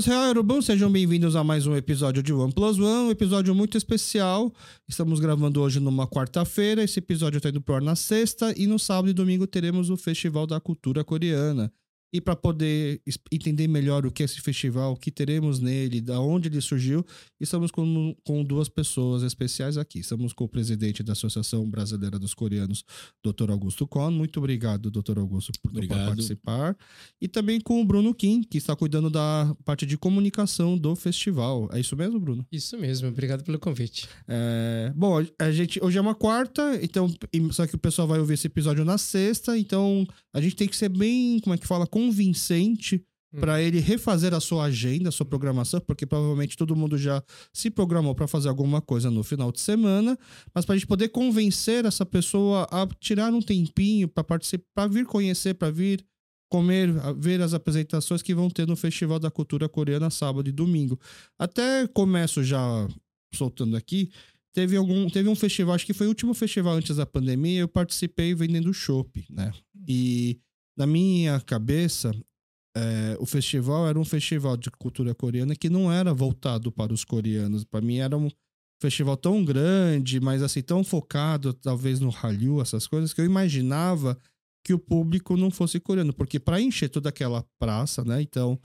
Annyeonghaseyo, 0.00 0.28
Yorubão, 0.28 0.62
sejam 0.62 0.90
bem-vindos 0.90 1.36
a 1.36 1.44
mais 1.44 1.66
um 1.66 1.76
episódio 1.76 2.22
de 2.22 2.32
One 2.32 2.52
Plus 2.52 2.78
One, 2.78 3.08
um 3.08 3.10
episódio 3.10 3.54
muito 3.54 3.76
especial. 3.76 4.50
Estamos 4.88 5.20
gravando 5.20 5.60
hoje 5.60 5.78
numa 5.78 6.06
quarta-feira, 6.06 6.82
esse 6.82 6.98
episódio 7.00 7.36
está 7.36 7.50
indo 7.50 7.60
pro 7.60 7.74
ar 7.74 7.82
na 7.82 7.94
sexta 7.94 8.54
e 8.56 8.66
no 8.66 8.78
sábado 8.78 9.10
e 9.10 9.12
domingo 9.12 9.46
teremos 9.46 9.90
o 9.90 9.98
Festival 9.98 10.46
da 10.46 10.58
Cultura 10.58 11.04
Coreana. 11.04 11.70
E 12.12 12.20
para 12.20 12.34
poder 12.34 13.00
entender 13.30 13.68
melhor 13.68 14.04
o 14.04 14.10
que 14.10 14.22
é 14.22 14.26
esse 14.26 14.40
festival, 14.40 14.92
o 14.92 14.96
que 14.96 15.10
teremos 15.10 15.60
nele, 15.60 16.00
da 16.00 16.20
onde 16.20 16.48
ele 16.48 16.60
surgiu, 16.60 17.04
estamos 17.40 17.70
com, 17.70 18.16
com 18.24 18.42
duas 18.42 18.68
pessoas 18.68 19.22
especiais 19.22 19.76
aqui. 19.76 20.00
Estamos 20.00 20.32
com 20.32 20.44
o 20.44 20.48
presidente 20.48 21.02
da 21.02 21.12
Associação 21.12 21.68
Brasileira 21.68 22.18
dos 22.18 22.34
Coreanos, 22.34 22.84
Dr. 23.24 23.50
Augusto 23.50 23.86
Kohn. 23.86 24.10
Muito 24.10 24.38
obrigado, 24.38 24.90
Dr. 24.90 25.18
Augusto, 25.18 25.52
por, 25.62 25.72
por, 25.72 25.86
participar. 25.86 26.76
E 27.20 27.28
também 27.28 27.60
com 27.60 27.80
o 27.80 27.84
Bruno 27.84 28.12
Kim, 28.12 28.42
que 28.42 28.58
está 28.58 28.74
cuidando 28.74 29.08
da 29.08 29.54
parte 29.64 29.86
de 29.86 29.96
comunicação 29.96 30.76
do 30.76 30.96
festival. 30.96 31.68
É 31.72 31.78
isso 31.78 31.96
mesmo, 31.96 32.18
Bruno? 32.18 32.44
Isso 32.50 32.76
mesmo. 32.76 33.08
Obrigado 33.08 33.44
pelo 33.44 33.58
convite. 33.58 34.08
É, 34.26 34.92
bom, 34.96 35.24
a 35.38 35.50
gente 35.52 35.82
hoje 35.82 35.98
é 35.98 36.00
uma 36.00 36.14
quarta, 36.14 36.78
então 36.82 37.12
só 37.52 37.66
que 37.66 37.74
o 37.74 37.78
pessoal 37.78 38.08
vai 38.08 38.18
ouvir 38.18 38.34
esse 38.34 38.46
episódio 38.46 38.84
na 38.84 38.98
sexta, 38.98 39.56
então 39.56 40.06
a 40.32 40.40
gente 40.40 40.56
tem 40.56 40.68
que 40.68 40.76
ser 40.76 40.88
bem, 40.88 41.38
como 41.40 41.54
é 41.54 41.58
que 41.58 41.66
fala, 41.66 41.86
convincente 42.00 43.04
hum. 43.32 43.40
para 43.40 43.62
ele 43.62 43.80
refazer 43.80 44.32
a 44.32 44.40
sua 44.40 44.64
agenda, 44.64 45.08
a 45.08 45.12
sua 45.12 45.26
programação, 45.26 45.80
porque 45.80 46.06
provavelmente 46.06 46.56
todo 46.56 46.74
mundo 46.74 46.96
já 46.96 47.22
se 47.52 47.70
programou 47.70 48.14
para 48.14 48.26
fazer 48.26 48.48
alguma 48.48 48.80
coisa 48.80 49.10
no 49.10 49.22
final 49.22 49.52
de 49.52 49.60
semana, 49.60 50.18
mas 50.54 50.64
para 50.64 50.74
a 50.74 50.78
gente 50.78 50.86
poder 50.86 51.08
convencer 51.08 51.84
essa 51.84 52.06
pessoa 52.06 52.66
a 52.70 52.86
tirar 52.98 53.32
um 53.32 53.42
tempinho 53.42 54.08
para 54.08 54.24
participar, 54.24 54.64
para 54.74 54.88
vir 54.88 55.06
conhecer, 55.06 55.54
para 55.54 55.70
vir 55.70 56.04
comer, 56.50 56.90
ver 57.16 57.40
as 57.40 57.54
apresentações 57.54 58.22
que 58.22 58.34
vão 58.34 58.50
ter 58.50 58.66
no 58.66 58.74
Festival 58.74 59.20
da 59.20 59.30
Cultura 59.30 59.68
Coreana 59.68 60.10
sábado 60.10 60.48
e 60.48 60.52
domingo. 60.52 60.98
Até 61.38 61.86
começo 61.86 62.42
já 62.42 62.88
soltando 63.32 63.76
aqui, 63.76 64.10
teve 64.52 64.76
algum 64.76 65.08
teve 65.08 65.28
um 65.28 65.36
festival, 65.36 65.76
acho 65.76 65.86
que 65.86 65.94
foi 65.94 66.06
o 66.06 66.10
último 66.10 66.34
festival 66.34 66.74
antes 66.74 66.96
da 66.96 67.06
pandemia, 67.06 67.60
eu 67.60 67.68
participei 67.68 68.34
vendendo 68.34 68.74
chopp, 68.74 69.24
né? 69.30 69.52
E 69.86 70.40
na 70.80 70.86
minha 70.86 71.38
cabeça, 71.40 72.10
é, 72.74 73.14
o 73.20 73.26
festival 73.26 73.86
era 73.86 73.98
um 73.98 74.04
festival 74.04 74.56
de 74.56 74.70
cultura 74.70 75.14
coreana 75.14 75.54
que 75.54 75.68
não 75.68 75.92
era 75.92 76.14
voltado 76.14 76.72
para 76.72 76.90
os 76.90 77.04
coreanos. 77.04 77.64
Para 77.64 77.82
mim 77.82 77.98
era 77.98 78.16
um 78.16 78.30
festival 78.80 79.14
tão 79.14 79.44
grande, 79.44 80.18
mas 80.20 80.42
assim 80.42 80.62
tão 80.62 80.82
focado 80.82 81.52
talvez 81.52 82.00
no 82.00 82.08
Hallyu, 82.08 82.62
essas 82.62 82.86
coisas 82.86 83.12
que 83.12 83.20
eu 83.20 83.26
imaginava 83.26 84.16
que 84.64 84.72
o 84.72 84.78
público 84.78 85.36
não 85.36 85.50
fosse 85.50 85.78
coreano, 85.78 86.14
porque 86.14 86.40
para 86.40 86.58
encher 86.58 86.88
toda 86.88 87.10
aquela 87.10 87.44
praça, 87.58 88.02
né? 88.02 88.22
Então, 88.22 88.58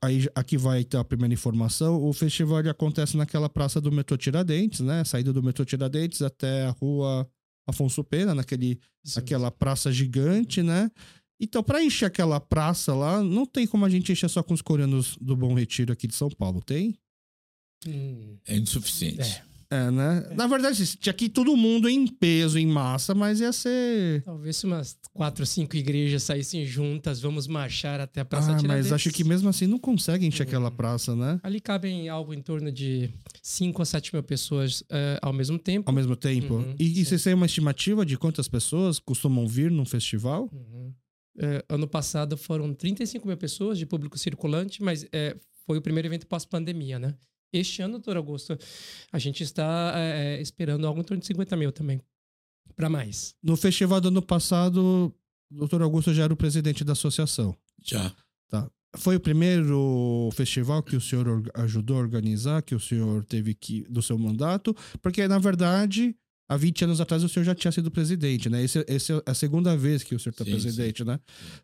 aí 0.00 0.26
aqui 0.34 0.56
vai 0.56 0.80
então 0.80 1.00
a 1.00 1.04
primeira 1.04 1.34
informação, 1.34 2.02
o 2.02 2.14
festival 2.14 2.60
acontece 2.60 3.14
naquela 3.14 3.50
praça 3.50 3.78
do 3.78 3.92
metrô 3.92 4.16
Tiradentes, 4.16 4.80
né? 4.80 5.04
Saída 5.04 5.34
do 5.34 5.42
metrô 5.42 5.66
Tiradentes 5.66 6.22
até 6.22 6.64
a 6.64 6.70
rua 6.70 7.28
Afonso 7.66 8.02
Pena, 8.02 8.34
naquele, 8.34 8.80
naquela 9.14 9.50
praça 9.50 9.92
gigante, 9.92 10.62
né? 10.62 10.90
Então, 11.42 11.60
para 11.60 11.82
encher 11.82 12.06
aquela 12.06 12.38
praça 12.38 12.94
lá, 12.94 13.20
não 13.20 13.44
tem 13.44 13.66
como 13.66 13.84
a 13.84 13.88
gente 13.88 14.12
encher 14.12 14.30
só 14.30 14.44
com 14.44 14.54
os 14.54 14.62
coreanos 14.62 15.18
do 15.20 15.36
Bom 15.36 15.54
Retiro 15.54 15.92
aqui 15.92 16.06
de 16.06 16.14
São 16.14 16.30
Paulo, 16.30 16.62
tem? 16.62 16.96
Hum. 17.84 18.36
É 18.46 18.56
insuficiente. 18.56 19.42
É. 19.48 19.52
É, 19.72 19.90
né? 19.90 20.28
É. 20.30 20.34
Na 20.34 20.46
verdade, 20.46 20.82
assim, 20.82 20.98
tinha 21.00 21.10
aqui 21.10 21.30
todo 21.30 21.56
mundo 21.56 21.88
em 21.88 22.06
peso, 22.06 22.58
em 22.58 22.66
massa, 22.66 23.14
mas 23.14 23.40
ia 23.40 23.52
ser. 23.54 24.22
Talvez 24.22 24.58
se 24.58 24.66
umas 24.66 24.98
quatro, 25.14 25.46
cinco 25.46 25.74
igrejas 25.78 26.24
saíssem 26.24 26.66
juntas, 26.66 27.22
vamos 27.22 27.46
marchar 27.46 27.98
até 27.98 28.20
a 28.20 28.24
Praça 28.24 28.52
ah, 28.52 28.56
Tiradentes. 28.56 28.90
Mas 28.90 28.92
acho 28.92 29.10
que 29.10 29.24
mesmo 29.24 29.48
assim 29.48 29.66
não 29.66 29.78
consegue 29.78 30.26
encher 30.26 30.44
hum. 30.44 30.48
aquela 30.48 30.70
praça, 30.70 31.16
né? 31.16 31.40
Ali 31.42 31.58
cabem 31.58 32.06
algo 32.10 32.34
em 32.34 32.42
torno 32.42 32.70
de 32.70 33.08
5 33.42 33.80
a 33.80 33.84
7 33.86 34.14
mil 34.14 34.22
pessoas 34.22 34.82
uh, 34.82 35.18
ao 35.22 35.32
mesmo 35.32 35.58
tempo. 35.58 35.88
Ao 35.88 35.94
mesmo 35.94 36.16
tempo. 36.16 36.56
Uhum, 36.56 36.74
e, 36.78 37.00
e 37.00 37.04
vocês 37.06 37.24
têm 37.24 37.32
uma 37.32 37.46
estimativa 37.46 38.04
de 38.04 38.18
quantas 38.18 38.48
pessoas 38.48 38.98
costumam 38.98 39.48
vir 39.48 39.70
num 39.70 39.86
festival? 39.86 40.50
Uhum. 40.52 40.71
É, 41.38 41.64
ano 41.68 41.88
passado 41.88 42.36
foram 42.36 42.74
35 42.74 43.26
mil 43.26 43.36
pessoas 43.36 43.78
de 43.78 43.86
público 43.86 44.18
circulante, 44.18 44.82
mas 44.82 45.06
é, 45.12 45.36
foi 45.66 45.78
o 45.78 45.82
primeiro 45.82 46.08
evento 46.08 46.26
pós-pandemia, 46.26 46.98
né? 46.98 47.14
Este 47.52 47.82
ano, 47.82 47.94
doutor 47.94 48.16
Augusto, 48.16 48.58
a 49.10 49.18
gente 49.18 49.42
está 49.42 49.92
é, 49.94 50.36
é 50.36 50.42
esperando 50.42 50.86
algo 50.86 51.00
em 51.00 51.04
torno 51.04 51.20
de 51.20 51.26
50 51.26 51.56
mil 51.56 51.70
também, 51.70 52.00
para 52.74 52.88
mais. 52.88 53.34
No 53.42 53.56
festival 53.56 54.00
do 54.00 54.08
ano 54.08 54.22
passado, 54.22 55.14
o 55.50 55.56
doutor 55.56 55.82
Augusto 55.82 56.14
já 56.14 56.24
era 56.24 56.32
o 56.32 56.36
presidente 56.36 56.82
da 56.82 56.92
associação. 56.92 57.54
Já. 57.82 58.14
Tá. 58.48 58.70
Foi 58.96 59.16
o 59.16 59.20
primeiro 59.20 60.30
festival 60.34 60.82
que 60.82 60.96
o 60.96 61.00
senhor 61.00 61.42
ajudou 61.54 61.96
a 61.96 62.00
organizar, 62.00 62.62
que 62.62 62.74
o 62.74 62.80
senhor 62.80 63.24
teve 63.24 63.54
que 63.54 63.82
do 63.88 64.02
seu 64.02 64.18
mandato, 64.18 64.74
porque 65.00 65.26
na 65.28 65.38
verdade 65.38 66.14
há 66.52 66.56
20 66.56 66.84
anos 66.84 67.00
atrás 67.00 67.22
o 67.22 67.28
senhor 67.28 67.44
já 67.44 67.54
tinha 67.54 67.72
sido 67.72 67.90
presidente, 67.90 68.48
né? 68.48 68.62
Esse, 68.62 68.84
esse 68.88 69.12
é 69.12 69.22
a 69.24 69.34
segunda 69.34 69.76
vez 69.76 70.02
que 70.02 70.14
o 70.14 70.18
senhor 70.18 70.32
está 70.32 70.44
presidente, 70.44 70.98
sim. 70.98 71.04
né? 71.04 71.18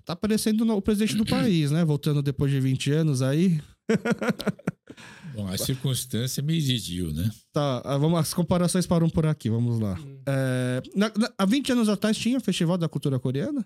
Tá 0.05 0.17
parecendo 0.17 0.71
o 0.73 0.83
presidente 0.83 1.15
do 1.15 1.27
país, 1.27 1.71
né? 1.71 1.85
Voltando 1.85 2.23
depois 2.23 2.51
de 2.51 2.61
20 2.61 2.93
anos 2.93 3.23
aí. 3.23 3.61
Bom, 5.35 5.47
a 5.47 5.57
circunstância 5.57 6.43
me 6.43 6.57
exigiu, 6.57 7.13
né? 7.13 7.31
Tá, 7.53 7.83
ah, 7.85 7.97
vamos, 7.97 8.19
as 8.19 8.35
comparações 8.35 8.87
param 8.87 9.09
por 9.09 9.27
aqui, 9.27 9.49
vamos 9.49 9.79
lá. 9.79 9.99
É, 10.27 10.83
na, 10.97 11.13
na, 11.17 11.33
há 11.37 11.47
20 11.47 11.73
anos 11.73 11.89
atrás 11.89 12.17
tinha 12.17 12.39
o 12.39 12.41
Festival 12.41 12.77
da 12.77 12.89
Cultura 12.89 13.19
Coreana? 13.21 13.65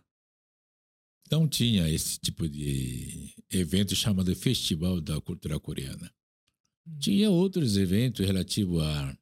Não 1.31 1.49
tinha 1.49 1.89
esse 1.89 2.19
tipo 2.19 2.47
de 2.47 3.33
evento 3.50 3.97
chamado 3.97 4.34
Festival 4.37 5.00
da 5.00 5.19
Cultura 5.21 5.59
Coreana. 5.59 6.12
Hum. 6.87 6.99
Tinha 6.99 7.31
outros 7.31 7.77
eventos 7.78 8.27
relativos 8.27 8.83
a 8.83 9.16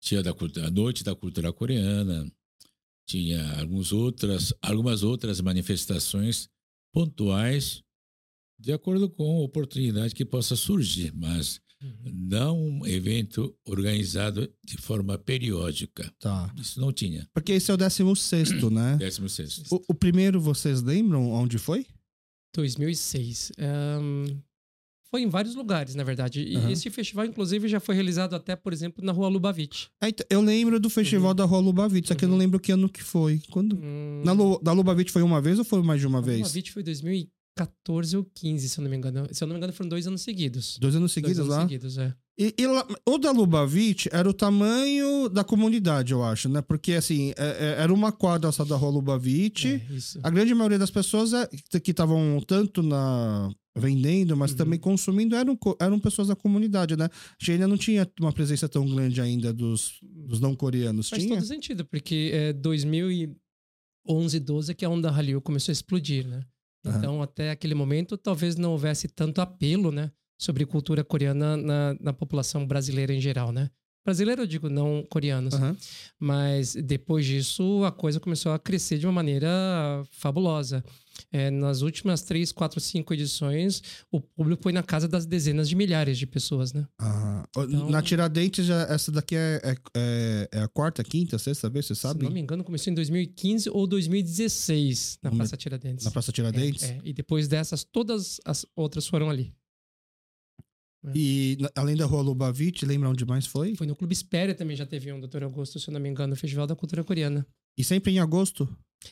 tinha 0.00 0.22
da, 0.22 0.30
a 0.30 0.70
Noite 0.70 1.04
da 1.04 1.14
Cultura 1.14 1.52
Coreana, 1.52 2.30
tinha 3.06 3.58
algumas 3.58 3.92
outras, 3.92 4.52
algumas 4.60 5.02
outras 5.02 5.40
manifestações 5.40 6.48
pontuais 6.92 7.82
de 8.58 8.72
acordo 8.72 9.08
com 9.08 9.38
a 9.38 9.44
oportunidade 9.44 10.14
que 10.14 10.24
possa 10.24 10.56
surgir, 10.56 11.12
mas 11.14 11.60
uhum. 11.80 12.12
não 12.12 12.60
um 12.60 12.86
evento 12.86 13.56
organizado 13.64 14.52
de 14.64 14.76
forma 14.76 15.16
periódica. 15.16 16.12
Tá. 16.18 16.52
Isso 16.56 16.80
não 16.80 16.92
tinha. 16.92 17.28
Porque 17.32 17.52
esse 17.52 17.70
é 17.70 17.74
o 17.74 17.76
16 17.76 18.50
né? 18.70 18.96
16 18.98 19.70
o, 19.70 19.80
o 19.88 19.94
primeiro, 19.94 20.40
vocês 20.40 20.82
lembram 20.82 21.30
onde 21.30 21.56
foi? 21.56 21.86
2006. 22.54 23.52
Um, 23.58 24.40
foi 25.10 25.22
em 25.22 25.28
vários 25.28 25.54
lugares, 25.54 25.94
na 25.94 26.04
verdade. 26.04 26.42
E 26.42 26.56
uhum. 26.56 26.70
esse 26.70 26.90
festival, 26.90 27.24
inclusive, 27.24 27.68
já 27.68 27.80
foi 27.80 27.94
realizado 27.94 28.34
até, 28.34 28.54
por 28.54 28.72
exemplo, 28.72 29.04
na 29.04 29.12
Rua 29.12 29.28
Lubavitch. 29.28 29.86
É, 30.02 30.08
então, 30.08 30.26
eu 30.28 30.40
lembro 30.40 30.78
do 30.78 30.90
festival 30.90 31.30
uhum. 31.30 31.36
da 31.36 31.44
Rua 31.44 31.60
Lubavitch, 31.60 32.08
só 32.08 32.14
que 32.14 32.24
eu 32.24 32.28
não 32.28 32.36
uhum. 32.36 32.40
lembro 32.40 32.60
que 32.60 32.72
ano 32.72 32.88
que 32.88 33.02
foi. 33.02 33.40
Quando... 33.50 33.76
Hum... 33.76 34.22
Na 34.24 34.32
Lu... 34.32 34.60
da 34.62 34.72
Lubavitch 34.72 35.10
foi 35.10 35.22
uma 35.22 35.40
vez 35.40 35.58
ou 35.58 35.64
foi 35.64 35.82
mais 35.82 36.00
de 36.00 36.06
uma 36.06 36.18
a 36.18 36.22
vez? 36.22 36.38
Lubavitch 36.38 36.70
foi 36.70 36.82
2014 36.82 38.16
ou 38.16 38.24
15, 38.34 38.68
se 38.68 38.78
eu 38.78 38.82
não 38.82 38.90
me 38.90 38.96
engano. 38.96 39.26
Se 39.32 39.42
eu 39.42 39.48
não 39.48 39.54
me 39.54 39.58
engano, 39.58 39.72
foram 39.72 39.88
dois 39.88 40.06
anos 40.06 40.22
seguidos. 40.22 40.78
Dois 40.78 40.94
anos 40.94 41.12
seguidos 41.12 41.38
dois 41.38 41.48
anos 41.48 41.56
lá? 41.56 41.68
seguidos, 41.68 41.98
é. 41.98 42.14
E, 42.38 42.54
e 42.56 42.66
o 43.04 43.18
da 43.18 43.32
Lubavitch 43.32 44.06
era 44.12 44.30
o 44.30 44.32
tamanho 44.32 45.28
da 45.28 45.42
comunidade, 45.42 46.12
eu 46.12 46.22
acho, 46.22 46.48
né? 46.48 46.62
Porque, 46.62 46.92
assim, 46.92 47.32
é, 47.36 47.76
é, 47.78 47.82
era 47.82 47.92
uma 47.92 48.12
quadra 48.12 48.52
só 48.52 48.64
da 48.64 48.76
Rua 48.76 48.92
Lubavitch. 48.92 49.64
É, 49.64 49.80
a 50.22 50.30
grande 50.30 50.54
maioria 50.54 50.78
das 50.78 50.90
pessoas 50.90 51.32
é, 51.32 51.48
que 51.82 51.90
estavam 51.90 52.40
tanto 52.46 52.80
na 52.80 53.50
vendendo, 53.76 54.36
mas 54.36 54.52
uhum. 54.52 54.56
também 54.56 54.78
consumindo, 54.78 55.34
eram, 55.36 55.58
eram 55.80 55.98
pessoas 55.98 56.28
da 56.28 56.36
comunidade, 56.36 56.96
né? 56.96 57.04
A 57.06 57.36
gente 57.38 57.52
ainda 57.52 57.68
não 57.68 57.76
tinha 57.76 58.08
uma 58.20 58.32
presença 58.32 58.68
tão 58.68 58.86
grande 58.86 59.20
ainda 59.20 59.52
dos, 59.52 59.98
dos 60.02 60.40
não 60.40 60.54
coreanos. 60.54 61.08
Faz 61.08 61.22
tinha? 61.22 61.36
todo 61.36 61.46
sentido, 61.46 61.84
porque 61.84 62.30
é 62.32 62.52
2011, 62.52 64.40
12 64.40 64.74
que 64.74 64.84
a 64.84 64.88
onda 64.88 65.10
Hallyu 65.10 65.40
começou 65.40 65.70
a 65.70 65.74
explodir, 65.74 66.26
né? 66.26 66.42
Então, 66.86 67.16
uhum. 67.16 67.22
até 67.22 67.50
aquele 67.50 67.74
momento, 67.74 68.16
talvez 68.16 68.56
não 68.56 68.72
houvesse 68.72 69.08
tanto 69.08 69.40
apelo, 69.40 69.90
né? 69.90 70.10
Sobre 70.38 70.64
cultura 70.64 71.02
coreana 71.02 71.56
na, 71.56 71.96
na 72.00 72.12
população 72.12 72.66
brasileira 72.66 73.12
em 73.12 73.20
geral, 73.20 73.50
né? 73.52 73.70
Brasileiro, 74.08 74.40
eu 74.40 74.46
digo, 74.46 74.70
não 74.70 75.04
coreanos. 75.10 75.52
Uhum. 75.52 75.76
Mas 76.18 76.74
depois 76.74 77.26
disso, 77.26 77.84
a 77.84 77.92
coisa 77.92 78.18
começou 78.18 78.52
a 78.52 78.58
crescer 78.58 78.96
de 78.96 79.04
uma 79.04 79.12
maneira 79.12 79.48
fabulosa. 80.12 80.82
É, 81.30 81.50
nas 81.50 81.82
últimas 81.82 82.22
três, 82.22 82.50
quatro, 82.50 82.80
cinco 82.80 83.12
edições, 83.12 83.82
o 84.10 84.18
público 84.18 84.62
foi 84.62 84.72
na 84.72 84.82
casa 84.82 85.06
das 85.06 85.26
dezenas 85.26 85.68
de 85.68 85.76
milhares 85.76 86.16
de 86.16 86.26
pessoas, 86.26 86.72
né? 86.72 86.86
Ah, 86.98 87.44
então, 87.50 87.90
na 87.90 88.00
Tiradentes, 88.00 88.70
essa 88.70 89.12
daqui 89.12 89.36
é, 89.36 89.60
é, 89.62 89.76
é, 89.94 90.48
é, 90.52 90.60
a 90.60 90.68
quarta, 90.68 91.04
quinta, 91.04 91.38
sexta 91.38 91.68
vez, 91.68 91.84
você 91.84 91.94
sabe? 91.94 92.20
Se 92.20 92.24
não 92.24 92.32
me 92.32 92.40
engano, 92.40 92.64
começou 92.64 92.90
em 92.90 92.94
2015 92.94 93.68
ou 93.68 93.86
2016 93.86 95.18
na 95.22 95.32
Praça 95.32 95.56
Tiradentes. 95.56 96.04
Na 96.06 96.10
Praça 96.10 96.32
Tiradentes? 96.32 96.82
É, 96.84 96.92
é, 96.92 97.00
e 97.04 97.12
depois 97.12 97.46
dessas, 97.46 97.84
todas 97.84 98.40
as 98.46 98.64
outras 98.74 99.06
foram 99.06 99.28
ali. 99.28 99.52
É. 101.06 101.12
E 101.14 101.58
além 101.74 101.96
da 101.96 102.04
Rua 102.06 102.22
Lubavitch, 102.22 102.82
lembra 102.82 103.08
onde 103.08 103.24
mais 103.24 103.46
foi? 103.46 103.74
Foi 103.76 103.86
no 103.86 103.94
Clube 103.94 104.12
Espéria 104.12 104.54
também 104.54 104.76
já 104.76 104.84
teve 104.84 105.12
um, 105.12 105.20
Doutor 105.20 105.42
Augusto, 105.44 105.78
se 105.78 105.88
eu 105.88 105.92
não 105.92 106.00
me 106.00 106.08
engano, 106.08 106.30
no 106.30 106.36
Festival 106.36 106.66
da 106.66 106.74
Cultura 106.74 107.04
Coreana. 107.04 107.46
E 107.76 107.84
sempre 107.84 108.12
em 108.12 108.18
agosto? 108.18 108.68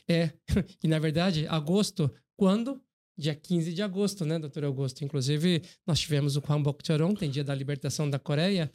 É, 0.07 0.31
e 0.83 0.87
na 0.87 0.99
verdade, 0.99 1.47
agosto, 1.47 2.11
quando 2.35 2.81
dia 3.17 3.33
15 3.33 3.73
de 3.73 3.81
agosto, 3.81 4.25
né, 4.25 4.37
doutor 4.37 4.63
Augusto? 4.63 5.03
Inclusive, 5.03 5.63
nós 5.85 5.99
tivemos 5.99 6.35
o 6.35 6.41
Kwambok 6.41 6.83
tem 7.17 7.29
dia 7.29 7.43
da 7.43 7.55
libertação 7.55 8.09
da 8.09 8.19
Coreia. 8.19 8.71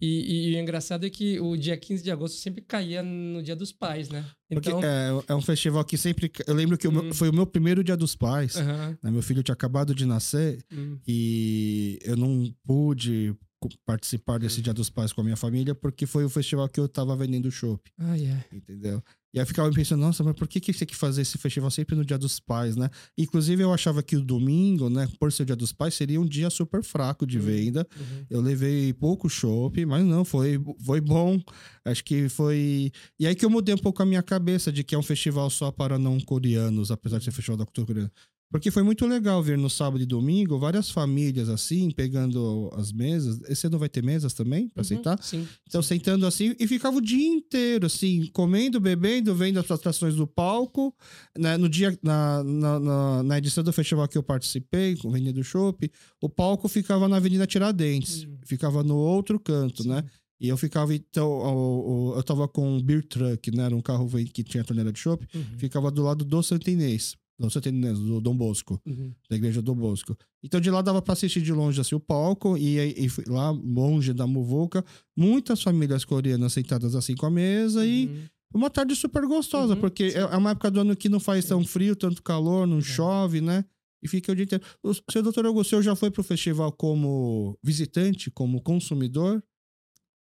E, 0.00 0.52
e, 0.52 0.54
o 0.54 0.58
engraçado 0.58 1.04
é 1.04 1.10
que 1.10 1.40
o 1.40 1.56
dia 1.56 1.76
15 1.76 2.04
de 2.04 2.10
agosto 2.10 2.36
sempre 2.36 2.62
caía 2.62 3.02
no 3.02 3.42
dia 3.42 3.56
dos 3.56 3.72
pais, 3.72 4.08
né? 4.08 4.24
Então... 4.48 4.80
Porque 4.80 4.86
é, 4.86 5.32
é 5.32 5.34
um 5.34 5.42
festival 5.42 5.84
que 5.84 5.98
sempre. 5.98 6.30
Eu 6.46 6.54
lembro 6.54 6.78
que 6.78 6.86
hum. 6.86 6.90
o 6.90 6.94
meu, 6.94 7.04
uhum. 7.04 7.14
foi 7.14 7.28
o 7.28 7.34
meu 7.34 7.46
primeiro 7.46 7.82
dia 7.82 7.96
dos 7.96 8.14
pais. 8.14 8.54
Uhum. 8.54 8.96
Né? 9.02 9.10
Meu 9.10 9.22
filho 9.22 9.42
tinha 9.42 9.52
acabado 9.52 9.94
de 9.94 10.06
nascer 10.06 10.64
uhum. 10.72 10.98
e 11.06 11.98
eu 12.02 12.16
não 12.16 12.54
pude 12.64 13.36
participar 13.84 14.38
desse 14.38 14.62
Dia 14.62 14.72
dos 14.72 14.88
Pais 14.88 15.12
com 15.12 15.20
a 15.20 15.24
minha 15.24 15.36
família 15.36 15.74
porque 15.74 16.06
foi 16.06 16.24
o 16.24 16.28
festival 16.28 16.68
que 16.68 16.78
eu 16.78 16.88
tava 16.88 17.16
vendendo 17.16 17.50
chopp. 17.50 17.90
Ah, 17.98 18.14
yeah. 18.14 18.44
Entendeu? 18.52 19.02
E 19.34 19.38
aí 19.38 19.42
eu 19.42 19.46
ficava 19.46 19.70
pensando, 19.70 20.00
nossa, 20.00 20.24
mas 20.24 20.34
por 20.34 20.48
que, 20.48 20.58
que 20.58 20.72
tem 20.72 20.88
que 20.88 20.96
fazer 20.96 21.20
esse 21.20 21.36
festival 21.36 21.70
sempre 21.70 21.94
no 21.94 22.04
Dia 22.04 22.16
dos 22.16 22.40
Pais, 22.40 22.76
né? 22.76 22.88
Inclusive, 23.16 23.62
eu 23.62 23.72
achava 23.72 24.02
que 24.02 24.16
o 24.16 24.22
domingo, 24.22 24.88
né, 24.88 25.06
por 25.20 25.30
ser 25.30 25.42
o 25.42 25.46
Dia 25.46 25.56
dos 25.56 25.72
Pais, 25.72 25.94
seria 25.94 26.18
um 26.18 26.24
dia 26.24 26.48
super 26.48 26.82
fraco 26.82 27.26
de 27.26 27.38
uhum. 27.38 27.44
venda. 27.44 27.86
Uhum. 27.94 28.26
Eu 28.30 28.40
levei 28.40 28.92
pouco 28.94 29.28
chopp, 29.28 29.84
mas 29.84 30.04
não, 30.04 30.24
foi, 30.24 30.58
foi 30.80 31.00
bom. 31.00 31.38
Acho 31.84 32.02
que 32.04 32.28
foi. 32.28 32.90
E 33.20 33.26
aí 33.26 33.34
que 33.34 33.44
eu 33.44 33.50
mudei 33.50 33.74
um 33.74 33.78
pouco 33.78 34.02
a 34.02 34.06
minha 34.06 34.22
cabeça 34.22 34.72
de 34.72 34.82
que 34.82 34.94
é 34.94 34.98
um 34.98 35.02
festival 35.02 35.50
só 35.50 35.70
para 35.70 35.98
não 35.98 36.18
coreanos, 36.20 36.90
apesar 36.90 37.18
de 37.18 37.24
ser 37.24 37.30
festival 37.30 37.58
da 37.58 37.66
cultura 37.66 37.86
coreana. 37.86 38.12
Porque 38.50 38.70
foi 38.70 38.82
muito 38.82 39.06
legal 39.06 39.42
ver 39.42 39.58
no 39.58 39.68
sábado 39.68 40.02
e 40.02 40.06
domingo 40.06 40.58
várias 40.58 40.90
famílias 40.90 41.50
assim, 41.50 41.90
pegando 41.90 42.70
as 42.74 42.90
mesas. 42.92 43.40
Esse 43.48 43.66
ano 43.66 43.78
vai 43.78 43.90
ter 43.90 44.02
mesas 44.02 44.32
também 44.32 44.68
para 44.68 44.80
uhum, 44.80 44.84
sentar? 44.84 45.22
Sim. 45.22 45.46
Então, 45.66 45.82
sim. 45.82 45.88
sentando 45.88 46.26
assim 46.26 46.54
e 46.58 46.66
ficava 46.66 46.96
o 46.96 47.00
dia 47.00 47.28
inteiro, 47.28 47.86
assim, 47.86 48.26
comendo, 48.32 48.80
bebendo, 48.80 49.34
vendo 49.34 49.60
as 49.60 49.70
atrações 49.70 50.14
do 50.14 50.26
palco. 50.26 50.94
Né? 51.36 51.58
No 51.58 51.68
dia, 51.68 51.96
na, 52.02 52.42
na, 52.42 52.80
na, 52.80 53.22
na 53.22 53.38
edição 53.38 53.62
do 53.62 53.72
festival 53.72 54.08
que 54.08 54.16
eu 54.16 54.22
participei, 54.22 54.96
com 54.96 55.08
o 55.08 55.10
Avenida 55.10 55.34
do 55.34 55.44
Chopp, 55.44 55.90
o 56.22 56.28
palco 56.28 56.68
ficava 56.68 57.06
na 57.06 57.16
Avenida 57.16 57.46
Tiradentes, 57.46 58.24
uhum. 58.24 58.38
ficava 58.46 58.82
no 58.82 58.96
outro 58.96 59.38
canto, 59.38 59.86
né? 59.86 60.00
sim. 60.00 60.04
né? 60.06 60.10
E 60.40 60.48
eu 60.48 60.56
ficava, 60.56 60.94
então, 60.94 62.14
eu 62.16 62.22
tava 62.22 62.46
com 62.46 62.76
um 62.76 62.80
beer 62.80 63.04
truck, 63.04 63.50
né? 63.50 63.64
Era 63.64 63.74
um 63.74 63.80
carro 63.80 64.08
que 64.32 64.44
tinha 64.44 64.62
torneira 64.62 64.92
de 64.92 64.98
chopp, 64.98 65.26
uhum. 65.34 65.58
ficava 65.58 65.90
do 65.90 66.02
lado 66.04 66.24
do 66.24 66.42
Santinês. 66.42 67.16
Não, 67.38 67.48
você 67.48 67.60
tem 67.60 67.80
do 67.80 68.20
Dom 68.20 68.36
Bosco, 68.36 68.80
uhum. 68.84 69.14
da 69.30 69.36
igreja 69.36 69.62
Dom 69.62 69.76
Bosco. 69.76 70.16
Então 70.42 70.60
de 70.60 70.70
lá 70.70 70.82
dava 70.82 71.00
para 71.00 71.12
assistir 71.12 71.40
de 71.40 71.52
longe 71.52 71.80
assim, 71.80 71.94
o 71.94 72.00
palco 72.00 72.56
e, 72.56 72.78
e, 72.78 73.08
lá 73.28 73.50
longe 73.50 74.12
da 74.12 74.26
muvuca, 74.26 74.84
muitas 75.16 75.62
famílias 75.62 76.04
coreanas 76.04 76.52
sentadas 76.52 76.96
assim 76.96 77.14
com 77.14 77.26
a 77.26 77.30
mesa 77.30 77.80
uhum. 77.80 77.86
e 77.86 78.28
uma 78.52 78.70
tarde 78.70 78.96
super 78.96 79.24
gostosa, 79.26 79.74
uhum. 79.74 79.80
porque 79.80 80.04
é, 80.04 80.18
é 80.18 80.36
uma 80.36 80.50
época 80.50 80.70
do 80.70 80.80
ano 80.80 80.96
que 80.96 81.08
não 81.08 81.20
faz 81.20 81.44
tão 81.44 81.64
frio, 81.64 81.94
tanto 81.94 82.22
calor, 82.22 82.66
não 82.66 82.80
chove, 82.80 83.40
né? 83.40 83.64
E 84.02 84.08
fica 84.08 84.32
o 84.32 84.34
dia 84.34 84.44
inteiro. 84.44 84.64
O 84.82 84.94
seu 85.10 85.22
doutor 85.22 85.44
Augusto, 85.46 85.82
já 85.82 85.94
foi 85.94 86.10
pro 86.10 86.22
festival 86.22 86.72
como 86.72 87.58
visitante, 87.62 88.30
como 88.30 88.62
consumidor? 88.62 89.42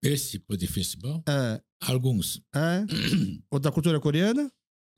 Esse 0.04 0.32
tipo 0.32 0.58
de 0.58 0.68
festival? 0.68 1.24
É. 1.28 1.62
Alguns. 1.82 2.42
É. 2.54 2.86
Ou 3.50 3.60
da 3.60 3.72
cultura 3.72 4.00
coreana? 4.00 4.52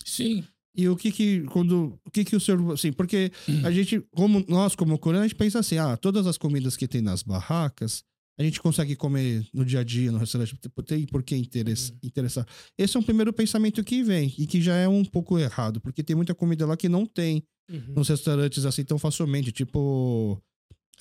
Sim. 0.03 0.43
E 0.75 0.89
o 0.89 0.95
que 0.95 1.11
que, 1.11 1.41
quando, 1.43 1.99
o 2.05 2.11
que 2.11 2.25
que 2.25 2.35
o 2.35 2.39
senhor, 2.39 2.73
assim, 2.73 2.91
porque 2.91 3.31
a 3.63 3.71
gente, 3.71 4.01
como 4.11 4.43
nós 4.47 4.75
como 4.75 4.97
coreano, 4.97 5.25
a 5.25 5.27
gente 5.27 5.37
pensa 5.37 5.59
assim, 5.59 5.77
ah, 5.77 5.95
todas 5.95 6.27
as 6.27 6.37
comidas 6.37 6.75
que 6.75 6.87
tem 6.87 7.01
nas 7.01 7.23
barracas, 7.23 8.03
a 8.37 8.43
gente 8.43 8.59
consegue 8.59 8.95
comer 8.95 9.47
no 9.53 9.63
dia 9.63 9.79
a 9.79 9.83
dia, 9.83 10.11
no 10.11 10.17
restaurante, 10.17 10.55
tipo, 10.57 10.83
tem 10.83 11.05
por 11.05 11.23
que 11.23 11.35
uhum. 11.35 11.97
interessar. 12.03 12.45
Esse 12.77 12.97
é 12.97 12.99
um 12.99 13.03
primeiro 13.03 13.31
pensamento 13.31 13.83
que 13.83 14.03
vem, 14.03 14.33
e 14.37 14.45
que 14.45 14.61
já 14.61 14.75
é 14.75 14.87
um 14.87 15.05
pouco 15.05 15.39
errado, 15.39 15.79
porque 15.79 16.03
tem 16.03 16.15
muita 16.15 16.35
comida 16.35 16.65
lá 16.65 16.75
que 16.75 16.89
não 16.89 17.05
tem 17.05 17.43
uhum. 17.71 17.93
nos 17.95 18.09
restaurantes 18.09 18.65
assim 18.65 18.83
tão 18.83 18.99
facilmente, 18.99 19.51
tipo 19.51 20.41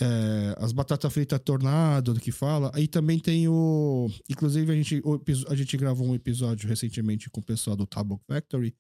é, 0.00 0.54
as 0.58 0.72
batatas 0.72 1.12
fritas 1.12 1.40
tornado, 1.44 2.14
que 2.14 2.32
fala. 2.32 2.70
Aí 2.74 2.88
também 2.88 3.18
tem 3.18 3.48
o. 3.48 4.10
Inclusive, 4.28 4.72
a 4.72 4.74
gente, 4.74 5.00
o, 5.04 5.20
a 5.48 5.54
gente 5.54 5.76
gravou 5.76 6.06
um 6.06 6.14
episódio 6.14 6.68
recentemente 6.68 7.30
com 7.30 7.40
o 7.40 7.44
pessoal 7.44 7.76
do 7.76 7.86
Tabok 7.86 8.22
Factory, 8.26 8.74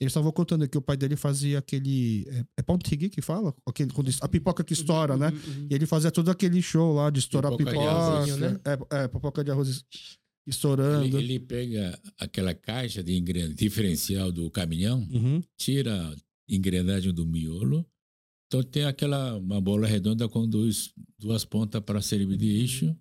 eles 0.00 0.12
estavam 0.12 0.32
contando 0.32 0.66
que 0.66 0.78
o 0.78 0.82
pai 0.82 0.96
dele 0.96 1.14
fazia 1.14 1.58
aquele. 1.58 2.26
É, 2.28 2.44
é 2.58 2.62
pão 2.62 2.78
tigre 2.78 3.10
que 3.10 3.20
fala? 3.20 3.54
Aquele, 3.66 3.92
quando, 3.92 4.10
a 4.22 4.28
pipoca 4.28 4.64
que 4.64 4.72
estoura, 4.72 5.14
né? 5.14 5.28
Uhum. 5.28 5.66
E 5.70 5.74
ele 5.74 5.84
fazia 5.84 6.10
todo 6.10 6.30
aquele 6.30 6.62
show 6.62 6.94
lá 6.94 7.10
de 7.10 7.18
estourar 7.18 7.54
pipoca. 7.54 7.76
pipoca 7.76 8.24
de 8.24 8.40
né? 8.40 8.60
é, 8.64 9.02
é, 9.02 9.08
pipoca 9.08 9.44
de 9.44 9.50
arroz 9.50 9.84
estourando. 10.46 11.18
Ele, 11.18 11.34
ele, 11.34 11.40
pega 11.40 12.00
aquela 12.18 12.54
caixa 12.54 13.02
de 13.02 13.14
engrenagem 13.14 13.54
diferencial 13.54 14.32
do 14.32 14.50
caminhão, 14.50 15.06
uhum. 15.12 15.42
tira 15.58 15.94
a 15.94 16.16
engrenagem 16.48 17.12
do 17.12 17.26
miolo. 17.26 17.86
Então 18.46 18.62
tem 18.62 18.84
aquela 18.84 19.36
uma 19.36 19.60
bola 19.60 19.86
redonda 19.86 20.26
com 20.30 20.48
dois, 20.48 20.94
duas 21.18 21.44
pontas 21.44 21.82
para 21.82 22.00
servir 22.00 22.38
de 22.38 22.48
eixo. 22.48 22.96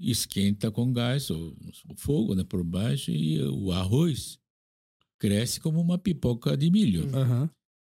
Esquenta 0.00 0.70
com 0.70 0.92
gás, 0.92 1.30
ou, 1.30 1.54
fogo 1.96 2.34
né, 2.34 2.44
por 2.44 2.64
baixo, 2.64 3.10
e 3.10 3.42
o 3.42 3.70
arroz 3.72 4.38
cresce 5.18 5.60
como 5.60 5.80
uma 5.80 5.98
pipoca 5.98 6.56
de 6.56 6.70
milho. 6.70 7.04
Uhum. 7.14 7.48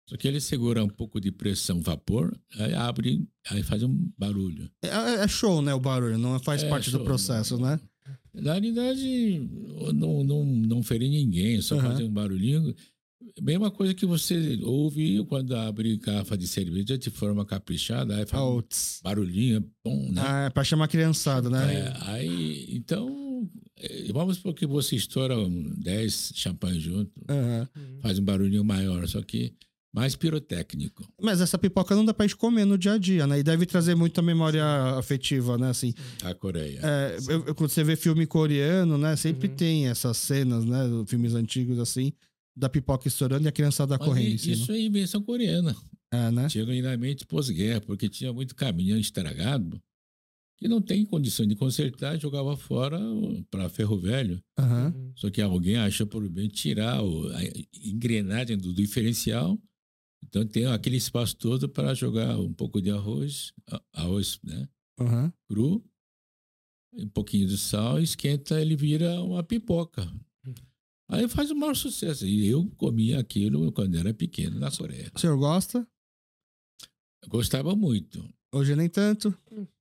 Só 0.08 0.16
que 0.16 0.28
ele 0.28 0.40
segura 0.40 0.84
um 0.84 0.88
pouco 0.88 1.20
de 1.20 1.32
pressão, 1.32 1.80
vapor, 1.80 2.32
aí 2.58 2.74
abre, 2.74 3.26
aí 3.50 3.62
faz 3.64 3.82
um 3.82 4.08
barulho. 4.16 4.70
É, 4.82 4.88
é, 4.88 5.14
é 5.24 5.28
show, 5.28 5.60
né, 5.60 5.74
o 5.74 5.80
barulho, 5.80 6.16
não 6.16 6.38
faz 6.38 6.62
é 6.62 6.68
parte 6.68 6.90
show, 6.90 7.00
do 7.00 7.04
processo, 7.04 7.58
não, 7.58 7.70
né? 7.70 7.80
Na 8.32 8.52
realidade, 8.52 9.48
não, 9.94 10.22
não, 10.22 10.44
não 10.44 10.82
ferir 10.82 11.10
ninguém, 11.10 11.60
só 11.60 11.74
uhum. 11.74 11.82
fazer 11.82 12.04
um 12.04 12.12
barulhinho. 12.12 12.72
Mesma 13.42 13.70
coisa 13.70 13.94
que 13.94 14.06
você 14.06 14.58
ouve 14.62 15.24
quando 15.24 15.56
abre 15.56 15.96
garrafa 15.96 16.38
de 16.38 16.46
cerveja 16.46 16.96
de 16.96 17.10
forma 17.10 17.44
caprichada, 17.44 18.16
aí 18.16 18.26
faz 18.26 18.42
um 18.42 18.62
barulhinho, 19.02 19.68
bom, 19.84 20.12
né? 20.12 20.22
Ah, 20.24 20.44
é 20.44 20.50
pra 20.50 20.62
chamar 20.62 20.86
criançada, 20.86 21.50
né? 21.50 21.74
É, 21.74 21.94
aí, 22.02 22.68
então, 22.70 23.25
é, 23.78 24.12
vamos 24.12 24.38
porque 24.38 24.66
você 24.66 24.96
estoura 24.96 25.34
10 25.78 26.32
champanhes 26.34 26.82
junto, 26.82 27.12
uhum. 27.28 28.00
faz 28.00 28.18
um 28.18 28.24
barulhinho 28.24 28.64
maior, 28.64 29.06
só 29.08 29.22
que 29.22 29.54
mais 29.96 30.14
pirotécnico. 30.14 31.08
Mas 31.18 31.40
essa 31.40 31.56
pipoca 31.56 31.94
não 31.96 32.04
dá 32.04 32.12
pra 32.12 32.26
gente 32.26 32.36
comer 32.36 32.66
no 32.66 32.76
dia 32.76 32.92
a 32.92 32.98
dia, 32.98 33.26
né? 33.26 33.38
E 33.38 33.42
deve 33.42 33.64
trazer 33.64 33.94
muita 33.94 34.20
memória 34.20 34.62
afetiva, 34.98 35.56
né? 35.56 35.70
Assim, 35.70 35.94
a 36.22 36.34
Coreia. 36.34 36.80
É, 36.82 37.16
eu, 37.28 37.54
quando 37.54 37.70
você 37.70 37.82
vê 37.82 37.96
filme 37.96 38.26
coreano, 38.26 38.98
né? 38.98 39.16
Sempre 39.16 39.48
uhum. 39.48 39.56
tem 39.56 39.88
essas 39.88 40.18
cenas, 40.18 40.66
né? 40.66 40.84
Filmes 41.06 41.34
antigos, 41.34 41.78
assim, 41.78 42.12
da 42.54 42.68
pipoca 42.68 43.08
estourando 43.08 43.46
e 43.46 43.48
a 43.48 43.52
criançada 43.52 43.96
Mas 43.98 44.06
correndo. 44.06 44.28
E, 44.28 44.52
isso 44.52 44.70
é 44.70 44.78
invenção 44.78 45.22
coreana. 45.22 45.74
É, 46.12 46.30
né? 46.30 46.46
Genuinamente 46.46 47.26
pós-guerra, 47.26 47.80
porque 47.80 48.06
tinha 48.06 48.34
muito 48.34 48.54
caminhão 48.54 48.98
estragado 48.98 49.80
que 50.56 50.66
não 50.68 50.80
tem 50.80 51.04
condição 51.04 51.46
de 51.46 51.54
consertar, 51.54 52.18
jogava 52.18 52.56
fora 52.56 52.98
para 53.50 53.68
ferro 53.68 53.98
velho. 53.98 54.42
Uhum. 54.58 55.12
Só 55.14 55.30
que 55.30 55.42
alguém 55.42 55.76
achou 55.76 56.06
por 56.06 56.26
bem 56.28 56.48
tirar 56.48 57.02
o, 57.02 57.28
a 57.28 57.40
engrenagem 57.84 58.56
do, 58.56 58.72
diferencial. 58.72 59.58
Então 60.24 60.46
tem 60.46 60.66
aquele 60.66 60.96
espaço 60.96 61.36
todo 61.36 61.68
para 61.68 61.94
jogar 61.94 62.38
um 62.38 62.52
pouco 62.52 62.80
de 62.80 62.90
arroz, 62.90 63.52
arroz 63.92 64.40
né? 64.42 64.68
Uhum. 64.98 65.30
cru, 65.46 65.84
um 66.94 67.08
pouquinho 67.08 67.46
de 67.46 67.58
sal, 67.58 68.00
esquenta, 68.00 68.60
ele 68.60 68.74
vira 68.74 69.22
uma 69.22 69.42
pipoca. 69.42 70.10
Aí 71.08 71.28
faz 71.28 71.50
o 71.50 71.54
maior 71.54 71.74
sucesso. 71.74 72.26
E 72.26 72.46
eu 72.46 72.68
comia 72.76 73.20
aquilo 73.20 73.70
quando 73.72 73.96
era 73.96 74.12
pequeno 74.12 74.58
na 74.58 74.70
Coreia. 74.70 75.10
O 75.14 75.20
senhor 75.20 75.36
gosta? 75.36 75.86
Eu 77.22 77.28
gostava 77.28 77.76
muito. 77.76 78.28
Hoje 78.56 78.74
nem 78.74 78.88
tanto. 78.88 79.36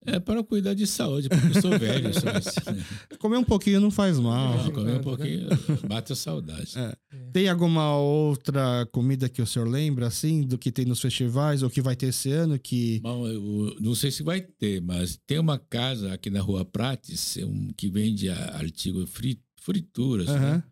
É 0.06 0.20
para 0.20 0.44
cuidar 0.44 0.74
de 0.74 0.86
saúde, 0.86 1.30
porque 1.30 1.58
eu 1.58 1.62
sou 1.62 1.80
velho. 1.80 2.14
Sou 2.14 2.30
assim, 2.30 2.78
né? 2.78 2.86
Comer 3.18 3.38
um 3.38 3.44
pouquinho 3.44 3.80
não 3.80 3.90
faz 3.90 4.20
mal. 4.20 4.58
Não, 4.58 4.72
comer 4.72 4.98
um 4.98 5.02
pouquinho 5.02 5.48
bate 5.88 6.12
a 6.12 6.16
saudade. 6.16 6.78
É. 6.78 6.96
Tem 7.32 7.48
alguma 7.48 7.98
outra 7.98 8.86
comida 8.92 9.30
que 9.30 9.42
o 9.42 9.48
senhor 9.48 9.68
lembra, 9.68 10.08
assim, 10.08 10.42
do 10.42 10.58
que 10.58 10.72
tem 10.72 10.86
nos 10.86 11.00
festivais 11.00 11.64
ou 11.64 11.70
que 11.70 11.82
vai 11.82 11.96
ter 11.96 12.08
esse 12.08 12.32
ano? 12.32 12.60
Que... 12.60 13.00
Bom, 13.00 13.26
eu, 13.28 13.78
não 13.80 13.96
sei 13.96 14.12
se 14.12 14.24
vai 14.24 14.42
ter, 14.42 14.82
mas 14.82 15.18
tem 15.26 15.40
uma 15.40 15.58
casa 15.58 16.14
aqui 16.14 16.30
na 16.30 16.42
Rua 16.42 16.66
Prates 16.66 17.38
um, 17.38 17.70
que 17.78 17.90
vende 17.90 18.30
artigos 18.30 19.10
frit, 19.10 19.42
frituras, 19.62 20.28
uhum. 20.28 20.40
né? 20.40 20.64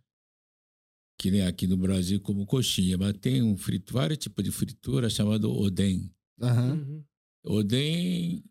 Que 1.17 1.31
nem 1.31 1.43
aqui 1.43 1.67
no 1.67 1.77
Brasil 1.77 2.19
como 2.19 2.45
coxinha, 2.45 2.97
mas 2.97 3.13
tem 3.13 3.41
um 3.41 3.55
frito, 3.55 3.93
vários 3.93 4.19
tipos 4.19 4.43
de 4.43 4.51
fritura 4.51 5.09
chamado 5.09 5.49
Oden. 5.49 6.11
Uhum. 6.41 7.03
Oden. 7.43 8.43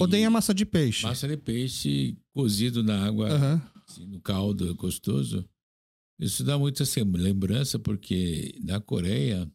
Oden 0.00 0.24
é 0.24 0.28
massa 0.28 0.54
de 0.54 0.64
peixe. 0.64 1.02
Massa 1.02 1.28
de 1.28 1.36
peixe 1.36 2.16
cozido 2.32 2.82
na 2.82 3.04
água, 3.04 3.28
uhum. 3.28 3.82
assim, 3.88 4.06
no 4.06 4.20
caldo 4.20 4.74
gostoso. 4.74 5.48
Isso 6.18 6.44
dá 6.44 6.58
muita 6.58 6.82
assim, 6.82 7.02
lembrança, 7.02 7.78
porque 7.78 8.54
na 8.62 8.80
Coreia, 8.80 9.50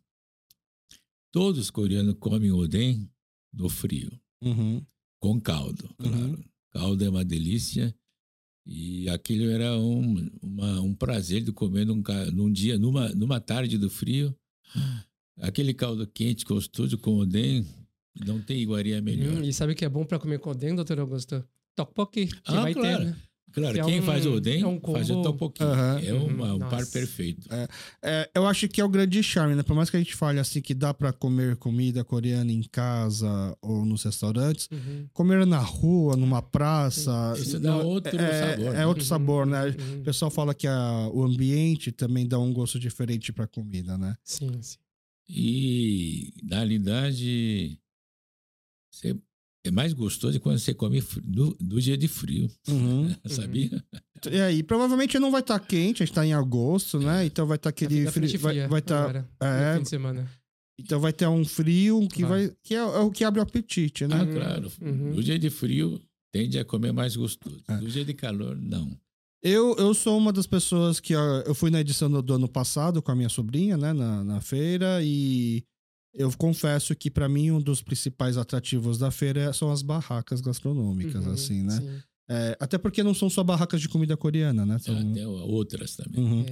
todos 1.31 1.61
os 1.61 1.69
coreanos 1.69 2.15
comem 2.19 2.51
oden 2.51 3.09
no 3.53 3.69
frio, 3.69 4.11
uhum. 4.41 4.83
com 5.19 5.39
caldo, 5.39 5.85
uhum. 5.99 6.11
claro. 6.11 6.25
Uhum. 6.25 6.43
Caldo 6.71 7.05
é 7.05 7.09
uma 7.09 7.23
delícia. 7.23 7.95
E 8.65 9.07
aquilo 9.09 9.45
era 9.45 9.77
um, 9.77 10.29
uma, 10.41 10.81
um 10.81 10.93
prazer 10.93 11.43
de 11.43 11.51
comer 11.53 11.85
num, 11.85 12.01
num 12.33 12.51
dia, 12.51 12.79
numa, 12.79 13.09
numa 13.09 13.39
tarde 13.39 13.77
do 13.77 13.89
frio. 13.89 14.35
Aquele 15.37 15.73
caldo 15.73 16.07
quente, 16.07 16.43
gostoso, 16.43 16.97
com 16.97 17.17
oden, 17.17 17.65
não 18.25 18.39
tem 18.41 18.59
iguaria 18.61 19.01
melhor. 19.01 19.33
Hum, 19.37 19.43
e 19.43 19.51
sabe 19.53 19.73
o 19.73 19.75
que 19.75 19.85
é 19.85 19.89
bom 19.89 20.05
para 20.05 20.19
comer 20.19 20.39
com 20.39 20.51
oden, 20.51 20.75
doutor 20.75 20.99
Augusto? 20.99 21.43
Tteokbokki, 21.75 22.27
que 22.27 22.41
Ah, 22.45 22.61
vai 22.61 22.73
claro. 22.73 22.97
ter, 22.99 23.05
né? 23.05 23.15
Claro, 23.51 23.73
Que 23.73 23.79
é 23.79 23.85
quem 23.85 23.99
um- 24.01 24.03
faz 24.03 24.25
o 24.25 24.33
oden 24.33 24.61
é 24.63 24.67
um 24.67 24.81
faz 24.81 25.09
o 25.09 25.13
combo- 25.13 25.21
tteokbokki. 25.21 25.63
Aham. 25.63 25.99
É 26.03 26.13
uma, 26.13 26.53
um 26.55 26.59
par 26.59 26.85
perfeito. 26.87 27.47
É, 28.03 28.29
eu 28.35 28.45
acho 28.45 28.67
que 28.67 28.81
é 28.81 28.83
o 28.83 28.89
grande 28.89 29.23
charme, 29.23 29.55
né? 29.55 29.63
Por 29.63 29.73
mais 29.73 29.89
que 29.89 29.95
a 29.95 29.99
gente 29.99 30.13
fale 30.13 30.39
assim 30.39 30.61
que 30.61 30.73
dá 30.73 30.93
pra 30.93 31.13
comer 31.13 31.55
comida 31.55 32.03
coreana 32.03 32.51
em 32.51 32.63
casa 32.63 33.57
ou 33.61 33.85
nos 33.85 34.03
restaurantes, 34.03 34.67
Uhum. 34.69 35.07
comer 35.13 35.45
na 35.45 35.59
rua, 35.59 36.17
numa 36.17 36.41
praça. 36.41 37.33
Isso 37.37 37.57
dá 37.57 37.77
outro 37.77 38.19
é, 38.19 38.51
sabor, 38.57 38.65
É 38.73 38.77
né? 38.77 38.85
outro 38.87 39.03
sabor, 39.05 39.45
né? 39.45 39.65
Uhum. 39.67 39.99
O 40.01 40.03
pessoal 40.03 40.29
fala 40.29 40.53
que 40.53 40.67
a- 40.67 41.09
o 41.13 41.23
ambiente 41.23 41.93
também 41.93 42.27
dá 42.27 42.37
um 42.37 42.51
gosto 42.51 42.77
diferente 42.77 43.31
pra 43.31 43.47
comida, 43.47 43.97
né? 43.97 44.17
Sim, 44.21 44.51
sim. 44.61 44.77
E, 45.29 46.33
na 46.43 46.57
realidade, 46.57 47.79
você- 49.13 49.19
é 49.67 49.71
mais 49.71 49.93
gostoso 49.93 50.39
quando 50.39 50.59
você 50.59 50.73
come 50.75 51.03
no 51.59 51.81
dia 51.81 51.97
de 51.97 52.07
frio, 52.07 52.47
Uhum. 52.67 53.09
sabia? 53.25 53.83
E 54.31 54.39
aí, 54.39 54.61
provavelmente 54.61 55.17
não 55.17 55.31
vai 55.31 55.41
estar 55.41 55.59
quente, 55.59 56.03
a 56.03 56.05
gente 56.05 56.13
tá 56.15 56.25
em 56.25 56.33
agosto, 56.33 56.99
né? 56.99 57.25
Então 57.25 57.47
vai 57.47 57.55
estar 57.57 57.69
Vai 57.69 57.71
aquele 57.71 58.11
frio. 58.11 58.39
Vai, 58.39 58.67
vai 58.67 58.81
tá, 58.81 59.25
é. 59.41 59.77
fim 59.77 59.83
de 59.83 59.89
semana. 59.89 60.29
então 60.79 60.99
vai 60.99 61.11
ter 61.11 61.27
um 61.27 61.43
frio 61.43 62.07
que 62.07 62.23
Vai. 62.23 62.47
vai. 62.47 62.55
que 62.63 62.75
é, 62.75 62.77
é 62.77 62.83
o 62.99 63.09
que 63.09 63.23
abre 63.23 63.39
o 63.39 63.43
apetite, 63.43 64.05
né? 64.07 64.15
Ah, 64.19 64.23
Uhum. 64.23 64.33
claro. 64.33 64.71
Uhum. 64.81 65.13
No 65.15 65.23
dia 65.23 65.39
de 65.39 65.49
frio, 65.49 65.99
tende 66.31 66.59
a 66.59 66.65
comer 66.65 66.91
mais 66.93 67.15
gostoso. 67.15 67.63
É. 67.67 67.75
No 67.77 67.87
dia 67.87 68.05
de 68.05 68.13
calor, 68.13 68.55
não. 68.55 68.95
Eu, 69.43 69.75
eu 69.77 69.93
sou 69.93 70.17
uma 70.17 70.31
das 70.33 70.45
pessoas 70.47 70.99
que 70.99 71.15
ó, 71.15 71.39
eu 71.41 71.53
fui 71.55 71.69
na 71.71 71.79
edição 71.81 72.09
do, 72.09 72.21
do 72.21 72.33
ano 72.33 72.47
passado 72.47 73.01
com 73.01 73.11
a 73.11 73.15
minha 73.15 73.29
sobrinha, 73.29 73.77
né, 73.77 73.93
na, 73.93 74.23
na 74.23 74.41
feira, 74.41 74.99
e 75.03 75.63
eu 76.15 76.31
confesso 76.37 76.95
que 76.95 77.11
pra 77.11 77.27
mim 77.29 77.51
um 77.51 77.61
dos 77.61 77.81
principais 77.81 78.37
atrativos 78.37 78.97
da 78.97 79.11
feira 79.11 79.51
são 79.53 79.71
as 79.71 79.81
barracas 79.81 80.41
gastronômicas, 80.41 81.25
Uhum, 81.25 81.31
assim, 81.31 81.63
né? 81.63 81.79
sim. 81.79 82.01
É, 82.27 82.57
até 82.59 82.77
porque 82.77 83.03
não 83.03 83.13
são 83.13 83.29
só 83.29 83.43
barracas 83.43 83.79
de 83.79 83.87
comida 83.87 84.17
coreana, 84.17 84.65
né? 84.65 84.79
São... 84.79 84.97
Até 84.97 85.27
outras 85.27 85.95
também. 85.95 86.23
Uhum. 86.23 86.45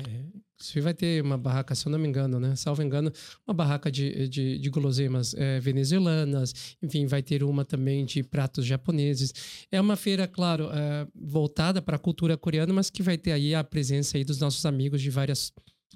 É, 0.76 0.82
vai 0.82 0.94
ter 0.94 1.22
uma 1.24 1.38
barraca, 1.38 1.74
se 1.74 1.88
eu 1.88 1.92
não 1.92 1.98
me 1.98 2.08
engano, 2.08 2.40
né? 2.40 2.56
Salvo 2.56 2.84
engano, 2.84 3.12
uma 3.48 3.56
barraca 3.56 3.92
de, 3.92 4.28
de, 4.30 4.60
de 4.60 4.70
guloseimas 4.70 5.34
é, 5.34 5.60
venezuelanas, 5.60 6.76
enfim, 6.82 7.08
vai 7.08 7.24
ter 7.24 7.44
uma 7.44 7.66
também 7.66 8.06
de 8.06 8.22
pratos 8.22 8.66
japoneses. 8.66 9.34
É 9.72 9.82
uma 9.82 9.96
feira, 9.96 10.28
claro, 10.28 10.70
é, 10.72 11.08
voltada 11.16 11.82
para 11.82 11.96
a 11.96 12.00
cultura 12.00 12.38
coreana, 12.38 12.72
mas 12.72 12.92
que 12.92 13.02
vai 13.02 13.18
ter 13.18 13.32
aí 13.32 13.56
a 13.56 13.64
presença 13.64 14.18
aí 14.18 14.24
dos 14.24 14.40
nossos 14.40 14.66
amigos 14.68 15.02
de 15.02 15.10
várias 15.10 15.52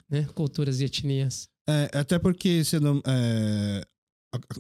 né, 0.09 0.23
culturas 0.33 0.81
e 0.81 0.85
etnias. 0.85 1.49
É, 1.69 1.97
até 1.99 2.17
porque 2.17 2.61
não. 2.81 3.01
é, 3.05 3.85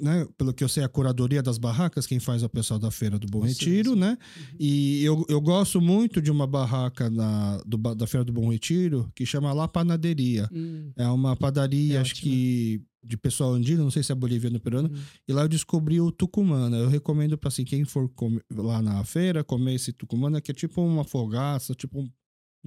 né, 0.01 0.25
pelo 0.37 0.53
que 0.53 0.63
eu 0.63 0.69
sei, 0.69 0.83
a 0.83 0.89
curadoria 0.89 1.41
das 1.43 1.57
barracas, 1.57 2.07
quem 2.07 2.19
faz 2.19 2.41
é 2.41 2.45
o 2.45 2.49
pessoal 2.49 2.79
da 2.79 2.89
Feira 2.89 3.19
do 3.19 3.27
Bom 3.27 3.41
Retiro, 3.41 3.91
sim. 3.93 3.99
né? 3.99 4.17
E 4.59 5.03
eu, 5.03 5.25
eu 5.29 5.39
gosto 5.41 5.79
muito 5.81 6.21
de 6.21 6.31
uma 6.31 6.47
barraca 6.47 7.09
na, 7.09 7.57
do 7.65 7.77
da 7.95 8.07
Feira 8.07 8.23
do 8.23 8.33
Bom 8.33 8.49
Retiro 8.49 9.11
que 9.15 9.25
chama 9.25 9.53
La 9.53 9.67
Panaderia. 9.67 10.49
Hum, 10.51 10.91
É 10.97 11.07
uma 11.07 11.35
padaria, 11.35 11.97
É 11.97 12.01
acho 12.01 12.13
ótimo. 12.13 12.31
que 12.31 12.81
de 13.03 13.15
pessoal 13.15 13.53
andino, 13.53 13.83
não 13.83 13.91
sei 13.91 14.03
se 14.03 14.11
é 14.11 14.15
boliviano 14.15 14.55
ou 14.57 14.61
peruano. 14.61 14.89
hum. 14.91 14.99
E 15.27 15.31
lá 15.31 15.43
eu 15.43 15.47
descobri 15.47 16.01
o 16.01 16.11
tucumana. 16.11 16.75
Eu 16.77 16.89
recomendo 16.89 17.37
para 17.37 17.47
assim, 17.47 17.63
quem 17.63 17.85
for 17.85 18.09
comer- 18.09 18.43
lá 18.51 18.81
na 18.81 19.01
feira 19.05 19.43
comer 19.45 19.75
esse 19.75 19.93
tucumana, 19.93 20.41
que 20.41 20.51
é 20.51 20.53
tipo 20.53 20.81
uma 20.81 21.05
fogaça, 21.05 21.73
tipo 21.73 21.99
um, 22.01 22.09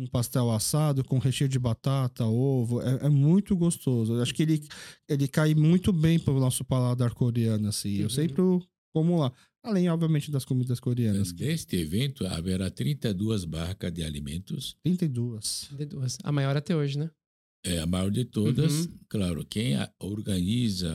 um 0.01 0.07
pastel 0.07 0.51
assado 0.51 1.05
com 1.05 1.19
recheio 1.19 1.49
de 1.49 1.59
batata, 1.59 2.25
ovo. 2.25 2.81
É, 2.81 3.07
é 3.07 3.09
muito 3.09 3.55
gostoso. 3.57 4.15
Eu 4.15 4.23
acho 4.23 4.35
que 4.35 4.43
ele, 4.43 4.67
ele 5.09 5.29
cai 5.29 5.55
muito 5.55 5.93
bem 5.93 6.19
pro 6.19 6.39
nosso 6.41 6.65
paladar 6.65 7.13
coreano, 7.13 7.69
assim. 7.69 7.97
Eu 7.97 8.05
Uhum. 8.05 8.11
sempre 8.11 8.43
como 8.95 9.19
lá. 9.19 9.33
Além, 9.63 9.91
obviamente, 9.91 10.31
das 10.31 10.45
comidas 10.45 10.81
coreanas. 10.81 11.33
Neste 11.35 11.77
evento, 11.77 12.27
haverá 12.27 12.71
32 12.71 13.45
barracas 13.45 13.93
de 13.93 14.03
alimentos. 14.03 14.75
32. 14.83 15.69
De 15.77 15.85
duas. 15.85 16.17
A 16.25 16.33
maior 16.33 16.57
até 16.57 16.75
hoje, 16.75 16.99
né? 16.99 17.11
É 17.63 17.79
a 17.81 17.87
maior 17.87 18.11
de 18.11 18.25
todas. 18.25 18.87
Uhum. 18.87 18.99
Claro, 19.09 19.45
quem 19.45 19.75
organiza, 19.99 20.91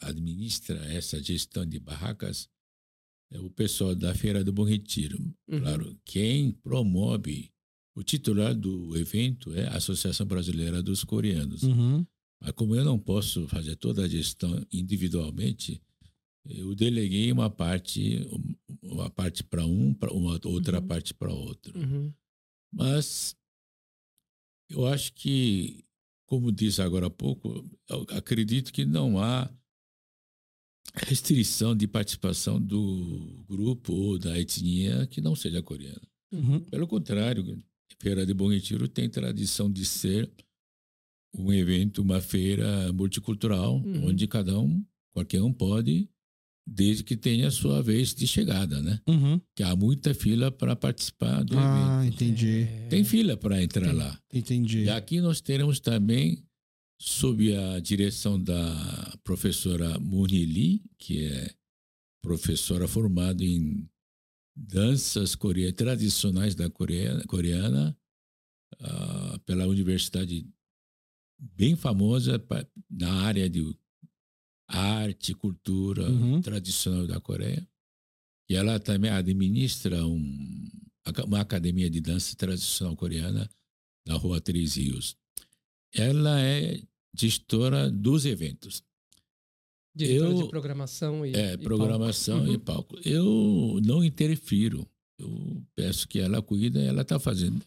administra 0.00 0.76
essa 0.92 1.22
gestão 1.22 1.66
de 1.66 1.78
barracas 1.78 2.48
é 3.32 3.38
o 3.38 3.50
pessoal 3.50 3.94
da 3.94 4.14
Feira 4.14 4.42
do 4.42 4.52
Bom 4.52 4.64
Retiro. 4.64 5.18
Uhum. 5.46 5.60
Claro, 5.60 5.96
quem 6.04 6.52
promove, 6.52 7.50
o 8.00 8.02
titular 8.02 8.54
do 8.54 8.96
evento 8.96 9.52
é 9.54 9.66
a 9.68 9.76
Associação 9.76 10.26
Brasileira 10.26 10.82
dos 10.82 11.04
Coreanos. 11.04 11.62
Uhum. 11.62 12.06
Mas 12.40 12.52
como 12.52 12.74
eu 12.74 12.82
não 12.82 12.98
posso 12.98 13.46
fazer 13.46 13.76
toda 13.76 14.02
a 14.04 14.08
gestão 14.08 14.66
individualmente, 14.72 15.82
eu 16.46 16.74
deleguei 16.74 17.30
uma 17.30 17.50
parte, 17.50 18.26
uma 18.82 19.10
parte 19.10 19.44
para 19.44 19.66
um, 19.66 19.92
pra 19.92 20.10
uma 20.14 20.40
outra 20.46 20.80
Uhum. 20.80 20.86
parte 20.86 21.12
para 21.12 21.30
outro. 21.30 21.78
Uhum. 21.78 22.10
Mas 22.72 23.36
eu 24.70 24.86
acho 24.86 25.12
que, 25.12 25.84
como 26.26 26.50
disse 26.50 26.80
agora 26.80 27.08
há 27.08 27.10
pouco, 27.10 27.68
acredito 28.08 28.72
que 28.72 28.86
não 28.86 29.18
há 29.18 29.52
restrição 30.94 31.76
de 31.76 31.86
participação 31.86 32.58
do 32.58 33.44
grupo 33.46 33.92
ou 33.92 34.18
da 34.18 34.40
etnia 34.40 35.06
que 35.06 35.20
não 35.20 35.36
seja 35.36 35.62
coreana. 35.62 36.00
Uhum. 36.32 36.60
Pelo 36.60 36.86
contrário, 36.86 37.62
Feira 37.98 38.24
de 38.24 38.32
Bom 38.32 38.48
Retiro 38.50 38.88
tem 38.88 39.08
tradição 39.08 39.70
de 39.70 39.84
ser 39.84 40.30
um 41.34 41.52
evento, 41.52 42.02
uma 42.02 42.20
feira 42.20 42.92
multicultural, 42.92 43.76
Uhum. 43.78 44.06
onde 44.08 44.26
cada 44.26 44.58
um, 44.58 44.84
qualquer 45.12 45.42
um 45.42 45.52
pode, 45.52 46.08
desde 46.66 47.02
que 47.04 47.16
tenha 47.16 47.48
a 47.48 47.50
sua 47.50 47.82
vez 47.82 48.14
de 48.14 48.26
chegada, 48.26 48.80
né? 48.82 49.00
Uhum. 49.08 49.40
Que 49.56 49.62
há 49.62 49.74
muita 49.76 50.14
fila 50.14 50.50
para 50.50 50.74
participar 50.76 51.42
do 51.44 51.58
Ah, 51.58 52.00
evento. 52.02 52.14
entendi. 52.14 52.62
É, 52.62 52.88
Tem 52.88 53.04
fila 53.04 53.36
para 53.36 53.62
entrar 53.62 53.92
lá. 53.92 54.18
Entendi. 54.32 54.84
E 54.84 54.90
aqui 54.90 55.20
nós 55.20 55.40
teremos 55.40 55.78
também, 55.80 56.44
sob 57.00 57.54
a 57.56 57.80
direção 57.80 58.40
da 58.42 59.18
professora 59.24 59.98
Muni 59.98 60.44
Lee, 60.44 60.82
que 60.98 61.24
é 61.24 61.50
professora 62.22 62.86
formada 62.86 63.44
em 63.44 63.88
danças 64.62 65.34
coreanas, 65.34 65.74
tradicionais 65.74 66.54
da 66.54 66.68
Coreia, 66.68 67.22
coreana, 67.26 67.96
ah, 68.80 69.38
pela 69.46 69.66
universidade 69.66 70.46
bem 71.38 71.74
famosa 71.74 72.38
pa- 72.38 72.66
na 72.90 73.10
área 73.22 73.48
de 73.48 73.62
arte, 74.68 75.34
cultura 75.34 76.08
Uhum. 76.10 76.40
tradicional 76.42 77.06
da 77.06 77.18
Coreia. 77.20 77.66
E 78.48 78.54
ela 78.54 78.78
também 78.78 79.10
administra 79.10 80.06
um, 80.06 80.68
uma 81.24 81.40
academia 81.40 81.88
de 81.88 82.00
dança 82.00 82.36
tradicional 82.36 82.94
coreana 82.96 83.48
na 84.06 84.14
Rua 84.14 84.40
Três 84.40 84.74
Rios. 84.76 85.16
Ela 85.94 86.40
é 86.40 86.82
gestora 87.16 87.90
dos 87.90 88.24
eventos. 88.26 88.82
Diretora 89.94 90.30
eu- 90.30 90.42
de 90.42 90.48
programação 90.48 91.26
e. 91.26 91.34
É, 91.34 91.54
e 91.54 91.58
programação 91.58 92.38
palco. 92.38 92.50
e 92.52 92.54
Uhum. 92.56 92.60
palco. 92.60 92.98
Eu 93.04 93.80
não 93.84 94.04
interfiro. 94.04 94.88
Eu 95.18 95.62
peço 95.74 96.06
que 96.08 96.18
ela 96.18 96.40
cuida, 96.40 96.80
ela 96.80 97.02
está 97.02 97.18
fazendo. 97.18 97.62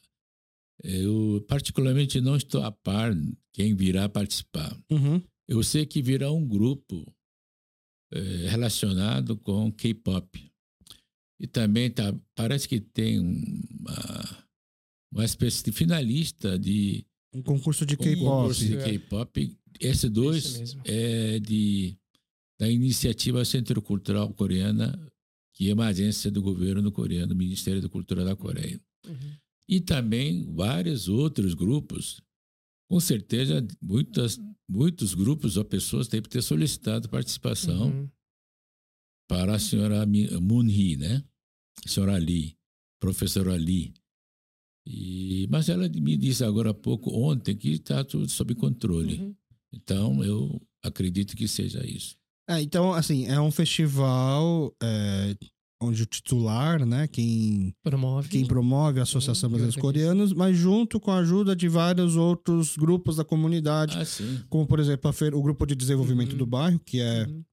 Eu, 0.83 1.43
particularmente, 1.47 2.19
não 2.19 2.35
estou 2.35 2.61
a 2.63 2.71
par 2.71 3.13
quem 3.53 3.75
virá 3.75 4.09
participar. 4.09 4.75
Uhum. 4.89 5.21
Eu 5.47 5.61
sei 5.63 5.85
que 5.85 6.01
virá 6.01 6.31
um 6.31 6.45
grupo 6.47 7.05
eh, 8.11 8.47
relacionado 8.49 9.37
com 9.37 9.71
K-pop. 9.71 10.51
E 11.39 11.45
também 11.47 11.91
tá, 11.91 12.13
parece 12.35 12.67
que 12.67 12.79
tem 12.79 13.19
uma, 13.19 14.45
uma 15.11 15.25
espécie 15.25 15.63
de 15.63 15.71
finalista 15.71 16.57
de 16.57 17.05
Um 17.33 17.41
concurso 17.41 17.85
de 17.85 17.95
um 17.95 17.97
K-pop. 17.97 18.23
concurso 18.23 18.65
de 18.65 18.77
É. 18.77 18.83
K-pop. 18.83 19.57
Esse 19.79 20.05
Isso 20.05 20.09
dois 20.09 20.75
é 20.85 21.39
de 21.39 21.97
da 22.59 22.69
iniciativa 22.69 23.43
Centro 23.45 23.81
Cultural 23.81 24.33
Coreana, 24.33 24.93
que 25.53 25.69
é 25.69 25.73
uma 25.73 25.87
agência 25.87 26.31
do 26.31 26.41
governo 26.41 26.91
coreano, 26.91 27.35
Ministério 27.35 27.81
da 27.81 27.89
Cultura 27.89 28.23
da 28.23 28.35
Coreia. 28.35 28.79
Uhum. 29.07 29.37
E 29.67 29.79
também 29.81 30.45
vários 30.53 31.07
outros 31.07 31.53
grupos. 31.53 32.21
Com 32.89 32.99
certeza, 32.99 33.65
muitas, 33.81 34.39
muitos 34.69 35.13
grupos 35.13 35.57
ou 35.57 35.65
pessoas 35.65 36.07
têm 36.07 36.21
que 36.21 36.29
ter 36.29 36.41
solicitado 36.41 37.09
participação 37.09 37.87
Uhum. 37.87 38.09
para 39.27 39.55
a 39.55 39.59
senhora 39.59 40.05
Mi- 40.05 40.29
Moon 40.39 40.67
Hee, 40.67 40.95
né? 40.97 41.23
senhora 41.87 42.17
Lee, 42.17 42.55
professora 42.99 43.55
Lee. 43.55 43.93
E, 44.85 45.47
mas 45.49 45.69
ela 45.69 45.87
me 45.89 46.17
disse 46.17 46.43
agora 46.43 46.71
há 46.71 46.73
pouco, 46.73 47.09
ontem, 47.11 47.55
que 47.55 47.69
está 47.69 48.03
tudo 48.03 48.29
sob 48.29 48.53
controle. 48.55 49.15
Uhum. 49.21 49.35
Então, 49.71 50.23
eu 50.23 50.61
acredito 50.83 51.35
que 51.35 51.47
seja 51.47 51.85
isso. 51.85 52.17
É, 52.49 52.61
então, 52.61 52.93
assim, 52.93 53.25
é 53.27 53.39
um 53.39 53.51
festival 53.51 54.73
é, 54.81 55.35
onde 55.81 56.03
o 56.03 56.05
titular, 56.05 56.85
né, 56.85 57.07
quem 57.07 57.73
Promove. 57.83 58.29
quem 58.29 58.45
promove 58.45 58.99
a 58.99 59.03
Associação 59.03 59.49
Brasileira 59.49 59.73
dos. 59.73 59.81
Coreanos, 59.81 60.33
mas 60.33 60.55
junto 60.57 60.99
com 60.99 61.11
a 61.11 61.17
ajuda 61.19 61.55
de 61.55 61.67
vários 61.69 62.15
outros 62.15 62.75
grupos 62.77 63.15
da 63.17 63.23
comunidade, 63.25 63.97
Ah, 63.97 64.43
como 64.49 64.65
por 64.67 64.79
exemplo 64.79 65.09
a 65.09 65.13
feira- 65.13 65.37
o 65.37 65.41
grupo 65.41 65.65
de 65.65 65.75
desenvolvimento 65.75 66.33
Uhum. 66.33 66.37
do 66.37 66.45
bairro, 66.45 66.79
que 66.85 66.99
é 66.99 67.25
Uhum. 67.27 67.43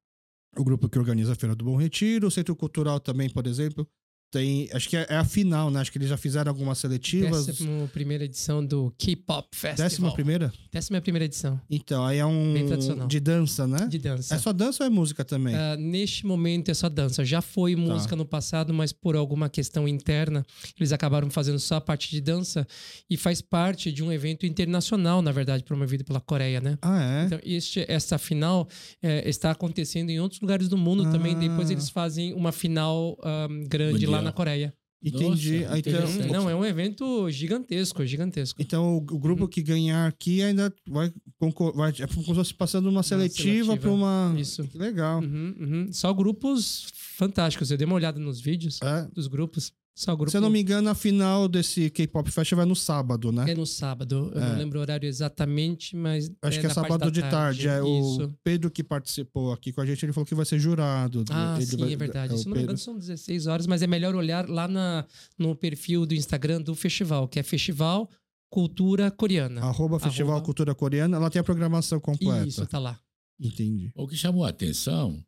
o 0.58 0.64
grupo 0.64 0.88
que 0.88 0.98
organiza 0.98 1.32
a 1.32 1.36
Feira 1.36 1.54
do 1.54 1.64
Bom 1.64 1.76
Retiro, 1.76 2.26
o 2.26 2.30
Centro 2.30 2.54
Cultural 2.56 2.98
também, 3.00 3.28
por 3.30 3.46
exemplo, 3.46 3.86
tem, 4.30 4.68
acho 4.72 4.88
que 4.88 4.96
é, 4.96 5.06
é 5.08 5.16
a 5.16 5.24
final, 5.24 5.70
né? 5.70 5.80
Acho 5.80 5.90
que 5.90 5.98
eles 5.98 6.08
já 6.08 6.16
fizeram 6.16 6.50
algumas 6.50 6.78
seletivas. 6.78 7.46
Décima 7.46 7.88
primeira 7.88 8.24
edição 8.24 8.64
do 8.64 8.92
K-Pop 8.98 9.48
Festival. 9.52 9.88
Décima 9.88 10.12
primeira? 10.12 10.52
Décima 10.72 11.00
primeira 11.00 11.24
edição 11.24 11.60
Então, 11.68 12.04
aí 12.06 12.18
é 12.18 12.26
um 12.26 12.52
Bem 12.54 12.66
tradicional. 12.66 13.08
de 13.08 13.20
dança, 13.20 13.66
né? 13.66 13.86
de 13.88 13.98
dança. 13.98 14.34
É 14.34 14.38
só 14.38 14.52
dança 14.52 14.84
ou 14.84 14.86
é 14.86 14.90
música 14.90 15.24
também? 15.24 15.54
Ah, 15.54 15.76
neste 15.76 16.24
momento 16.26 16.70
é 16.70 16.74
só 16.74 16.88
dança. 16.88 17.24
Já 17.24 17.40
foi 17.42 17.74
Tá. 17.74 17.80
música 17.80 18.14
no 18.16 18.24
passado, 18.24 18.72
mas 18.72 18.92
por 18.92 19.16
alguma 19.16 19.48
questão 19.48 19.88
interna, 19.88 20.44
eles 20.78 20.92
acabaram 20.92 21.28
fazendo 21.30 21.58
só 21.58 21.76
a 21.76 21.80
parte 21.80 22.10
de 22.10 22.20
dança 22.20 22.66
e 23.08 23.16
faz 23.16 23.40
parte 23.40 23.90
de 23.90 24.02
um 24.02 24.12
evento 24.12 24.46
internacional, 24.46 25.20
na 25.22 25.32
verdade, 25.32 25.64
promovido 25.64 26.04
pela 26.04 26.20
Coreia, 26.20 26.60
né? 26.60 26.78
Ah, 26.82 27.02
é? 27.02 27.24
Então, 27.26 27.38
este, 27.44 27.84
essa 27.88 28.16
final 28.18 28.68
eh, 29.02 29.28
está 29.28 29.50
acontecendo 29.50 30.10
em 30.10 30.20
outros 30.20 30.40
lugares 30.40 30.68
do 30.68 30.76
mundo 30.78 31.10
também. 31.10 31.34
Depois 31.36 31.68
Ah. 31.68 31.72
eles 31.72 31.88
fazem 31.90 32.32
uma 32.34 32.52
final 32.52 33.18
ahm, 33.22 33.64
grande 33.66 34.06
lá 34.06 34.19
Na 34.22 34.32
Coreia. 34.32 34.74
Entendi. 35.02 35.60
Nossa, 35.60 35.72
Ah, 35.74 35.78
então, 35.78 35.92
interessante. 35.94 36.30
Não, 36.30 36.50
é 36.50 36.54
um 36.54 36.62
evento 36.62 37.30
gigantesco, 37.30 38.04
gigantesco. 38.04 38.60
então, 38.60 38.96
o, 38.96 38.96
o 38.98 39.18
grupo 39.18 39.48
que 39.48 39.62
ganhar 39.62 40.06
aqui 40.06 40.42
ainda 40.42 40.70
vai, 40.86 41.10
concor- 41.38 41.74
vai 41.74 41.90
é 41.98 42.06
como 42.06 42.22
se 42.22 42.34
fosse 42.34 42.52
passando 42.54 42.90
uma 42.90 43.02
seletiva 43.02 43.42
seletiva. 43.64 43.76
para 43.78 43.90
uma. 43.90 44.34
Isso. 44.38 44.62
Que 44.68 44.76
legal. 44.76 45.22
Uhum, 45.22 45.54
uhum. 45.58 45.88
Só 45.92 46.12
grupos 46.12 46.86
fantásticos. 47.16 47.70
Eu 47.70 47.78
dei 47.78 47.86
uma 47.86 47.94
olhada 47.96 48.18
nos 48.20 48.40
vídeos 48.42 48.78
É. 48.82 49.08
dos 49.14 49.26
grupos. 49.26 49.72
Só 50.00 50.16
grupo. 50.16 50.30
Se 50.30 50.36
eu 50.38 50.40
não 50.40 50.48
me 50.48 50.58
engano, 50.62 50.88
a 50.88 50.94
final 50.94 51.46
desse 51.46 51.90
K-Pop 51.90 52.30
Festival 52.30 52.64
é 52.64 52.66
no 52.66 52.74
sábado, 52.74 53.30
né? 53.30 53.50
É 53.50 53.54
no 53.54 53.66
sábado. 53.66 54.32
Eu 54.34 54.40
É. 54.40 54.48
não 54.48 54.56
lembro 54.56 54.78
o 54.78 54.80
horário 54.80 55.06
exatamente, 55.06 55.94
mas. 55.94 56.30
Acho 56.40 56.58
que 56.58 56.64
é 56.64 56.68
na 56.70 56.74
parte 56.74 56.88
sábado 56.92 57.10
de 57.10 57.20
tarde. 57.20 57.68
É 57.68 57.82
o 57.82 58.00
Isso. 58.22 58.34
Pedro 58.42 58.70
que 58.70 58.82
participou 58.82 59.52
aqui 59.52 59.74
com 59.74 59.82
a 59.82 59.84
gente, 59.84 60.02
ele 60.06 60.12
falou 60.14 60.24
que 60.24 60.34
vai 60.34 60.46
ser 60.46 60.58
jurado. 60.58 61.22
Ah, 61.30 61.56
Ele 61.58 61.66
sim, 61.66 61.76
vai- 61.76 61.92
é 61.92 61.96
verdade. 61.96 62.32
o 62.32 62.38
Se 62.38 62.46
não 62.48 62.56
me 62.56 62.62
engano, 62.62 62.78
são 62.78 62.96
16 62.98 63.46
horas, 63.46 63.66
mas 63.66 63.82
é 63.82 63.86
melhor 63.86 64.14
olhar 64.14 64.48
lá 64.48 64.66
na, 64.66 65.04
no 65.38 65.54
perfil 65.54 66.06
do 66.06 66.14
Instagram 66.14 66.62
do 66.62 66.74
festival, 66.74 67.28
que 67.28 67.38
é 67.38 67.42
Festival 67.42 68.08
Cultura 68.50 69.10
Coreana. 69.10 69.60
Arroba 69.60 70.00
Festival 70.00 70.32
Arroba. 70.32 70.46
Cultura 70.46 70.74
Coreana, 70.74 71.18
ela 71.18 71.28
tem 71.28 71.40
a 71.40 71.44
programação 71.44 72.00
completa. 72.00 72.46
Isso, 72.48 72.66
tá 72.66 72.78
lá. 72.78 72.98
Entendi. 73.38 73.90
O 73.94 74.08
que 74.08 74.16
chamou 74.16 74.46
a 74.46 74.48
atenção 74.48 75.22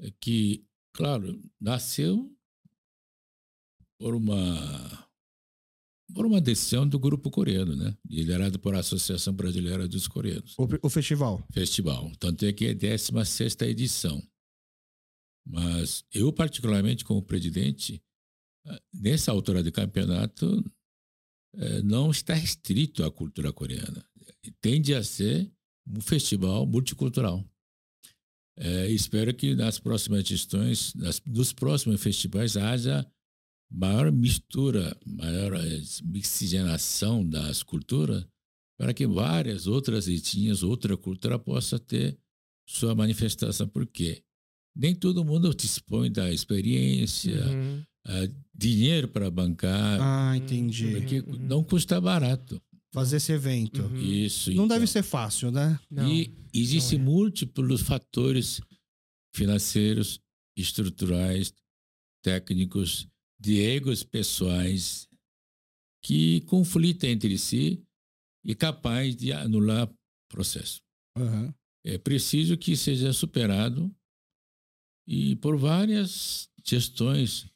é 0.00 0.10
que, 0.20 0.64
claro, 0.92 1.40
nasceu 1.60 2.28
por 4.02 4.16
uma 4.16 5.08
por 6.12 6.26
uma 6.26 6.40
decisão 6.40 6.86
do 6.86 6.98
grupo 6.98 7.30
coreano, 7.30 7.76
né? 7.76 7.96
Liderado 8.04 8.58
por 8.58 8.74
a 8.74 8.80
Associação 8.80 9.32
Brasileira 9.32 9.86
dos 9.86 10.08
Coreanos. 10.08 10.54
O, 10.58 10.68
o 10.82 10.90
festival. 10.90 11.42
Festival. 11.52 12.10
Tanto 12.18 12.44
é 12.44 12.52
que 12.52 12.66
é 12.66 12.70
a 12.70 12.74
16 12.74 13.56
edição. 13.62 14.20
Mas 15.46 16.04
eu, 16.12 16.32
particularmente, 16.32 17.04
como 17.04 17.22
presidente, 17.22 18.02
eh, 18.66 18.82
nessa 18.92 19.30
altura 19.30 19.62
do 19.62 19.72
campeonato, 19.72 20.62
eh, 21.54 21.82
não 21.82 22.10
está 22.10 22.34
restrito 22.34 23.04
à 23.04 23.10
cultura 23.10 23.52
coreana. 23.52 24.04
Tende 24.60 24.94
a 24.94 25.02
ser 25.02 25.50
um 25.86 26.00
festival 26.00 26.66
multicultural. 26.66 27.42
Eh, 28.58 28.90
espero 28.90 29.32
que 29.32 29.54
nas 29.54 29.78
próximas 29.78 30.24
gestões, 30.24 30.92
nas, 30.94 31.22
nos 31.24 31.52
próximos 31.52 32.02
festivais, 32.02 32.56
haja 32.56 33.08
maior 33.72 34.12
mistura, 34.12 34.96
maior 35.06 35.54
eh, 35.54 35.80
mixigenação 36.04 37.26
das 37.26 37.62
culturas, 37.62 38.26
para 38.78 38.92
que 38.92 39.06
várias 39.06 39.66
outras 39.66 40.08
etnias, 40.08 40.62
outra 40.62 40.96
cultura 40.96 41.38
possa 41.38 41.78
ter 41.78 42.18
sua 42.68 42.94
manifestação. 42.94 43.68
Por 43.68 43.86
quê? 43.86 44.22
Nem 44.76 44.94
todo 44.94 45.24
mundo 45.24 45.54
dispõe 45.54 46.10
da 46.10 46.32
experiência, 46.32 47.46
Uhum. 47.46 47.82
ah, 48.06 48.28
dinheiro 48.54 49.08
para 49.08 49.30
bancar, 49.30 50.00
Ah, 50.00 50.36
entendi. 50.36 50.90
porque 50.92 51.20
uhum. 51.20 51.38
não 51.38 51.64
custa 51.64 52.00
barato. 52.00 52.60
Fazer 52.92 53.16
esse 53.16 53.32
evento. 53.32 53.82
Uhum. 53.82 53.96
Isso. 53.96 54.50
Não 54.50 54.64
então. 54.64 54.68
deve 54.68 54.86
ser 54.86 55.02
fácil, 55.02 55.50
né? 55.50 55.78
Não. 55.90 56.06
E 56.12 56.34
existem 56.52 56.98
é. 56.98 57.02
múltiplos 57.02 57.80
fatores 57.82 58.60
financeiros, 59.34 60.20
estruturais, 60.56 61.54
técnicos, 62.22 63.06
de 63.42 63.60
egos 63.60 64.04
pessoais 64.04 65.08
que 66.00 66.42
conflitam 66.42 67.10
entre 67.10 67.36
si 67.36 67.84
e 68.44 68.54
capaz 68.54 69.16
de 69.16 69.32
anular 69.32 69.88
o 69.88 69.96
processo. 70.28 70.80
Aham. 71.18 71.52
É 71.84 71.98
preciso 71.98 72.56
que 72.56 72.76
seja 72.76 73.12
superado 73.12 73.92
e 75.06 75.34
por 75.36 75.56
várias 75.56 76.48
gestões 76.64 77.50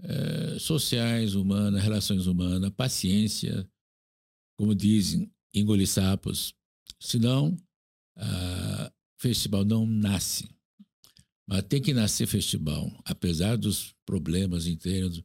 eh, 0.00 0.58
sociais, 0.58 1.36
humanas, 1.36 1.80
relações 1.80 2.26
humanas, 2.26 2.70
paciência, 2.70 3.68
como 4.58 4.74
dizem, 4.74 5.32
engolir 5.54 5.86
sapos. 5.86 6.52
Senão, 6.98 7.56
o 8.16 9.20
festival 9.20 9.64
não 9.64 9.86
nasce. 9.86 10.48
Mas 11.48 11.62
tem 11.64 11.82
que 11.82 11.92
nascer 11.92 12.26
festival, 12.26 12.90
apesar 13.04 13.56
dos 13.56 13.94
problemas 14.06 14.66
internos. 14.66 15.22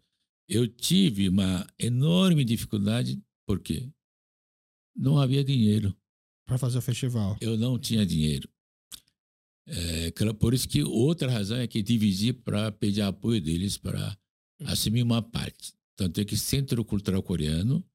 Eu 0.49 0.67
tive 0.67 1.29
uma 1.29 1.67
enorme 1.79 2.43
dificuldade, 2.43 3.21
porque 3.45 3.89
não 4.95 5.19
havia 5.19 5.43
dinheiro 5.43 5.95
Pra 6.47 6.57
fazer 6.57 6.77
o 6.77 6.81
festival. 6.81 7.37
eu 7.41 7.57
não 7.57 7.77
tinha 7.77 8.05
dinheiro. 8.05 8.49
É, 9.67 10.11
por 10.39 10.53
isso 10.53 10.67
que 10.67 10.81
outra 10.83 11.29
razão 11.29 11.57
é 11.57 11.67
que 11.67 11.83
dividi 11.83 12.31
para 12.31 12.71
pedir 12.71 13.01
apoio 13.01 13.41
deles 13.41 13.77
para 13.77 14.17
assumir 14.65 15.03
uma 15.03 15.21
parte. 15.21 15.73
Tanto 15.97 16.21
é 16.21 16.25
que 16.25 16.37
Centro 16.37 16.83
Cultural 16.85 17.21
Coreano 17.21 17.85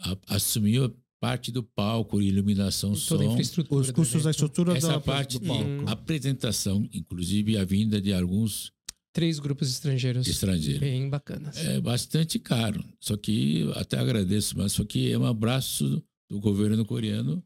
a- 0.00 0.34
assumiu 0.36 0.94
parte 1.20 1.50
do 1.50 1.62
palco, 1.62 2.20
iluminação, 2.20 2.92
Toda 2.92 3.24
a 3.24 3.26
som, 3.26 3.32
infraestrutura. 3.32 3.80
Os 3.80 3.90
custos 3.90 4.24
da 4.24 4.30
estrutura 4.30 4.76
essa 4.76 4.88
da, 4.88 5.00
parte 5.00 5.38
do 5.38 5.46
palco. 5.46 5.64
Hum. 5.64 5.84
apresentação, 5.88 6.88
inclusive 6.92 7.56
a 7.56 7.64
vinda 7.64 8.00
de 8.00 8.12
alguns 8.12 8.72
Três 9.14 9.38
grupos 9.38 9.70
estrangeiros. 9.70 10.26
estrangeiros. 10.26 10.80
Bem 10.80 11.08
bacanas. 11.08 11.56
É 11.56 11.80
bastante 11.80 12.36
caro. 12.38 12.84
Só 12.98 13.16
que 13.16 13.60
eu 13.60 13.72
até 13.74 13.96
agradeço, 13.96 14.58
mas 14.58 14.72
só 14.72 14.84
que 14.84 15.10
é 15.12 15.16
um 15.16 15.24
abraço 15.24 16.02
do 16.28 16.40
governo 16.40 16.84
coreano 16.84 17.42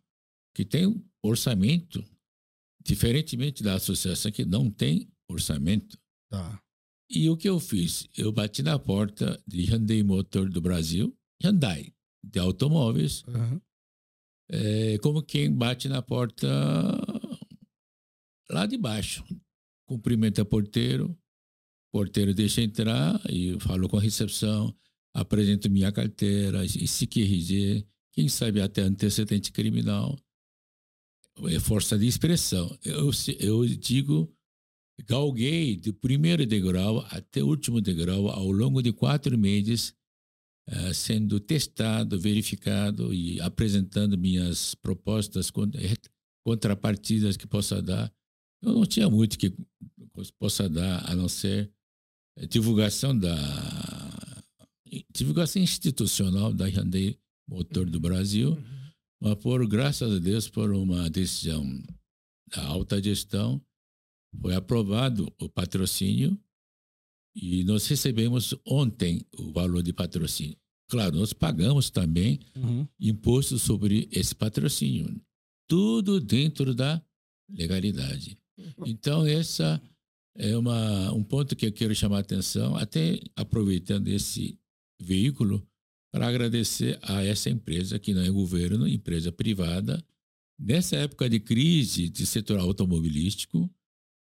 que 0.55 0.65
tem 0.65 0.87
um 0.87 1.05
orçamento, 1.23 2.03
diferentemente 2.83 3.63
da 3.63 3.75
associação 3.75 4.33
que 4.33 4.47
não 4.47 4.71
tem 4.71 5.09
orçamento. 5.31 5.99
Tá. 6.31 6.59
E 7.11 7.29
o 7.29 7.37
que 7.37 7.49
eu 7.49 7.61
fiz? 7.61 8.09
Eu 8.17 8.33
bati 8.33 8.63
na 8.63 8.79
porta 8.79 9.39
de 9.47 9.63
Hyundai 9.65 10.03
Motor 10.03 10.49
do 10.49 10.61
Brasil, 10.63 11.15
Hyundai, 11.43 11.93
de 12.31 12.39
automóveis, 12.39 13.23
Aham. 13.29 13.61
é, 14.51 14.99
como 14.99 15.23
quem 15.23 15.53
bate 15.53 15.89
na 15.89 16.03
porta 16.03 16.49
lá 18.51 18.67
de 18.67 18.77
baixo. 18.77 19.25
Cumprimenta 19.87 20.45
porteiro, 20.45 21.17
porteiro 21.91 22.35
deixa 22.35 22.61
entrar 22.61 23.19
e 23.31 23.59
falo 23.61 23.89
com 23.89 23.97
a 23.97 24.01
recepção, 24.01 24.75
apresento 25.15 25.71
minha 25.71 25.91
carteira, 25.91 26.65
esse 26.65 27.05
RG, 27.05 27.87
quem 28.13 28.29
sabe 28.29 28.61
até 28.61 28.83
antecedente 28.83 29.51
criminal. 29.51 30.19
É 31.47 31.61
força 31.61 31.97
de 31.97 32.07
expressão. 32.07 32.77
Eu, 32.85 33.11
eu 33.39 33.65
digo, 33.67 34.31
galguei 35.07 35.77
do 35.77 35.95
primeiro 35.95 36.45
degrau 36.45 36.99
até 37.11 37.43
o 37.43 37.47
último 37.47 37.81
degrau 37.81 38.29
ao 38.29 38.51
longo 38.51 38.83
de 38.83 38.93
quatro 38.93 39.39
meses, 39.39 39.95
eh, 40.71 40.93
sendo 40.93 41.41
testado, 41.41 42.21
verificado 42.21 43.13
e 43.13 43.41
apresentando 43.41 44.19
minhas 44.19 44.75
propostas, 44.75 45.51
eh, 45.75 45.97
contrapartidas 46.47 47.37
que 47.37 47.47
possa 47.47 47.81
dar. 47.81 48.13
Eu 48.63 48.75
não 48.75 48.85
tinha 48.87 49.09
muito 49.09 49.39
que 49.39 49.55
possa 50.39 50.69
dar, 50.69 51.11
a 51.11 51.15
não 51.17 51.29
ser 51.29 51.71
eh, 52.37 52.47
divulgação 52.47 53.17
da 53.19 53.35
divulgação 55.15 55.61
institucional 55.63 56.53
da 56.53 56.67
Hyundai 56.67 57.19
Motor 57.49 57.89
do 57.89 58.01
Brasil, 58.01 58.51
Uhum. 58.53 58.91
mas 59.23 59.35
por 59.37 59.67
graças 59.67 60.13
a 60.13 60.19
Deus 60.19 60.49
por 60.49 60.71
uma 60.73 61.09
decisão 61.11 61.65
da 62.55 62.65
alta 62.67 63.03
gestão 63.03 63.61
foi 64.41 64.55
aprovado 64.55 65.33
o 65.41 65.49
patrocínio 65.49 66.39
e 67.41 67.63
nós 67.65 67.87
recebemos 67.87 68.55
ontem 68.67 69.25
o 69.37 69.53
valor 69.53 69.83
de 69.83 69.93
patrocínio. 69.93 70.57
Claro, 70.91 71.17
nós 71.17 71.33
pagamos 71.33 71.91
também 71.91 72.41
Uhum. 72.57 72.87
imposto 72.99 73.59
sobre 73.59 74.09
esse 74.11 74.35
patrocínio. 74.35 75.21
Tudo 75.69 76.19
dentro 76.21 76.75
da 76.75 77.01
legalidade. 77.49 78.37
Então, 78.87 79.27
essa 79.27 79.81
é 80.37 80.57
uma, 80.57 81.13
um 81.13 81.23
ponto 81.23 81.55
que 81.55 81.67
eu 81.67 81.73
quero 81.73 81.95
chamar 81.95 82.17
a 82.19 82.21
atenção, 82.21 82.75
até 82.75 83.21
aproveitando 83.37 84.09
esse 84.09 84.59
veículo, 85.01 85.65
para 86.11 86.27
agradecer 86.27 86.99
a 87.03 87.23
essa 87.23 87.51
empresa, 87.51 87.99
que 87.99 88.15
não 88.15 88.23
é 88.23 88.31
governo, 88.31 88.89
empresa 88.89 89.31
privada. 89.31 90.03
Nessa 90.59 90.97
época 90.97 91.29
de 91.29 91.39
crise 91.39 92.09
de 92.09 92.25
setor 92.27 92.59
automobilístico, 92.59 93.71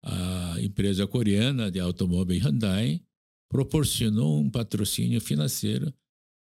a 0.07 0.61
empresa 0.61 1.07
coreana 1.07 1.71
de 1.71 1.81
automóvel 1.81 2.39
Hyundai 2.39 3.03
proporcionou 3.51 4.41
um 4.41 4.49
patrocínio 4.49 5.21
financeiro 5.21 5.93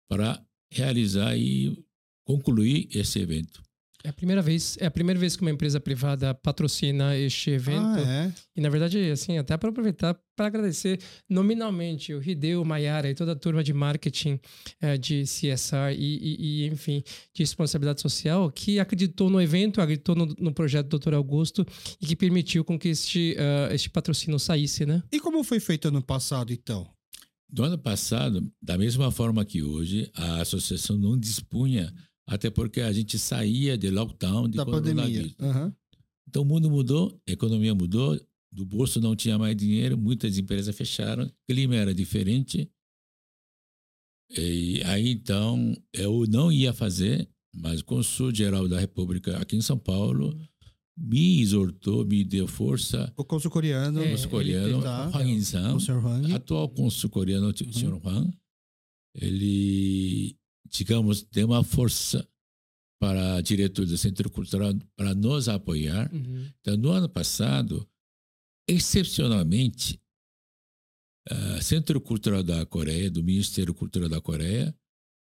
para 0.09 0.45
realizar 0.71 1.37
e 1.37 1.83
concluir 2.27 2.89
esse 2.93 3.19
evento. 3.19 3.63
É 4.05 4.11
a 4.11 4.13
primeira 4.13 4.43
vez, 4.43 4.77
é 4.79 4.85
a 4.85 4.91
primeira 4.91 5.19
vez 5.19 5.35
que 5.35 5.41
uma 5.41 5.51
empresa 5.51 5.81
privada 5.81 6.35
patrocina 6.35 7.17
este 7.17 7.53
evento. 7.53 7.81
Ah, 7.81 8.01
é? 8.01 8.33
E 8.55 8.61
na 8.61 8.69
verdade, 8.69 8.99
assim, 9.11 9.39
até 9.39 9.57
para 9.57 9.71
aproveitar 9.71 10.15
para 10.37 10.47
agradecer 10.47 11.01
nominalmente 11.31 12.13
o 12.13 12.23
Hideo, 12.23 12.61
o 12.61 12.67
Maiara 12.67 13.09
e 13.09 13.15
toda 13.15 13.33
a 13.33 13.37
turma 13.37 13.65
de 13.65 13.73
marketing 13.73 14.39
eh, 14.81 14.99
de 14.99 15.23
CSR 15.23 15.95
e, 15.97 15.97
e, 15.97 16.65
e, 16.65 16.67
enfim, 16.67 17.03
de 17.33 17.43
responsabilidade 17.43 18.03
social 18.03 18.51
que 18.51 18.79
acreditou 18.79 19.31
no 19.31 19.41
evento, 19.41 19.81
acreditou 19.81 20.15
no, 20.15 20.27
no 20.39 20.53
projeto 20.53 20.89
do 20.89 20.99
Dr. 20.99 21.15
Augusto 21.15 21.65
e 21.99 22.07
que 22.07 22.15
permitiu 22.17 22.63
com 22.63 22.79
que 22.79 22.89
este, 22.89 23.37
uh, 23.39 23.73
este 23.73 23.89
patrocínio 23.89 24.39
saísse, 24.39 24.85
né? 24.85 25.03
E 25.11 25.19
como 25.19 25.43
foi 25.43 25.61
feito 25.61 25.89
ano 25.89 26.03
passado, 26.03 26.53
então? 26.53 26.87
Do 27.49 27.63
ano 27.63 27.79
passado, 27.79 28.53
da 28.61 28.77
mesma 28.77 29.11
forma 29.11 29.45
que 29.45 29.63
hoje, 29.63 30.11
a 30.15 30.41
associação 30.41 30.99
não 30.99 31.17
dispunha 31.17 31.95
até 32.27 32.51
porque 32.51 32.81
a 32.81 32.93
gente 32.93 33.19
saía 33.19 33.77
de 33.77 33.91
lockdown 33.91 34.49
de 34.49 34.57
da 34.57 34.65
pandemia. 34.65 35.35
Uhum. 35.39 35.73
Então 36.29 36.43
o 36.43 36.47
mundo 36.47 36.71
mudou, 36.71 37.21
a 37.29 37.33
economia 37.33 37.75
mudou, 37.75 38.19
do 38.51 38.65
bolso 38.65 39.01
não 39.01 39.15
tinha 39.15 39.39
mais 39.39 39.57
dinheiro, 39.57 39.99
muitas 39.99 40.39
empresas 40.39 40.75
fecharam, 40.75 41.25
o 41.25 41.33
clima 41.47 41.75
era 41.75 41.95
diferente. 41.95 42.71
E 44.31 44.83
aí 44.85 45.11
então 45.11 45.77
eu 45.93 46.25
não 46.29 46.51
ia 46.51 46.73
fazer, 46.73 47.29
mas 47.53 47.81
o 47.81 47.85
Consul 47.85 48.35
Geral 48.35 48.67
da 48.67 48.81
República 48.81 49.37
aqui 49.39 49.57
em 49.57 49.61
São 49.61 49.79
Paulo 49.79 50.37
me 50.97 51.41
exortou, 51.41 52.05
me 52.05 52.25
deu 52.25 52.47
força. 52.47 53.13
O 53.17 53.25
consul 53.25 53.51
coreano, 53.51 54.01
o 54.01 54.11
consul 54.11 54.31
coreano, 54.31 54.81
tá, 54.81 55.09
Hwang 55.09 55.33
In-san. 55.33 55.77
Hwang. 55.77 56.33
atual 56.33 56.69
consul 56.69 57.11
coreano, 57.11 57.49
o 57.49 57.49
uhum. 57.49 57.73
Sr. 57.73 58.01
Hwang, 58.01 58.39
ele 59.15 60.37
digamos, 60.75 61.23
dê 61.23 61.45
uma 61.45 61.63
força 61.63 62.29
para 63.01 63.37
a 63.37 63.41
diretoria 63.41 63.93
do 63.93 63.99
Centro 63.99 64.29
Cultural 64.29 64.75
para 64.97 65.15
nos 65.15 65.49
apoiar. 65.49 66.13
Uhum. 66.13 66.51
Então, 66.61 66.77
no 66.77 66.91
ano 66.91 67.09
passado, 67.09 67.89
excepcionalmente, 68.69 70.01
o 71.31 71.63
Centro 71.63 72.01
Cultural 72.01 72.43
da 72.43 72.67
Coreia, 72.67 73.11
do 73.11 73.23
Ministério 73.23 73.73
Cultural 73.73 74.09
da 74.09 74.21
Coreia, 74.21 74.75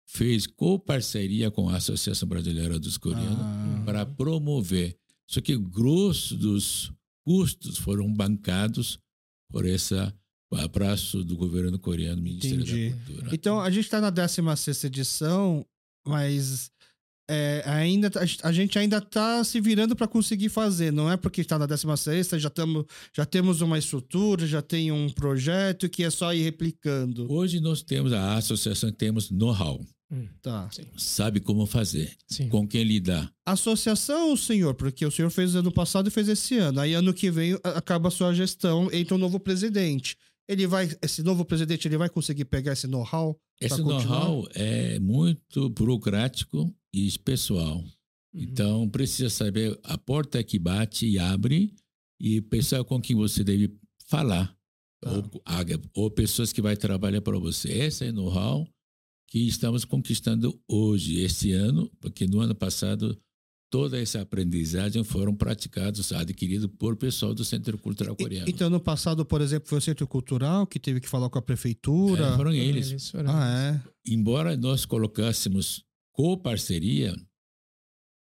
fez 0.08 0.46
co-parceria 0.46 1.50
com 1.50 1.70
a 1.70 1.78
Associação 1.78 2.28
Brasileira 2.28 2.80
dos 2.80 2.98
Coreanos 2.98 3.40
ah. 3.40 3.84
para 3.86 4.06
promover. 4.06 4.98
Só 5.28 5.42
que 5.42 5.58
grosso 5.58 6.36
dos 6.36 6.94
custos 7.26 7.78
foram 7.78 8.12
bancados 8.14 9.00
por 9.50 9.66
essa 9.66 10.14
abraço 10.58 11.24
do 11.24 11.36
governo 11.36 11.80
coreano, 11.80 12.22
Ministério 12.22 12.62
Entendi. 12.62 12.90
da 12.90 12.96
Cultura. 12.96 13.30
Então, 13.34 13.60
a 13.60 13.70
gente 13.70 13.86
está 13.86 14.02
na 14.02 14.10
16 14.10 14.84
edição, 14.84 15.66
mas 16.06 16.72
é, 17.30 17.64
ainda 17.66 18.10
tá, 18.10 18.20
a 18.44 18.52
gente 18.52 18.78
ainda 18.78 18.98
está 18.98 19.42
se 19.46 19.62
virando 19.62 19.96
para 19.96 20.06
conseguir 20.06 20.50
fazer. 20.50 20.92
Não 20.92 21.10
é 21.10 21.16
porque 21.16 21.40
está 21.40 21.58
na 21.58 21.66
16 21.66 22.28
já, 22.32 22.50
tamo, 22.50 22.86
já 23.16 23.26
temos 23.26 23.62
uma 23.62 23.80
estrutura, 23.80 24.46
já 24.46 24.62
tem 24.62 24.92
um 24.92 25.10
projeto 25.10 25.88
que 25.88 26.04
é 26.04 26.10
só 26.10 26.34
ir 26.34 26.44
replicando. 26.44 27.32
Hoje 27.32 27.62
nós 27.62 27.82
temos, 27.82 28.12
a 28.12 28.36
associação 28.36 28.92
temos 28.92 29.32
know-how. 29.32 29.80
Hum, 30.12 30.28
tá. 30.42 30.70
Sabe 30.98 31.40
como 31.40 31.66
fazer, 31.66 32.12
Sim. 32.28 32.50
com 32.50 32.68
quem 32.68 32.84
lidar. 32.84 33.32
Associação, 33.46 34.36
senhor, 34.36 34.74
porque 34.74 35.06
o 35.06 35.12
senhor 35.12 35.30
fez 35.30 35.56
ano 35.56 35.72
passado 35.72 36.10
e 36.10 36.12
fez 36.12 36.28
esse 36.28 36.58
ano. 36.58 36.82
Aí 36.82 36.94
ano 36.94 37.14
que 37.14 37.32
vem 37.32 37.58
acaba 37.64 38.10
a 38.10 38.12
sua 38.12 38.34
gestão, 38.34 38.90
entra 38.92 39.16
um 39.16 39.18
novo 39.18 39.40
presidente 39.40 40.18
ele 40.48 40.68
vai, 40.68 40.90
esse 41.02 41.24
novo 41.24 41.46
presidente, 41.46 41.88
ele 41.88 41.98
vai 41.98 42.10
conseguir 42.10 42.46
pegar 42.46 42.74
esse 42.74 42.88
know-how? 42.88 43.40
Esse 43.60 43.82
know-how 43.82 44.48
é 44.54 45.00
muito 45.00 45.70
burocrático 45.70 46.74
e 46.94 47.12
pessoal. 47.20 47.78
Uhum. 47.78 48.42
Então, 48.42 48.90
precisa 48.90 49.30
saber 49.30 49.80
a 49.84 49.98
porta 49.98 50.44
que 50.44 50.58
bate 50.58 51.08
e 51.08 51.20
abre 51.20 51.74
e 52.20 52.40
o 52.40 52.44
pessoal 52.44 52.86
com 52.86 53.02
quem 53.02 53.16
você 53.16 53.44
deve 53.44 53.74
falar. 54.08 54.56
Ah. 55.04 55.12
Ou, 55.96 56.04
ou, 56.04 56.12
pessoas 56.12 56.54
que 56.54 56.62
vai 56.62 56.76
trabalhar 56.76 57.22
para 57.22 57.40
você. 57.40 57.72
Esse 57.72 58.06
é 58.06 58.12
know-how 58.12 58.68
que 59.28 59.48
estamos 59.48 59.86
conquistando 59.86 60.62
hoje, 60.68 61.22
esse 61.22 61.54
ano, 61.54 61.90
porque 62.00 62.28
no 62.28 62.42
ano 62.42 62.54
passado 62.54 63.18
toda 63.72 64.00
essa 64.00 64.22
aprendizagem 64.22 65.02
foram 65.02 65.34
praticados, 65.34 66.12
adquiridos 66.12 66.70
por 66.78 66.98
pessoal 66.98 67.34
do 67.34 67.46
Centro 67.46 67.78
Cultural 67.78 68.16
Coreano. 68.16 68.48
Então, 68.50 68.70
no 68.70 68.82
passado, 68.82 69.26
por 69.26 69.40
exemplo, 69.40 69.70
foi 69.70 69.78
o 69.78 69.82
Centro 69.82 70.06
Cultural 70.06 70.68
que 70.68 70.78
teve 70.78 71.00
que 71.00 71.08
falar 71.08 71.30
com 71.30 71.40
a 71.40 71.42
prefeitura? 71.42 72.28
É, 72.28 72.36
foram 72.36 72.52
eles. 72.52 72.92
eles 72.92 73.10
foram 73.10 73.32
ah, 73.32 73.50
é? 73.50 73.82
Embora 74.06 74.58
nós 74.58 74.84
colocássemos 74.86 75.86
co-parceria, 76.12 77.16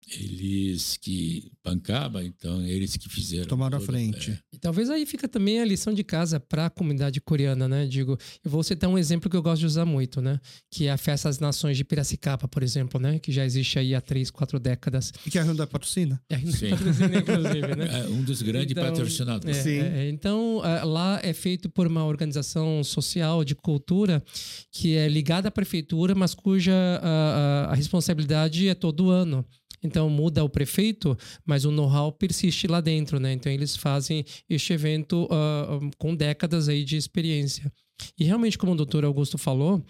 eles 0.08 0.98
que 0.98 1.52
bancavam, 1.64 2.22
então 2.22 2.62
eles 2.66 2.98
que 2.98 3.08
fizeram. 3.08 3.46
Tomaram 3.46 3.78
a 3.78 3.82
frente. 3.82 4.32
É. 4.32 4.40
E 4.54 4.58
talvez 4.58 4.90
aí 4.90 5.06
fica 5.06 5.28
também 5.28 5.60
a 5.60 5.66
lição 5.66 5.94
de 5.94 6.04
casa 6.04 6.40
para 6.40 6.66
a 6.66 6.70
comunidade 6.70 7.22
coreana, 7.22 7.68
né? 7.68 7.86
Digo, 7.86 8.18
eu 8.44 8.52
vou 8.52 8.64
citar 8.64 8.90
um 8.90 8.98
exemplo 8.98 9.30
que 9.30 9.36
eu 9.36 9.42
gosto 9.42 9.62
de 9.62 9.66
usar 9.66 9.86
muito, 9.86 10.22
né? 10.22 10.40
Que 10.70 10.88
é 10.88 10.92
a 10.92 10.98
Festa 10.98 11.30
das 11.30 11.40
Nações 11.40 11.78
de 11.78 11.84
Piracicaba, 11.84 12.48
por 12.48 12.64
exemplo, 12.64 13.00
né? 13.00 13.20
Que 13.20 13.32
já 13.32 13.46
existe 13.46 13.80
aí 13.80 13.96
há 13.96 14.02
três, 14.02 14.30
quatro 14.30 14.60
décadas. 14.60 15.14
E 15.26 15.32
que 15.32 15.40
a 15.40 15.44
Hyundai 15.44 15.68
patrocina. 15.68 16.22
É, 16.30 16.36
a 16.36 16.38
Hyundai 16.40 16.70
patrocina, 16.72 17.18
inclusive, 17.20 17.76
né? 17.76 17.88
É 18.02 18.08
um 18.08 18.24
dos 18.24 18.42
grandes 18.42 18.72
então, 18.72 18.84
patrocinadores. 18.86 19.58
É, 19.58 19.62
Sim. 19.62 19.80
É, 19.80 20.10
então, 20.10 20.62
lá 20.84 21.20
é 21.22 21.34
feito 21.34 21.70
por 21.70 21.88
uma 21.88 22.06
organização 22.06 22.84
social 22.84 23.44
de 23.44 23.54
cultura 23.54 24.24
que 24.72 24.96
é 24.96 25.08
ligada 25.08 25.50
à 25.50 25.52
prefeitura, 25.52 26.16
mas 26.16 26.34
cuja 26.34 26.74
a, 26.74 27.68
a, 27.68 27.72
a 27.72 27.76
responsabilidade 27.76 28.68
é 28.68 28.74
todo 28.74 29.10
ano. 29.10 29.46
Então 29.84 30.10
muda 30.10 30.44
o 30.44 30.50
prefeito, 30.50 31.18
mas 31.46 31.66
o 31.66 31.72
know-how 31.72 32.12
persiste 32.12 32.68
lá 32.68 32.82
dentro, 32.82 33.20
né? 33.20 33.34
Então 33.34 33.52
eles 33.52 33.76
fazem 33.76 34.24
este 34.50 34.74
evento 34.74 35.26
uh, 35.26 35.90
com 35.98 36.16
décadas 36.16 36.70
aí 36.70 36.84
de 36.84 36.98
experiência. 36.98 37.72
E 38.18 38.24
realmente, 38.24 38.58
como 38.58 38.72
o 38.72 38.76
doutor 38.76 39.06
Augusto 39.06 39.38
falou, 39.38 39.84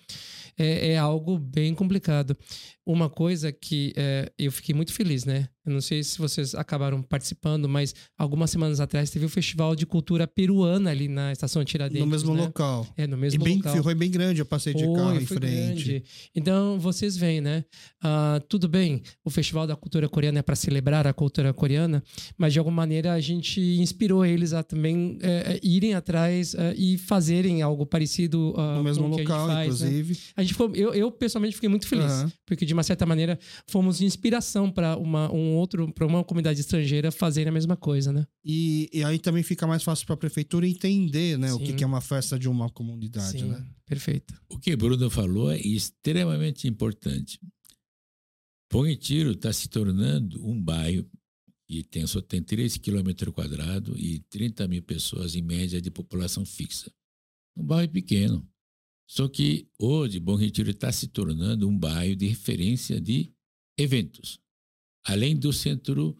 é, 0.57 0.91
é 0.91 0.97
algo 0.97 1.37
bem 1.37 1.73
complicado. 1.73 2.35
Uma 2.91 3.09
coisa 3.09 3.51
que 3.51 3.93
é, 3.95 4.31
eu 4.37 4.51
fiquei 4.51 4.75
muito 4.75 4.91
feliz, 4.91 5.23
né? 5.23 5.47
Eu 5.63 5.71
não 5.71 5.81
sei 5.81 6.03
se 6.03 6.17
vocês 6.17 6.55
acabaram 6.55 7.03
participando, 7.03 7.69
mas 7.69 7.93
algumas 8.17 8.49
semanas 8.49 8.79
atrás 8.79 9.11
teve 9.11 9.25
o 9.25 9.29
Festival 9.29 9.75
de 9.75 9.85
Cultura 9.85 10.25
Peruana 10.25 10.89
ali 10.89 11.07
na 11.07 11.31
Estação 11.31 11.63
Tiradentes. 11.63 12.01
No 12.01 12.07
mesmo 12.07 12.33
né? 12.33 12.41
local. 12.41 12.87
É, 12.97 13.05
no 13.05 13.15
mesmo 13.15 13.39
e 13.39 13.43
bem, 13.43 13.57
local. 13.57 13.83
Foi 13.83 13.93
bem 13.93 14.09
grande, 14.09 14.41
eu 14.41 14.45
passei 14.45 14.73
de 14.73 14.83
foi, 14.83 14.95
carro 14.95 15.15
em 15.15 15.25
foi 15.25 15.37
frente. 15.37 15.83
Grande. 15.83 16.03
Então, 16.35 16.79
vocês 16.79 17.15
veem, 17.15 17.41
né? 17.41 17.63
Uh, 18.03 18.41
tudo 18.49 18.67
bem, 18.67 19.03
o 19.23 19.29
Festival 19.29 19.67
da 19.67 19.75
Cultura 19.75 20.09
Coreana 20.09 20.39
é 20.39 20.41
para 20.41 20.55
celebrar 20.55 21.05
a 21.05 21.13
cultura 21.13 21.53
coreana, 21.53 22.03
mas 22.35 22.53
de 22.53 22.57
alguma 22.57 22.77
maneira 22.77 23.13
a 23.13 23.19
gente 23.19 23.61
inspirou 23.61 24.25
eles 24.25 24.53
a 24.53 24.63
também 24.63 25.17
uh, 25.17 25.59
irem 25.61 25.93
atrás 25.93 26.55
uh, 26.55 26.73
e 26.75 26.97
fazerem 26.97 27.61
algo 27.61 27.85
parecido 27.85 28.55
no 28.57 28.83
mesmo 28.83 29.07
local, 29.07 29.45
a 29.45 29.53
faz, 29.53 29.81
né? 29.81 29.87
inclusive. 29.87 30.13
Né? 30.13 30.19
A 30.37 30.41
gente 30.41 30.53
ficou, 30.53 30.75
eu, 30.75 30.91
eu, 30.95 31.11
pessoalmente 31.11 31.53
fiquei 31.53 31.69
muito 31.69 31.87
feliz, 31.87 32.11
uhum. 32.11 32.31
porque 32.47 32.65
de 32.65 32.73
uma 32.81 32.83
certa 32.83 33.05
maneira 33.05 33.39
fomos 33.67 33.99
de 33.99 34.05
inspiração 34.05 34.71
para 34.71 34.97
uma 34.97 35.31
um 35.31 35.55
outro 35.55 35.91
para 35.93 36.05
uma 36.05 36.23
comunidade 36.23 36.59
estrangeira 36.59 37.11
fazerem 37.11 37.49
a 37.49 37.53
mesma 37.53 37.77
coisa, 37.77 38.11
né? 38.11 38.27
E, 38.43 38.89
e 38.91 39.03
aí 39.03 39.19
também 39.19 39.43
fica 39.43 39.65
mais 39.65 39.83
fácil 39.83 40.05
para 40.05 40.15
a 40.15 40.17
prefeitura 40.17 40.67
entender, 40.67 41.37
né, 41.37 41.49
Sim. 41.49 41.55
o 41.55 41.59
que, 41.59 41.73
que, 41.73 41.83
é 41.83 41.87
uma 41.87 42.01
festa 42.01 42.37
de 42.37 42.49
uma 42.49 42.69
comunidade, 42.69 43.39
Sim, 43.39 43.49
né? 43.49 43.65
Perfeito. 43.85 44.33
O 44.49 44.57
que 44.57 44.75
Bruno 44.75 45.09
falou 45.09 45.51
é 45.51 45.59
extremamente 45.59 46.67
importante. 46.67 47.39
Bom 48.71 48.83
Retiro 48.83 49.31
está 49.31 49.51
se 49.51 49.67
tornando 49.67 50.43
um 50.45 50.59
bairro 50.61 51.05
que 51.67 51.83
tem, 51.83 52.05
só 52.07 52.21
tem 52.21 52.41
3 52.41 52.77
km 52.77 53.31
quadrados 53.33 53.97
e 53.97 54.19
30 54.29 54.67
mil 54.67 54.81
pessoas 54.81 55.35
em 55.35 55.41
média 55.41 55.81
de 55.81 55.91
população 55.91 56.45
fixa. 56.45 56.91
Um 57.55 57.63
bairro 57.63 57.91
pequeno. 57.91 58.47
Só 59.11 59.27
que 59.27 59.67
hoje 59.77 60.21
Bom 60.21 60.35
Retiro 60.35 60.69
está 60.69 60.89
se 60.89 61.05
tornando 61.09 61.67
um 61.67 61.77
bairro 61.77 62.15
de 62.15 62.27
referência 62.27 63.01
de 63.01 63.29
eventos, 63.77 64.39
além 65.05 65.37
do 65.37 65.51
centro 65.51 66.17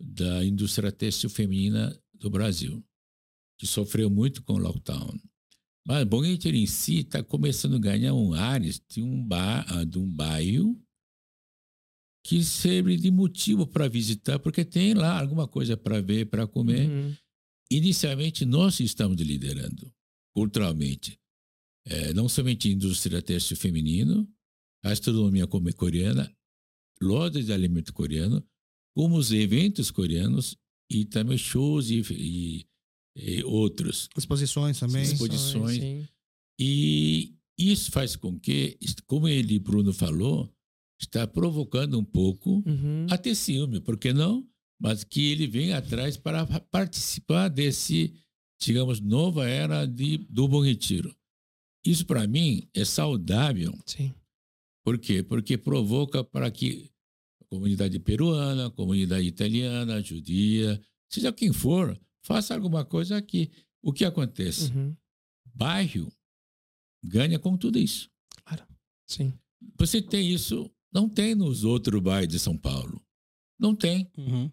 da 0.00 0.44
indústria 0.44 0.90
têxtil 0.90 1.30
feminina 1.30 1.96
do 2.12 2.28
Brasil, 2.28 2.84
que 3.56 3.64
sofreu 3.64 4.10
muito 4.10 4.42
com 4.42 4.54
o 4.54 4.58
lockdown. 4.58 5.16
Mas 5.86 6.04
Bom 6.04 6.20
Retiro 6.20 6.56
em 6.56 6.66
si 6.66 6.98
está 6.98 7.22
começando 7.22 7.76
a 7.76 7.78
ganhar 7.78 8.12
um 8.12 8.34
ar 8.34 8.60
de 8.60 9.00
um, 9.00 9.24
bar, 9.24 9.64
ah, 9.68 9.84
de 9.84 10.00
um 10.00 10.12
bairro 10.12 10.76
que 12.24 12.42
serve 12.42 12.96
de 12.96 13.12
motivo 13.12 13.68
para 13.68 13.86
visitar, 13.86 14.40
porque 14.40 14.64
tem 14.64 14.94
lá 14.94 15.20
alguma 15.20 15.46
coisa 15.46 15.76
para 15.76 16.00
ver, 16.00 16.26
para 16.26 16.48
comer. 16.48 16.90
Uhum. 16.90 17.16
inicialmente 17.70 18.44
nós 18.44 18.80
estamos 18.80 19.16
liderando 19.20 19.94
culturalmente, 20.34 21.21
é, 21.86 22.12
não 22.12 22.28
somente 22.28 22.70
indústria 22.70 23.20
têxtil 23.20 23.56
feminino, 23.56 24.28
a 24.84 24.90
astronomia 24.90 25.46
coreana, 25.46 26.32
lojas 27.00 27.46
de 27.46 27.52
alimento 27.52 27.92
coreano, 27.92 28.44
como 28.94 29.16
os 29.16 29.32
eventos 29.32 29.90
coreanos 29.90 30.56
e 30.90 31.04
também 31.04 31.38
shows 31.38 31.90
e, 31.90 32.02
e, 32.10 32.66
e 33.16 33.44
outros. 33.44 34.08
Exposições 34.16 34.78
também. 34.78 35.02
Exposições. 35.02 35.78
Sim. 35.78 36.06
E 36.60 37.34
isso 37.58 37.90
faz 37.90 38.16
com 38.16 38.38
que, 38.38 38.78
como 39.06 39.28
ele, 39.28 39.58
Bruno, 39.58 39.92
falou, 39.92 40.52
está 41.00 41.26
provocando 41.26 41.98
um 41.98 42.04
pouco 42.04 42.62
uhum. 42.66 43.06
até 43.10 43.34
ciúme, 43.34 43.80
por 43.80 43.98
que 43.98 44.12
não? 44.12 44.46
Mas 44.80 45.04
que 45.04 45.32
ele 45.32 45.46
vem 45.46 45.72
atrás 45.72 46.16
para 46.16 46.44
participar 46.70 47.48
desse, 47.48 48.14
digamos, 48.60 49.00
nova 49.00 49.48
era 49.48 49.86
de, 49.86 50.18
do 50.28 50.48
Bom 50.48 50.60
Retiro. 50.60 51.14
Isso, 51.84 52.06
para 52.06 52.26
mim, 52.26 52.68
é 52.74 52.84
saudável. 52.84 53.76
Sim. 53.86 54.12
Por 54.84 54.98
quê? 54.98 55.22
Porque 55.22 55.56
provoca 55.56 56.24
para 56.24 56.50
que 56.50 56.90
a 57.40 57.44
comunidade 57.44 57.98
peruana, 57.98 58.66
a 58.66 58.70
comunidade 58.70 59.26
italiana, 59.26 60.02
judia, 60.02 60.80
seja 61.08 61.32
quem 61.32 61.52
for, 61.52 61.98
faça 62.22 62.54
alguma 62.54 62.84
coisa 62.84 63.16
aqui. 63.16 63.50
O 63.82 63.92
que 63.92 64.04
acontece? 64.04 64.72
Uhum. 64.72 64.96
Bairro 65.54 66.12
ganha 67.04 67.38
com 67.38 67.56
tudo 67.56 67.78
isso. 67.78 68.08
Claro. 68.44 68.64
Sim. 69.06 69.32
Você 69.78 70.00
tem 70.00 70.30
isso, 70.32 70.70
não 70.92 71.08
tem 71.08 71.34
nos 71.34 71.64
outros 71.64 72.00
bairros 72.00 72.28
de 72.28 72.38
São 72.38 72.56
Paulo. 72.56 73.00
Não 73.58 73.74
tem. 73.74 74.10
Uhum. 74.16 74.50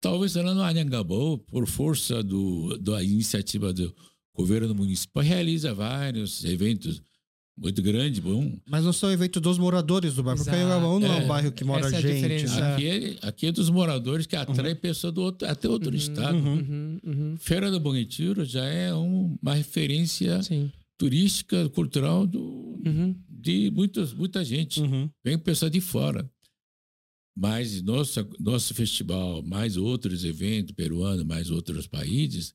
Talvez 0.00 0.34
lá 0.34 0.54
no 0.54 0.62
Anhangabaú, 0.62 1.38
por 1.38 1.66
força 1.66 2.22
do, 2.22 2.76
da 2.78 3.02
iniciativa 3.02 3.72
do 3.72 3.94
governo 4.36 4.74
municipal, 4.74 5.22
realiza 5.22 5.74
vários 5.74 6.44
eventos 6.44 7.02
muito 7.56 7.80
grandes, 7.80 8.20
bom. 8.20 8.52
Mas 8.68 8.84
não 8.84 8.92
são 8.92 9.10
eventos 9.10 9.40
dos 9.40 9.58
moradores 9.58 10.14
do 10.14 10.22
bairro, 10.22 10.40
Exato. 10.40 10.56
porque 10.56 10.70
não 10.70 11.06
é, 11.06 11.18
é 11.18 11.24
um 11.24 11.26
bairro 11.26 11.52
que 11.52 11.64
mora 11.64 11.86
Essa 11.86 12.00
gente. 12.00 12.44
É 12.44 12.72
aqui, 12.72 12.86
é, 12.86 13.28
aqui 13.28 13.46
é 13.46 13.52
dos 13.52 13.70
moradores 13.70 14.26
que 14.26 14.36
atrai 14.36 14.72
uhum. 14.72 14.78
pessoas 14.78 15.14
do 15.14 15.22
outro, 15.22 15.48
até 15.48 15.68
outro 15.68 15.90
uhum, 15.90 15.96
estado. 15.96 16.36
Uhum, 16.36 17.00
uhum, 17.02 17.34
Feira 17.38 17.70
do 17.70 17.80
Bom 17.80 17.92
Retiro 17.92 18.44
já 18.44 18.64
é 18.64 18.94
um, 18.94 19.38
uma 19.40 19.54
referência 19.54 20.42
Sim 20.42 20.70
turística, 20.98 21.68
cultural 21.70 22.26
do, 22.26 22.40
uhum. 22.40 23.14
de 23.28 23.70
muitas, 23.70 24.12
muita 24.12 24.44
gente. 24.44 24.80
Uhum. 24.80 25.10
Vem 25.24 25.38
pessoa 25.38 25.70
de 25.70 25.80
fora. 25.80 26.28
Mas 27.36 27.82
nosso, 27.82 28.26
nosso 28.40 28.72
festival, 28.72 29.42
mais 29.42 29.76
outros 29.76 30.24
eventos 30.24 30.74
peruanos, 30.74 31.24
mais 31.24 31.50
outros 31.50 31.86
países, 31.86 32.54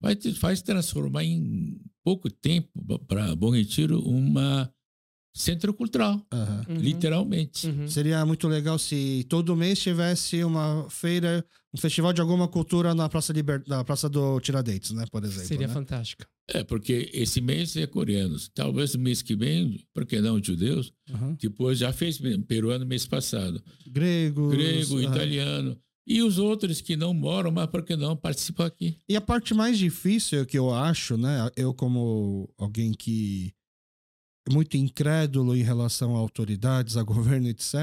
vai 0.00 0.16
faz 0.34 0.62
transformar 0.62 1.24
em 1.24 1.78
pouco 2.02 2.30
tempo 2.30 2.98
para 3.06 3.34
Bom 3.36 3.50
Retiro 3.50 4.00
uma 4.00 4.72
centro 5.32 5.72
cultural, 5.72 6.20
uhum. 6.32 6.74
literalmente. 6.76 7.66
Uhum. 7.66 7.88
Seria 7.88 8.24
muito 8.26 8.48
legal 8.48 8.78
se 8.78 9.24
todo 9.28 9.56
mês 9.56 9.80
tivesse 9.80 10.42
uma 10.42 10.88
feira, 10.90 11.44
um 11.72 11.78
festival 11.78 12.12
de 12.12 12.20
alguma 12.20 12.48
cultura 12.48 12.94
na 12.94 13.08
Praça, 13.08 13.32
Liber... 13.32 13.62
na 13.66 13.84
Praça 13.84 14.08
do 14.08 14.40
Tiradentes, 14.40 14.90
né, 14.90 15.04
por 15.10 15.24
exemplo. 15.24 15.46
Seria 15.46 15.68
né? 15.68 15.72
fantástico. 15.72 16.24
É, 16.52 16.64
porque 16.64 17.08
esse 17.12 17.40
mês 17.40 17.76
é 17.76 17.86
coreanos. 17.86 18.50
Talvez 18.52 18.94
no 18.94 19.00
mês 19.00 19.22
que 19.22 19.36
vem, 19.36 19.86
por 19.94 20.04
que 20.04 20.20
não 20.20 20.42
judeus? 20.42 20.92
Uhum. 21.08 21.36
Depois 21.40 21.78
já 21.78 21.92
fez 21.92 22.20
peruano 22.48 22.84
mês 22.84 23.06
passado. 23.06 23.62
Gregos. 23.86 24.50
Grego, 24.50 24.94
uhum. 24.94 25.02
italiano. 25.02 25.78
E 26.10 26.24
os 26.24 26.38
outros 26.38 26.80
que 26.80 26.96
não 26.96 27.14
moram, 27.14 27.52
mas 27.52 27.68
por 27.68 27.84
que 27.84 27.94
não 27.94 28.16
participam 28.16 28.66
aqui? 28.66 28.96
E 29.08 29.14
a 29.14 29.20
parte 29.20 29.54
mais 29.54 29.78
difícil 29.78 30.44
que 30.44 30.58
eu 30.58 30.74
acho, 30.74 31.16
né? 31.16 31.48
Eu, 31.54 31.72
como 31.72 32.52
alguém 32.58 32.90
que 32.90 33.54
é 34.48 34.52
muito 34.52 34.76
incrédulo 34.76 35.54
em 35.54 35.62
relação 35.62 36.16
a 36.16 36.18
autoridades, 36.18 36.96
a 36.96 37.04
governo, 37.04 37.46
etc. 37.46 37.74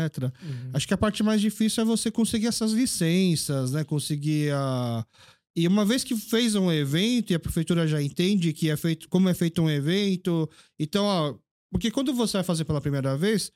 Uhum. 0.43 0.71
Acho 0.73 0.85
que 0.85 0.93
a 0.93 0.97
parte 0.97 1.23
mais 1.23 1.39
difícil 1.39 1.83
é 1.83 1.85
você 1.85 2.11
conseguir 2.11 2.47
essas 2.47 2.73
licenças, 2.73 3.71
né? 3.71 3.85
Conseguir 3.85 4.51
a 4.51 5.05
e 5.55 5.65
uma 5.65 5.85
vez 5.85 6.03
que 6.03 6.15
fez 6.15 6.53
um 6.53 6.69
evento 6.69 7.31
e 7.31 7.35
a 7.35 7.39
prefeitura 7.39 7.87
já 7.87 7.99
entende 7.99 8.53
que 8.53 8.69
é 8.69 8.75
feito, 8.77 9.07
como 9.09 9.27
é 9.27 9.33
feito 9.33 9.59
um 9.59 9.67
evento, 9.67 10.47
então, 10.77 11.05
ó, 11.05 11.35
porque 11.71 11.89
quando 11.89 12.13
você 12.13 12.33
vai 12.37 12.43
fazer 12.43 12.63
pela 12.63 12.79
primeira 12.79 13.17
vez, 13.17 13.51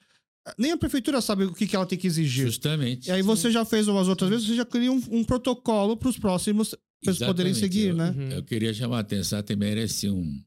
nem 0.58 0.71
a 0.71 0.77
prefeitura 0.77 1.21
sabe 1.21 1.45
o 1.45 1.54
que, 1.54 1.67
que 1.67 1.75
ela 1.75 1.86
tem 1.86 1.97
que 1.97 2.08
exigir. 2.08 2.45
Justamente. 2.45 3.08
E 3.08 3.12
aí 3.12 3.21
você 3.21 3.51
já 3.51 3.63
fez 3.65 3.88
umas 3.88 4.08
outras 4.08 4.30
vezes, 4.30 4.47
você 4.47 4.56
já 4.56 4.65
cria 4.65 4.91
um, 4.91 5.01
um 5.12 5.23
protocolo 5.23 5.95
para 5.95 6.10
os 6.10 6.17
próximos 6.17 6.75
eles 7.04 7.19
poderem 7.19 7.54
seguir, 7.54 7.89
eu, 7.89 7.95
né? 7.95 8.12
Uhum. 8.12 8.30
Eu 8.30 8.43
queria 8.43 8.73
chamar 8.73 8.97
a 8.97 9.01
atenção, 9.01 9.39
até 9.39 9.56
merece 9.56 10.10
um, 10.10 10.43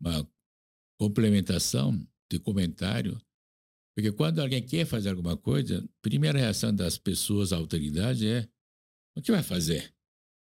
uma 0.00 0.28
complementação 0.98 2.00
de 2.30 2.38
comentário, 2.38 3.20
porque 3.96 4.12
quando 4.12 4.40
alguém 4.40 4.62
quer 4.62 4.86
fazer 4.86 5.10
alguma 5.10 5.36
coisa, 5.36 5.78
a 5.78 5.88
primeira 6.02 6.38
reação 6.38 6.72
das 6.72 6.96
pessoas, 6.96 7.52
a 7.52 7.56
autoridade 7.56 8.28
é: 8.28 8.48
o 9.16 9.22
que 9.22 9.32
vai 9.32 9.42
fazer? 9.42 9.92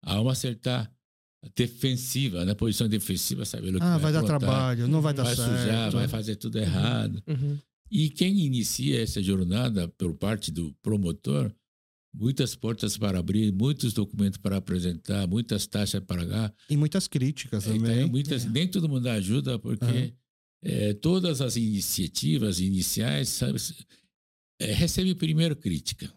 há 0.07 0.21
uma 0.21 0.35
certa 0.35 0.91
defensiva, 1.55 2.45
na 2.45 2.55
posição 2.55 2.89
defensiva, 2.89 3.45
sabe? 3.45 3.69
Ah, 3.81 3.99
vai, 3.99 4.13
vai 4.13 4.13
dar 4.13 4.23
trabalho, 4.23 4.89
não 4.89 5.03
vai 5.03 5.13
dar 5.13 5.25
vai 5.25 5.37
certo. 5.37 5.51
Vai 5.51 5.61
sujar, 5.61 5.91
vai 5.91 6.09
fazer 6.09 6.37
tudo 6.37 6.59
errado. 6.59 7.23
Uhum. 7.27 7.59
E 7.91 8.11
quem 8.11 8.41
inicia 8.41 9.03
essa 9.03 9.23
jornada 9.23 9.89
por 9.89 10.15
parte 10.15 10.51
do 10.51 10.75
promotor, 10.83 11.55
muitas 12.13 12.55
portas 12.55 12.97
para 12.97 13.19
abrir, 13.19 13.53
muitos 13.53 13.93
documentos 13.93 14.39
para 14.39 14.57
apresentar, 14.57 15.27
muitas 15.27 15.67
taxas 15.67 16.03
para 16.05 16.23
pagar. 16.23 16.55
E 16.69 16.77
muitas 16.77 17.07
críticas 17.07 17.65
também. 17.65 17.99
Então, 17.99 18.09
muitas, 18.09 18.45
é. 18.45 18.49
Nem 18.49 18.69
todo 18.69 18.89
mundo 18.89 19.07
ajuda, 19.09 19.59
porque 19.59 19.85
uhum. 19.85 20.13
é, 20.63 20.95
todas 20.95 21.41
as 21.41 21.57
iniciativas 21.57 22.59
iniciais 22.59 23.29
sabe, 23.29 23.59
é, 24.61 24.73
recebe 24.73 25.15
primeiro 25.15 25.55
crítica. 25.55 26.13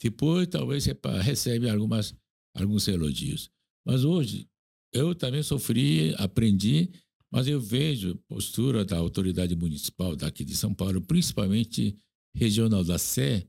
Depois, 0.00 0.46
talvez, 0.46 0.86
recebe 1.22 1.68
algumas 1.68 2.14
alguns 2.54 2.88
elogios. 2.88 3.50
Mas 3.86 4.04
hoje, 4.04 4.48
eu 4.92 5.14
também 5.14 5.42
sofri, 5.42 6.14
aprendi, 6.18 6.90
mas 7.30 7.46
eu 7.46 7.60
vejo 7.60 8.12
a 8.12 8.34
postura 8.34 8.84
da 8.84 8.96
autoridade 8.96 9.54
municipal 9.54 10.16
daqui 10.16 10.44
de 10.44 10.56
São 10.56 10.74
Paulo, 10.74 11.00
principalmente 11.00 11.96
regional 12.34 12.84
da 12.84 12.98
Sé, 12.98 13.46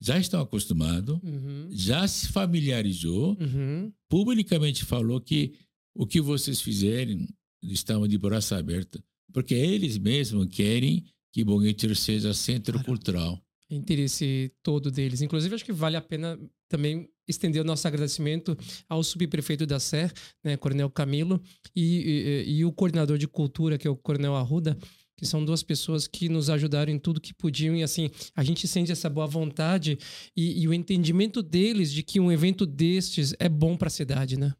já 0.00 0.18
estão 0.18 0.40
acostumados, 0.40 1.18
uhum. 1.22 1.68
já 1.70 2.06
se 2.06 2.28
familiarizou, 2.28 3.36
uhum. 3.40 3.92
publicamente 4.08 4.84
falou 4.84 5.20
que 5.20 5.54
o 5.94 6.06
que 6.06 6.20
vocês 6.20 6.60
fizerem 6.60 7.26
estão 7.62 8.06
de 8.06 8.18
braço 8.18 8.54
aberto, 8.54 9.02
porque 9.32 9.54
eles 9.54 9.96
mesmos 9.96 10.46
querem 10.48 11.04
que 11.32 11.42
Retiro 11.42 11.96
seja 11.96 12.34
centro 12.34 12.74
claro. 12.74 12.86
cultural. 12.86 13.44
Interesse 13.70 14.52
todo 14.62 14.90
deles. 14.90 15.22
Inclusive, 15.22 15.54
acho 15.54 15.64
que 15.64 15.72
vale 15.72 15.96
a 15.96 16.00
pena 16.00 16.38
também 16.68 17.08
estender 17.26 17.62
o 17.62 17.64
nosso 17.64 17.86
agradecimento 17.86 18.56
ao 18.88 19.02
subprefeito 19.02 19.66
da 19.66 19.80
Sé, 19.80 20.10
né, 20.42 20.56
Coronel 20.56 20.90
Camilo, 20.90 21.42
e, 21.74 22.44
e, 22.46 22.56
e, 22.56 22.64
o 22.64 22.72
coordenador 22.72 23.18
de 23.18 23.26
cultura, 23.26 23.78
que 23.78 23.86
é 23.86 23.90
o 23.90 23.96
Coronel 23.96 24.34
Arruda, 24.34 24.76
que 25.16 25.26
são 25.26 25.44
duas 25.44 25.62
pessoas 25.62 26.06
que 26.06 26.28
nos 26.28 26.50
ajudaram 26.50 26.92
em 26.92 26.98
tudo 26.98 27.20
que 27.20 27.32
podiam. 27.32 27.76
E 27.76 27.82
assim, 27.82 28.10
a 28.34 28.42
gente 28.42 28.66
sente 28.66 28.92
essa 28.92 29.08
boa 29.08 29.26
vontade 29.26 29.98
e, 30.36 30.62
e 30.62 30.68
o 30.68 30.74
entendimento 30.74 31.42
deles 31.42 31.92
de 31.92 32.02
que 32.02 32.18
um 32.18 32.32
evento 32.32 32.66
destes 32.66 33.34
é 33.38 33.48
bom 33.48 33.76
para 33.76 33.88
a 33.88 33.90
cidade, 33.90 34.36
né? 34.36 34.52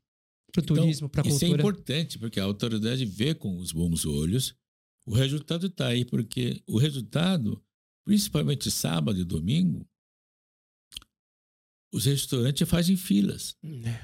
Para 0.52 0.60
o 0.60 0.64
então, 0.64 0.76
turismo, 0.76 1.08
para 1.08 1.22
a 1.22 1.24
cultura. 1.24 1.46
Isso 1.46 1.54
é 1.54 1.58
importante, 1.58 2.18
porque 2.18 2.38
a 2.38 2.44
autoridade 2.44 3.04
vê 3.04 3.34
com 3.34 3.56
os 3.58 3.72
bons 3.72 4.06
olhos. 4.06 4.54
O 5.06 5.14
resultado 5.14 5.66
está 5.66 5.88
aí, 5.88 6.04
porque 6.04 6.62
o 6.66 6.78
resultado, 6.78 7.60
principalmente 8.04 8.70
sábado 8.70 9.18
e 9.18 9.24
domingo, 9.24 9.86
os 11.94 12.06
restaurantes 12.06 12.68
fazem 12.68 12.96
filas. 12.96 13.54
É. 13.62 14.00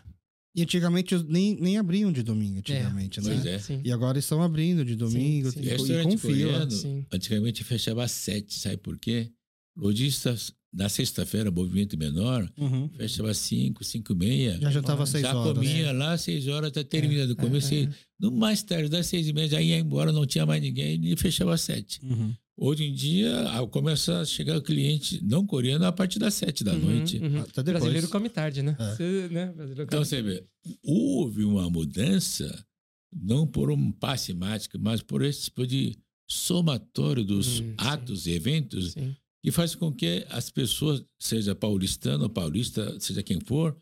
E 0.55 0.63
antigamente 0.63 1.17
nem, 1.25 1.61
nem 1.61 1.77
abriam 1.77 2.13
de 2.13 2.23
domingo, 2.23 2.59
antigamente, 2.59 3.19
é, 3.19 3.23
né? 3.23 3.41
Pois 3.43 3.71
é. 3.71 3.81
E 3.85 3.91
agora 3.91 4.19
estão 4.19 4.43
abrindo 4.43 4.85
de 4.85 4.95
domingo 4.95 5.51
sim, 5.51 5.63
sim. 5.63 5.93
E, 5.93 5.93
e 5.93 6.03
com 6.05 6.19
fila. 6.19 6.69
Antigamente 7.13 7.65
fechava 7.65 8.05
às 8.05 8.13
sete, 8.13 8.59
sabe 8.59 8.77
por 8.77 8.97
quê? 8.99 9.31
Lojistas, 9.77 10.53
na 10.73 10.89
sexta-feira, 10.89 11.51
movimento 11.51 11.99
menor, 11.99 12.49
uhum. 12.57 12.89
fechava 12.91 13.31
às 13.31 13.39
cinco, 13.39 13.83
cinco 13.83 14.13
e 14.13 14.17
meia. 14.17 14.59
Já 14.61 14.71
jantava 14.71 15.03
às 15.03 15.09
seis 15.09 15.23
já 15.23 15.35
horas. 15.35 15.65
Já 15.65 15.71
comia 15.71 15.87
é. 15.87 15.93
lá 15.93 16.13
às 16.13 16.21
seis 16.21 16.47
horas, 16.47 16.69
até 16.69 16.85
terminando. 16.85 17.33
É, 17.33 17.35
Comecei, 17.35 17.85
é, 17.85 17.89
no 18.21 18.31
mais 18.31 18.63
tarde, 18.63 18.89
das 18.89 19.07
seis 19.07 19.27
e 19.27 19.33
meia, 19.33 19.49
já 19.49 19.61
ia 19.61 19.79
embora, 19.79 20.13
não 20.13 20.27
tinha 20.27 20.47
mais 20.47 20.63
ninguém 20.63 21.01
e 21.05 21.17
fechava 21.17 21.55
às 21.55 21.61
sete. 21.61 22.01
Uhum. 22.05 22.35
Hoje 22.63 22.85
em 22.85 22.93
dia, 22.93 23.47
começa 23.71 24.21
a 24.21 24.25
chegar 24.27 24.59
o 24.59 24.63
cliente 24.63 25.19
não 25.25 25.47
coreano 25.47 25.87
a 25.87 25.93
partir 25.93 26.19
das 26.19 26.35
sete 26.35 26.63
da 26.63 26.75
uhum, 26.75 26.79
noite. 26.79 27.17
Uhum. 27.17 27.41
Até 27.41 27.63
brasileiro 27.63 28.07
come 28.09 28.29
tarde, 28.29 28.63
né? 28.63 28.77
É. 28.79 28.95
Você, 28.95 29.29
né? 29.31 29.55
então, 29.79 30.05
você 30.05 30.21
vê, 30.21 30.45
houve 30.83 31.43
uma 31.43 31.71
mudança, 31.71 32.67
não 33.11 33.47
por 33.47 33.71
um 33.71 33.91
passe 33.91 34.35
mágico, 34.35 34.79
mas 34.79 35.01
por 35.01 35.23
esse 35.23 35.45
tipo 35.45 35.67
de 35.67 35.97
somatório 36.29 37.25
dos 37.25 37.61
hum, 37.61 37.75
atos 37.79 38.27
e 38.27 38.33
eventos 38.33 38.93
sim. 38.93 39.17
que 39.43 39.51
faz 39.51 39.75
com 39.75 39.91
que 39.91 40.27
as 40.29 40.51
pessoas, 40.51 41.03
seja 41.19 41.55
paulistano 41.55 42.25
ou 42.25 42.31
paulista, 42.31 43.01
seja 43.01 43.23
quem 43.23 43.41
for, 43.41 43.75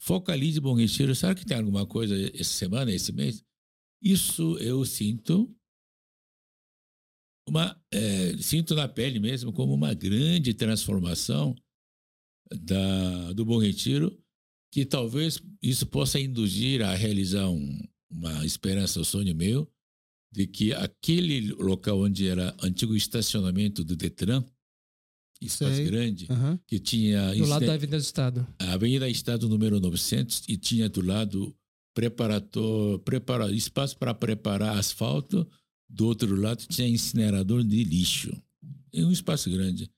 focalize 0.00 0.60
Bom 0.60 0.74
Retiro. 0.74 1.12
Será 1.12 1.34
que 1.34 1.44
tem 1.44 1.56
alguma 1.56 1.84
coisa 1.84 2.14
essa 2.32 2.52
semana, 2.52 2.92
esse 2.92 3.10
mês? 3.12 3.42
Isso 4.00 4.56
eu 4.58 4.84
sinto 4.84 5.52
uma 7.46 7.76
é, 7.92 8.36
sinto 8.38 8.74
na 8.74 8.88
pele 8.88 9.18
mesmo 9.18 9.52
como 9.52 9.74
uma 9.74 9.94
grande 9.94 10.54
transformação 10.54 11.54
da, 12.50 13.32
do 13.32 13.44
Bom 13.44 13.58
Retiro, 13.58 14.16
que 14.70 14.84
talvez 14.84 15.40
isso 15.62 15.86
possa 15.86 16.18
induzir 16.18 16.82
a 16.82 16.94
realizar 16.94 17.48
um, 17.48 17.80
uma 18.10 18.44
esperança, 18.44 19.00
um 19.00 19.04
sonho 19.04 19.34
meu, 19.34 19.70
de 20.30 20.46
que 20.46 20.72
aquele 20.72 21.52
local 21.52 22.00
onde 22.00 22.26
era 22.26 22.56
antigo 22.62 22.96
estacionamento 22.96 23.84
do 23.84 23.96
Detran, 23.96 24.44
espaço 25.40 25.76
Sei. 25.76 25.84
grande, 25.84 26.26
uhum. 26.30 26.58
que 26.66 26.78
tinha... 26.78 27.34
Do 27.34 27.46
lado 27.46 27.66
da 27.66 27.74
Avenida 27.74 27.98
do 27.98 28.02
Estado. 28.02 28.46
A 28.58 28.72
Avenida 28.72 29.08
Estado 29.08 29.48
número 29.48 29.80
900, 29.80 30.44
e 30.48 30.56
tinha 30.56 30.88
do 30.88 31.04
lado 31.04 31.54
preparator, 31.94 32.98
prepara, 33.00 33.50
espaço 33.52 33.98
para 33.98 34.14
preparar 34.14 34.78
asfalto, 34.78 35.46
do 35.92 36.06
outro 36.06 36.34
lado 36.34 36.64
tinha 36.66 36.88
incinerador 36.88 37.62
de 37.62 37.84
lixo. 37.84 38.34
Em 38.92 39.04
um 39.04 39.12
espaço 39.12 39.50
grande. 39.50 39.90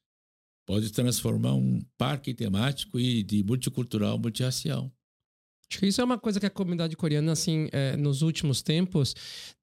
Pode 0.67 0.91
transformar 0.91 1.55
um 1.55 1.81
parque 1.97 2.35
temático 2.35 2.99
e 2.99 3.23
de 3.23 3.45
multicultural, 3.45 4.19
multirracial. 4.19 4.91
Acho 5.71 5.79
que 5.79 5.87
isso 5.87 6.01
é 6.01 6.05
uma 6.05 6.19
coisa 6.19 6.39
que 6.39 6.47
a 6.47 6.51
comunidade 6.51 6.97
coreana, 6.97 7.33
assim, 7.33 7.69
é, 7.73 7.97
nos 7.97 8.23
últimos 8.23 8.63
tempos, 8.63 9.15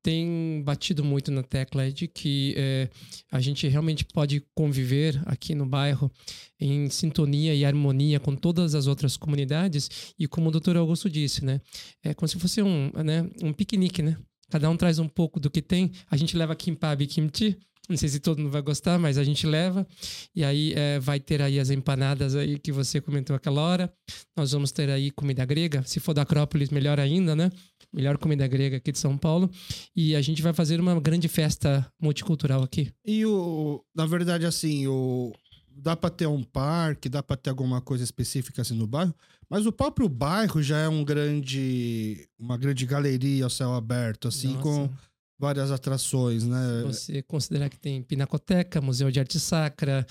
tem 0.02 0.62
batido 0.64 1.04
muito 1.04 1.32
na 1.32 1.44
tecla 1.44 1.92
de 1.92 2.08
que 2.08 2.54
é, 2.58 2.90
a 3.32 3.40
gente 3.40 3.68
realmente 3.68 4.04
pode 4.06 4.44
conviver 4.54 5.22
aqui 5.26 5.54
no 5.54 5.66
bairro 5.66 6.12
em 6.60 6.90
sintonia 6.90 7.54
e 7.54 7.64
harmonia 7.64 8.20
com 8.20 8.36
todas 8.36 8.74
as 8.76 8.88
outras 8.88 9.16
comunidades. 9.16 10.14
E 10.18 10.28
como 10.28 10.50
o 10.50 10.52
doutor 10.52 10.76
Augusto 10.76 11.10
disse, 11.10 11.46
né? 11.46 11.62
É 12.04 12.14
como 12.14 12.28
se 12.28 12.40
fosse 12.40 12.62
um, 12.62 12.92
né, 13.04 13.30
um 13.42 13.54
piquenique, 13.54 14.02
né? 14.02 14.18
Cada 14.52 14.70
um 14.70 14.76
traz 14.76 15.00
um 15.00 15.08
pouco 15.08 15.40
do 15.40 15.50
que 15.50 15.62
tem. 15.62 15.92
A 16.10 16.18
gente 16.18 16.36
leva 16.36 16.54
kimbap 16.56 17.02
e 17.02 17.08
kimchi. 17.08 17.58
Não 17.90 17.98
sei 17.98 18.10
se 18.10 18.20
todo 18.20 18.38
mundo 18.38 18.52
vai 18.52 18.62
gostar, 18.62 19.00
mas 19.00 19.18
a 19.18 19.24
gente 19.24 19.48
leva. 19.48 19.88
E 20.36 20.44
aí 20.44 20.74
é, 20.76 21.00
vai 21.00 21.20
ter 21.20 21.42
aí 21.42 21.58
as 21.58 21.70
empanadas 21.70 22.36
aí 22.36 22.60
que 22.60 22.72
você 22.72 23.00
comentou 23.00 23.36
aquela 23.36 23.62
hora. 23.62 23.94
Nós 24.36 24.52
vamos 24.52 24.72
ter 24.72 24.90
aí 24.90 25.10
comida 25.10 25.46
grega. 25.46 25.84
Se 25.84 26.02
for 26.02 26.14
da 26.14 26.24
Acrópolis, 26.24 26.70
melhor 26.70 27.00
ainda, 27.00 27.34
né? 27.34 27.50
Melhor 27.94 28.18
comida 28.18 28.46
grega 28.46 28.78
aqui 28.78 28.92
de 28.92 29.00
São 29.00 29.18
Paulo. 29.18 29.50
E 29.96 30.16
a 30.16 30.22
gente 30.22 30.42
vai 30.42 30.54
fazer 30.54 30.80
uma 30.82 31.00
grande 31.00 31.30
festa 31.30 31.90
multicultural 32.00 32.62
aqui. 32.62 32.92
E 33.06 33.26
o, 33.26 33.82
na 33.96 34.06
verdade, 34.06 34.46
assim, 34.46 34.86
o, 34.88 35.34
dá 35.76 35.96
para 35.96 36.10
ter 36.10 36.28
um 36.28 36.44
parque, 36.44 37.10
dá 37.10 37.24
para 37.24 37.38
ter 37.38 37.50
alguma 37.50 37.82
coisa 37.82 38.04
específica 38.04 38.62
assim 38.62 38.76
no 38.76 38.88
bairro, 38.88 39.14
mas 39.50 39.66
o 39.66 39.72
próprio 39.72 40.08
bairro 40.08 40.62
já 40.64 40.78
é 40.78 40.88
um 40.88 41.04
grande, 41.04 42.28
uma 42.40 42.58
grande 42.58 42.86
galeria 42.86 43.44
ao 43.44 43.50
céu 43.50 43.74
aberto, 43.74 44.28
assim, 44.28 44.54
Nossa. 44.54 44.62
com 44.62 44.90
várias 45.38 45.72
atrações, 45.72 46.44
né? 46.46 46.84
Você 46.86 47.22
considerar 47.24 47.70
que 47.70 47.80
tem 47.80 48.02
Pinacoteca, 48.02 48.80
Museu 48.80 49.10
de 49.10 49.20
Arte 49.20 49.40
Sacra, 49.40 50.06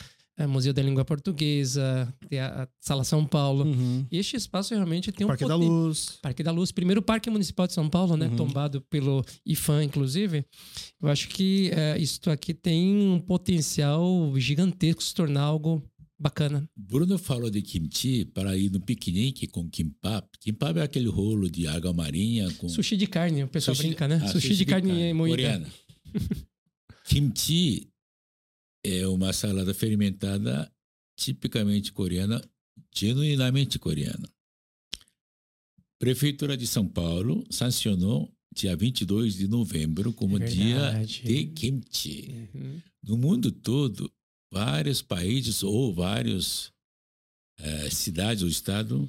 Museu 0.47 0.73
da 0.73 0.83
Língua 0.83 1.05
Portuguesa, 1.05 2.13
tem 2.29 2.39
a, 2.39 2.69
Sala 2.81 3.05
São 3.05 3.27
Paulo. 3.27 3.65
Uhum. 3.65 4.07
E 4.11 4.19
este 4.19 4.37
espaço 4.37 4.75
realmente 4.75 5.13
tem 5.13 5.27
Parque 5.27 5.45
um 5.45 5.49
Parque 5.49 5.63
da 5.63 5.69
Luz. 5.69 6.19
Parque 6.23 6.43
da 6.43 6.53
Luz, 6.53 6.73
primeiro 6.73 7.03
Parque 7.03 7.31
Municipal 7.31 7.67
de 7.67 7.73
São 7.73 7.89
Paulo, 7.89 8.17
né? 8.17 8.27
Uhum. 8.27 8.37
Tombado 8.37 8.81
pelo 8.83 9.25
IFAM, 9.45 9.85
inclusive. 9.85 10.45
Eu 11.03 11.09
acho 11.09 11.29
que 11.29 11.71
é, 11.73 11.99
isso 11.99 12.31
aqui 12.31 12.55
tem 12.55 12.95
um 12.95 13.21
potencial 13.21 14.33
gigantesco 14.37 15.01
de 15.01 15.09
se 15.09 15.15
tornar 15.15 15.43
algo 15.43 15.83
bacana. 16.19 16.69
Bruno 16.77 17.19
falou 17.19 17.51
de 17.51 17.63
kimchi 17.63 18.27
para 18.27 18.57
ir 18.57 18.71
no 18.71 18.81
piquenique 18.81 19.47
com 19.47 19.69
kimbap. 19.69 20.29
Kimbap 20.39 20.79
é 20.79 20.83
aquele 20.83 21.09
rolo 21.09 21.51
de 21.51 21.67
água 21.67 21.93
marinha 21.93 22.51
com... 22.55 22.69
Sushi 22.69 22.97
de 22.97 23.07
carne, 23.07 23.45
o 23.45 23.49
pessoal 23.49 23.75
sushi... 23.75 23.89
brinca, 23.89 24.07
né? 24.07 24.21
Ah, 24.23 24.29
sushi, 24.29 24.49
sushi, 24.49 24.57
de, 24.57 24.65
carne, 24.67 24.91
carne 24.91 25.15
moída. 25.15 25.37
Coreana. 25.37 25.67
kimchi 27.05 27.90
é 28.85 29.07
uma 29.07 29.33
salada 29.33 29.75
fermentada 29.75 30.71
tipicamente 31.17 31.93
coreana, 31.93 32.43
genuinamente 32.95 33.79
coreana. 33.79 34.29
Prefeitura 35.99 36.57
de 36.57 36.67
São 36.67 36.89
Paulo 36.89 37.45
sancionou 37.51 38.33
dia 38.55 38.75
22 38.75 39.35
de 39.35 39.47
novembro 39.47 40.13
como 40.13 40.43
é 40.43 40.47
dia 40.47 41.05
de 41.05 41.47
kimchi. 41.47 42.49
Uhum. 42.55 42.83
No 43.03 43.17
mundo 43.19 43.53
todo, 43.53 44.11
vários 44.51 45.03
países 45.03 45.63
ou 45.63 45.95
várias 45.95 46.73
eh, 47.59 47.91
cidades 47.91 48.43
ou 48.43 48.49
estados 48.49 49.09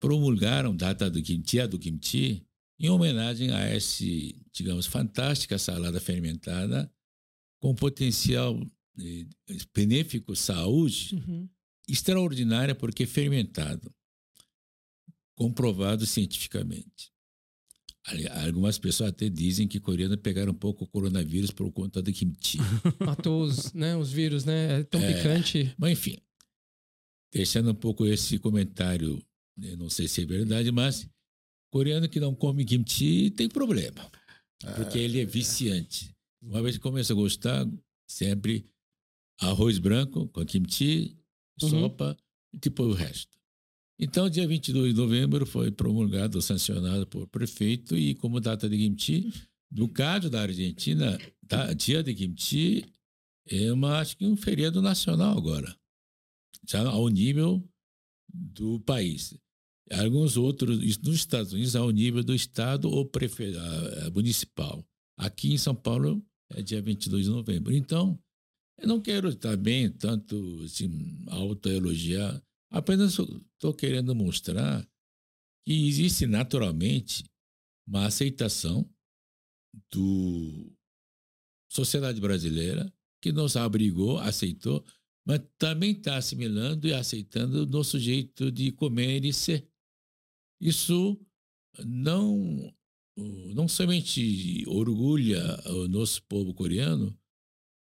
promulgaram 0.00 0.74
data 0.74 1.10
do 1.10 1.20
kimchi, 1.20 1.42
dia 1.42 1.68
do 1.68 1.78
kimchi, 1.78 2.46
em 2.78 2.88
homenagem 2.88 3.50
a 3.50 3.60
essa, 3.60 4.04
digamos, 4.52 4.86
fantástica 4.86 5.58
salada 5.58 6.00
fermentada 6.00 6.90
com 7.60 7.74
potencial 7.74 8.58
benéfico 9.74 10.34
saúde 10.36 11.14
uhum. 11.14 11.48
extraordinária 11.88 12.74
porque 12.74 13.06
fermentado, 13.06 13.92
comprovado 15.34 16.06
cientificamente. 16.06 17.10
Algumas 18.44 18.78
pessoas 18.78 19.10
até 19.10 19.28
dizem 19.28 19.68
que 19.68 19.78
coreanos 19.78 20.16
pegaram 20.16 20.52
um 20.52 20.56
pouco 20.56 20.84
o 20.84 20.86
coronavírus 20.86 21.50
por 21.50 21.70
conta 21.70 22.00
do 22.00 22.12
kimchi. 22.12 22.58
Matou 22.98 23.42
os, 23.42 23.72
né, 23.72 23.94
os 23.96 24.10
vírus, 24.10 24.44
né? 24.44 24.80
É 24.80 24.84
tão 24.84 25.00
é, 25.00 25.12
picante. 25.12 25.74
Mas 25.78 25.92
enfim, 25.92 26.18
deixando 27.32 27.70
um 27.70 27.74
pouco 27.74 28.06
esse 28.06 28.38
comentário, 28.38 29.22
né, 29.56 29.76
não 29.76 29.90
sei 29.90 30.08
se 30.08 30.22
é 30.22 30.26
verdade, 30.26 30.72
mas 30.72 31.08
coreano 31.70 32.08
que 32.08 32.18
não 32.18 32.34
come 32.34 32.64
kimchi 32.64 33.30
tem 33.30 33.48
problema, 33.48 34.10
porque 34.76 34.98
ele 34.98 35.20
é 35.20 35.24
viciante. 35.24 36.14
Uma 36.42 36.62
vez 36.62 36.76
que 36.76 36.82
começa 36.82 37.12
a 37.12 37.16
gostar, 37.16 37.66
sempre 38.08 38.66
arroz 39.40 39.78
branco 39.78 40.28
com 40.28 40.44
kimchi, 40.44 41.16
uhum. 41.62 41.68
sopa 41.68 42.16
e 42.52 42.58
tipo 42.58 42.82
o 42.82 42.92
resto. 42.92 43.38
Então, 43.98 44.30
dia 44.30 44.46
22 44.46 44.94
de 44.94 45.00
novembro 45.00 45.44
foi 45.44 45.70
promulgado, 45.70 46.40
sancionado 46.40 47.06
por 47.06 47.26
prefeito 47.26 47.96
e 47.96 48.14
como 48.14 48.40
data 48.40 48.68
de 48.68 48.76
kimchi, 48.76 49.30
no 49.70 49.88
caso 49.88 50.30
da 50.30 50.42
Argentina, 50.42 51.18
tá, 51.46 51.72
dia 51.74 52.02
de 52.02 52.14
kimchi 52.14 52.84
é 53.46 53.72
uma, 53.72 53.98
acho 53.98 54.16
que 54.16 54.26
um 54.26 54.36
feriado 54.36 54.80
nacional 54.80 55.36
agora, 55.36 55.76
já 56.68 56.86
ao 56.88 57.08
nível 57.08 57.62
do 58.32 58.80
país. 58.80 59.34
Alguns 59.90 60.36
outros, 60.36 60.78
nos 60.98 61.16
Estados 61.16 61.52
Unidos, 61.52 61.74
ao 61.74 61.90
nível 61.90 62.22
do 62.22 62.34
estado 62.34 62.88
ou 62.88 63.04
prefe... 63.04 63.52
municipal. 64.14 64.86
Aqui 65.18 65.52
em 65.52 65.58
São 65.58 65.74
Paulo 65.74 66.24
é 66.52 66.62
dia 66.62 66.80
22 66.80 67.24
de 67.24 67.30
novembro. 67.30 67.74
Então, 67.74 68.18
eu 68.80 68.88
não 68.88 69.00
quero 69.00 69.34
também 69.34 69.90
tanto 69.90 70.62
assim, 70.64 71.24
autoelogiar, 71.28 72.42
apenas 72.70 73.18
estou 73.18 73.74
querendo 73.74 74.14
mostrar 74.14 74.86
que 75.66 75.88
existe 75.88 76.26
naturalmente 76.26 77.24
uma 77.86 78.06
aceitação 78.06 78.88
do 79.92 80.72
sociedade 81.70 82.20
brasileira 82.20 82.92
que 83.22 83.30
nos 83.30 83.56
abrigou, 83.56 84.18
aceitou, 84.18 84.84
mas 85.26 85.40
também 85.58 85.92
está 85.92 86.16
assimilando 86.16 86.88
e 86.88 86.94
aceitando 86.94 87.62
o 87.62 87.66
nosso 87.66 87.98
jeito 87.98 88.50
de 88.50 88.72
comer 88.72 89.24
e 89.24 89.32
ser. 89.32 89.68
Isso 90.60 91.20
não 91.84 92.74
não 93.54 93.68
somente 93.68 94.64
orgulha 94.66 95.42
o 95.66 95.86
nosso 95.88 96.22
povo 96.22 96.54
coreano, 96.54 97.14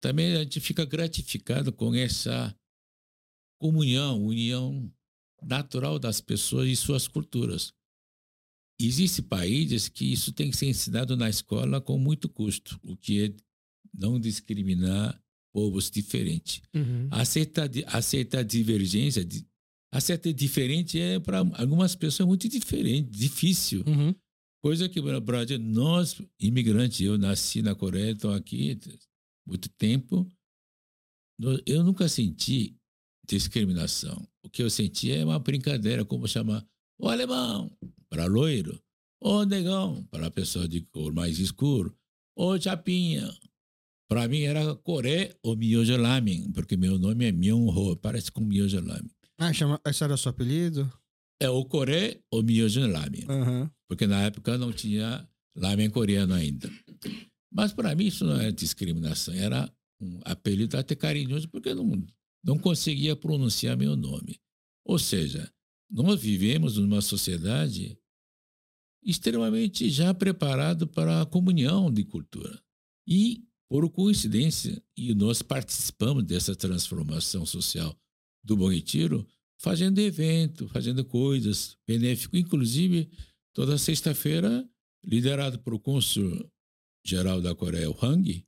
também 0.04 0.36
a 0.36 0.42
gente 0.42 0.60
fica 0.60 0.84
gratificado 0.84 1.72
com 1.72 1.94
essa 1.94 2.54
comunhão, 3.58 4.22
união 4.22 4.92
natural 5.42 5.98
das 5.98 6.20
pessoas 6.20 6.68
e 6.68 6.76
suas 6.76 7.08
culturas. 7.08 7.72
Existem 8.78 9.24
países 9.24 9.88
que 9.88 10.04
isso 10.12 10.30
tem 10.30 10.50
que 10.50 10.58
ser 10.58 10.66
ensinado 10.66 11.16
na 11.16 11.30
escola 11.30 11.80
com 11.80 11.96
muito 11.96 12.28
custo, 12.28 12.78
o 12.82 12.94
que 12.98 13.24
é 13.24 13.34
não 13.94 14.20
discriminar 14.20 15.18
povos 15.54 15.90
diferentes. 15.90 16.60
Uhum. 16.74 17.08
Aceitar, 17.10 17.70
aceitar 17.86 18.42
divergência, 18.42 19.26
aceitar 19.90 20.34
diferente 20.34 21.00
é 21.00 21.18
para 21.18 21.38
algumas 21.54 21.94
pessoas 21.94 22.28
muito 22.28 22.46
diferente, 22.46 23.08
difícil. 23.08 23.82
Uhum. 23.86 24.14
Coisa 24.62 24.86
que 24.86 25.00
no 25.00 25.20
Brasil, 25.22 25.58
nós, 25.58 26.20
imigrantes, 26.38 27.00
eu 27.00 27.16
nasci 27.16 27.62
na 27.62 27.74
Coreia, 27.74 28.10
estou 28.12 28.34
aqui, 28.34 28.78
muito 29.46 29.68
tempo, 29.70 30.26
eu 31.66 31.82
nunca 31.82 32.08
senti 32.08 32.76
discriminação. 33.26 34.26
O 34.42 34.48
que 34.48 34.62
eu 34.62 34.70
senti 34.70 35.10
é 35.12 35.24
uma 35.24 35.38
brincadeira, 35.38 36.04
como 36.04 36.28
chamar 36.28 36.64
o 36.98 37.08
alemão 37.08 37.76
para 38.08 38.26
loiro, 38.26 38.80
o 39.20 39.44
negão 39.44 40.04
para 40.10 40.26
a 40.26 40.30
pessoa 40.30 40.68
de 40.68 40.82
cor 40.82 41.12
mais 41.12 41.38
escuro, 41.38 41.96
o 42.36 42.58
chapinha. 42.58 43.32
Para 44.08 44.28
mim 44.28 44.42
era 44.42 44.74
Coré 44.76 45.34
ou 45.42 45.56
Miojo 45.56 45.96
Lamin, 45.96 46.52
porque 46.52 46.76
meu 46.76 46.98
nome 46.98 47.24
é 47.24 47.32
Myung-ho, 47.32 47.96
parece 47.96 48.30
com 48.30 48.42
Miojo 48.42 48.80
Lamin. 48.80 49.10
Ah, 49.38 49.52
chama, 49.52 49.80
esse 49.86 50.04
era 50.04 50.14
o 50.14 50.18
seu 50.18 50.30
apelido? 50.30 50.92
é 51.40 51.48
o 51.48 51.64
Coré 51.64 52.20
ou 52.30 52.42
Myojo 52.42 52.80
Ramen. 52.92 53.24
Aham. 53.28 53.70
Porque 53.88 54.06
na 54.06 54.22
época 54.22 54.56
não 54.56 54.72
tinha 54.72 55.28
ramen 55.56 55.90
coreano 55.90 56.34
ainda. 56.34 56.70
Mas 57.54 57.72
para 57.72 57.94
mim 57.94 58.06
isso 58.06 58.24
não 58.24 58.40
é 58.40 58.50
discriminação, 58.50 59.32
era 59.32 59.72
um 60.00 60.20
apelido 60.24 60.76
até 60.76 60.96
carinhoso, 60.96 61.48
porque 61.48 61.72
não, 61.72 62.04
não 62.42 62.58
conseguia 62.58 63.14
pronunciar 63.14 63.76
meu 63.76 63.94
nome. 63.94 64.40
Ou 64.84 64.98
seja, 64.98 65.48
nós 65.88 66.20
vivemos 66.20 66.76
numa 66.76 67.00
sociedade 67.00 67.96
extremamente 69.04 69.88
já 69.88 70.12
preparado 70.12 70.86
para 70.88 71.22
a 71.22 71.26
comunhão 71.26 71.92
de 71.92 72.04
cultura. 72.04 72.60
E, 73.06 73.44
por 73.68 73.88
coincidência, 73.90 74.82
e 74.96 75.14
nós 75.14 75.40
participamos 75.42 76.24
dessa 76.24 76.56
transformação 76.56 77.46
social 77.46 77.96
do 78.42 78.56
Bom 78.56 78.70
Retiro, 78.70 79.26
fazendo 79.58 80.00
evento, 80.00 80.68
fazendo 80.68 81.04
coisas 81.04 81.76
benéficas, 81.86 82.40
inclusive 82.40 83.10
toda 83.52 83.78
sexta-feira, 83.78 84.68
liderado 85.04 85.58
por 85.60 85.74
o 85.74 85.78
cônsul 85.78 86.50
geral 87.04 87.40
da 87.40 87.54
Coreia, 87.54 87.90
o 87.90 88.04
Hang, 88.04 88.44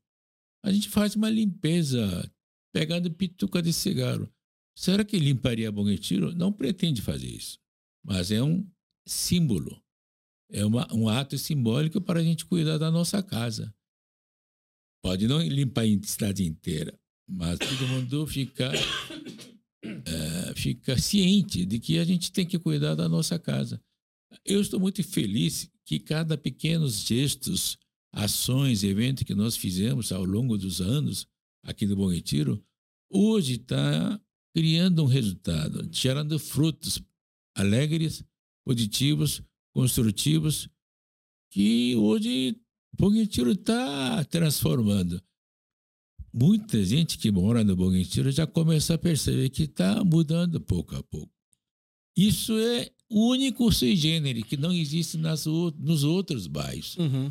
a 0.64 0.72
gente 0.72 0.88
faz 0.88 1.14
uma 1.14 1.30
limpeza 1.30 2.32
pegando 2.72 3.10
pituca 3.10 3.62
de 3.62 3.72
cigarro. 3.72 4.28
Será 4.76 5.04
que 5.04 5.18
limparia 5.18 5.72
Bom 5.72 5.84
Retiro? 5.84 6.34
Não 6.34 6.52
pretende 6.52 7.00
fazer 7.00 7.28
isso, 7.28 7.58
mas 8.04 8.30
é 8.30 8.42
um 8.42 8.68
símbolo, 9.06 9.82
é 10.50 10.64
uma, 10.64 10.92
um 10.92 11.08
ato 11.08 11.38
simbólico 11.38 12.00
para 12.00 12.20
a 12.20 12.22
gente 12.22 12.44
cuidar 12.44 12.78
da 12.78 12.90
nossa 12.90 13.22
casa. 13.22 13.74
Pode 15.02 15.26
não 15.26 15.40
limpar 15.40 15.84
a 15.84 16.06
cidade 16.06 16.44
inteira, 16.44 16.98
mas 17.28 17.58
todo 17.58 17.88
mundo 17.88 18.26
fica, 18.26 18.70
é, 19.84 20.54
fica 20.56 20.98
ciente 20.98 21.64
de 21.64 21.78
que 21.78 21.98
a 21.98 22.04
gente 22.04 22.32
tem 22.32 22.46
que 22.46 22.58
cuidar 22.58 22.94
da 22.94 23.08
nossa 23.08 23.38
casa. 23.38 23.80
Eu 24.44 24.60
estou 24.60 24.78
muito 24.78 25.02
feliz 25.02 25.70
que 25.84 25.98
cada 25.98 26.36
pequenos 26.36 27.00
gestos, 27.04 27.78
ações, 28.16 28.82
eventos 28.82 29.24
que 29.24 29.34
nós 29.34 29.56
fizemos 29.56 30.10
ao 30.10 30.24
longo 30.24 30.56
dos 30.56 30.80
anos 30.80 31.28
aqui 31.62 31.86
no 31.86 31.94
Bom 31.94 32.10
Retiro, 32.10 32.64
hoje 33.10 33.56
está 33.56 34.18
criando 34.54 35.02
um 35.02 35.06
resultado, 35.06 35.86
gerando 35.92 36.38
frutos 36.38 37.02
alegres, 37.54 38.24
positivos, 38.64 39.42
construtivos, 39.70 40.66
que 41.52 41.94
hoje 41.96 42.58
Bom 42.98 43.10
Retiro 43.10 43.52
está 43.52 44.24
transformando. 44.24 45.22
Muita 46.32 46.82
gente 46.82 47.18
que 47.18 47.30
mora 47.30 47.62
no 47.62 47.76
Bom 47.76 47.90
Retiro 47.90 48.30
já 48.30 48.46
começa 48.46 48.94
a 48.94 48.98
perceber 48.98 49.50
que 49.50 49.64
está 49.64 50.02
mudando 50.02 50.58
pouco 50.58 50.96
a 50.96 51.02
pouco. 51.02 51.32
Isso 52.16 52.56
é 52.56 52.90
o 53.10 53.28
único 53.28 53.70
sui 53.70 53.94
generis 53.94 54.44
que 54.44 54.56
não 54.56 54.72
existe 54.72 55.18
nas, 55.18 55.44
nos 55.44 56.02
outros 56.02 56.46
bairros. 56.46 56.96
Uhum. 56.96 57.30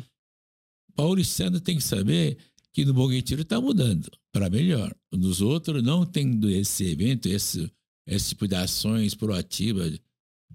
Paulistano 0.96 1.60
tem 1.60 1.76
que 1.76 1.84
saber 1.84 2.38
que 2.72 2.84
no 2.84 2.94
Bom 2.94 3.08
Retiro 3.08 3.42
está 3.42 3.60
mudando 3.60 4.10
para 4.32 4.50
melhor. 4.50 4.94
Nos 5.12 5.40
outros, 5.40 5.82
não 5.82 6.04
tendo 6.04 6.50
esse 6.50 6.84
evento, 6.84 7.26
esse, 7.26 7.70
esse 8.06 8.30
tipo 8.30 8.48
de 8.48 8.56
ações 8.56 9.14
proativas, 9.14 9.98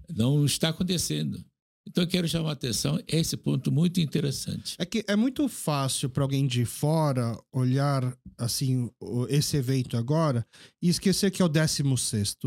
não 0.09 0.45
está 0.45 0.69
acontecendo. 0.69 1.43
Então, 1.87 2.03
eu 2.03 2.07
quero 2.07 2.27
chamar 2.27 2.49
a 2.49 2.53
atenção 2.53 2.99
esse 3.07 3.35
ponto 3.35 3.71
muito 3.71 3.99
interessante. 3.99 4.75
É 4.77 4.85
que 4.85 5.03
é 5.07 5.15
muito 5.15 5.47
fácil 5.49 6.09
para 6.09 6.23
alguém 6.23 6.45
de 6.45 6.63
fora 6.63 7.35
olhar 7.51 8.15
assim 8.37 8.89
esse 9.29 9.57
evento 9.57 9.97
agora 9.97 10.45
e 10.81 10.89
esquecer 10.89 11.31
que 11.31 11.41
é 11.41 11.45
o 11.45 11.49
16 11.49 12.37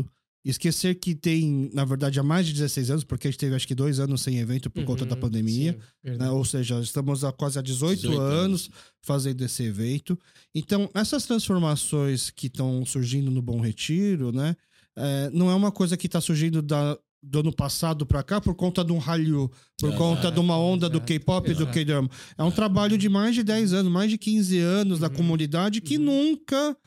Esquecer 0.45 0.95
que 0.95 1.15
tem, 1.15 1.71
na 1.73 1.83
verdade, 1.83 2.19
há 2.19 2.23
mais 2.23 2.45
de 2.45 2.53
16 2.53 2.91
anos, 2.91 3.03
porque 3.03 3.27
a 3.27 3.31
gente 3.31 3.39
teve 3.39 3.55
acho 3.55 3.67
que 3.67 3.73
dois 3.73 3.99
anos 3.99 4.21
sem 4.21 4.37
evento 4.37 4.69
por 4.69 4.83
conta 4.83 5.03
da 5.05 5.15
Uhum, 5.15 5.21
pandemia. 5.21 5.77
sim, 6.05 6.11
né? 6.17 6.29
Ou 6.29 6.45
seja, 6.45 6.79
estamos 6.79 7.23
há 7.23 7.31
quase 7.31 7.57
há 7.57 7.61
18, 7.61 8.01
18 8.01 8.21
anos 8.21 8.69
fazendo 9.01 9.41
esse 9.43 9.63
evento. 9.63 10.17
Então, 10.53 10.89
essas 10.93 11.25
transformações 11.25 12.29
que 12.29 12.47
estão 12.47 12.85
surgindo 12.85 13.31
no 13.31 13.41
Bom 13.41 13.59
Retiro, 13.59 14.31
né? 14.31 14.55
é, 14.95 15.29
não 15.33 15.49
é 15.49 15.55
uma 15.55 15.71
coisa 15.71 15.97
que 15.97 16.05
está 16.05 16.21
surgindo 16.21 16.61
da, 16.61 16.97
do 17.21 17.39
ano 17.39 17.51
passado 17.53 18.05
para 18.05 18.21
cá 18.23 18.39
por 18.39 18.53
conta 18.55 18.83
de 18.85 18.91
um 18.91 18.97
Hallyu, 18.99 19.51
por 19.77 19.87
Exato, 19.89 19.97
conta 19.97 20.31
de 20.31 20.39
uma 20.39 20.57
onda 20.57 20.87
do 20.87 20.97
exato, 20.97 21.07
K-pop 21.07 21.49
e 21.51 21.53
do. 21.55 21.67
K-drama. 21.67 22.09
É 22.37 22.43
um 22.43 22.51
trabalho 22.51 22.97
de 22.97 23.09
mais 23.09 23.33
de 23.35 23.43
10 23.43 23.73
anos, 23.73 23.91
mais 23.91 24.09
de 24.11 24.17
15 24.17 24.59
anos 24.59 24.99
da 24.99 25.07
Uhum, 25.07 25.13
comunidade 25.13 25.81
que 25.81 25.97
uhum. 25.97 26.03
nunca 26.05 26.77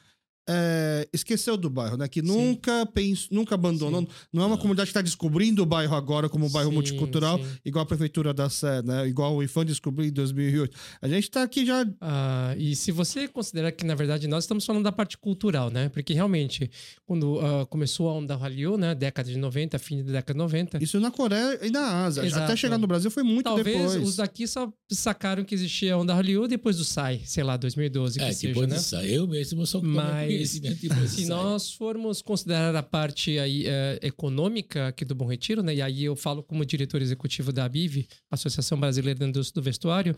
é, 0.49 1.07
esqueceu 1.13 1.57
do 1.57 1.69
bairro, 1.69 1.97
né? 1.99 2.09
Que 2.09 2.21
Sim. 2.21 2.27
nunca 2.27 2.87
pensou, 2.87 3.29
nunca 3.31 3.55
abandonou. 3.55 4.01
Sim. 4.01 4.09
Não 4.33 4.43
é 4.43 4.47
uma 4.47 4.57
comunidade 4.57 4.87
que 4.87 4.91
está 4.91 5.03
descobrindo 5.03 5.63
o 5.63 5.67
bairro 5.67 5.95
agora 5.95 6.29
como 6.29 6.47
um 6.47 6.51
bairro 6.51 6.71
Sim, 6.71 6.75
multicultural, 6.77 7.39
sim. 7.39 7.45
igual 7.65 7.83
a 7.83 7.87
prefeitura 7.87 8.33
da 8.33 8.49
Sé, 8.49 8.83
né? 8.83 9.07
Igual 9.07 9.37
o 9.37 9.43
IFAM 9.43 9.65
descobriu 9.67 10.09
em 10.09 10.13
2008. 10.13 10.77
A 11.03 11.09
gente 11.09 11.31
tá 11.31 11.43
aqui 11.43 11.67
já 11.67 11.87
Ah, 12.01 12.55
e 12.57 12.75
se 12.75 12.91
você 12.91 13.29
considerar 13.29 13.73
que, 13.73 13.85
na 13.85 13.95
verdade, 13.95 14.27
nós 14.27 14.45
estamos 14.45 14.65
falando 14.65 14.85
da 14.85 14.93
parte 14.93 15.19
cultural, 15.19 15.71
né? 15.71 15.89
Porque 15.91 16.15
realmente, 16.15 16.71
quando 17.05 17.39
ah, 17.41 17.67
começou 17.67 18.09
a 18.09 18.15
onda 18.15 18.35
Hallyu, 18.35 18.79
né? 18.79 18.95
Década 18.95 19.31
de 19.31 19.37
90, 19.37 19.79
fim 19.79 20.03
da 20.03 20.13
década 20.13 20.33
de 20.33 20.39
90, 20.39 20.83
isso 20.83 20.99
na 20.99 21.11
Coreia 21.11 21.59
e 21.67 21.71
na 21.71 22.05
Ásia. 22.05 22.25
Exato. 22.25 22.45
Até 22.45 22.57
chegar 22.57 22.79
no 22.79 22.87
Brasil 22.87 23.11
foi 23.11 23.23
muito 23.23 23.45
talvez 23.45 23.77
depois. 23.93 24.09
os 24.09 24.17
daqui 24.17 24.47
só 24.47 24.73
sacaram 24.91 25.45
que 25.45 25.55
existia 25.55 25.95
a 25.95 25.99
onda 25.99 26.15
Hallyu 26.15 26.49
depois 26.49 26.77
do 26.79 26.85
SAI, 26.85 27.21
sei 27.25 27.45
lá, 27.45 27.57
2012, 27.57 28.19
que 28.19 28.25
É, 28.25 28.33
seja, 28.33 28.49
depois 28.49 28.69
né? 28.69 28.77
disso, 28.77 28.97
eu 28.97 29.27
mesmo 29.27 29.67
sou 29.67 29.83
Mas, 29.83 30.38
conhecimento 30.39 30.81
depois 30.81 31.11
Se 31.11 31.17
disso. 31.17 31.29
nós 31.29 31.73
formos 31.73 32.23
considerar 32.23 32.75
a 32.75 32.83
parte 32.83 33.39
aí, 33.39 33.67
eh, 33.67 33.99
econômica 34.03 34.89
aqui 34.89 35.05
do 35.05 35.15
Bom 35.15 35.27
Retiro, 35.27 35.63
né? 35.63 35.75
E 35.75 35.83
aí 35.83 36.05
eu 36.05 36.17
falo 36.17 36.43
como 36.43 36.65
diretor 36.65 37.03
executivo 37.03 37.53
da 37.53 37.65
ABIV, 37.65 38.07
Associação 38.31 38.79
Brasileira 38.79 39.19
da 39.21 39.27
Indústria 39.27 39.61
do 39.61 39.65
Vestuário, 39.65 40.17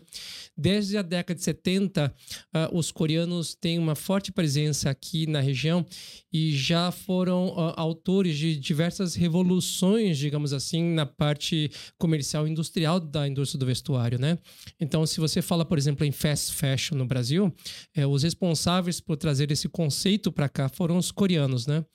desde 0.57 0.97
a 0.97 1.01
década 1.01 1.37
de 1.37 1.43
70, 1.43 2.13
ah, 2.53 2.69
os 2.71 2.91
coreanos 2.91 3.55
têm 3.55 3.79
uma 3.79 3.95
forte 3.95 4.31
presença 4.31 4.89
aqui 4.89 5.25
na 5.27 5.39
região 5.39 5.85
e 6.31 6.55
já 6.55 6.91
foram 6.91 7.53
ah, 7.57 7.73
autores 7.77 8.37
de 8.37 8.55
diversas 8.55 9.15
revoluções, 9.15 10.17
digamos 10.17 10.53
assim, 10.53 10.83
na 10.93 11.05
parte 11.05 11.71
comercial 11.97 12.47
e 12.47 12.51
industrial 12.51 12.99
da 12.99 13.27
indústria 13.27 13.59
do 13.59 13.65
vestuário, 13.65 14.19
né? 14.19 14.37
Então, 14.79 15.05
se 15.05 15.19
você 15.19 15.41
fala, 15.41 15.65
por 15.65 15.77
exemplo, 15.77 16.05
em 16.05 16.11
fast 16.11 16.53
fashion 16.53 16.95
no 16.95 17.05
Brasil, 17.05 17.53
é, 17.95 18.05
os 18.05 18.23
responsáveis 18.23 18.99
por 18.99 19.17
trazer 19.17 19.51
esse 19.51 19.67
conceito 19.67 20.10
para 20.17 20.49
cá 20.49 20.67
foram 20.67 20.97
os 20.97 21.11
coreanos, 21.11 21.67
né? 21.67 21.85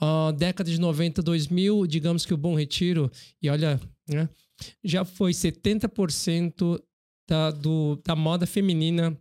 Ah, 0.00 0.32
década 0.36 0.70
de 0.70 0.78
90, 0.78 1.20
2000, 1.22 1.86
digamos 1.86 2.24
que 2.24 2.32
o 2.32 2.36
Bom 2.36 2.54
Retiro, 2.54 3.10
e 3.42 3.50
olha, 3.50 3.80
né, 4.08 4.28
já 4.84 5.04
foi 5.04 5.32
70% 5.32 6.80
da, 7.28 7.50
do, 7.50 8.00
da 8.04 8.16
moda 8.16 8.46
feminina 8.46 9.16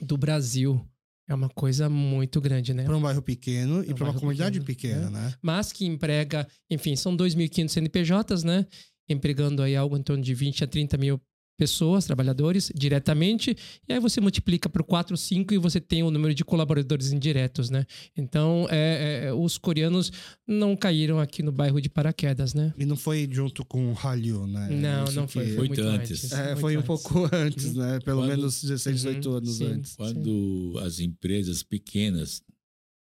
do 0.00 0.16
Brasil. 0.16 0.80
É 1.28 1.34
uma 1.34 1.48
coisa 1.48 1.88
muito 1.88 2.40
grande, 2.40 2.74
né? 2.74 2.84
Para 2.84 2.96
um 2.96 3.00
bairro 3.00 3.22
pequeno 3.22 3.82
e 3.82 3.92
um 3.92 3.94
para 3.94 4.04
uma 4.04 4.14
comunidade 4.14 4.60
pequeno, 4.60 5.04
pequena, 5.06 5.10
né? 5.10 5.34
Mas 5.40 5.72
que 5.72 5.86
emprega, 5.86 6.46
enfim, 6.70 6.96
são 6.96 7.16
2.500 7.16 7.68
CNPJs, 7.68 8.44
né? 8.44 8.66
Empregando 9.08 9.62
aí 9.62 9.74
algo 9.74 9.96
em 9.96 10.02
torno 10.02 10.22
de 10.22 10.34
20 10.34 10.64
a 10.64 10.66
30 10.66 10.98
mil 10.98 11.20
pessoas, 11.56 12.04
trabalhadores, 12.04 12.70
diretamente, 12.74 13.56
e 13.88 13.92
aí 13.92 14.00
você 14.00 14.20
multiplica 14.20 14.68
por 14.68 14.82
4, 14.82 15.16
5 15.16 15.54
e 15.54 15.58
você 15.58 15.80
tem 15.80 16.02
o 16.02 16.10
número 16.10 16.34
de 16.34 16.44
colaboradores 16.44 17.12
indiretos, 17.12 17.70
né? 17.70 17.86
Então, 18.16 18.66
é, 18.70 19.26
é, 19.26 19.32
os 19.32 19.56
coreanos 19.56 20.10
não 20.46 20.76
caíram 20.76 21.18
aqui 21.20 21.42
no 21.42 21.52
bairro 21.52 21.80
de 21.80 21.88
paraquedas, 21.88 22.54
né? 22.54 22.74
E 22.76 22.84
não 22.84 22.96
foi 22.96 23.28
junto 23.30 23.64
com 23.64 23.90
o 23.90 23.94
Hallyu, 23.94 24.46
né? 24.46 24.68
Não, 24.70 25.04
Isso 25.04 25.14
não 25.14 25.28
foi. 25.28 25.46
Foi 25.54 25.68
muito 25.68 25.80
antes. 25.82 26.32
É, 26.32 26.46
muito 26.48 26.60
foi 26.60 26.76
um 26.76 26.80
antes. 26.80 26.86
pouco 26.86 27.28
antes, 27.32 27.74
né? 27.74 28.00
Pelo 28.00 28.22
Quando- 28.22 28.28
menos 28.30 28.60
16, 28.62 28.96
18 28.96 29.30
Uhum, 29.30 29.36
anos 29.36 29.54
sim. 29.56 29.64
antes. 29.66 29.96
Quando 29.96 30.74
as 30.82 30.98
empresas 30.98 31.62
pequenas 31.62 32.42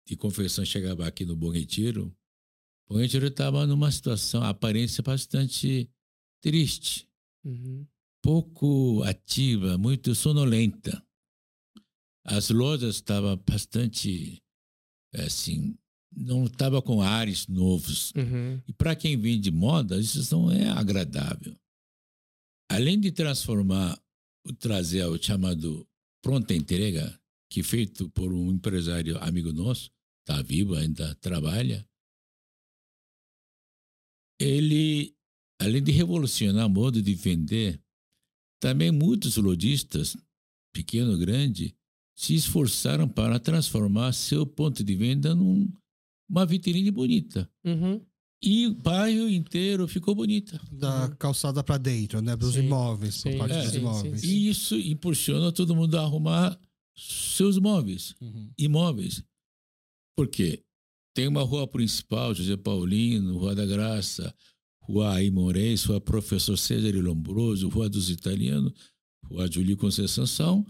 de 0.07 0.16
confecção 0.16 0.64
chegavam 0.64 1.07
aqui 1.07 1.24
no 1.24 1.37
Bom 1.37 1.51
Retiro, 1.51 2.12
o 2.89 2.95
Bom 2.95 3.01
Retiro 3.01 3.26
estava 3.28 3.66
numa 3.66 3.91
situação, 3.91 4.43
aparência 4.43 5.03
bastante 5.03 5.89
triste, 6.43 7.09
Uhum. 7.45 7.87
Pouco 8.25 9.03
ativa, 9.03 9.77
muito 9.77 10.14
sonolenta. 10.14 11.07
As 12.25 12.49
lojas 12.49 12.95
estavam 12.95 13.37
bastante, 13.37 14.43
assim, 15.14 15.77
não 16.11 16.47
estava 16.47 16.81
com 16.81 17.03
ares 17.03 17.47
novos. 17.47 18.14
Uhum. 18.16 18.62
E 18.66 18.72
para 18.72 18.97
quem 18.97 19.14
vende 19.18 19.51
moda, 19.51 20.01
isso 20.01 20.35
não 20.35 20.51
é 20.51 20.70
agradável. 20.70 21.55
Além 22.70 22.99
de 22.99 23.12
transformar, 23.12 24.03
trazer 24.59 25.05
o 25.05 25.22
chamado 25.22 25.87
pronta 26.22 26.55
entrega, 26.55 27.20
que 27.51 27.61
é 27.61 27.62
feito 27.62 28.09
por 28.09 28.33
um 28.33 28.51
empresário 28.51 29.22
amigo 29.22 29.53
nosso, 29.53 29.91
está 30.20 30.41
vivo, 30.41 30.75
ainda 30.75 31.14
trabalha, 31.16 31.87
ele, 34.41 35.14
além 35.61 35.83
de 35.83 35.93
revolucionar 35.93 36.66
o 36.66 36.70
modo 36.70 37.03
de 37.03 37.14
vender, 37.14 37.84
também 38.65 38.91
muitos 38.91 39.37
lojistas, 39.37 40.17
pequeno 40.73 41.12
ou 41.12 41.19
grande, 41.19 41.75
se 42.17 42.35
esforçaram 42.35 43.07
para 43.07 43.39
transformar 43.39 44.11
seu 44.15 44.47
ponto 44.47 44.83
de 44.83 44.95
venda 44.97 45.35
numa 45.35 46.47
vitrine 46.47 46.91
bonita. 46.91 47.47
Uhum. 47.62 48.01
E 48.43 48.67
o 48.69 48.75
bairro 48.75 49.29
inteiro 49.29 49.87
ficou 49.87 50.15
bonito. 50.15 50.59
Da 50.73 51.15
calçada 51.19 51.62
para 51.62 51.77
dentro, 51.77 52.23
né? 52.23 52.35
Dos 52.35 52.55
Sim, 52.55 52.61
imóveis, 52.65 53.17
sim, 53.17 53.37
parte 53.37 53.55
é, 53.55 53.62
dos 53.65 53.73
sim, 53.73 53.79
imóveis. 53.81 54.21
sim, 54.23 54.27
E 54.29 54.49
isso 54.49 54.77
impulsiona 54.77 55.53
todo 55.53 55.77
mundo 55.77 55.99
a 55.99 56.03
arrumar 56.03 56.59
seus 56.97 57.59
móveis, 57.59 58.15
Uhum. 58.19 58.51
imóveis. 58.57 59.23
Por 60.17 60.27
quê? 60.29 60.62
Tem 61.15 61.29
uma 61.29 61.43
rua 61.43 61.69
principal, 61.69 62.35
José 62.35 62.57
Paulino, 62.57 63.37
Rua 63.37 63.55
da 63.55 63.67
Graça, 63.67 64.35
Rua 64.87 65.14
Aimorés, 65.14 65.85
Rua 65.85 66.01
Professor 66.01 66.57
César 66.57 66.93
Lombroso, 67.01 67.68
Rua 67.68 67.89
dos 67.89 68.11
Italianos, 68.11 68.72
Rua 69.24 69.51
Júlio 69.51 69.76
Conceição, 69.76 70.26
são 70.26 70.66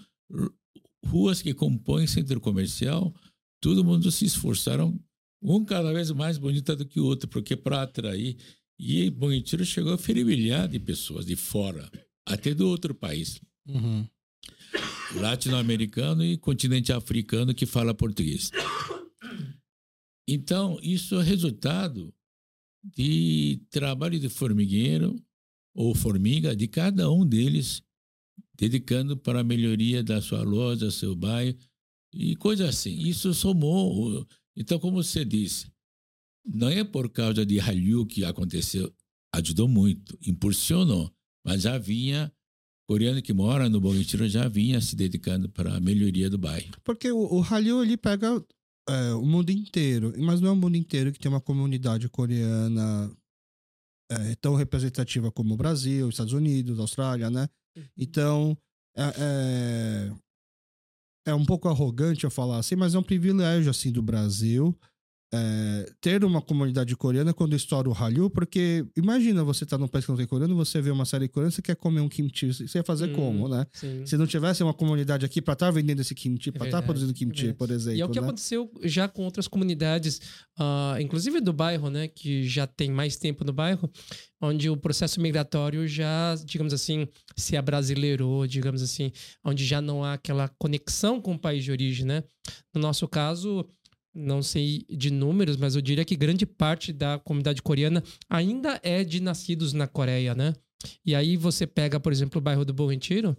ruas 1.04 1.42
que 1.42 1.52
compõem 1.52 2.06
centro 2.06 2.40
comercial. 2.40 3.14
Todo 3.60 3.84
mundo 3.84 4.10
se 4.10 4.24
esforçaram, 4.24 4.98
um 5.42 5.64
cada 5.64 5.92
vez 5.92 6.10
mais 6.12 6.38
bonita 6.38 6.76
do 6.76 6.86
que 6.86 7.00
o 7.00 7.04
outro, 7.04 7.28
porque 7.28 7.56
para 7.56 7.82
atrair. 7.82 8.36
E 8.78 9.08
Bonitiro 9.10 9.64
chegou 9.64 9.92
a 9.92 9.98
fervilhar 9.98 10.68
de 10.68 10.78
pessoas 10.80 11.24
de 11.26 11.36
fora, 11.36 11.88
até 12.26 12.54
do 12.54 12.68
outro 12.68 12.94
país 12.94 13.40
Uhum. 13.66 14.06
latino-americano 15.16 16.24
e 16.24 16.36
continente 16.36 16.92
africano 16.92 17.54
que 17.54 17.66
fala 17.66 17.94
português. 17.94 18.50
Então, 20.28 20.78
isso 20.82 21.14
é 21.20 21.22
resultado 21.22 22.12
de 22.85 23.62
trabalho 23.70 24.18
de 24.20 24.28
formigueiro 24.28 25.16
ou 25.74 25.95
formiga 25.95 26.55
de 26.55 26.68
cada 26.68 27.11
um 27.11 27.26
deles, 27.26 27.82
dedicando 28.57 29.16
para 29.16 29.41
a 29.41 29.45
melhoria 29.45 30.03
da 30.03 30.20
sua 30.20 30.43
loja, 30.43 30.91
seu 30.91 31.16
bairro 31.16 31.57
e 32.12 32.37
coisa 32.37 32.68
assim. 32.68 32.97
Isso 32.97 33.32
somou. 33.32 34.26
Então, 34.57 34.78
como 34.78 35.03
você 35.03 35.24
disse, 35.24 35.66
não 36.45 36.68
é 36.68 36.85
por 36.85 37.11
causa 37.11 37.45
de 37.45 37.59
Hallyu 37.59 38.07
que 38.07 38.24
aconteceu, 38.24 38.95
ajudou 39.35 39.66
muito, 39.66 40.16
impulsionou, 40.24 41.11
mas 41.45 41.62
já 41.62 41.78
vinha 41.78 42.32
coreano 42.87 43.22
que 43.22 43.32
mora 43.32 43.68
no 43.68 43.80
Bom 43.80 43.93
Retiro 43.93 44.28
já 44.28 44.47
vinha 44.47 44.80
se 44.80 44.95
dedicando 44.95 45.49
para 45.49 45.74
a 45.74 45.80
melhoria 45.80 46.28
do 46.28 46.39
bairro. 46.39 46.76
Porque 46.85 47.11
o, 47.11 47.18
o 47.18 47.41
Hallyu, 47.41 47.82
ele 47.82 47.97
pega 47.97 48.45
é, 48.89 49.14
o 49.14 49.24
mundo 49.24 49.51
inteiro, 49.51 50.12
mas 50.18 50.41
não 50.41 50.49
é 50.49 50.53
o 50.53 50.57
mundo 50.57 50.76
inteiro 50.76 51.12
que 51.12 51.18
tem 51.18 51.30
uma 51.30 51.41
comunidade 51.41 52.09
coreana 52.09 53.11
é, 54.11 54.35
tão 54.37 54.55
representativa 54.55 55.32
como 55.32 55.55
o 55.55 55.57
Brasil, 55.57 56.09
Estados 56.09 56.32
Unidos, 56.32 56.78
Austrália, 56.78 57.30
né? 57.30 57.49
Então, 57.97 58.57
é, 58.97 59.03
é, 61.26 61.30
é 61.30 61.35
um 61.35 61.45
pouco 61.45 61.68
arrogante 61.68 62.24
eu 62.24 62.30
falar 62.30 62.59
assim, 62.59 62.76
mas 62.76 62.95
é 62.95 62.99
um 62.99 63.03
privilégio, 63.03 63.70
assim, 63.70 63.91
do 63.91 64.03
Brasil 64.03 64.76
é, 65.37 65.91
ter 66.01 66.24
uma 66.24 66.41
comunidade 66.41 66.95
coreana 66.97 67.35
quando 67.35 67.57
estoura 67.57 67.89
o 67.89 67.93
Hallyu, 67.93 68.30
porque 68.30 68.87
imagina 68.97 69.43
você 69.43 69.66
tá 69.66 69.76
num 69.76 69.89
país 69.89 70.05
que 70.05 70.11
não 70.11 70.16
tem 70.16 70.26
coreano, 70.26 70.55
você 70.55 70.80
vê 70.80 70.91
uma 70.91 71.05
série 71.05 71.26
coreana, 71.28 71.51
você 71.51 71.61
quer 71.61 71.74
comer 71.74 72.01
um 72.01 72.09
kimchi, 72.09 72.53
você 72.53 72.78
ia 72.78 72.85
fazer 72.85 73.11
Hum, 73.11 73.14
como, 73.14 73.49
né? 73.49 73.66
Sim. 73.72 74.07
Se 74.07 74.16
não 74.16 74.26
tivesse 74.26 74.62
uma 74.62 74.72
comunidade 74.74 75.24
aqui 75.26 75.43
para 75.43 75.55
estar 75.55 75.70
vendendo 75.70 76.01
esse 76.01 76.14
kimchi, 76.14 76.53
para 76.53 76.66
estar 76.66 76.78
verdade, 76.80 76.87
produzindo 76.87 77.11
é 77.12 77.14
kimchi, 77.14 77.47
verdade. 77.47 77.59
por 77.59 77.70
exemplo, 77.70 77.99
E 77.99 78.01
é 78.01 78.05
o 78.05 78.09
que 78.09 78.20
né? 78.20 78.26
aconteceu 78.26 78.70
já 78.82 79.09
com 79.09 79.24
outras 79.24 79.49
comunidades, 79.49 80.20
ah, 80.59 80.97
inclusive 81.01 81.41
do 81.41 81.53
bairro, 81.53 81.91
né, 81.91 82.07
que 82.09 82.47
já 82.49 82.66
tem 82.66 82.91
mais 82.91 83.16
tempo 83.16 83.45
no 83.45 83.53
bairro, 83.53 83.91
onde 84.41 84.68
o 84.70 84.76
processo 84.76 85.20
migratório 85.20 85.89
já, 85.89 86.35
digamos 86.45 86.72
assim, 86.72 87.09
se 87.37 87.57
abrasileirou, 87.57 88.47
digamos 88.47 88.82
assim, 88.82 89.11
onde 89.43 89.64
já 89.64 89.80
não 89.80 90.05
há 90.05 90.12
aquela 90.14 90.49
conexão 90.59 91.20
com 91.20 91.32
o 91.35 91.39
país 91.39 91.64
de 91.64 91.70
origem, 91.72 92.05
né? 92.07 92.22
No 92.74 92.80
nosso 92.80 93.09
caso, 93.09 93.66
não 94.14 94.42
sei 94.42 94.86
de 94.88 95.10
números, 95.10 95.56
mas 95.56 95.74
eu 95.74 95.82
diria 95.82 96.04
que 96.04 96.14
grande 96.14 96.46
parte 96.46 96.92
da 96.92 97.18
comunidade 97.18 97.60
coreana 97.60 98.02
ainda 98.28 98.80
é 98.82 99.02
de 99.02 99.20
nascidos 99.20 99.72
na 99.72 99.88
Coreia, 99.88 100.34
né? 100.34 100.52
E 101.04 101.14
aí 101.14 101.36
você 101.36 101.66
pega, 101.66 101.98
por 101.98 102.12
exemplo, 102.12 102.38
o 102.38 102.42
bairro 102.42 102.64
do 102.64 102.72
Bom 102.72 102.86
Retiro, 102.86 103.36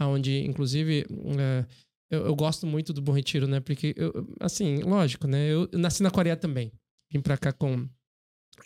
onde, 0.00 0.44
inclusive, 0.44 1.06
eh, 1.38 1.64
eu, 2.10 2.26
eu 2.26 2.34
gosto 2.34 2.66
muito 2.66 2.92
do 2.92 3.02
Bom 3.02 3.12
Retiro, 3.12 3.46
né? 3.46 3.60
Porque, 3.60 3.94
eu, 3.96 4.34
assim, 4.40 4.78
lógico, 4.82 5.26
né? 5.26 5.48
Eu, 5.48 5.68
eu 5.70 5.78
nasci 5.78 6.02
na 6.02 6.10
Coreia 6.10 6.36
também. 6.36 6.72
Vim 7.12 7.20
pra 7.20 7.36
cá 7.36 7.52
com 7.52 7.86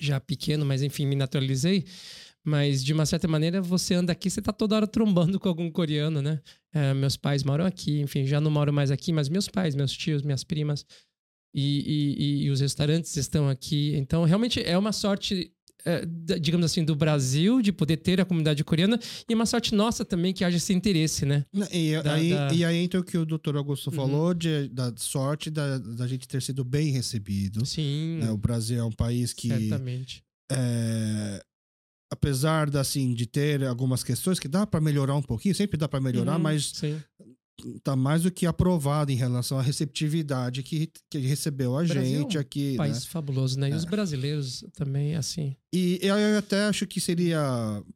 já 0.01 0.19
pequeno, 0.21 0.65
mas 0.65 0.83
enfim, 0.83 1.07
me 1.07 1.17
naturalizei. 1.17 1.85
Mas, 2.45 2.83
de 2.83 2.93
uma 2.93 3.07
certa 3.07 3.29
maneira, 3.29 3.61
você 3.61 3.95
anda 3.95 4.13
aqui, 4.13 4.29
você 4.29 4.43
tá 4.43 4.53
toda 4.53 4.75
hora 4.75 4.87
trombando 4.87 5.39
com 5.39 5.49
algum 5.49 5.71
coreano, 5.71 6.23
né? 6.23 6.41
Eh, 6.73 6.95
meus 6.95 7.17
pais 7.17 7.45
moram 7.45 7.65
aqui, 7.65 8.01
enfim, 8.01 8.25
já 8.25 8.41
não 8.41 8.51
moro 8.51 8.73
mais 8.73 8.91
aqui, 8.91 9.13
mas 9.13 9.29
meus 9.29 9.49
pais, 9.49 9.75
meus 9.75 9.93
tios, 9.93 10.23
minhas 10.23 10.43
primas 10.43 10.85
e, 11.55 12.43
e- 12.43 12.45
e- 12.47 12.51
os 12.51 12.61
restaurantes 12.61 13.17
estão 13.17 13.49
aqui. 13.49 13.95
Então, 13.97 14.25
realmente 14.25 14.61
é 14.63 14.77
uma 14.79 14.93
sorte, 14.93 15.53
da- 16.25 16.39
digamos 16.39 16.65
assim, 16.65 16.85
do 16.85 16.95
Brasil 16.95 17.61
de 17.61 17.73
poder 17.73 17.97
ter 17.97 18.21
a 18.21 18.25
comunidade 18.25 18.63
coreana 18.63 18.99
e 19.29 19.35
uma 19.35 19.45
sorte 19.45 19.75
nossa 19.75 20.05
também 20.05 20.33
que 20.33 20.45
haja 20.45 20.57
esse 20.57 20.73
interesse, 20.73 21.27
né? 21.27 21.45
E, 21.73 22.01
da- 22.03 22.15
aí, 22.15 22.29
da- 22.31 22.53
e 22.55 22.65
aí 22.65 22.77
entra 22.77 23.01
o 23.01 23.05
que 23.05 23.19
o 23.19 23.27
doutor 23.27 23.57
Augusto 23.57 23.91
Uhum. 23.91 23.97
falou 23.97 24.33
de, 24.33 24.69
da 24.69 24.93
sorte 24.97 25.51
da, 25.51 25.79
da 25.79 26.07
gente 26.07 26.29
ter 26.29 26.41
sido 26.41 26.65
bem 26.65 26.91
recebido. 26.93 27.67
Sim, 27.67 28.19
né? 28.21 28.31
O 28.31 28.37
Brasil 28.37 28.79
é 28.79 28.85
um 28.85 28.93
país 28.93 29.33
que, 29.33 29.49
certamente. 29.49 30.23
é, 30.53 31.43
apesar 32.11 32.71
da, 32.71 32.81
assim, 32.81 33.13
de 33.15 33.27
ter 33.27 33.65
algumas 33.65 34.05
questões 34.05 34.39
que 34.39 34.47
dá 34.49 34.67
para 34.67 34.81
melhorar 34.81 35.17
um 35.17 35.23
pouquinho, 35.23 35.55
sempre 35.55 35.77
dá 35.79 35.89
para 35.89 36.01
melhorar, 36.01 36.37
Uhum, 36.37 36.43
mas 36.43 36.73
sim. 36.75 37.01
Tá 37.85 37.95
mais 37.95 38.23
do 38.23 38.31
que 38.31 38.47
aprovado 38.47 39.13
em 39.13 39.15
relação 39.17 39.59
à 39.59 39.63
receptividade 39.63 40.63
que, 40.63 40.91
que 41.11 41.19
recebeu 41.19 41.77
a 41.79 41.83
Brasil 41.85 42.03
é 42.03 42.05
gente 42.07 42.37
um 42.37 42.41
aqui. 42.41 42.73
né? 42.73 42.77
país 42.79 43.05
fabuloso, 43.05 43.59
né? 43.59 43.71
E 43.71 43.75
os 43.75 43.85
É. 43.85 43.89
brasileiros 43.89 44.65
também, 44.75 45.15
assim. 45.15 45.55
E 45.73 45.99
eu 46.03 46.39
até 46.39 46.65
acho 46.65 46.87
que 46.87 47.01
seria, 47.01 47.41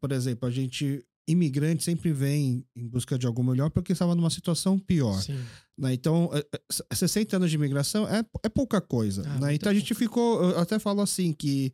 por 0.00 0.12
exemplo, 0.12 0.46
a 0.48 0.52
gente, 0.52 1.04
imigrante, 1.28 1.82
sempre 1.82 2.12
vem 2.12 2.64
em 2.76 2.86
busca 2.86 3.18
de 3.18 3.26
algo 3.26 3.42
melhor 3.42 3.70
porque 3.70 3.92
estava 3.92 4.14
numa 4.14 4.30
situação 4.30 4.78
pior. 4.78 5.20
Sim. 5.20 5.38
né? 5.78 5.92
Então, 5.92 6.30
é- 6.32 6.46
é- 6.90 6.94
60 6.94 7.36
anos 7.36 7.50
de 7.50 7.56
imigração 7.56 8.08
é, 8.08 8.24
é 8.42 8.48
pouca 8.48 8.80
coisa. 8.80 9.22
Ah, 9.26 9.40
né? 9.40 9.54
Então 9.54 9.70
a 9.70 9.74
gente 9.74 9.92
ficou, 9.94 10.42
eu 10.42 10.58
até 10.58 10.78
falo 10.78 11.02
assim, 11.02 11.32
que 11.34 11.70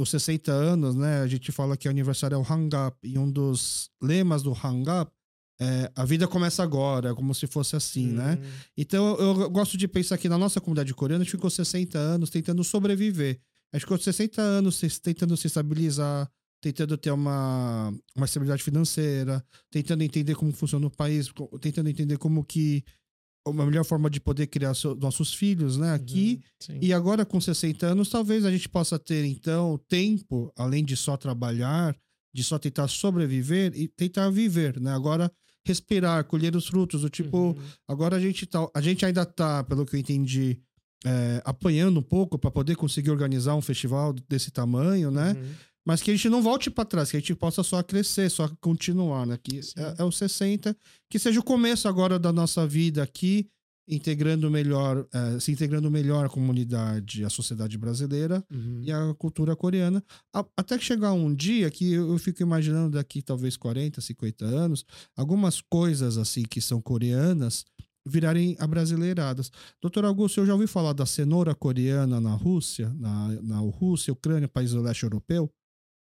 os 0.00 0.10
60 0.10 0.50
anos, 0.52 0.94
né? 0.96 1.20
A 1.20 1.26
gente 1.28 1.52
fala 1.52 1.76
que 1.76 1.86
é 1.86 1.90
aniversário 1.90 2.34
é 2.34 2.38
o 2.38 2.42
Hang 2.42 2.74
Up, 2.74 2.96
e 3.04 3.16
um 3.18 3.30
dos 3.30 3.88
lemas 4.02 4.42
do 4.42 4.52
Hang 4.52 4.84
Up 4.90 5.12
é 5.60 5.90
a 5.94 6.04
vida 6.04 6.26
começa 6.28 6.62
agora, 6.62 7.14
como 7.14 7.34
se 7.34 7.46
fosse 7.46 7.76
assim, 7.76 8.08
né? 8.08 8.38
Hum, 8.40 8.46
Então, 8.76 9.16
eu 9.18 9.40
eu 9.42 9.50
gosto 9.50 9.76
de 9.76 9.88
pensar 9.88 10.18
que 10.18 10.28
na 10.28 10.36
nossa 10.38 10.60
comunidade 10.60 10.92
coreana, 10.94 11.22
a 11.22 11.24
gente 11.24 11.32
ficou 11.32 11.48
60 11.50 11.98
anos 11.98 12.30
tentando 12.30 12.62
sobreviver. 12.64 13.40
A 13.72 13.76
gente 13.76 13.82
ficou 13.84 13.98
60 13.98 14.40
anos 14.40 14.80
tentando 15.02 15.36
se 15.36 15.46
estabilizar, 15.46 16.30
tentando 16.60 16.96
ter 16.96 17.10
uma, 17.10 17.92
uma 18.14 18.26
estabilidade 18.26 18.62
financeira, 18.62 19.44
tentando 19.70 20.02
entender 20.02 20.34
como 20.34 20.52
funciona 20.52 20.86
o 20.86 20.90
país, 20.90 21.30
tentando 21.60 21.88
entender 21.88 22.16
como 22.18 22.44
que 22.44 22.84
uma 23.46 23.64
melhor 23.64 23.84
forma 23.84 24.10
de 24.10 24.18
poder 24.20 24.48
criar 24.48 24.74
so- 24.74 24.96
nossos 24.96 25.32
filhos, 25.32 25.76
né, 25.76 25.92
aqui. 25.94 26.40
uhum. 26.68 26.78
E 26.82 26.92
agora, 26.92 27.24
com 27.24 27.40
60 27.40 27.86
anos, 27.86 28.08
talvez 28.08 28.44
a 28.44 28.50
gente 28.50 28.68
possa 28.68 28.98
ter, 28.98 29.24
então, 29.24 29.78
tempo, 29.88 30.52
além 30.56 30.84
de 30.84 30.96
só 30.96 31.16
trabalhar, 31.16 31.96
de 32.34 32.42
só 32.42 32.58
tentar 32.58 32.88
sobreviver 32.88 33.72
e 33.74 33.86
tentar 33.88 34.28
viver, 34.30 34.80
né? 34.80 34.92
Agora, 34.92 35.30
respirar, 35.66 36.24
colher 36.24 36.54
os 36.54 36.66
frutos, 36.68 37.02
do 37.02 37.10
tipo, 37.10 37.36
Uhum, 37.36 37.56
Agora 37.88 38.16
a 38.16 38.20
gente 38.20 38.46
tá, 38.46 38.66
a 38.72 38.80
gente 38.80 39.04
ainda 39.04 39.26
tá, 39.26 39.62
pelo 39.64 39.84
que 39.84 39.96
eu 39.96 40.00
entendi, 40.00 40.58
é, 41.04 41.42
apanhando 41.44 42.00
um 42.00 42.02
pouco 42.02 42.38
para 42.38 42.50
poder 42.50 42.76
conseguir 42.76 43.10
organizar 43.10 43.54
um 43.54 43.60
festival 43.60 44.12
desse 44.28 44.50
tamanho, 44.50 45.10
né? 45.10 45.32
uhum. 45.32 45.54
Mas 45.86 46.02
que 46.02 46.10
a 46.10 46.14
gente 46.14 46.28
não 46.28 46.42
volte 46.42 46.68
para 46.68 46.84
trás, 46.84 47.10
que 47.10 47.16
a 47.16 47.20
gente 47.20 47.34
possa 47.34 47.62
só 47.62 47.80
crescer, 47.80 48.28
só 48.28 48.48
continuar, 48.60 49.24
né? 49.24 49.38
Que 49.40 49.60
é, 49.76 49.96
é 49.98 50.04
o 50.04 50.10
60, 50.10 50.76
que 51.08 51.18
seja 51.18 51.38
o 51.38 51.44
começo 51.44 51.86
agora 51.86 52.18
da 52.18 52.32
nossa 52.32 52.66
vida 52.66 53.04
aqui, 53.04 53.48
integrando 53.88 54.50
melhor, 54.50 55.06
é, 55.12 55.38
se 55.38 55.52
integrando 55.52 55.90
melhor 55.90 56.26
a 56.26 56.28
comunidade, 56.28 57.24
a 57.24 57.30
sociedade 57.30 57.78
brasileira 57.78 58.44
Uhum. 58.52 58.80
e 58.82 58.90
a 58.90 59.14
cultura 59.14 59.54
coreana. 59.54 60.02
A- 60.34 60.44
até 60.56 60.76
que 60.76 60.84
chegar 60.84 61.12
um 61.12 61.34
dia 61.34 61.70
que 61.70 61.92
eu, 61.92 62.10
eu 62.10 62.18
fico 62.18 62.42
imaginando 62.42 62.90
daqui 62.96 63.22
talvez 63.22 63.56
40, 63.56 64.00
50 64.00 64.44
anos, 64.44 64.84
algumas 65.16 65.60
coisas 65.60 66.16
assim 66.18 66.42
que 66.42 66.60
são 66.60 66.80
coreanas 66.80 67.64
virarem 68.08 68.56
abrasileiradas. 68.58 69.50
Doutor 69.82 70.04
Augusto, 70.04 70.40
eu 70.40 70.46
já 70.46 70.52
ouvi 70.54 70.66
falar 70.66 70.92
da 70.92 71.04
cenoura 71.06 71.54
coreana 71.54 72.20
na 72.20 72.34
Rússia, 72.34 72.92
na, 72.94 73.28
na 73.42 73.58
Rússia, 73.58 74.12
Ucrânia, 74.12 74.46
país 74.48 74.70
do 74.72 74.80
leste 74.80 75.02
europeu. 75.04 75.50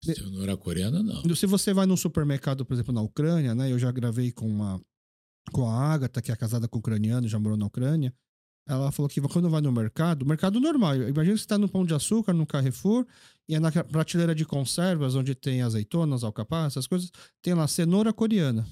Se 0.04 0.20
eu 0.20 0.30
não 0.30 0.42
era 0.42 0.56
coreano, 0.56 1.02
não. 1.02 1.34
Se 1.34 1.46
você 1.46 1.72
vai 1.72 1.86
num 1.86 1.96
supermercado, 1.96 2.64
por 2.64 2.74
exemplo, 2.74 2.92
na 2.92 3.00
Ucrânia, 3.00 3.54
né? 3.54 3.70
Eu 3.72 3.78
já 3.78 3.90
gravei 3.90 4.30
com 4.32 4.46
uma 4.46 4.80
com 5.52 5.68
a 5.68 5.92
Agatha, 5.92 6.22
que 6.22 6.32
é 6.32 6.36
casada 6.36 6.66
com 6.68 6.78
um 6.78 6.80
ucraniano, 6.80 7.28
já 7.28 7.38
morou 7.38 7.56
na 7.56 7.66
Ucrânia. 7.66 8.12
Ela 8.66 8.90
falou 8.90 9.08
que 9.10 9.20
quando 9.20 9.50
vai 9.50 9.60
no 9.60 9.70
mercado, 9.70 10.24
mercado 10.24 10.58
normal, 10.58 10.94
imagina 10.96 11.34
que 11.34 11.38
você 11.38 11.44
está 11.44 11.58
no 11.58 11.68
Pão 11.68 11.84
de 11.84 11.92
Açúcar, 11.94 12.32
no 12.32 12.46
Carrefour, 12.46 13.06
e 13.46 13.54
é 13.54 13.60
na 13.60 13.70
prateleira 13.70 14.34
de 14.34 14.46
conservas, 14.46 15.14
onde 15.14 15.34
tem 15.34 15.60
azeitonas, 15.60 16.24
alcaparras, 16.24 16.72
essas 16.72 16.86
coisas, 16.86 17.10
tem 17.42 17.52
lá 17.52 17.68
cenoura 17.68 18.10
coreana. 18.12 18.66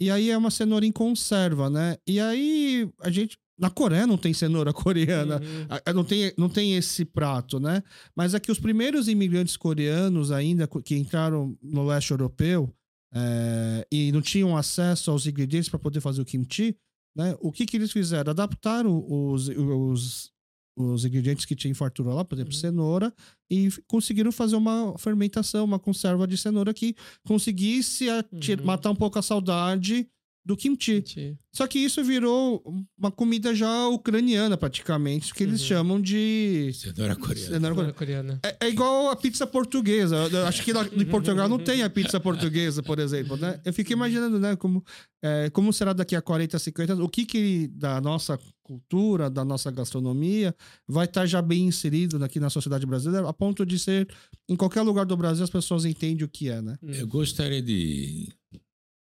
E 0.00 0.10
aí 0.10 0.30
é 0.30 0.36
uma 0.36 0.50
cenoura 0.50 0.84
em 0.84 0.90
conserva, 0.90 1.70
né? 1.70 1.96
E 2.06 2.18
aí 2.18 2.90
a 3.00 3.10
gente, 3.10 3.38
Na 3.58 3.68
Coreia 3.68 4.06
não 4.06 4.16
tem 4.16 4.32
cenoura 4.32 4.72
coreana. 4.74 5.36
Uhum. 5.36 5.94
Não 5.94 6.04
tem, 6.04 6.32
não 6.36 6.48
tem 6.48 6.74
esse 6.74 7.04
prato, 7.04 7.60
né? 7.60 7.82
Mas 8.16 8.32
é 8.34 8.40
que 8.40 8.50
os 8.50 8.58
primeiros 8.58 9.06
imigrantes 9.06 9.56
coreanos 9.56 10.32
ainda 10.32 10.66
que 10.82 10.96
entraram 10.96 11.56
no 11.62 11.86
leste 11.86 12.10
europeu 12.10 12.74
é, 13.14 13.86
e 13.90 14.12
não 14.12 14.20
tinham 14.22 14.56
acesso 14.56 15.10
aos 15.10 15.26
ingredientes 15.26 15.68
para 15.68 15.78
poder 15.78 16.00
fazer 16.00 16.20
o 16.22 16.24
kimchi, 16.24 16.76
né? 17.16 17.36
O 17.40 17.50
que, 17.50 17.66
que 17.66 17.76
eles 17.76 17.90
fizeram? 17.92 18.30
Adaptaram 18.30 19.04
os, 19.08 19.48
os, 19.48 20.30
os 20.76 21.04
ingredientes 21.04 21.44
que 21.44 21.56
tinha 21.56 21.70
em 21.72 21.74
fartura 21.74 22.14
lá, 22.14 22.24
por 22.24 22.36
exemplo, 22.36 22.54
Uhum. 22.54 22.60
cenoura, 22.60 23.14
e 23.50 23.68
conseguiram 23.88 24.30
fazer 24.30 24.54
uma 24.56 24.96
fermentação, 24.98 25.64
uma 25.64 25.78
conserva 25.78 26.26
de 26.26 26.36
cenoura 26.38 26.72
que 26.72 26.94
conseguisse 27.26 28.06
ti- 28.40 28.54
Uhum. 28.54 28.64
matar 28.64 28.90
um 28.90 28.96
pouco 28.96 29.18
a 29.18 29.22
saudade 29.22 30.08
do 30.44 30.56
kimchi. 30.56 30.94
Gente, 30.96 31.36
Só 31.52 31.66
que 31.66 31.78
isso 31.78 32.02
virou 32.02 32.62
uma 32.98 33.10
comida 33.10 33.54
já 33.54 33.88
ucraniana, 33.88 34.56
praticamente, 34.56 35.34
que 35.34 35.42
eles 35.42 35.60
Uhum. 35.62 35.66
chamam 35.66 36.00
de. 36.00 36.70
Cenoura 36.74 37.14
coreana. 37.16 37.46
cenoura 37.48 37.74
cenoura 37.74 37.92
coreana. 37.92 38.40
É, 38.44 38.56
é 38.66 38.68
igual 38.68 39.10
a 39.10 39.16
pizza 39.16 39.46
portuguesa. 39.46 40.16
Eu 40.30 40.46
acho 40.46 40.62
que 40.64 40.70
em 40.70 41.04
Portugal 41.06 41.48
não 41.48 41.58
tem 41.58 41.82
a 41.82 41.90
pizza 41.90 42.18
portuguesa, 42.20 42.82
por 42.82 42.98
exemplo, 42.98 43.36
né? 43.36 43.60
Eu 43.64 43.72
fico 43.72 43.92
imaginando, 43.92 44.38
né, 44.38 44.56
como, 44.56 44.82
é, 45.22 45.50
como 45.50 45.72
será 45.72 45.92
daqui 45.92 46.14
a 46.16 46.22
40, 46.22 46.58
50 46.58 46.92
anos, 46.92 47.04
o 47.04 47.08
que 47.08 47.26
que 47.26 47.68
da 47.68 48.00
nossa 48.00 48.38
cultura, 48.62 49.28
da 49.28 49.44
nossa 49.44 49.70
gastronomia, 49.70 50.54
vai 50.86 51.04
estar 51.06 51.26
já 51.26 51.42
bem 51.42 51.64
inserido 51.66 52.22
aqui 52.24 52.38
na 52.38 52.48
sociedade 52.48 52.86
brasileira, 52.86 53.28
a 53.28 53.32
ponto 53.32 53.66
de 53.66 53.76
ser, 53.78 54.08
em 54.48 54.54
qualquer 54.54 54.82
lugar 54.82 55.04
do 55.04 55.16
Brasil, 55.16 55.42
as 55.42 55.50
pessoas 55.50 55.84
entendem 55.84 56.24
o 56.24 56.28
que 56.28 56.48
é, 56.48 56.62
né? 56.62 56.78
Eu 56.80 57.08
gostaria 57.08 57.60
de 57.60 58.28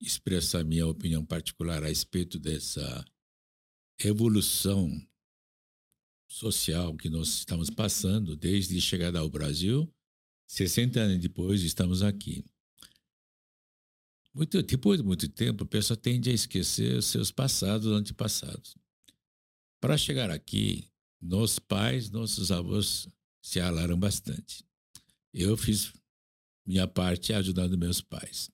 expressar 0.01 0.65
minha 0.65 0.87
opinião 0.87 1.25
particular 1.25 1.83
a 1.83 1.89
respeito 1.89 2.39
dessa 2.39 3.05
evolução 3.99 4.91
social 6.29 6.97
que 6.97 7.09
nós 7.09 7.29
estamos 7.29 7.71
passando 7.71 8.37
desde 8.37 8.77
a 8.77 8.81
chegada 8.81 9.19
ao 9.19 9.29
Brasil. 9.29 9.93
60 10.47 11.01
anos 11.01 11.19
depois, 11.19 11.63
estamos 11.63 12.03
aqui. 12.03 12.45
Muito, 14.33 14.63
depois 14.63 15.01
de 15.01 15.07
muito 15.07 15.29
tempo, 15.29 15.65
a 15.65 15.67
pessoa 15.67 15.97
tende 15.97 16.31
a 16.31 16.35
esquecer 16.35 17.03
seus 17.03 17.31
passados, 17.33 17.89
antepassados. 17.89 18.77
Para 19.81 19.97
chegar 19.97 20.31
aqui, 20.31 20.89
nossos 21.21 21.59
pais, 21.59 22.11
nossos 22.11 22.53
avós 22.53 23.09
se 23.43 23.59
alaram 23.59 23.99
bastante. 23.99 24.65
Eu 25.33 25.57
fiz 25.57 25.93
minha 26.65 26.87
parte 26.87 27.33
ajudando 27.33 27.77
meus 27.77 28.01
pais. 28.01 28.51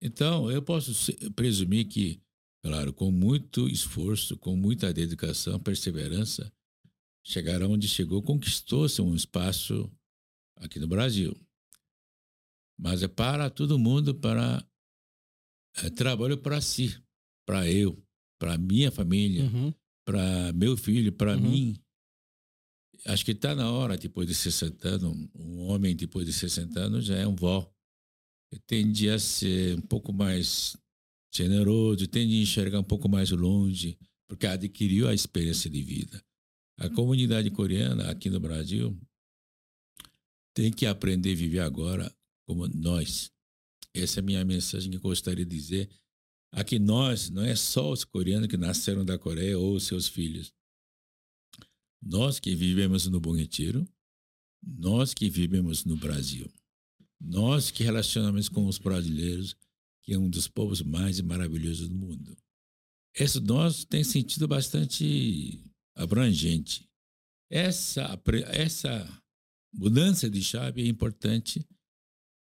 Então, 0.00 0.50
eu 0.50 0.62
posso 0.62 0.92
presumir 1.32 1.88
que, 1.88 2.20
claro, 2.62 2.92
com 2.92 3.10
muito 3.10 3.68
esforço, 3.68 4.36
com 4.36 4.56
muita 4.56 4.92
dedicação, 4.92 5.58
perseverança, 5.58 6.52
chegaram 7.24 7.72
onde 7.72 7.88
chegou, 7.88 8.22
conquistou-se 8.22 9.02
um 9.02 9.14
espaço 9.14 9.90
aqui 10.56 10.78
no 10.78 10.86
Brasil. 10.86 11.36
Mas 12.78 13.02
é 13.02 13.08
para 13.08 13.50
todo 13.50 13.78
mundo, 13.78 14.14
para 14.14 14.64
é, 15.82 15.90
trabalho 15.90 16.38
para 16.38 16.60
si, 16.60 16.96
para 17.46 17.68
eu, 17.70 18.00
para 18.38 18.56
minha 18.56 18.90
família, 18.92 19.44
Uhum. 19.44 19.74
para 20.06 20.52
meu 20.52 20.76
filho, 20.76 21.12
para 21.12 21.34
Uhum. 21.36 21.40
mim. 21.50 21.76
Acho 23.04 23.24
que 23.24 23.32
está 23.32 23.54
na 23.54 23.70
hora, 23.70 23.96
depois 23.96 24.26
de 24.28 24.34
60 24.34 24.88
anos, 24.88 25.28
um 25.34 25.60
homem 25.68 25.94
depois 25.94 26.26
de 26.26 26.32
60 26.32 26.80
anos 26.80 27.04
já 27.04 27.16
é 27.16 27.26
um 27.26 27.34
vó. 27.34 27.68
Tende 28.66 29.10
a 29.10 29.18
ser 29.18 29.76
um 29.76 29.80
pouco 29.80 30.12
mais 30.12 30.76
generoso, 31.32 32.06
tende 32.06 32.38
a 32.38 32.42
enxergar 32.42 32.80
um 32.80 32.84
pouco 32.84 33.08
mais 33.08 33.30
longe, 33.30 33.98
porque 34.28 34.46
adquiriu 34.46 35.08
a 35.08 35.14
experiência 35.14 35.70
de 35.70 35.82
vida. 35.82 36.22
A 36.78 36.88
comunidade 36.88 37.50
coreana 37.50 38.10
aqui 38.10 38.30
no 38.30 38.40
Brasil 38.40 38.96
tem 40.54 40.72
que 40.72 40.86
aprender 40.86 41.32
a 41.32 41.36
viver 41.36 41.60
agora 41.60 42.14
como 42.46 42.66
nós. 42.68 43.30
Essa 43.94 44.20
é 44.20 44.22
a 44.22 44.24
minha 44.24 44.44
mensagem 44.44 44.90
que 44.90 44.98
gostaria 44.98 45.44
de 45.44 45.56
dizer. 45.56 45.90
Aqui 46.52 46.78
nós, 46.78 47.28
não 47.30 47.42
é 47.42 47.54
só 47.54 47.92
os 47.92 48.04
coreanos 48.04 48.48
que 48.48 48.56
nasceram 48.56 49.04
da 49.04 49.18
Coreia 49.18 49.58
ou 49.58 49.78
seus 49.78 50.08
filhos. 50.08 50.52
Nós 52.02 52.40
que 52.40 52.54
vivemos 52.54 53.06
no 53.06 53.20
Bom 53.20 53.36
Retiro, 53.36 53.86
nós 54.62 55.12
que 55.12 55.28
vivemos 55.28 55.84
no 55.84 55.96
Brasil, 55.96 56.50
nós 57.20 57.70
que 57.70 57.82
relacionamos 57.82 58.48
com 58.48 58.66
os 58.66 58.78
brasileiros, 58.78 59.56
que 60.02 60.14
é 60.14 60.18
um 60.18 60.28
dos 60.28 60.48
povos 60.48 60.82
mais 60.82 61.20
maravilhosos 61.20 61.88
do 61.88 61.94
mundo. 61.94 62.36
Esse 63.14 63.40
nós 63.40 63.84
tem 63.84 64.04
sentido 64.04 64.46
bastante 64.46 65.62
abrangente. 65.94 66.88
Essa, 67.50 68.20
essa 68.48 69.22
mudança 69.72 70.30
de 70.30 70.42
chave 70.42 70.82
é 70.82 70.86
importante 70.86 71.66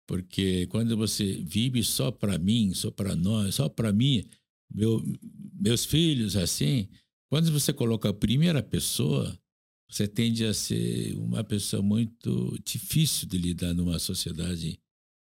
porque 0.07 0.66
quando 0.66 0.97
você 0.97 1.43
vive 1.43 1.83
só 1.83 2.11
para 2.11 2.39
mim, 2.39 2.75
só 2.75 2.91
para 2.91 3.14
nós, 3.14 3.55
só 3.55 3.68
para 3.68 3.93
mim, 3.93 4.29
meu, 4.70 5.03
meus 5.55 5.85
filhos, 5.85 6.37
assim, 6.37 6.89
quando 7.31 7.51
você 7.53 7.73
coloca 7.73 8.09
a 8.09 8.14
primeira 8.14 8.62
pessoa, 8.62 9.39
você 9.93 10.09
tende 10.09 10.43
a 10.47 10.55
ser 10.55 11.14
uma 11.18 11.45
pessoa 11.45 11.82
muito 11.82 12.59
difícil 12.64 13.28
de 13.28 13.36
lidar 13.36 13.74
numa 13.74 13.99
sociedade. 13.99 14.80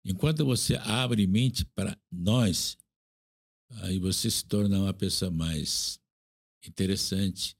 Enquanto 0.04 0.44
você 0.44 0.76
abre 0.76 1.26
mente 1.26 1.64
para 1.74 1.98
nós, 2.12 2.78
aí 3.82 3.98
você 3.98 4.30
se 4.30 4.44
torna 4.44 4.78
uma 4.78 4.94
pessoa 4.94 5.28
mais 5.28 5.98
interessante, 6.64 7.56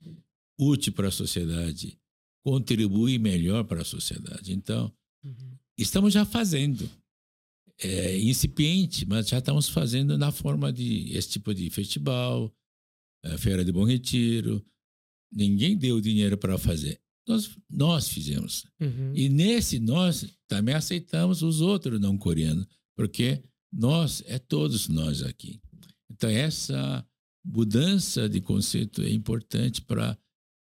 útil 0.57 0.93
para 0.93 1.09
a 1.09 1.11
sociedade, 1.11 1.99
contribui 2.45 3.19
melhor 3.19 3.65
para 3.65 3.83
a 3.83 3.85
sociedade. 3.85 4.53
Então, 4.53 4.95
Uhum. 5.25 5.59
estamos 5.77 6.13
já 6.15 6.25
fazendo. 6.25 6.89
É 7.77 8.17
incipiente, 8.21 9.05
mas 9.05 9.27
já 9.29 9.39
estamos 9.39 9.69
fazendo 9.69 10.17
na 10.17 10.31
forma 10.31 10.73
de 10.73 11.13
esse 11.17 11.31
tipo 11.31 11.53
de 11.53 11.69
festival, 11.71 12.55
eh, 13.25 13.37
Feira 13.37 13.65
de 13.65 13.73
Bom 13.73 13.85
Retiro. 13.85 14.65
Ninguém 15.35 15.77
deu 15.77 16.01
dinheiro 16.01 16.39
para 16.39 16.57
fazer. 16.57 17.01
Nós, 17.27 17.51
nós 17.71 18.09
fizemos. 18.09 18.65
Uhum. 18.81 19.13
E 19.15 19.29
nesse 19.29 19.79
nós 19.79 20.27
também 20.47 20.75
aceitamos 20.75 21.43
os 21.43 21.61
outros 21.61 22.01
não 22.01 22.17
coreanos, 22.19 22.67
porque 22.97 23.43
nós 23.73 24.23
é 24.27 24.39
todos 24.39 24.89
nós 24.89 25.23
aqui. 25.23 25.61
Então 26.11 26.31
essa 26.31 27.05
mudança 27.45 28.29
de 28.29 28.41
conceito 28.41 29.03
é 29.03 29.11
importante 29.11 29.81
para 29.83 30.13
a 30.13 30.19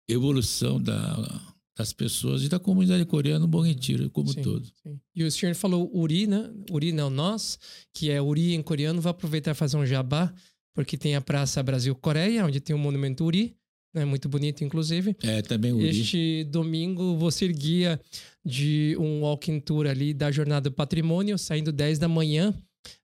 evolução 0.08 0.80
da, 0.80 1.54
das 1.76 1.92
pessoas 1.92 2.42
e 2.42 2.48
da 2.48 2.58
comunidade 2.58 3.04
coreana 3.04 3.40
no 3.40 3.48
Bom 3.48 3.60
Retiro 3.60 4.08
como 4.10 4.32
Sim, 4.32 4.42
todo. 4.42 4.66
sim. 4.82 5.00
E 5.14 5.24
o 5.24 5.30
senhor 5.30 5.54
falou 5.54 5.90
Uri, 5.94 6.26
né? 6.26 6.50
Uri 6.70 6.92
não 6.92 7.10
nós, 7.10 7.58
que 7.92 8.10
é 8.10 8.20
Uri 8.20 8.54
em 8.54 8.62
coreano. 8.62 9.00
Vou 9.00 9.10
aproveitar 9.10 9.50
e 9.50 9.54
fazer 9.54 9.76
um 9.76 9.86
jabá, 9.86 10.32
porque 10.74 10.96
tem 10.96 11.16
a 11.16 11.20
Praça 11.20 11.62
Brasil-Coreia, 11.62 12.44
onde 12.44 12.60
tem 12.60 12.74
o 12.74 12.78
monumento 12.78 13.24
Uri, 13.24 13.56
né? 13.94 14.04
muito 14.04 14.28
bonito, 14.28 14.64
inclusive. 14.64 15.16
É 15.22 15.42
também 15.42 15.72
o 15.72 15.80
Este 15.80 16.44
domingo 16.44 17.16
vou 17.16 17.30
ser 17.30 17.52
guia 17.52 18.00
de 18.44 18.96
um 18.98 19.22
walking 19.22 19.60
tour 19.60 19.86
ali 19.86 20.12
da 20.12 20.30
Jornada 20.30 20.70
do 20.70 20.74
Patrimônio, 20.74 21.38
saindo 21.38 21.72
10 21.72 21.98
da 21.98 22.08
manhã, 22.08 22.54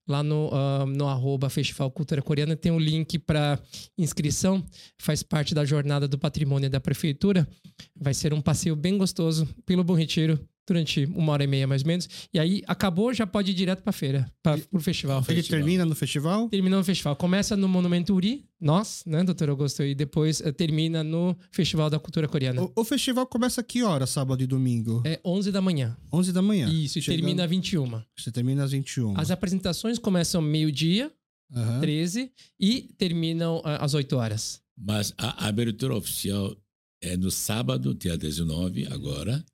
lá 0.07 0.23
no, 0.23 0.51
ah, 0.53 0.87
no 0.87 1.07
arroba 1.07 1.49
Festival 1.49 1.91
Cultura 1.91 2.23
Coreana. 2.23 2.57
Tem 2.57 2.73
um 2.73 2.79
link 2.79 3.19
para 3.19 3.61
inscrição, 3.97 4.65
faz 4.99 5.23
parte 5.23 5.55
da 5.55 5.65
Jornada 5.65 6.09
do 6.09 6.19
Patrimônio 6.19 6.71
da 6.71 6.81
Prefeitura. 6.81 7.47
Vai 7.95 8.15
ser 8.15 8.33
um 8.33 8.41
passeio 8.41 8.75
bem 8.75 8.97
gostoso 8.99 9.49
pelo 9.65 9.85
Bom 9.85 9.95
Retiro 9.95 10.39
durante 10.69 11.07
uma 11.07 11.33
hora 11.33 11.43
e 11.43 11.47
meia 11.47 11.67
mais 11.67 11.81
ou 11.83 11.89
menos. 11.89 12.07
E 12.33 12.39
aí 12.39 12.63
acabou, 12.67 13.13
já 13.15 13.27
pode 13.27 13.51
ir 13.51 13.55
direto 13.55 13.83
para 13.83 13.93
feira, 13.93 14.31
para 14.43 14.61
o 14.71 14.79
festival. 14.79 15.25
Ele 15.27 15.37
Festival. 15.37 15.59
termina 15.61 15.85
no 15.87 15.95
festival? 15.95 16.49
Terminou 16.51 16.81
o 16.81 16.85
festival. 16.85 17.17
Começa 17.17 17.57
no 17.57 17.67
Monumento 17.67 18.15
Uri, 18.15 18.45
nós, 18.61 19.03
né, 19.07 19.25
doutor 19.25 19.49
Augusto? 19.49 19.83
E 19.83 19.95
depois 19.95 20.41
eh, 20.43 20.53
termina 20.53 21.03
no 21.03 21.35
Festival 21.51 21.89
da 21.89 21.99
Cultura 21.99 22.29
Coreana. 22.29 22.63
O, 22.63 22.73
o 22.77 22.85
festival 22.85 23.27
começa 23.27 23.63
que 23.63 23.83
hora, 23.83 24.07
sábado 24.07 24.43
e 24.43 24.47
domingo? 24.47 25.03
É 25.07 25.19
11 25.25 25.51
da 25.51 25.61
manhã. 25.63 25.97
11 26.13 26.33
da 26.33 26.43
manhã. 26.43 26.69
Isso, 26.69 26.99
e 26.99 27.03
Chegando- 27.03 27.21
termina 27.21 27.45
às 27.45 27.51
21. 27.51 28.03
Você 28.17 28.31
termina 28.31 28.63
às 28.65 28.73
21. 28.73 29.19
As 29.19 29.31
apresentações 29.31 29.99
começam 29.99 30.43
meio-dia, 30.43 31.11
Aham. 31.55 31.81
13, 31.81 32.31
e 32.61 32.83
terminam 32.99 33.63
ah, 33.65 33.83
às 33.85 33.95
8 33.95 34.15
horas. 34.17 34.61
Mas 34.77 35.15
a 35.17 35.47
abertura 35.49 35.97
oficial 35.97 36.55
é 37.03 37.17
no 37.17 37.31
sábado, 37.31 37.95
dia 37.95 38.19
19, 38.19 38.87
agora, 38.93 39.45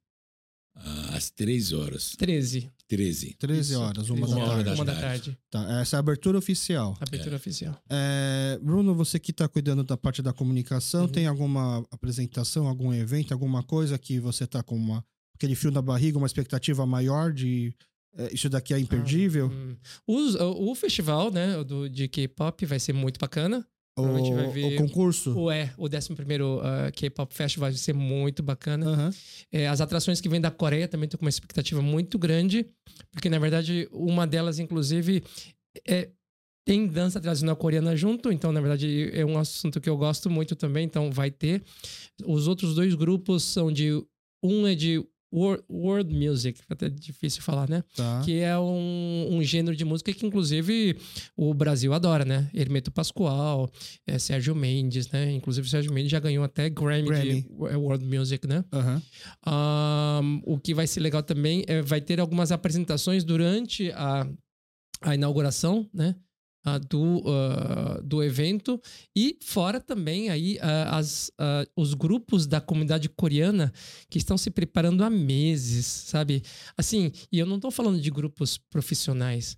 às 1.13 1.31
3 1.31 1.73
horas. 1.73 2.15
13. 2.19 2.71
13. 2.89 3.35
13 3.39 3.73
Isso, 3.73 3.81
horas, 3.81 4.11
uma 4.11 4.27
13 4.27 4.35
da 4.35 4.37
Uma 4.37 4.45
hora 4.47 4.55
tarde. 4.57 4.65
da 4.71 4.75
Uma 4.75 4.85
da 4.85 4.95
tarde. 5.01 5.39
Tá, 5.51 5.81
essa 5.81 5.97
é 5.97 5.99
a 5.99 6.01
abertura 6.01 6.37
oficial. 6.39 6.97
Abertura 7.01 7.37
oficial. 7.37 7.81
É, 7.89 8.59
Bruno, 8.63 8.95
você 8.95 9.19
que 9.19 9.31
está 9.31 9.49
cuidando 9.49 9.83
da 9.85 9.97
parte 9.97 10.21
da 10.21 10.33
comunicação, 10.33 11.03
Uhum. 11.03 11.09
tem 11.09 11.27
alguma 11.27 11.85
apresentação, 11.91 12.67
algum 12.67 12.93
evento, 12.93 13.33
alguma 13.33 13.63
coisa 13.63 13.99
que 13.99 14.19
você 14.21 14.47
tá 14.47 14.63
com 14.63 14.77
uma, 14.77 15.05
aquele 15.35 15.55
frio 15.55 15.71
na 15.73 15.81
barriga, 15.83 16.19
uma 16.19 16.27
expectativa 16.27 16.85
maior 16.87 17.33
de 17.33 17.75
é, 18.17 18.33
isso 18.33 18.49
daqui 18.49 18.73
é 18.73 18.79
imperdível? 18.79 19.49
Hum. 19.49 19.77
Os- 20.07 20.37
o, 20.37 20.71
o 20.71 20.75
festival 20.77 21.33
né, 21.33 21.65
do, 21.65 21.89
de 21.89 22.07
K-pop 22.07 22.65
vai 22.65 22.79
ser 22.79 22.93
muito 22.93 23.19
bacana. 23.19 23.67
Provavelmente 23.95 24.33
O, 24.33 24.37
vai 24.37 24.49
ver- 24.49 24.75
o 24.75 24.77
concurso? 24.87 25.39
O 25.39 25.51
é, 25.51 25.73
o 25.79 25.87
11 25.87 26.15
primeiro 26.15 26.59
uh, 26.59 26.91
K-pop 26.93 27.33
Festival 27.33 27.71
vai 27.71 27.79
ser 27.79 27.93
muito 27.93 28.43
bacana. 28.43 28.87
Aham. 28.87 29.11
É, 29.53 29.69
as 29.69 29.81
atrações 29.81 30.21
que 30.21 30.29
vêm 30.29 30.41
da 30.41 30.51
Coreia 30.51 30.89
também 30.89 31.09
tô 31.09 31.17
com 31.17 31.25
uma 31.25 31.31
expectativa 31.31 31.81
muito 31.81 32.19
grande, 32.19 32.67
porque 33.13 33.29
na 33.31 33.39
verdade 33.39 33.89
uma 33.93 34.27
delas, 34.27 34.59
inclusive, 34.59 35.23
é, 35.87 36.11
tem 36.67 36.87
dança 36.87 37.21
tradicional 37.21 37.57
coreana 37.57 37.95
junto, 37.95 38.33
então 38.33 38.51
na 38.51 38.61
verdade 38.61 39.11
é 39.13 39.25
um 39.25 39.39
assunto 39.39 39.81
que 39.81 39.89
eu 39.89 39.97
gosto 39.97 40.29
muito 40.29 40.57
também, 40.57 40.85
então 40.85 41.11
vai 41.13 41.31
ter. 41.31 41.63
Os 42.25 42.49
outros 42.49 42.75
dois 42.75 42.95
grupos 42.95 43.43
são 43.45 43.71
de. 43.71 43.91
Um 44.43 44.67
é 44.67 44.75
de 44.75 45.03
wor- 45.35 45.63
world 45.69 46.15
music, 46.15 46.61
até 46.69 46.89
difícil 46.89 47.43
falar, 47.43 47.69
né? 47.69 47.83
Tá. 47.97 48.23
Que 48.25 48.39
é 48.41 48.57
um, 48.59 49.29
um 49.33 49.43
gênero 49.43 49.77
de 49.77 49.85
música 49.85 50.13
que, 50.13 50.25
inclusive, 50.27 50.97
o 51.37 51.53
Brasil 51.53 51.93
adora, 51.93 52.25
né? 52.25 52.49
Hermeto 52.55 52.93
Pascoal, 52.93 53.71
é, 54.07 54.19
Sérgio 54.19 54.55
Mendes, 54.55 55.11
né? 55.11 55.33
Inclusive, 55.33 55.67
o 55.67 55.71
Sérgio 55.71 55.93
Mendes 55.93 56.11
já 56.13 56.21
ganhou 56.21 56.45
até 56.45 56.69
Grammy, 56.71 57.09
Grammy. 57.09 57.43
de 57.43 57.49
wo- 57.51 57.67
World 57.79 58.05
Music, 58.05 58.47
né? 58.47 58.65
Aham. 58.73 59.03
Ahn, 59.47 60.41
o 60.45 60.59
que 60.59 60.75
vai 60.75 60.87
ser 60.87 61.01
legal 61.01 61.23
também 61.23 61.65
é 61.67 61.83
vai 61.83 62.01
ter 62.01 62.21
algumas 62.21 62.53
apresentações 62.53 63.25
durante 63.25 63.91
a, 63.93 64.27
a 65.01 65.15
inauguração, 65.15 65.89
né? 65.93 66.15
Ah, 66.65 66.79
do, 66.79 67.23
ah, 67.27 68.01
do 68.03 68.23
evento 68.23 68.81
e 69.15 69.39
fora 69.43 69.81
também 69.81 70.31
aí 70.31 70.59
ah, 70.63 70.97
as, 70.97 71.31
os 71.77 71.93
grupos 71.95 72.47
da 72.47 72.61
comunidade 72.61 73.09
coreana 73.09 73.73
que 74.09 74.19
estão 74.19 74.39
se 74.39 74.51
preparando 74.51 75.05
há 75.05 75.11
meses, 75.11 75.85
sabe? 75.87 76.43
Assim, 76.77 77.13
e 77.31 77.39
eu 77.39 77.47
não 77.47 77.57
estou 77.57 77.71
falando 77.71 78.01
de 78.01 78.11
grupos 78.11 78.57
profissionais. 78.57 79.57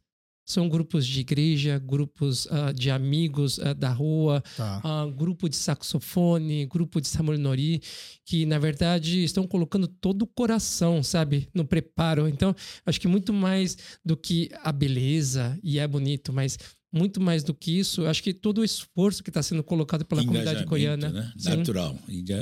São 0.48 0.68
grupos 0.68 1.04
de 1.04 1.18
igreja, 1.18 1.76
grupos 1.76 2.46
de 2.76 2.88
amigos 2.88 3.58
da 3.76 3.90
rua, 3.92 4.40
Tá. 4.56 4.80
grupo 5.16 5.48
de 5.48 5.56
saxofone, 5.56 6.66
grupo 6.66 7.00
de 7.00 7.08
Samuel 7.08 7.36
Nori, 7.40 7.82
que 8.24 8.46
na 8.46 8.56
verdade 8.56 9.24
estão 9.24 9.44
colocando 9.44 9.88
todo 9.88 10.22
o 10.22 10.26
coração, 10.26 11.02
sabe, 11.02 11.48
no 11.52 11.64
preparo. 11.64 12.28
Então, 12.28 12.54
acho 12.84 13.00
que 13.00 13.08
muito 13.08 13.32
mais 13.32 13.76
do 14.04 14.16
que 14.16 14.48
a 14.62 14.70
beleza, 14.70 15.58
e 15.64 15.80
é 15.80 15.88
bonito, 15.88 16.32
mas 16.32 16.56
muito 16.92 17.20
mais 17.20 17.42
do 17.42 17.52
que 17.52 17.78
isso, 17.78 18.06
acho 18.06 18.22
que 18.22 18.32
todo 18.32 18.58
o 18.58 18.64
esforço 18.64 19.22
que 19.22 19.30
está 19.30 19.42
sendo 19.42 19.62
colocado 19.62 20.04
pela 20.04 20.24
comunidade 20.24 20.64
coreana. 20.64 21.10
Né? 21.10 21.32
Uhum. 21.36 21.56
Natural, 21.56 21.98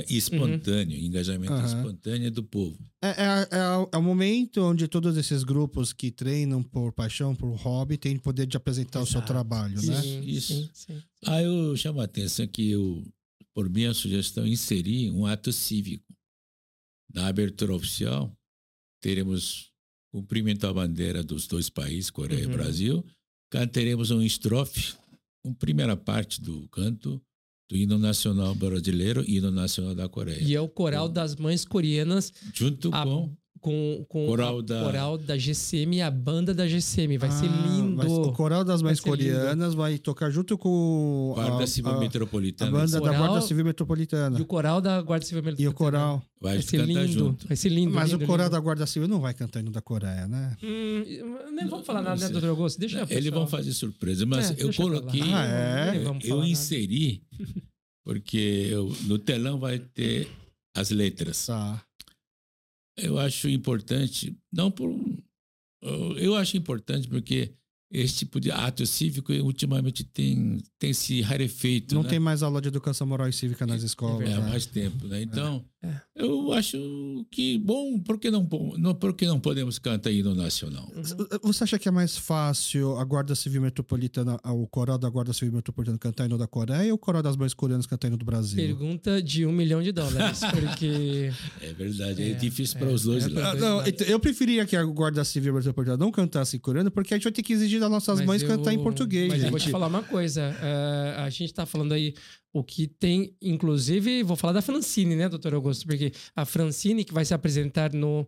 espontâneo, 0.09 0.97
engajamento 0.97 1.53
Aham. 1.53 1.65
espontâneo 1.65 2.31
do 2.31 2.43
povo. 2.43 2.77
É, 3.03 3.09
é, 3.09 3.47
é, 3.51 3.89
é 3.93 3.97
o 3.97 4.01
momento 4.03 4.61
onde 4.61 4.87
todos 4.87 5.17
esses 5.17 5.43
grupos 5.43 5.91
que 5.91 6.11
treinam 6.11 6.63
por 6.63 6.93
paixão, 6.93 7.35
por 7.35 7.53
hobby, 7.55 7.97
têm 7.97 8.17
poder 8.17 8.45
de 8.45 8.55
apresentar 8.57 9.01
o 9.01 9.05
seu 9.05 9.19
Exato. 9.19 9.27
trabalho, 9.33 9.75
né? 9.81 10.01
Sim, 10.01 10.21
Isso. 10.21 10.53
sim, 10.53 10.69
sim. 10.73 11.03
Ah, 11.25 11.41
eu 11.41 11.75
chamo 11.75 11.99
a 11.99 12.05
atenção 12.05 12.47
que 12.47 12.71
eu, 12.71 13.03
por 13.53 13.69
minha 13.69 13.93
sugestão, 13.93 14.47
inseri 14.47 15.09
um 15.11 15.25
ato 15.25 15.51
cívico. 15.51 16.05
Na 17.13 17.27
abertura 17.27 17.73
oficial, 17.73 18.35
teremos 19.01 19.71
cumprimento 20.11 20.65
à 20.65 20.73
bandeira 20.73 21.23
dos 21.23 21.45
dois 21.47 21.69
países, 21.69 22.09
Coreia 22.09 22.43
e 22.43 22.45
Uhum. 22.45 23.03
Cantaremos 23.59 24.11
um 24.11 24.21
estrofe, 24.21 24.93
uma 25.43 25.55
primeira 25.55 25.95
parte 25.95 26.41
do 26.41 26.67
canto 26.69 27.21
do 27.69 27.75
hino 27.77 27.97
nacional 27.97 28.53
brasileiro 28.53 29.23
e 29.27 29.37
hino 29.37 29.49
nacional 29.49 29.95
da 29.95 30.07
Coreia. 30.09 30.41
E 30.43 30.53
é 30.53 30.59
o 30.61 30.67
coral 30.67 31.07
das 31.09 31.35
mães 31.35 31.63
coreanas 31.65 32.31
Junto 32.53 32.89
a- 32.93 33.03
com 33.03 33.35
com, 33.65 34.05
com 34.07 34.27
Coral 34.27 34.59
a 34.59 34.61
da- 34.61 34.83
coral 34.83 35.17
da 35.17 35.35
GCM 35.35 35.97
e 35.97 36.01
a 36.03 36.11
banda 36.11 36.53
da 36.53 36.67
GCM. 36.67 37.17
Vai 37.17 37.31
ser 37.31 37.47
Ah, 37.49 37.65
lindo. 37.67 37.95
vai- 37.95 38.05
o 38.05 38.31
Coral 38.31 38.63
das 38.63 38.83
Mães 38.83 38.99
ser 38.99 39.09
lindo. 39.09 39.33
Coreanas 39.33 39.73
vai 39.73 39.97
tocar 39.97 40.29
junto 40.29 40.55
com 40.55 41.31
Guarda 41.33 41.63
a, 41.63 41.67
Civil 41.67 41.91
a- 41.91 41.95
a 41.95 41.99
Metropolitana. 41.99 42.69
banda 42.71 42.91
da 42.91 42.99
Coral 42.99 43.17
Guarda 43.17 43.41
Civil 43.41 43.65
Metropolitana. 43.65 44.37
E 44.37 44.41
o 44.43 44.45
coral 44.45 44.79
da 44.81 45.01
Guarda 45.01 45.25
Civil 45.25 45.55
E 45.57 45.67
o 45.67 45.73
coral. 45.73 46.21
Vai, 46.39 46.53
Vai 46.57 46.61
ser 46.61 46.85
lindo. 46.85 47.07
junto. 47.07 47.47
Vai 47.47 47.57
ser 47.57 47.69
lindo. 47.69 47.91
Mas 47.95 48.11
lindo, 48.11 48.23
o 48.23 48.27
coral 48.27 48.45
lindo. 48.45 48.55
da 48.55 48.59
Guarda 48.59 48.85
Civil 48.85 49.07
não 49.07 49.19
vai 49.19 49.33
cantar 49.33 49.61
hino 49.61 49.71
da 49.71 49.81
Coreia, 49.81 50.27
né? 50.27 50.55
Hum, 50.61 51.03
nem 51.55 51.65
vamos 51.67 51.87
falar 51.87 52.03
nada, 52.03 52.17
né, 52.19 52.25
Não 52.25 52.31
doutor 52.33 52.49
Augusto? 52.49 52.79
Deixa 52.79 52.99
eu 52.99 53.07
Eles 53.09 53.31
vão 53.31 53.47
fazer 53.47 53.71
surpresa, 53.71 54.27
mas 54.27 54.51
É, 54.51 54.55
eu 54.63 54.71
coloquei, 54.73 55.21
Ah, 55.33 55.45
é? 55.95 56.03
Eu 56.23 56.35
nada. 56.37 56.47
inseri, 56.47 57.23
porque 58.03 58.67
eu- 58.69 58.95
no 59.07 59.17
telão 59.17 59.59
vai 59.59 59.79
ter 59.79 60.27
as 60.75 60.91
letras. 60.91 61.47
Tá. 61.47 61.81
Eu 62.97 63.19
acho 63.19 63.49
importante, 63.49 64.37
não 64.51 64.71
por. 64.71 64.89
Eu 66.17 66.35
acho 66.35 66.57
importante 66.57 67.07
porque 67.07 67.53
esse 67.91 68.15
tipo 68.15 68.39
de 68.39 68.51
ato 68.51 68.85
cívico 68.85 69.31
ultimamente 69.33 70.03
tem, 70.03 70.61
tem 70.79 70.91
se 70.93 71.21
rarefeito. 71.21 71.93
Não 71.95 72.03
né? 72.03 72.09
tem 72.09 72.19
mais 72.19 72.41
aula 72.43 72.61
de 72.61 72.67
educação 72.67 73.05
moral 73.07 73.29
e 73.29 73.33
cívica 73.33 73.65
nas 73.65 73.83
escolas. 73.83 74.27
É, 74.29 74.33
há 74.33 74.39
né? 74.41 74.49
mais 74.49 74.65
tempo, 74.65 75.07
né? 75.07 75.21
Então, 75.21 75.63
É. 75.83 76.01
eu 76.15 76.51
acho 76.51 76.77
que, 77.31 77.57
bom, 77.59 77.99
por 77.99 78.19
que 78.19 78.31
não, 78.31 78.47
não, 78.77 78.95
por 78.95 79.13
que 79.13 79.25
não 79.27 79.39
podemos 79.39 79.77
cantar 79.77 80.11
hino 80.11 80.33
nacional? 80.33 80.91
Você 81.43 81.63
acha 81.63 81.77
que 81.77 81.87
é 81.87 81.91
mais 81.91 82.17
fácil 82.17 82.97
a 82.97 83.03
Guarda 83.03 83.35
Civil 83.35 83.61
Metropolitana, 83.61 84.39
o 84.43 84.67
coral 84.67 84.97
da 84.97 85.07
Guarda 85.09 85.31
Civil 85.31 85.53
Metropolitana 85.53 85.97
cantar 85.97 86.25
hino 86.25 86.37
da 86.37 86.47
Coreia 86.47 86.91
ou 86.91 86.95
o 86.95 86.97
coral 86.97 87.21
das 87.21 87.37
mães 87.37 87.53
coreanas 87.53 87.85
cantar 87.85 88.07
hino 88.07 88.17
do 88.17 88.25
Brasil? 88.25 88.57
Pergunta 88.57 89.21
de 89.21 89.45
um 89.45 89.51
milhão 89.51 89.81
de 89.81 89.91
dólares, 89.91 90.41
porque 90.51 91.31
É 91.61 91.71
verdade, 91.73 92.23
é, 92.23 92.31
É, 92.31 92.33
difícil 92.33 92.77
é, 92.77 92.79
para 92.79 92.89
os 92.91 93.03
dois 93.03 93.25
é 93.25 93.29
lados. 93.29 93.61
Ah, 93.61 93.65
não, 93.69 93.87
então, 93.87 94.07
eu 94.07 94.19
preferia 94.19 94.65
que 94.65 94.75
a 94.75 94.83
Guarda 94.83 95.23
Civil 95.23 95.53
Metropolitana 95.53 95.97
não 95.97 96.11
cantasse 96.11 96.57
em 96.57 96.59
coreano, 96.59 96.89
porque 96.89 97.13
a 97.13 97.17
gente 97.17 97.25
vai 97.25 97.33
ter 97.33 97.43
que 97.43 97.53
exigir 97.53 97.74
das 97.79 97.89
nossas 97.89 98.19
Mas 98.19 98.27
mães 98.27 98.41
eu- 98.41 98.47
cantar 98.47 98.73
em 98.73 98.81
português. 98.81 99.29
Mas 99.29 99.43
eu 99.43 99.49
vou 99.49 99.59
gente. 99.59 99.67
te 99.67 99.71
falar 99.71 99.87
uma 99.87 100.03
coisa. 100.03 100.55
eh, 100.61 101.15
a 101.17 101.29
gente 101.29 101.53
tá 101.53 101.65
falando 101.65 101.93
aí 101.93 102.13
o 102.53 102.63
que 102.63 102.87
tem, 102.87 103.35
inclusive, 103.41 104.23
vou 104.23 104.35
falar 104.37 104.53
da 104.53 104.61
Francine, 104.61 105.15
né, 105.15 105.27
doutor 105.29 105.53
Augusto? 105.53 105.85
Porque 105.85 106.11
a 106.35 106.45
Francine 106.45 107.03
que 107.03 107.13
vai 107.13 107.25
se 107.25 107.33
apresentar 107.33 107.93
no. 107.93 108.25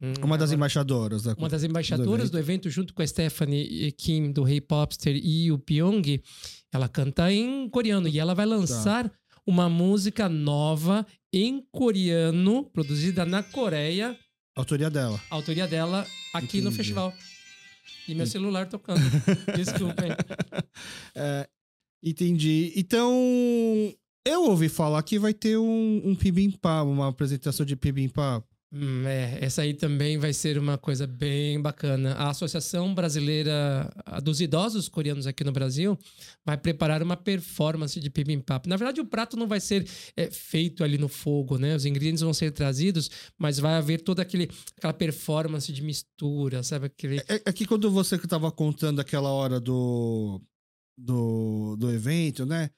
hum, 0.00 0.12
Uma 0.22 0.38
das 0.38 0.52
embaixadoras. 0.52 1.22
Da... 1.24 1.34
uma 1.34 1.48
das 1.48 1.64
embaixadoras 1.64 2.30
do 2.30 2.38
evento, 2.38 2.68
junto 2.70 2.92
com 2.94 3.02
a 3.02 3.06
Stephanie 3.06 3.90
Kim 3.92 4.30
do 4.32 4.46
Hey 4.48 4.60
Popster 4.60 5.16
e 5.20 5.50
o 5.50 5.58
Pyong, 5.58 6.20
ela 6.72 6.88
canta 6.88 7.32
em 7.32 7.68
coreano 7.68 8.06
e 8.08 8.18
ela 8.18 8.34
vai 8.34 8.46
lançar 8.46 9.10
uma 9.46 9.68
música 9.68 10.28
nova 10.28 11.06
em 11.32 11.64
coreano, 11.72 12.64
produzida 12.72 13.24
na 13.24 13.42
Coreia, 13.42 14.16
Autoria 14.56 14.88
dela. 14.90 15.20
autoria 15.30 15.66
dela 15.66 16.06
aqui 16.32 16.56
no 16.60 16.68
Entendi. 16.68 16.76
festival. 16.76 17.12
E 18.08 18.14
meu 18.14 18.26
celular 18.26 18.66
tocando. 18.68 19.00
Desculpem. 19.56 20.10
É, 21.14 21.48
entendi. 22.02 22.72
Então, 22.76 23.12
eu 24.24 24.44
ouvi 24.44 24.68
falar 24.68 25.02
que 25.02 25.18
vai 25.18 25.32
ter 25.32 25.56
um, 25.56 26.02
um 26.04 26.14
Pibimpá, 26.14 26.82
uma 26.82 27.08
apresentação 27.08 27.64
de 27.64 27.76
Pibimpá. 27.76 28.42
Hum, 28.72 29.06
é, 29.06 29.38
essa 29.40 29.62
aí 29.62 29.72
também 29.72 30.18
vai 30.18 30.32
ser 30.32 30.58
uma 30.58 30.76
coisa 30.76 31.06
bem 31.06 31.60
bacana. 31.60 32.14
A 32.14 32.30
Associação 32.30 32.92
Brasileira 32.94 33.88
dos 34.22 34.40
Idosos 34.40 34.88
Coreanos 34.88 35.26
aqui 35.26 35.44
no 35.44 35.52
Brasil 35.52 35.96
vai 36.44 36.58
preparar 36.58 37.00
uma 37.00 37.16
performance 37.16 37.98
de 38.00 38.10
bibimbap. 38.10 38.68
Na 38.68 38.76
verdade, 38.76 39.00
o 39.00 39.06
prato 39.06 39.36
não 39.36 39.46
vai 39.46 39.60
ser 39.60 39.88
é, 40.16 40.30
feito 40.30 40.82
ali 40.82 40.98
no 40.98 41.08
fogo, 41.08 41.58
né? 41.58 41.76
Os 41.76 41.84
ingredientes 41.84 42.22
vão 42.22 42.34
ser 42.34 42.50
trazidos, 42.50 43.08
mas 43.38 43.58
vai 43.58 43.74
haver 43.74 44.00
toda 44.00 44.22
aquele, 44.22 44.50
aquela 44.76 44.92
performance 44.92 45.72
de 45.72 45.82
mistura, 45.82 46.62
sabe? 46.64 46.86
Aquele... 46.86 47.18
É, 47.20 47.42
é 47.44 47.52
que 47.52 47.66
quando 47.66 47.88
você 47.88 48.18
que 48.18 48.26
tava 48.26 48.50
contando 48.50 48.98
aquela 49.00 49.30
hora 49.30 49.60
do, 49.60 50.40
do, 50.98 51.76
do 51.76 51.90
evento, 51.90 52.44
né? 52.44 52.70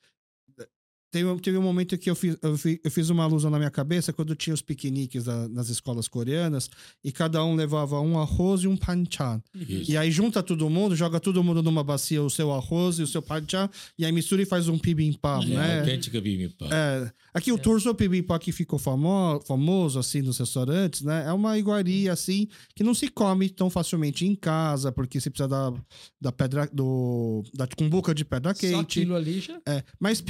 Teve, 1.10 1.40
teve 1.40 1.56
um 1.56 1.62
momento 1.62 1.96
que 1.96 2.10
eu 2.10 2.14
fiz, 2.14 2.36
eu, 2.42 2.58
fi- 2.58 2.78
eu 2.84 2.90
fiz 2.90 3.08
uma 3.08 3.24
alusão 3.24 3.50
na 3.50 3.56
minha 3.58 3.70
cabeça 3.70 4.12
quando 4.12 4.34
tinha 4.36 4.52
os 4.52 4.60
piqueniques 4.60 5.24
da- 5.24 5.48
nas 5.48 5.70
escolas 5.70 6.06
coreanas 6.06 6.68
e 7.02 7.10
cada 7.10 7.42
um 7.42 7.54
levava 7.54 7.98
um 8.00 8.18
arroz 8.18 8.60
e 8.62 8.68
um 8.68 8.76
panchan. 8.76 9.42
Isso. 9.54 9.90
E 9.90 9.96
aí 9.96 10.10
junta 10.10 10.42
todo 10.42 10.68
mundo, 10.68 10.94
joga 10.94 11.18
todo 11.18 11.42
mundo 11.42 11.62
numa 11.62 11.82
bacia 11.82 12.22
o 12.22 12.28
seu 12.28 12.52
arroz 12.52 12.98
e 12.98 13.02
o 13.02 13.06
seu 13.06 13.22
panchan 13.22 13.70
e 13.98 14.04
aí 14.04 14.12
mistura 14.12 14.42
e 14.42 14.44
faz 14.44 14.68
um 14.68 14.78
pibimpap, 14.78 15.44
É, 15.44 15.48
né? 15.48 15.78
autêntica 15.80 16.20
bibimbap. 16.20 16.70
É, 16.70 17.10
aqui 17.32 17.52
o 17.52 17.58
torso 17.58 17.94
pibimpap 17.94 18.44
que 18.44 18.52
ficou 18.52 18.78
famo, 18.78 19.40
famoso 19.46 19.98
assim 19.98 20.20
nos 20.20 20.36
restaurantes, 20.38 21.00
né? 21.02 21.24
É 21.26 21.32
uma 21.32 21.56
iguaria 21.58 22.12
assim 22.12 22.48
que 22.74 22.84
não 22.84 22.92
se 22.92 23.08
come 23.08 23.48
tão 23.48 23.70
facilmente 23.70 24.26
em 24.26 24.34
casa, 24.34 24.92
porque 24.92 25.18
você 25.20 25.30
precisa 25.30 25.48
da, 25.48 25.72
da 26.20 26.32
pedra 26.32 26.68
do 26.70 27.42
da 27.54 27.66
cumbuca 27.66 28.14
de 28.14 28.24
pedra 28.26 28.54
Só 28.54 28.60
quente. 28.60 29.00
aquilo 29.00 29.14
ali 29.16 29.40
já... 29.40 29.58
É, 29.66 29.82
mas 29.98 30.20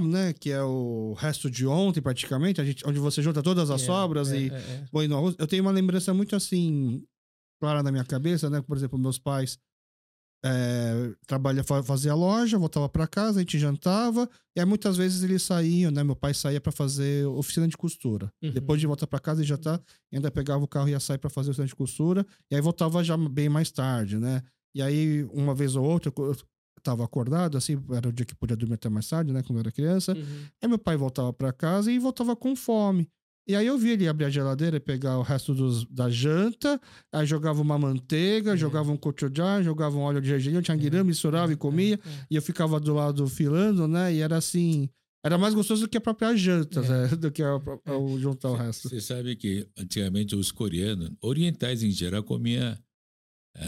né, 0.00 0.32
que 0.32 0.50
é 0.50 0.62
o 0.62 1.14
resto 1.14 1.50
de 1.50 1.66
ontem 1.66 2.00
praticamente, 2.00 2.60
a 2.60 2.64
gente, 2.64 2.86
onde 2.86 2.98
você 2.98 3.22
junta 3.22 3.42
todas 3.42 3.70
as 3.70 3.82
É, 3.82 3.86
sobras 3.86 4.30
é, 4.30 4.38
e 4.40 4.50
é, 4.50 4.54
é. 4.54 4.84
põe 4.90 5.08
no 5.08 5.16
arroz. 5.16 5.34
Eu 5.38 5.46
tenho 5.46 5.62
uma 5.62 5.72
lembrança 5.72 6.12
muito 6.12 6.34
assim 6.36 7.02
clara 7.60 7.82
na 7.82 7.90
minha 7.90 8.04
cabeça, 8.04 8.50
né? 8.50 8.60
Por 8.60 8.76
exemplo, 8.76 8.98
meus 8.98 9.18
pais 9.18 9.58
é, 10.44 11.12
trabalha, 11.26 11.64
fa- 11.64 11.82
fazia 11.82 12.14
loja, 12.14 12.58
voltava 12.58 12.88
para 12.88 13.06
casa, 13.06 13.38
a 13.38 13.42
gente 13.42 13.58
jantava, 13.58 14.28
e 14.56 14.60
aí 14.60 14.66
muitas 14.66 14.96
vezes 14.96 15.22
eles 15.22 15.42
saíam, 15.42 15.90
né? 15.90 16.04
Meu 16.04 16.14
pai 16.14 16.34
saía 16.34 16.60
para 16.60 16.70
fazer 16.70 17.26
oficina 17.26 17.66
de 17.66 17.76
costura. 17.76 18.30
Uhum. 18.42 18.52
Depois 18.52 18.80
de 18.80 18.86
voltar 18.86 19.06
para 19.06 19.18
casa 19.18 19.42
e 19.42 19.56
tá, 19.56 19.80
ainda 20.12 20.30
pegava 20.30 20.62
o 20.62 20.68
carro 20.68 20.88
e 20.88 20.92
ia 20.92 21.00
sair 21.00 21.18
para 21.18 21.30
fazer 21.30 21.50
oficina 21.50 21.66
de 21.66 21.74
costura, 21.74 22.24
e 22.50 22.54
aí 22.54 22.60
voltava 22.60 23.02
já 23.02 23.16
bem 23.16 23.48
mais 23.48 23.70
tarde, 23.70 24.18
né? 24.18 24.42
E 24.74 24.82
aí, 24.82 25.24
uma 25.32 25.54
vez 25.54 25.74
ou 25.74 25.84
outra, 25.84 26.12
eu 26.16 26.36
tava 26.86 27.04
acordado, 27.04 27.56
assim, 27.58 27.76
era 27.92 28.08
o 28.08 28.12
dia 28.12 28.24
que 28.24 28.34
podia 28.34 28.56
dormir 28.56 28.74
até 28.74 28.88
mais 28.88 29.08
tarde, 29.08 29.32
né, 29.32 29.42
quando 29.42 29.58
eu 29.58 29.60
era 29.60 29.72
criança. 29.72 30.12
Uhum. 30.14 30.44
Aí 30.62 30.68
meu 30.68 30.78
pai 30.78 30.96
voltava 30.96 31.32
pra 31.32 31.52
casa 31.52 31.90
e 31.92 31.98
voltava 31.98 32.34
com 32.36 32.54
fome. 32.56 33.08
E 33.48 33.54
aí 33.54 33.64
eu 33.66 33.78
vi 33.78 33.90
ele 33.90 34.08
abrir 34.08 34.24
a 34.24 34.30
geladeira 34.30 34.76
e 34.76 34.80
pegar 34.80 35.18
o 35.18 35.22
resto 35.22 35.54
dos, 35.54 35.84
da 35.84 36.10
janta, 36.10 36.80
aí 37.12 37.24
jogava 37.24 37.62
uma 37.62 37.78
manteiga, 37.78 38.54
É. 38.54 38.56
jogava 38.56 38.90
um 38.90 38.96
cochujá, 38.96 39.62
jogava 39.62 39.96
um 39.96 40.00
óleo 40.00 40.20
de 40.20 40.28
gergelim, 40.28 40.60
tinha 40.60 41.04
misturava 41.04 41.52
e 41.52 41.56
comia. 41.56 41.94
É, 42.04 42.08
é. 42.08 42.26
E 42.30 42.34
eu 42.36 42.42
ficava 42.42 42.80
do 42.80 42.92
lado 42.94 43.26
filando, 43.28 43.86
né? 43.86 44.12
E 44.14 44.20
era 44.20 44.36
assim. 44.36 44.88
Era 45.24 45.38
mais 45.38 45.54
gostoso 45.54 45.82
do 45.82 45.88
que 45.88 45.96
a 45.96 46.00
própria 46.00 46.36
janta, 46.36 46.80
É. 46.80 46.88
né? 46.88 47.08
Do 47.16 47.30
que 47.32 47.42
a, 47.42 47.50
a- 47.86 47.96
o 47.98 48.18
juntar 48.18 48.48
o 48.50 48.54
resto. 48.54 48.88
Você 48.88 49.00
sabe 49.00 49.34
que 49.36 49.66
antigamente 49.76 50.34
os 50.36 50.50
coreanos, 50.52 51.10
orientais 51.20 51.82
em 51.82 51.90
geral, 51.90 52.22
comia 52.22 52.72
eh, 52.72 52.78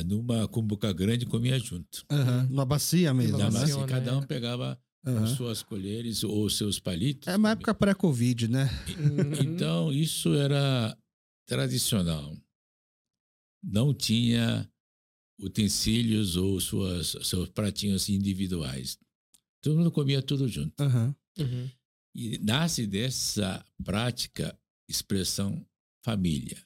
numa 0.05 0.47
cumbuca 0.49 0.93
grande, 0.93 1.27
comia 1.27 1.59
junto. 1.59 2.05
Aham, 2.11 2.47
Numa 2.51 2.65
bacia 2.65 3.13
mesmo. 3.15 3.39
Na 3.39 3.51
né? 3.51 3.61
baciona, 3.61 3.87
cada 3.87 4.17
um 4.17 4.23
é. 4.23 4.27
pegava 4.27 4.79
as 5.05 5.31
suas 5.31 5.63
colheres 5.63 6.23
ou 6.23 6.49
seus 6.51 6.79
palitos. 6.79 7.29
É 7.29 7.37
uma 7.37 7.51
época 7.51 7.75
pré-Covid, 7.75 8.49
né? 8.49 8.69
Uhum. 8.89 9.35
Então, 9.43 9.93
isso 9.93 10.35
era 10.35 10.97
tradicional. 11.47 12.37
Não 13.63 13.95
tinha 13.95 14.71
utensílios 15.41 16.37
ou 16.37 16.61
suas, 16.61 17.17
seus 17.23 17.49
pratinhos 17.49 18.09
individuais. 18.09 18.99
Todo 19.63 19.77
mundo 19.77 19.91
comia 19.91 20.21
tudo 20.23 20.49
junto. 20.49 20.81
Aham. 20.81 21.15
Uhum. 21.39 21.71
E 22.15 22.39
nasce 22.39 22.87
dessa 22.87 23.65
prática 23.85 24.59
expressão 24.89 25.65
família. 26.05 26.61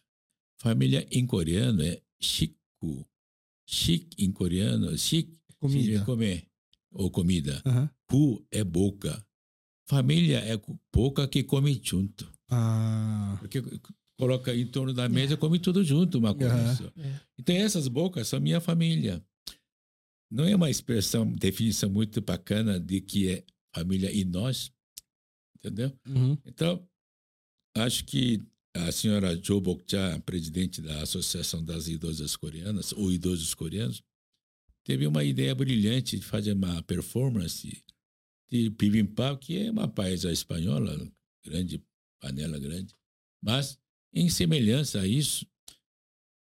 Família 0.60 1.06
em 1.10 1.26
coreano 1.26 1.82
é 1.82 2.00
shiku. 2.20 3.06
Shik 3.66 4.16
em 4.18 4.30
coreano, 4.32 4.96
shik 4.98 5.38
Comida. 5.58 6.04
comer 6.04 6.46
ou 6.90 7.10
comida. 7.10 7.62
Aham. 7.64 7.90
Pu 8.08 8.44
é 8.50 8.62
boca. 8.64 9.24
Família 9.88 10.38
é 10.38 10.60
boca 10.92 11.26
que 11.28 11.42
come 11.42 11.80
junto. 11.82 12.30
Ah. 12.50 13.36
Porque 13.40 13.62
coloca 14.18 14.54
em 14.54 14.66
torno 14.66 14.92
da 14.92 15.08
mesa, 15.08 15.36
come 15.36 15.58
tudo 15.58 15.82
junto, 15.82 16.18
uma 16.18 16.34
coisa 16.34 16.54
Aham. 16.54 16.76
só. 16.76 16.92
É. 16.96 17.20
Então 17.38 17.54
essas 17.56 17.88
bocas 17.88 18.28
são 18.28 18.40
minha 18.40 18.60
família. 18.60 19.24
Não 20.30 20.44
é 20.44 20.56
uma 20.56 20.70
expressão, 20.70 21.30
definição 21.30 21.90
muito 21.90 22.20
bacana 22.20 22.80
de 22.80 23.00
que 23.00 23.28
é 23.28 23.44
família 23.74 24.10
e 24.10 24.24
nós, 24.24 24.72
entendeu? 25.56 25.92
Uhum. 26.08 26.38
Então, 26.46 26.86
acho 27.76 28.04
que 28.06 28.42
a 28.74 28.90
senhora 28.90 29.36
Jo 29.36 29.60
Bokja, 29.60 30.20
presidente 30.24 30.80
da 30.80 31.02
Associação 31.02 31.64
das 31.64 31.88
Idosas 31.88 32.36
Coreanas, 32.36 32.92
ou 32.92 33.12
Idosos 33.12 33.54
Coreanos, 33.54 34.02
teve 34.84 35.06
uma 35.06 35.22
ideia 35.22 35.54
brilhante 35.54 36.18
de 36.18 36.24
fazer 36.24 36.52
uma 36.52 36.82
performance 36.82 37.82
de 38.50 38.70
bibimbap, 38.70 39.38
que 39.38 39.58
é 39.58 39.70
uma 39.70 39.88
paisa 39.88 40.32
espanhola, 40.32 40.96
grande, 41.44 41.82
panela 42.20 42.58
grande, 42.58 42.94
mas 43.42 43.78
em 44.12 44.28
semelhança 44.28 45.00
a 45.00 45.06
isso, 45.06 45.46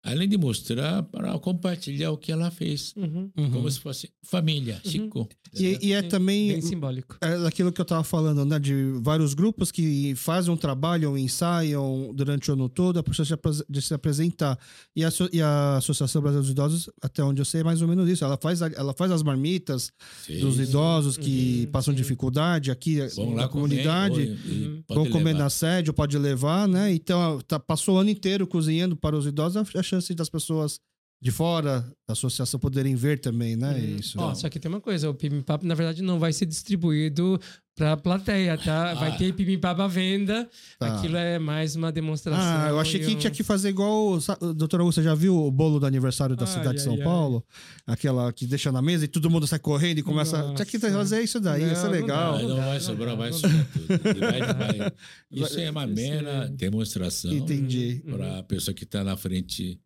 além 0.06 0.30
de 0.30 0.38
mostrar 0.38 1.04
para 1.04 1.38
compartilhar 1.40 2.12
o 2.12 2.18
que 2.18 2.32
ela 2.32 2.50
fez, 2.52 2.94
Uhum. 2.96 3.30
Uhum. 3.38 3.52
como 3.52 3.70
se 3.72 3.80
fosse 3.80 4.10
família, 4.24 4.80
Uhum. 4.86 4.92
Chico. 4.92 5.30
E, 5.58 5.88
e 5.88 5.94
é 5.94 6.02
também 6.02 6.50
Bem 6.54 6.62
simbólico. 6.62 7.18
é 7.22 7.38
daquilo 7.40 7.72
que 7.72 7.80
eu 7.80 7.86
tava 7.86 8.04
falando, 8.04 8.44
né? 8.46 8.60
De 8.60 8.92
vários 9.02 9.34
grupos 9.34 9.72
que 9.72 10.14
fazem 10.16 10.54
um 10.54 10.58
trabalho, 10.58 11.18
ensaiam 11.18 12.12
durante 12.14 12.50
o 12.50 12.54
ano 12.54 12.68
todo 12.68 13.00
a 13.00 13.04
processo 13.04 13.38
de 13.70 13.82
se 13.82 13.94
apresentar. 13.94 14.58
E 14.96 15.04
a, 15.06 15.10
e 15.32 15.42
a 15.42 15.78
Associação 15.78 16.22
Brasileira 16.22 16.42
dos 16.44 16.52
Idosos, 16.52 16.90
até 17.02 17.24
onde 17.24 17.42
eu 17.42 17.46
sei, 17.46 17.62
é 17.62 17.64
mais 17.64 17.82
ou 17.82 17.88
menos 17.88 18.10
isso. 18.10 18.24
Ela 18.26 18.38
faz, 18.38 18.62
ela 18.62 18.94
faz 18.94 19.12
as 19.12 19.24
marmitas 19.24 19.92
Sim. 20.26 20.40
dos 20.40 20.60
idosos 20.60 21.18
que 21.18 21.64
Uhum, 21.66 21.72
passam 21.72 21.94
sim. 21.94 21.98
dificuldade 21.98 22.70
aqui 22.72 23.00
Vão 23.16 23.32
na 23.34 23.44
lá 23.44 23.48
comunidade. 23.48 24.26
comer, 24.26 24.40
Uhum. 24.46 24.84
Vão 24.90 25.10
comer 25.10 25.26
levar. 25.34 25.40
na 25.40 25.50
sede, 25.50 25.90
ou 25.90 25.94
pode 25.94 26.18
levar, 26.18 26.68
né? 26.68 26.94
Então, 26.94 27.40
tá, 27.48 27.58
passou 27.60 27.96
o 27.96 27.98
ano 28.00 28.10
inteiro 28.10 28.46
cozinhando 28.46 28.96
para 28.96 29.16
os 29.16 29.26
idosos, 29.26 29.58
a, 29.58 29.80
a 29.80 29.84
chance 29.96 30.14
das 30.14 30.30
pessoas 30.30 30.80
de 31.22 31.32
fora 31.32 31.82
da 32.08 32.12
associação 32.12 32.60
poderem 32.60 32.94
ver 32.96 33.20
também, 33.20 33.56
né? 33.56 33.72
Uhum. 33.74 33.96
Isso. 34.00 34.20
Ó, 34.20 34.36
só 34.36 34.50
que 34.50 34.60
tem 34.60 34.70
uma 34.70 34.82
coisa, 34.82 35.10
o 35.10 35.14
Pimimpap, 35.14 35.66
na 35.66 35.74
verdade, 35.74 36.04
não 36.04 36.20
vai 36.20 36.32
ser 36.34 36.46
distribuído 36.46 37.40
pra 37.76 37.98
plateia, 37.98 38.58
tá? 38.58 38.94
Vai 38.94 39.12
Ah. 39.12 39.18
ter 39.18 39.34
Pimimpap 39.34 39.80
à 39.82 39.88
venda. 39.88 40.48
Tá. 40.78 40.88
Aquilo 41.00 41.18
é 41.18 41.40
mais 41.40 41.76
uma 41.76 41.92
demonstração. 41.92 42.44
Ah, 42.46 42.70
eu 42.70 42.80
achei 42.80 43.00
que 43.00 43.08
um- 43.16 43.18
tinha 43.18 43.32
que 43.32 43.44
fazer 43.44 43.70
igual. 43.70 44.20
Doutora 44.56 44.84
Augusta, 44.84 45.02
já 45.02 45.16
viu 45.16 45.36
o 45.36 45.50
bolo 45.52 45.80
do 45.80 45.86
aniversário 45.86 46.36
da 46.36 46.46
Ai, 46.46 46.52
cidade 46.52 46.76
de 46.78 46.84
São 46.84 46.94
ai, 46.94 47.00
ai. 47.00 47.06
Paulo? 47.06 47.44
Aquela 47.88 48.32
que 48.32 48.46
deixa 48.46 48.72
na 48.72 48.82
mesa 48.82 49.06
e 49.06 49.08
todo 49.08 49.30
mundo 49.30 49.48
sai 49.48 49.58
correndo 49.60 50.00
e 50.00 50.04
começa. 50.04 50.38
Nossa. 50.38 50.54
Tinha 50.54 50.66
que 50.66 50.80
fazer 50.80 51.22
isso 51.24 51.40
daí, 51.40 51.66
Não, 51.66 51.74
não 51.84 51.90
legal. 51.92 52.36
Ah, 52.36 52.42
não, 52.42 52.50
Não 52.50 52.56
vai 52.58 52.74
não 52.74 52.80
sobrar, 52.82 53.16
vai 53.18 53.30
não 53.32 53.38
sobrar 53.38 53.66
tudo. 53.72 53.88
Vai- 53.88 54.40
vai- 54.54 54.92
Isso 55.32 55.60
é 55.60 55.72
uma 55.72 55.86
Isso 55.86 55.96
mera 55.96 56.30
é- 56.46 56.50
demonstração 56.50 57.32
Entendi. 57.34 58.02
Uhum. 58.06 58.14
para 58.18 58.40
a 58.40 58.44
pessoa 58.44 58.76
que 58.76 58.84
está 58.84 59.04
na 59.04 59.18
frente, 59.18 59.80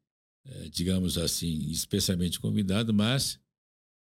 eh, 0.49 0.69
digamos 0.71 1.17
assim, 1.17 1.69
especialmente 1.71 2.39
convidado, 2.39 2.93
mas 2.93 3.39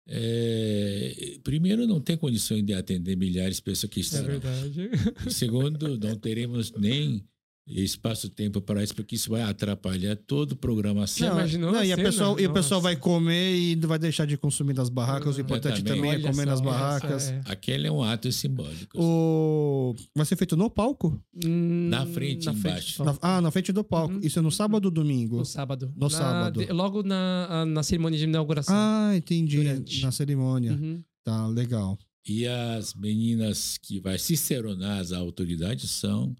eh, 0.08 1.40
primeiro 1.44 1.88
não 1.88 2.02
tem 2.02 2.18
condições 2.18 2.64
de 2.66 2.74
atender 2.74 3.16
milhares 3.16 3.58
de 3.58 3.62
pessoas 3.64 3.90
que 3.92 4.00
É 4.00 4.04
estarão. 4.04 4.28
verdade. 4.28 4.90
E 5.28 5.34
segundo, 5.34 5.98
não 5.98 6.16
teremos 6.18 6.72
nem 6.72 7.24
espaço-tempo 7.66 8.62
para 8.62 8.84
isso, 8.84 8.94
porque 8.94 9.16
isso 9.16 9.30
vai 9.30 9.42
atrapalhar 9.42 10.16
toda 10.16 10.54
a 10.54 10.58
programação. 10.58 11.28
Não, 11.30 11.36
imaginou 11.38 11.72
não, 11.72 11.84
e, 11.84 11.92
a 11.94 11.98
pessoa, 11.98 12.42
e 12.42 12.46
o 12.46 12.54
pessoal 12.54 12.82
vai 12.82 12.96
comer 12.96 13.56
e 13.56 13.76
não 13.76 13.88
vai 13.88 13.98
deixar 13.98 14.26
de 14.26 14.38
consumir 14.38 14.74
nas 14.74 14.90
barracas. 14.90 15.38
O 15.38 15.42
importante 15.42 15.76
Exatamente. 15.82 15.96
também 15.96 16.12
é 16.12 16.20
comer 16.20 16.44
só, 16.44 16.50
nas 16.52 16.62
barracas. 16.62 17.30
é- 17.30 17.42
Aquele 17.46 17.88
é 17.88 17.92
um 17.92 18.04
ato 18.04 18.32
simbólico. 18.32 18.98
O... 19.02 19.96
Vai 20.16 20.26
ser 20.26 20.36
feito 20.36 20.58
no 20.58 20.70
palco? 20.70 21.20
Hum, 21.46 21.88
Na 21.90 22.06
frente, 22.06 22.50
embaixo. 22.50 22.98
do 23.00 23.06
Na- 23.06 23.18
ah, 23.22 23.42
na 23.42 23.52
frente 23.52 23.72
do 23.72 23.84
palco. 23.84 24.14
Uhum. 24.16 24.20
Isso 24.22 24.40
é 24.40 24.42
no 24.42 24.52
sábado 24.52 24.86
ou 24.86 24.92
domingo? 24.92 25.38
No 25.38 25.46
sábado. 25.46 25.92
No 25.96 26.08
Na- 26.08 26.10
sábado. 26.10 26.66
de- 26.66 26.72
logo 26.72 27.04
na, 27.04 27.66
na 27.66 27.84
cerimônia 27.84 28.18
de 28.18 28.26
inauguração. 28.26 28.76
Ah, 28.78 29.14
entendi. 29.16 29.58
Durante. 29.58 30.02
Na 30.02 30.12
cerimônia. 30.12 30.74
Uhum. 30.74 31.02
Tá, 31.24 31.48
legal. 31.48 31.98
E 32.28 32.48
as 32.48 32.94
meninas 32.94 33.78
que 33.78 34.00
vai 34.00 34.18
ciceronar 34.18 35.00
as 35.00 35.12
autoridades 35.12 35.90
são 35.92 36.34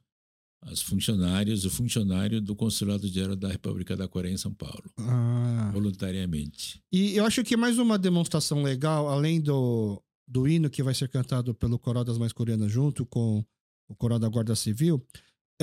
os 0.72 0.82
funcionários, 0.82 1.66
o 1.66 1.70
funcionário 1.70 2.42
do 2.42 2.56
Consulado 2.56 3.08
Geral 3.08 3.36
da 3.36 3.50
República 3.50 3.96
da 3.96 4.08
Coreia 4.08 4.34
em 4.34 4.38
São 4.38 4.54
Paulo, 4.54 4.84
Ah. 4.98 5.70
voluntariamente. 5.74 6.82
E 6.92 7.16
eu 7.16 7.26
acho 7.26 7.44
que 7.44 7.58
mais 7.58 7.78
uma 7.80 7.98
demonstração 7.98 8.62
legal, 8.64 9.08
além 9.10 9.42
do, 9.42 10.02
do 10.28 10.48
hino 10.48 10.70
que 10.70 10.84
vai 10.84 10.94
ser 10.94 11.10
cantado 11.10 11.54
pelo 11.54 11.78
Coral 11.80 12.04
das 12.04 12.18
Mães 12.18 12.34
Coreanas 12.34 12.72
junto 12.72 13.06
com 13.06 13.44
o 13.90 13.96
Coral 13.96 14.20
da 14.20 14.30
Guarda 14.30 14.56
Civil, 14.56 15.06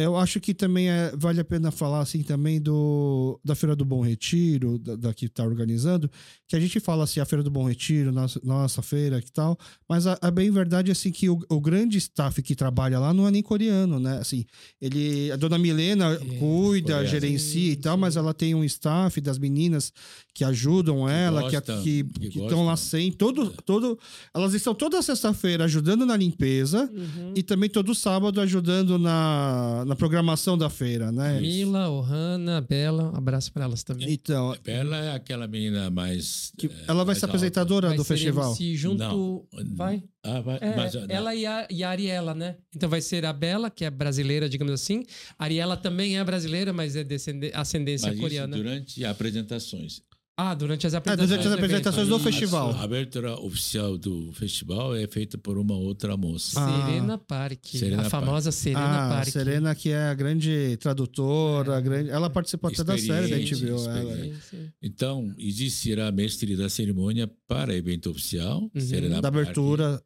eu 0.04 0.16
acho 0.16 0.40
que 0.40 0.52
também 0.54 0.88
é, 0.90 1.12
vale 1.16 1.40
a 1.40 1.44
pena 1.44 1.70
falar 1.70 2.00
assim 2.00 2.22
também 2.22 2.60
do 2.60 3.40
da 3.44 3.54
Feira 3.54 3.74
do 3.76 3.84
Bom 3.84 4.00
Retiro, 4.02 4.78
da, 4.78 4.96
da 4.96 5.14
que 5.14 5.26
está 5.26 5.44
organizando, 5.44 6.10
que 6.48 6.56
a 6.56 6.60
gente 6.60 6.78
fala 6.80 7.04
assim, 7.04 7.20
a 7.20 7.24
Feira 7.24 7.42
do 7.42 7.50
Bom 7.50 7.64
Retiro, 7.68 8.12
nossa, 8.12 8.40
nossa 8.44 8.82
feira 8.82 9.20
que 9.20 9.30
tal, 9.32 9.58
mas 9.88 10.06
a, 10.06 10.18
a 10.20 10.30
bem 10.30 10.50
verdade 10.50 10.90
é 10.90 10.92
assim 10.92 11.10
que 11.10 11.28
o, 11.28 11.38
o 11.48 11.60
grande 11.60 11.98
staff 11.98 12.42
que 12.42 12.54
trabalha 12.54 12.98
lá 12.98 13.12
não 13.14 13.26
é 13.26 13.30
nem 13.30 13.42
coreano, 13.42 13.98
né? 14.00 14.18
Assim, 14.18 14.44
ele, 14.80 15.30
a 15.32 15.36
dona 15.36 15.58
Milena 15.58 16.16
cuida, 16.38 16.94
coreana. 16.94 17.06
gerencia 17.06 17.72
e 17.72 17.74
Sim, 17.74 17.80
tal, 17.80 17.94
sim. 17.96 18.00
mas 18.00 18.16
ela 18.16 18.32
tem 18.34 18.54
um 18.54 18.64
staff 18.64 19.20
das 19.20 19.38
meninas 19.38 19.92
que 20.34 20.44
ajudam 20.44 21.08
ela, 21.08 21.44
que 21.48 21.56
gosta, 21.56 21.80
que 21.82 22.04
que 22.04 22.38
estão 22.40 22.64
lá 22.66 22.76
sempre, 22.76 23.16
todo, 23.16 23.50
todo, 23.64 23.98
elas 24.34 24.54
estão 24.54 24.74
toda 24.74 25.00
sexta-feira 25.02 25.64
ajudando 25.64 26.04
na 26.06 26.16
limpeza 26.16 26.88
Uhum. 26.92 27.32
e 27.36 27.42
também 27.42 27.68
todo 27.70 27.94
sábado 27.94 28.40
ajudando 28.40 28.98
na, 28.98 29.84
na 29.90 29.96
programação 29.96 30.56
da 30.56 30.70
feira, 30.70 31.10
né? 31.10 31.40
Mila, 31.40 31.90
Ohana, 31.90 32.60
Bela, 32.60 33.12
abraço 33.16 33.52
pra 33.52 33.64
elas 33.64 33.82
também. 33.82 34.10
Então, 34.12 34.56
Ela 34.64 34.96
é 34.98 35.14
aquela 35.14 35.46
menina 35.48 35.90
mais. 35.90 36.52
que- 36.56 36.66
eh, 36.68 36.70
ela 36.86 36.98
vai 36.98 37.06
mais 37.06 37.18
ser 37.18 37.24
alta. 37.24 37.36
apresentadora 37.36 37.88
Vai 37.88 37.96
do 37.96 38.04
ser 38.04 38.14
festival. 38.14 38.50
MC 38.52 38.76
junto. 38.76 38.98
Não. 38.98 39.44
Vai? 39.74 40.02
Ah, 40.22 40.40
vai, 40.40 40.58
É, 40.60 40.76
mas, 40.76 40.94
ela 41.08 41.34
e 41.34 41.44
a, 41.46 41.66
e 41.70 41.82
a 41.82 41.90
Ariela, 41.90 42.34
né? 42.34 42.56
Então 42.74 42.88
vai 42.88 43.00
ser 43.00 43.24
a 43.26 43.32
Bela, 43.32 43.68
que 43.70 43.84
é 43.84 43.90
brasileira, 43.90 44.48
digamos 44.48 44.72
assim. 44.72 45.04
A 45.38 45.44
Ariela 45.44 45.76
também 45.76 46.18
é 46.18 46.22
brasileira, 46.24 46.72
mas 46.72 46.94
é 46.94 47.02
descende- 47.02 47.50
ascendência 47.54 48.06
mas 48.08 48.14
isso 48.16 48.22
coreana. 48.22 48.56
durante 48.56 49.04
apresentações. 49.04 50.02
Ah, 50.42 50.54
durante 50.54 50.86
as 50.86 50.94
É, 50.94 50.96
apresentações. 50.96 51.28
durante 51.28 51.46
as 51.46 51.52
do 51.52 51.58
apresentações 51.58 52.08
do 52.08 52.14
Isso. 52.16 52.24
festival. 52.24 52.70
A 52.72 52.82
abertura 52.82 53.38
oficial 53.40 53.98
do 53.98 54.32
festival 54.32 54.94
é 54.96 55.06
feita 55.06 55.36
por 55.36 55.58
uma 55.58 55.74
outra 55.74 56.16
moça. 56.16 56.58
Ah. 56.58 56.86
Serena 56.86 57.18
Park. 57.18 57.66
Serena 57.66 58.02
a 58.02 58.10
famosa 58.10 58.50
Serena 58.52 59.06
ah, 59.06 59.08
Park. 59.16 59.28
Serena, 59.28 59.74
que 59.74 59.90
é 59.90 60.02
a 60.08 60.14
grande 60.14 60.76
tradutora, 60.78 61.74
É. 61.74 61.76
a 61.76 61.80
grande, 61.80 62.10
ela 62.10 62.30
participou 62.30 62.70
até 62.70 62.82
da 62.82 62.96
série 62.96 63.28
da 63.28 63.36
HBO. 63.38 63.88
Ela. 63.88 64.34
sim. 64.48 64.70
Então, 64.82 65.34
existirá 65.38 66.10
mestre 66.10 66.56
da 66.56 66.68
cerimônia 66.68 67.30
para 67.46 67.74
evento 67.74 68.10
oficial, 68.10 68.62
Uhum. 68.74 68.80
Serena 68.80 69.20
Da 69.20 69.30
Park, 69.30 69.42
abertura. 69.42 70.02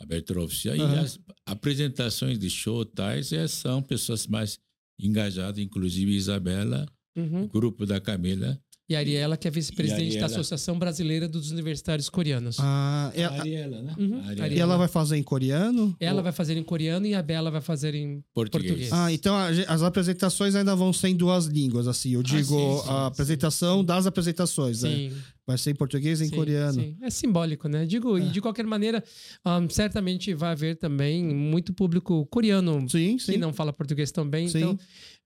abertura 0.00 0.42
oficial. 0.42 0.76
Aham. 0.80 0.94
E 0.94 0.98
as 0.98 1.18
apresentações 1.46 2.38
de 2.38 2.48
show 2.50 2.84
tais 2.84 3.32
é, 3.32 3.46
são 3.48 3.82
pessoas 3.82 4.26
mais 4.26 4.58
engajadas, 4.98 5.58
inclusive 5.62 6.12
Isabela, 6.14 6.86
Uhum. 7.16 7.44
o 7.44 7.48
grupo 7.48 7.86
da 7.86 8.00
Camila, 8.00 8.58
E 8.86 8.94
a 8.94 8.98
Ariela, 8.98 9.34
que 9.38 9.48
é 9.48 9.50
vice-presidente 9.50 10.18
da. 10.18 10.26
Associação 10.26 10.78
Brasileira 10.78 11.26
dos 11.26 11.50
Universitários 11.50 12.10
Coreanos. 12.10 12.58
Ah, 12.60 13.10
A 13.16 13.26
a- 13.28 13.40
Ariela, 13.40 13.80
né? 13.80 13.94
Uhum, 13.98 14.20
A 14.20 14.28
Ariela. 14.28 14.48
e 14.48 14.58
ela 14.58 14.76
vai 14.76 14.88
fazer 14.88 15.16
em 15.16 15.22
coreano? 15.22 15.96
Ela 15.98 16.20
vai 16.20 16.32
fazer 16.32 16.56
em 16.58 16.62
coreano 16.62 17.06
e 17.06 17.14
a 17.14 17.22
Bela 17.22 17.50
vai 17.50 17.62
fazer 17.62 17.94
em 17.94 18.22
Português. 18.34 18.68
português. 18.72 18.92
Ah, 18.92 19.10
então 19.10 19.34
as 19.68 19.82
apresentações 19.82 20.54
ainda 20.54 20.76
vão 20.76 20.92
ser 20.92 21.08
em 21.08 21.16
duas 21.16 21.46
línguas, 21.46 21.88
assim. 21.88 22.10
Eu 22.12 22.22
digo 22.22 22.42
sim, 22.44 22.82
sim, 22.82 22.90
a 22.90 23.00
sim. 23.00 23.06
apresentação 23.06 23.82
das 23.82 24.06
apresentações, 24.06 24.82
né? 24.82 24.90
Sim, 24.90 25.12
Vai 25.46 25.58
ser 25.58 25.70
em 25.70 25.74
português 25.74 26.20
e 26.20 26.24
em 26.24 26.28
sim, 26.28 26.34
coreano. 26.36 26.74
sim. 26.80 26.96
É 27.02 27.08
simbólico, 27.10 27.68
né? 27.68 27.84
Digo, 27.86 28.18
e 28.18 28.28
de 28.30 28.40
qualquer 28.40 28.64
maneira, 28.66 29.02
ahn, 29.44 29.66
certamente 29.68 30.32
vai 30.34 30.52
haver 30.52 30.76
também 30.76 31.22
muito 31.24 31.72
público 31.74 32.24
coreano 32.26 32.86
Sim, 32.88 33.16
que 33.16 33.22
sim. 33.22 33.36
não 33.38 33.52
fala 33.52 33.70
português 33.72 34.10
também. 34.10 34.48
Sim. 34.48 34.58
Então, 34.58 34.78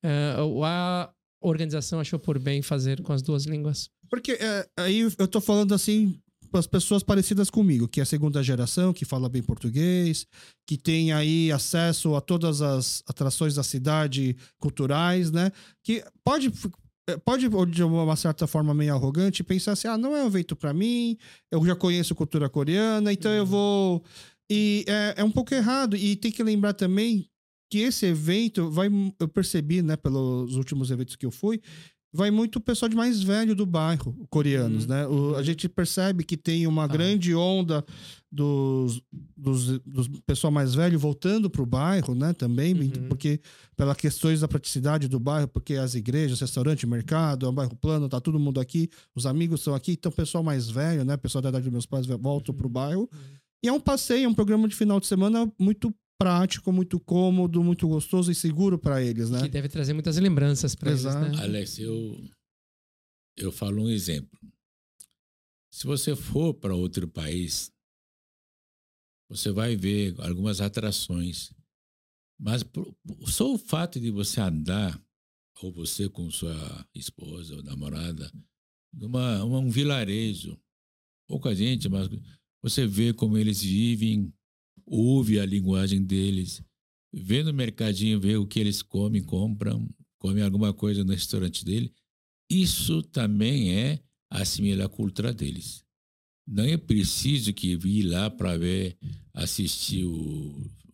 eh, 0.03 0.35
a 0.65 1.11
organização 1.41 2.01
achou 2.01 2.19
por 2.19 2.39
bem 2.39 2.63
fazer 2.63 3.03
com 3.03 3.13
as 3.13 3.23
duas 3.23 3.45
línguas. 3.45 3.89
Porque 4.11 4.33
é, 4.33 4.67
aí 4.77 5.01
eu 5.01 5.29
tô 5.29 5.41
falando 5.41 5.75
assim 5.75 6.19
para 6.51 6.61
as 6.61 6.67
pessoas 6.67 7.03
parecidas 7.03 7.51
comigo, 7.51 7.87
que 7.87 8.01
é 8.01 8.03
a 8.03 8.07
segunda 8.07 8.43
geração, 8.43 8.93
que 8.93 9.05
fala 9.05 9.29
bem 9.29 9.43
português, 9.43 10.27
que 10.67 10.79
tem 10.79 11.13
aí 11.13 11.53
acesso 11.53 12.15
a 12.15 12.21
todas 12.21 12.63
as 12.63 13.03
atrações 13.07 13.55
da 13.55 13.63
cidade 13.63 14.37
culturais, 14.59 15.31
né? 15.31 15.53
Que 15.85 16.03
pode 16.25 16.51
é, 17.09 17.17
pode 17.17 17.49
de 17.71 17.83
uma 17.83 18.17
certa 18.17 18.47
forma 18.47 18.75
meio 18.75 18.95
arrogante 18.95 19.45
pensar 19.45 19.73
assim: 19.73 19.89
"Ah, 19.89 19.99
não 19.99 20.17
é 20.17 20.23
um 20.23 20.27
evento 20.27 20.57
para 20.57 20.73
mim, 20.73 21.17
eu 21.51 21.65
já 21.65 21.77
conheço 21.77 22.15
cultura 22.15 22.49
coreana, 22.49 23.13
então 23.13 23.33
eu 23.33 23.47
vou 23.47 24.03
e 24.51 24.85
é, 24.89 25.15
é 25.19 25.25
um 25.25 25.31
pouco 25.31 25.55
errado 25.55 25.97
e 25.97 26.17
tem 26.17 26.33
que 26.33 26.43
lembrar 26.43 26.73
também 26.73 27.29
que 27.71 27.79
esse 27.79 28.07
evento 28.07 28.71
vai 28.71 28.89
eu 29.21 29.29
percebi, 29.29 29.83
né, 29.83 29.97
pelos 29.97 30.55
últimos 30.57 30.91
eventos 30.91 31.17
que 31.17 31.27
eu 31.27 31.31
fui, 31.31 31.61
vai 32.11 32.31
muito 32.31 32.57
o 32.57 32.61
pessoal 32.61 32.89
de 32.89 32.97
mais 32.97 33.23
velho 33.23 33.55
do 33.55 33.67
bairro, 33.67 34.17
coreanos, 34.31 34.85
Uhum. 34.85 34.89
né? 34.91 35.07
O- 35.07 35.35
a 35.37 35.43
gente 35.43 35.69
percebe 35.69 36.25
que 36.25 36.39
tem 36.39 36.67
uma 36.67 36.85
Ah. 36.85 36.87
grande 36.87 37.35
onda 37.35 37.85
dos, 38.33 39.01
dos, 39.37 39.79
dos 39.81 40.09
pessoal 40.27 40.51
mais 40.51 40.75
velho 40.75 40.99
voltando 40.99 41.51
para 41.51 41.63
o 41.63 41.67
bairro, 41.67 42.15
né? 42.15 42.33
Também, 42.33 42.75
Uhum. 42.75 43.09
porque 43.09 43.41
pelas 43.77 43.97
questões 43.97 44.41
da 44.41 44.49
praticidade 44.49 45.07
do 45.07 45.21
bairro, 45.21 45.49
porque 45.49 45.75
as 45.75 45.95
igrejas, 45.95 46.41
restaurante, 46.41 46.87
mercado, 46.87 47.45
é 47.45 47.49
um 47.51 47.55
bairro 47.55 47.77
plano, 47.77 48.09
tá 48.09 48.19
todo 48.21 48.39
mundo 48.39 48.59
aqui, 48.59 48.89
os 49.15 49.27
amigos 49.27 49.61
estão 49.61 49.75
aqui, 49.75 49.93
então 49.93 50.11
o 50.11 50.15
pessoal 50.15 50.43
mais 50.43 50.69
velho, 50.71 51.05
né? 51.05 51.17
Pessoal 51.17 51.43
da 51.43 51.51
idade 51.51 51.65
dos 51.65 51.73
meus 51.73 51.87
pais 51.87 52.07
volta 52.07 52.51
Uhum. 52.53 52.57
para 52.57 52.67
o 52.67 52.71
bairro. 52.71 53.11
E 53.63 53.69
é 53.69 53.73
um 53.73 53.81
passeio, 53.81 54.25
é 54.25 54.29
um 54.29 54.35
programa 54.35 54.67
de 54.69 54.75
final 54.75 54.99
de 55.01 55.07
semana 55.07 55.51
muito 55.59 55.93
prático, 56.29 56.73
muito 56.73 56.99
cômodo, 56.99 57.63
muito 57.63 57.87
gostoso 57.87 58.31
e 58.31 58.35
seguro 58.35 58.77
para 58.79 59.01
eles, 59.03 59.31
né? 59.31 59.43
Que 59.43 59.49
deve 59.49 59.69
trazer 59.69 59.93
muitas 59.95 60.17
lembranças 60.19 60.75
para 60.75 60.91
eles, 60.91 61.05
né? 61.05 61.33
Alex, 61.39 61.79
eu, 61.79 62.21
eu 63.37 63.53
falo 63.53 63.85
um 63.85 63.89
exemplo. 63.89 64.39
Se 65.73 65.87
você 65.87 66.17
for 66.17 66.53
para 66.55 66.75
outro 66.75 67.07
país, 67.07 67.71
você 69.29 69.53
vai 69.53 69.77
ver 69.77 70.15
algumas 70.21 70.61
atrações. 70.61 71.53
Mas 72.41 72.65
só 73.27 73.53
o 73.55 73.59
fato 73.59 74.01
de 74.01 74.11
você 74.11 74.41
andar, 74.41 75.01
ou 75.63 75.73
você 75.73 76.09
com 76.09 76.31
sua 76.31 76.87
esposa 76.95 77.55
ou 77.57 77.63
namorada, 77.63 78.31
numa 78.93 79.45
uma- 79.45 79.59
um 79.59 79.71
vilarejo, 79.71 80.59
pouca 81.29 81.55
gente, 81.55 81.89
mas 81.89 82.09
você 82.63 82.87
vê 82.87 83.13
como 83.13 83.37
eles 83.37 83.61
vivem, 83.61 84.33
ouve 84.91 85.39
a 85.41 85.47
linguagem 85.47 86.03
deles, 86.03 86.63
vê 87.13 87.43
no 87.43 87.53
mercadinho, 87.53 88.21
vê 88.21 88.37
o 88.37 88.47
que 88.47 88.59
eles 88.61 88.83
comem, 88.83 89.23
compram, 89.23 89.89
comem 90.19 90.43
alguma 90.43 90.73
coisa 90.73 91.05
no 91.05 91.13
restaurante 91.13 91.65
dele. 91.65 91.93
Isso 92.51 93.03
também 93.03 93.75
é 93.75 94.01
assimilar 94.31 94.87
a 94.87 94.89
cultura 94.89 95.33
deles. 95.33 95.85
Não 96.47 96.65
é 96.65 96.77
preciso 96.79 97.53
que 97.53 97.73
ir 97.73 98.03
lá 98.05 98.31
para 98.31 98.57
ver, 98.57 98.97
assistir 99.35 100.05
o, 100.05 100.11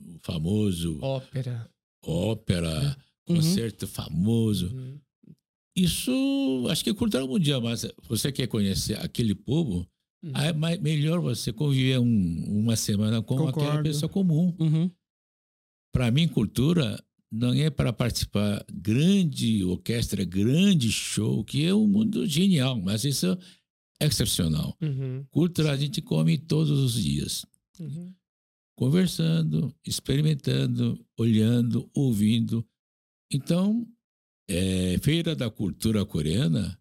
o 0.00 0.18
famoso 0.22 0.98
Ópera. 1.00 1.70
ópera, 2.04 2.96
Uhum. 3.26 3.36
concerto 3.36 3.86
famoso. 3.86 4.66
Uhum. 4.74 5.00
Isso 5.76 6.66
acho 6.70 6.84
que 6.84 6.90
é 6.90 6.94
cultura 6.94 7.26
mundial, 7.26 7.60
mas 7.60 7.86
você 8.08 8.30
quer 8.30 8.46
conhecer 8.46 8.98
aquele 9.00 9.34
povo, 9.34 9.88
Uhum. 10.24 10.36
é 10.36 10.52
mais, 10.52 10.80
melhor 10.80 11.20
você 11.20 11.52
conviver 11.52 11.98
um- 11.98 12.44
uma 12.60 12.76
semana 12.76 13.22
com 13.22 13.34
aquela 13.34 13.52
Concordo. 13.52 13.82
pessoa 13.82 14.08
comum. 14.08 14.54
Uhum. 14.58 14.90
Para 15.92 16.10
mim, 16.10 16.26
cultura 16.26 17.02
não 17.30 17.52
é 17.52 17.68
para 17.70 17.92
participar 17.92 18.64
grande 18.72 19.62
orquestra, 19.64 20.24
grande 20.24 20.90
show, 20.90 21.44
que 21.44 21.64
é 21.64 21.74
um 21.74 21.86
mundo 21.86 22.26
genial, 22.26 22.80
mas 22.80 23.04
isso 23.04 23.26
é 24.00 24.06
excepcional. 24.06 24.76
Uhum. 24.80 25.24
Cultura 25.30 25.72
a 25.72 25.76
gente 25.76 26.00
come 26.02 26.38
todos 26.38 26.78
os 26.78 26.94
dias, 27.02 27.44
Uhum. 27.78 28.12
conversando, 28.76 29.74
experimentando, 29.86 31.04
olhando, 31.18 31.88
ouvindo. 31.94 32.66
Então, 33.32 33.86
é, 34.48 34.98
Feira 34.98 35.34
da 35.34 35.50
Cultura 35.50 36.04
Coreana 36.04 36.78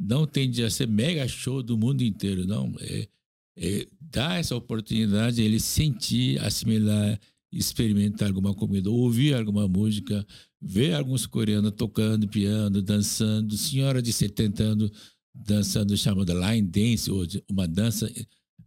não 0.00 0.26
tende 0.26 0.62
a 0.62 0.70
ser 0.70 0.86
mega 0.86 1.26
show 1.26 1.62
do 1.62 1.76
mundo 1.76 2.02
inteiro, 2.02 2.46
não. 2.46 2.72
É, 2.80 3.08
é, 3.56 3.86
dá 4.00 4.36
essa 4.36 4.54
oportunidade 4.54 5.36
de 5.36 5.42
ele 5.42 5.58
sentir, 5.58 6.38
assimilar, 6.40 7.18
experimentar 7.52 8.28
alguma 8.28 8.54
comida, 8.54 8.90
ouvir 8.90 9.34
alguma 9.34 9.66
música, 9.66 10.24
ver 10.60 10.94
alguns 10.94 11.26
coreanos 11.26 11.72
tocando 11.76 12.28
piano, 12.28 12.80
dançando, 12.82 13.56
senhora 13.56 14.00
de 14.02 14.12
70 14.12 14.62
anos 14.62 14.90
dançando 15.34 15.96
chamada 15.96 16.34
line 16.34 16.66
dance, 16.68 17.10
de- 17.26 17.44
uma 17.48 17.66
dança, 17.66 18.10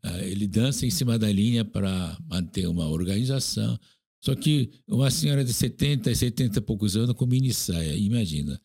ah, 0.03 0.23
ele 0.23 0.47
dança 0.47 0.85
em 0.85 0.89
cima 0.89 1.19
da 1.19 1.31
linha 1.31 1.65
para 1.65 2.17
manter 2.29 2.67
uma 2.67 2.87
organização. 2.87 3.77
Só 4.23 4.35
que 4.35 4.69
uma 4.87 5.09
senhora 5.11 5.43
de 5.43 5.53
70, 5.53 6.13
70 6.13 6.59
e 6.59 6.61
poucos 6.61 6.95
anos 6.95 7.15
com 7.15 7.25
mini 7.25 7.53
saia, 7.53 7.95
imagina. 7.95 8.59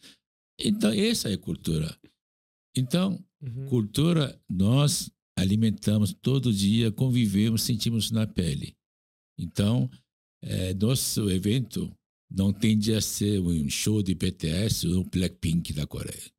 Então, 0.59 0.91
essa 0.93 1.31
é 1.31 1.37
cultura. 1.37 1.95
Então, 2.77 3.23
Uhum. 3.43 3.67
Cultura, 3.69 4.41
nós 4.49 5.11
alimentamos 5.39 6.13
todo 6.13 6.53
dia, 6.53 6.91
convivemos, 6.91 7.63
sentimos 7.63 8.11
na 8.11 8.27
pele. 8.27 8.75
Então, 9.39 9.91
eh, 10.43 10.73
nosso 10.75 11.31
evento 11.31 11.93
não 12.31 12.51
tende 12.53 12.95
a 12.95 13.01
ser 13.01 13.39
um 13.41 13.69
show 13.69 14.03
de 14.03 14.15
BTS 14.15 14.89
ou 14.89 15.01
um 15.03 15.09
Blackpink 15.09 15.75
da 15.75 15.87
Coreia. 15.87 16.31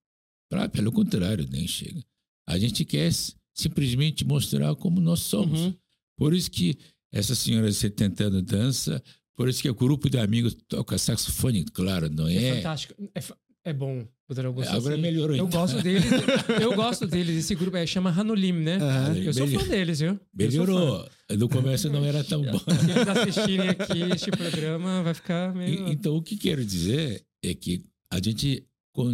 Pra, 0.50 0.68
pelo 0.68 0.92
contrário, 0.92 1.48
nem 1.50 1.68
chega. 1.68 2.04
A 2.48 2.58
gente 2.58 2.84
quer 2.84 3.12
simplesmente 3.56 4.26
mostrar 4.26 4.76
como 4.76 5.00
nós 5.00 5.20
somos. 5.20 5.60
Uhum. 5.62 5.76
Por 6.18 6.34
isso 6.34 6.50
que 6.50 6.78
essa 7.14 7.36
senhora 7.36 7.70
de 7.70 7.76
70 7.76 8.24
anos 8.26 8.44
dança, 8.44 9.04
por 9.36 9.48
isso 9.48 9.62
que 9.62 9.70
o 9.70 9.76
grupo 9.76 10.10
de 10.10 10.18
amigos 10.18 10.56
toca 10.68 10.98
saxofone, 10.98 11.64
claro, 11.66 12.10
não 12.10 12.28
É, 12.28 12.36
é? 12.36 12.56
fantástico. 12.56 12.96
É, 13.14 13.22
fa- 13.22 13.38
é 13.70 13.74
bom, 13.74 14.08
Dr. 14.30 14.46
Augusto. 14.46 14.70
Agora 14.76 14.94
assim. 14.94 15.02
melhorou 15.02 15.36
Eu 15.36 15.46
então. 15.48 15.62
gosto 15.62 15.82
deles. 15.82 16.06
Eu 16.62 16.76
gosto 16.76 17.08
deles. 17.08 17.36
Esse 17.38 17.56
grupo 17.56 17.78
é, 17.78 17.86
chama 17.86 18.10
Hanulim, 18.10 18.52
né? 18.54 18.78
Aham. 18.78 19.18
Eu 19.18 19.34
sou 19.34 19.48
fã 19.48 19.68
deles, 19.68 20.00
viu? 20.00 20.20
Melhorou. 20.34 21.08
No 21.38 21.50
começo 21.50 21.90
não 21.90 22.04
era 22.06 22.24
tão 22.24 22.42
bom. 22.44 22.60
Se 22.60 22.92
eles 22.92 23.08
assistirem 23.08 23.70
aqui 23.70 24.02
este 24.14 24.32
programa, 24.32 25.04
vai 25.04 25.14
ficar 25.14 25.54
meio. 25.54 25.88
E- 25.88 25.92
Então, 25.92 26.16
o 26.16 26.22
que 26.22 26.38
quero 26.38 26.64
dizer 26.66 27.24
é 27.44 27.54
que 27.54 27.84
a 28.12 28.20
gente 28.22 28.66
con- 28.94 29.14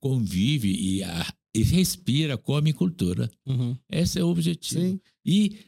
convive 0.00 0.68
e, 0.70 1.02
a- 1.02 1.34
e 1.54 1.62
respira, 1.62 2.36
come 2.36 2.72
cultura. 2.72 3.30
Uhum. 3.46 3.76
Esse 3.90 4.18
é 4.18 4.24
o 4.24 4.28
objetivo. 4.28 4.80
Sim. 4.80 5.00
E 5.24 5.58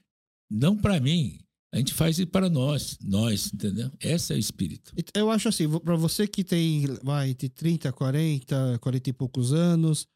não 0.51 0.77
para 0.77 1.01
mim, 1.01 1.39
a 1.77 1.79
gente 1.79 1.93
faz 1.93 2.19
isso 2.19 2.29
para 2.29 2.49
nós, 2.49 2.97
nós, 3.05 3.53
entendeu? 3.53 3.91
Esse 4.01 4.33
é 4.33 4.37
o 4.37 4.39
espírito. 4.39 4.95
Eu 5.15 5.31
acho 5.31 5.47
assim, 5.47 5.69
pra 5.81 5.95
você 5.95 6.27
que 6.27 6.43
tem, 6.43 6.87
vai, 7.03 7.35
de 7.35 7.51
30, 7.51 7.93
40, 7.93 8.79
40 8.81 9.11
e 9.11 9.13
poucos 9.13 9.53
anos, 9.53 10.09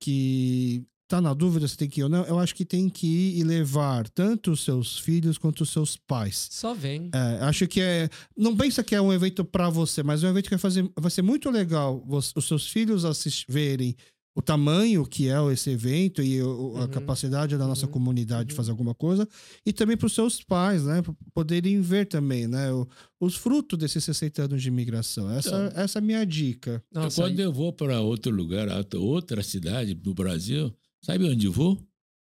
que 0.00 0.84
tá 1.08 1.20
na 1.20 1.34
dúvida 1.34 1.66
se 1.66 1.76
tem 1.76 1.88
que 1.88 2.00
ir 2.00 2.04
ou 2.04 2.08
não, 2.08 2.24
eu 2.24 2.38
acho 2.38 2.54
que 2.54 2.64
tem 2.64 2.88
que 2.88 3.06
ir 3.08 3.40
e 3.40 3.42
levar 3.42 4.08
tanto 4.10 4.52
os 4.52 4.62
seus 4.62 4.96
filhos 4.96 5.38
quanto 5.38 5.62
os 5.62 5.70
seus 5.70 5.96
pais. 5.96 6.48
Só 6.52 6.72
vem. 6.72 7.10
É, 7.12 7.44
acho 7.44 7.66
que 7.66 7.80
é. 7.80 8.08
Não 8.36 8.56
pensa 8.56 8.84
que 8.84 8.94
é 8.94 9.00
um 9.00 9.12
evento 9.12 9.44
pra 9.44 9.68
você, 9.68 10.04
mas 10.04 10.22
é 10.22 10.28
um 10.28 10.30
evento 10.30 10.44
que 10.44 10.50
vai, 10.50 10.60
fazer, 10.60 10.88
vai 10.96 11.10
ser 11.10 11.22
muito 11.22 11.50
legal 11.50 12.04
os 12.06 12.32
seus 12.46 12.68
filhos 12.68 13.04
assist, 13.04 13.44
verem 13.48 13.96
o 14.38 14.42
tamanho 14.42 15.04
que 15.04 15.28
é 15.28 15.34
esse 15.52 15.68
evento 15.70 16.22
e 16.22 16.40
o- 16.40 16.76
a 16.76 16.82
Uhum. 16.82 16.88
capacidade 16.88 17.56
da 17.56 17.66
nossa 17.66 17.86
Uhum. 17.86 17.92
comunidade 17.92 18.48
de 18.48 18.52
Uhum. 18.54 18.56
fazer 18.56 18.70
alguma 18.70 18.94
coisa, 18.94 19.28
e 19.66 19.72
também 19.72 19.96
para 19.96 20.06
os 20.06 20.12
seus 20.12 20.40
pais, 20.44 20.84
né? 20.84 21.02
Poderem 21.34 21.80
ver 21.80 22.06
também, 22.06 22.46
né? 22.46 22.72
o- 22.72 22.86
os 23.20 23.34
frutos 23.34 23.76
desses 23.76 24.04
60 24.04 24.44
anos 24.44 24.62
de 24.62 24.68
imigração. 24.68 25.28
Essa, 25.28 25.48
Então. 25.48 25.82
essa 25.82 25.98
é 25.98 26.00
a 26.00 26.02
minha 26.02 26.24
dica. 26.24 26.80
Nossa, 26.94 27.20
Quando 27.20 27.40
eu 27.40 27.52
vou 27.52 27.72
para 27.72 28.00
outro 28.00 28.30
lugar, 28.32 28.68
outra- 28.94 29.42
cidade 29.42 29.92
do 29.92 30.14
Brasil, 30.14 30.72
sabe 31.02 31.24
onde 31.24 31.46
eu 31.46 31.52
vou? 31.52 31.76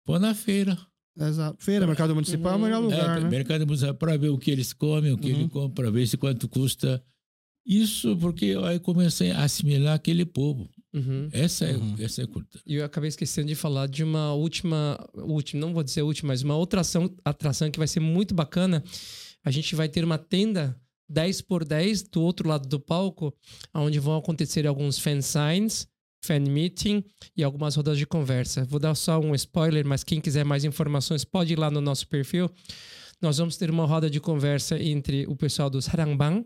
Vou 0.06 0.18
na 0.18 0.32
feira. 0.34 0.78
Exato. 1.18 1.62
Feira, 1.62 1.86
mercado 1.86 2.14
municipal 2.14 2.52
é 2.54 2.56
o 2.56 2.58
melhor 2.60 2.78
Uhum. 2.78 2.84
lugar, 2.90 3.18
é, 3.18 3.20
né? 3.24 3.28
mercado 3.28 3.66
municipal 3.66 3.94
para 3.94 4.16
ver 4.16 4.30
o 4.30 4.38
que 4.38 4.50
eles 4.50 4.72
comem, 4.72 5.12
o 5.12 5.18
que 5.18 5.32
Uhum. 5.32 5.38
eles 5.40 5.52
compram, 5.52 5.70
para 5.74 5.90
ver 5.90 6.06
se 6.06 6.16
quanto 6.16 6.48
custa. 6.48 7.02
Isso 7.66 8.16
porque 8.16 8.56
aí 8.64 8.78
comecei 8.78 9.30
a 9.32 9.44
assimilar 9.44 9.94
aquele 9.94 10.24
povo. 10.24 10.68
Uhum. 10.96 11.28
Essa, 11.32 11.66
é, 11.66 11.76
Uhum. 11.76 11.94
essa 11.98 12.22
é 12.22 12.24
a 12.24 12.26
cultura. 12.26 12.62
E 12.66 12.74
eu 12.76 12.84
acabei 12.84 13.08
esquecendo 13.08 13.48
de 13.48 13.54
falar 13.54 13.86
de 13.86 14.02
uma 14.02 14.32
última, 14.32 14.98
última, 15.14 15.60
não 15.60 15.74
vou 15.74 15.82
dizer 15.82 16.02
última, 16.02 16.28
mas 16.28 16.42
uma 16.42 16.56
outra 16.56 16.80
ação, 16.80 17.14
atração 17.24 17.70
que 17.70 17.78
vai 17.78 17.86
ser 17.86 18.00
muito 18.00 18.34
bacana. 18.34 18.82
A 19.44 19.50
gente 19.50 19.74
vai 19.76 19.88
ter 19.88 20.02
uma 20.04 20.16
tenda 20.18 20.74
10 21.08 21.42
por 21.42 21.64
10 21.64 22.02
do 22.04 22.22
outro 22.22 22.48
lado 22.48 22.66
do 22.66 22.80
palco, 22.80 23.32
onde 23.74 24.00
vão 24.00 24.16
acontecer 24.16 24.66
alguns 24.66 24.98
fan 24.98 25.20
signs, 25.20 25.86
fan 26.24 26.40
meeting 26.40 27.04
e 27.36 27.44
algumas 27.44 27.76
rodas 27.76 27.98
de 27.98 28.06
conversa. 28.06 28.64
Vou 28.64 28.80
dar 28.80 28.94
só 28.94 29.20
um 29.20 29.34
spoiler, 29.34 29.86
mas 29.86 30.02
quem 30.02 30.20
quiser 30.20 30.44
mais 30.44 30.64
informações 30.64 31.24
pode 31.24 31.52
ir 31.52 31.58
lá 31.58 31.70
no 31.70 31.80
nosso 31.80 32.08
perfil. 32.08 32.50
Nós 33.22 33.38
vamos 33.38 33.56
ter 33.56 33.70
uma 33.70 33.86
roda 33.86 34.10
de 34.10 34.18
conversa 34.20 34.82
entre 34.82 35.26
o 35.26 35.36
pessoal 35.36 35.70
do 35.70 35.80
Sarangbang, 35.80 36.44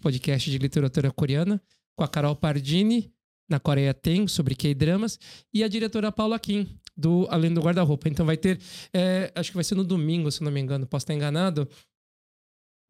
podcast 0.00 0.50
de 0.50 0.56
literatura 0.56 1.10
coreana, 1.10 1.60
com 1.96 2.04
a 2.04 2.08
Carol 2.08 2.34
Pardini, 2.36 3.12
na 3.48 3.58
Coreia 3.58 3.94
Tem, 3.94 4.28
sobre 4.28 4.54
K-dramas, 4.54 5.18
e 5.52 5.64
a 5.64 5.68
diretora 5.68 6.12
Paula 6.12 6.38
Kim, 6.38 6.66
do 6.96 7.26
Além 7.30 7.54
do 7.54 7.60
Guarda-Roupa. 7.60 8.08
Então 8.08 8.26
vai 8.26 8.36
ter, 8.36 8.60
é, 8.92 9.32
acho 9.34 9.50
que 9.50 9.56
vai 9.56 9.64
ser 9.64 9.74
no 9.74 9.84
domingo, 9.84 10.30
se 10.30 10.42
não 10.42 10.50
me 10.50 10.60
engano, 10.60 10.86
posso 10.86 11.04
estar 11.04 11.14
enganado. 11.14 11.68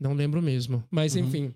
Não 0.01 0.13
lembro 0.15 0.41
mesmo. 0.41 0.83
Mas 0.91 1.15
Uhum. 1.15 1.21
enfim. 1.21 1.55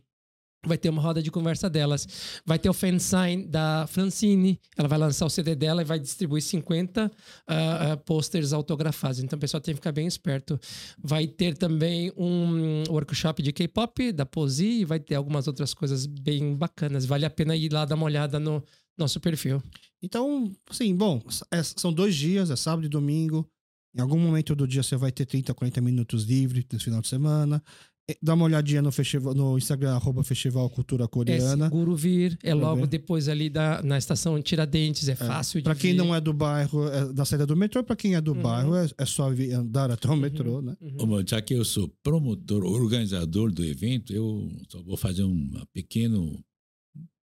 Vai 0.65 0.79
ter 0.79 0.91
uma 0.91 1.03
roda 1.03 1.21
de 1.21 1.29
conversa 1.29 1.69
delas. 1.69 2.07
Vai 2.47 2.57
ter 2.57 2.71
o 2.71 2.73
fansign 2.73 3.45
da 3.47 3.85
Francine. 3.89 4.61
Ela 4.77 4.87
vai 4.87 4.97
lançar 4.97 5.27
o 5.27 5.29
CD 5.31 5.57
dela 5.57 5.83
e 5.83 5.85
vai 5.85 5.99
distribuir 5.99 6.41
50 6.41 7.11
ah, 7.49 7.93
ah, 7.93 7.97
posters 7.97 8.53
autografados. 8.53 9.19
Então 9.19 9.37
o 9.37 9.41
pessoal 9.41 9.61
tem 9.61 9.75
que 9.75 9.81
ficar 9.81 9.91
bem 9.91 10.07
esperto. 10.07 10.61
Vai 11.03 11.27
ter 11.27 11.57
também 11.57 12.13
um 12.17 12.85
workshop 12.89 13.43
de 13.43 13.53
K-pop 13.53 14.13
da 14.13 14.25
Posi 14.25 14.83
e 14.83 14.85
vai 14.85 15.01
ter 15.01 15.17
algumas 15.17 15.49
outras 15.49 15.75
coisas 15.75 16.07
bem 16.07 16.55
bacanas. 16.55 17.07
Vale 17.07 17.27
a 17.27 17.31
pena 17.31 17.57
ir 17.57 17.73
lá 17.73 17.85
dar 17.85 17.97
uma 17.97 18.07
olhada 18.07 18.39
no 18.39 18.63
nosso 18.99 19.21
perfil. 19.21 19.63
Então, 20.03 20.53
assim, 20.69 20.95
bom, 20.97 21.23
é- 21.51 21.63
são 21.63 21.93
dois 21.93 22.15
dias, 22.15 22.51
é 22.51 22.57
sábado 22.57 22.87
e 22.87 22.89
domingo. 22.89 23.47
Em 23.95 24.01
algum 24.01 24.19
momento 24.19 24.55
do 24.55 24.67
dia 24.67 24.83
você 24.83 24.97
vai 24.97 25.13
ter 25.13 25.27
30, 25.27 25.53
40 25.55 25.81
minutos 25.81 26.25
livre 26.25 26.67
no 26.73 26.81
final 26.81 27.01
de 27.01 27.09
semana. 27.09 27.63
É, 28.11 28.17
Dá 28.21 28.35
uma 28.35 28.47
olhadinha 28.47 28.83
no, 28.83 28.91
festival, 28.91 29.33
no 29.33 29.57
Instagram, 29.57 29.95
arroba 29.95 30.25
Festival 30.25 30.69
Cultura 30.71 31.05
É 31.05 31.09
Coreana. 31.09 31.67
seguro 31.67 31.95
vir, 31.95 32.37
é 32.43 32.53
logo 32.53 32.81
ver. 32.81 32.87
depois 32.89 33.29
ali 33.29 33.49
da, 33.49 33.81
na 33.83 33.97
estação 33.97 34.41
Tiradentes, 34.43 35.09
é, 35.09 35.15
fácil 35.15 35.61
de 35.61 35.65
Pra 35.65 35.75
quem 35.77 35.93
vir. 35.93 35.99
não 35.99 36.13
é 36.13 36.21
do 36.21 36.33
bairro, 36.33 36.89
é 36.89 37.13
da 37.13 37.25
saída 37.25 37.47
do 37.47 37.55
metrô. 37.55 37.85
Pra 37.85 37.95
quem 37.95 38.17
é 38.17 38.21
do 38.21 38.33
Uhum. 38.33 38.43
bairro, 38.43 38.75
é, 38.75 38.89
é 38.99 39.07
só 39.07 39.29
andar 39.31 39.91
até 39.93 40.09
o 40.09 40.17
metrô, 40.17 40.61
né? 40.61 40.77
Uhum. 40.81 41.23
Já 41.25 41.41
que 41.41 41.55
eu 41.55 41.65
sou 41.65 41.89
promotor, 42.03 42.65
organizador 42.65 43.53
do 43.53 43.65
evento, 43.65 44.13
eu 44.13 44.51
só 44.69 44.83
vou 44.83 44.97
fazer 44.97 45.23
um 45.23 45.49
pequeno 45.73 46.43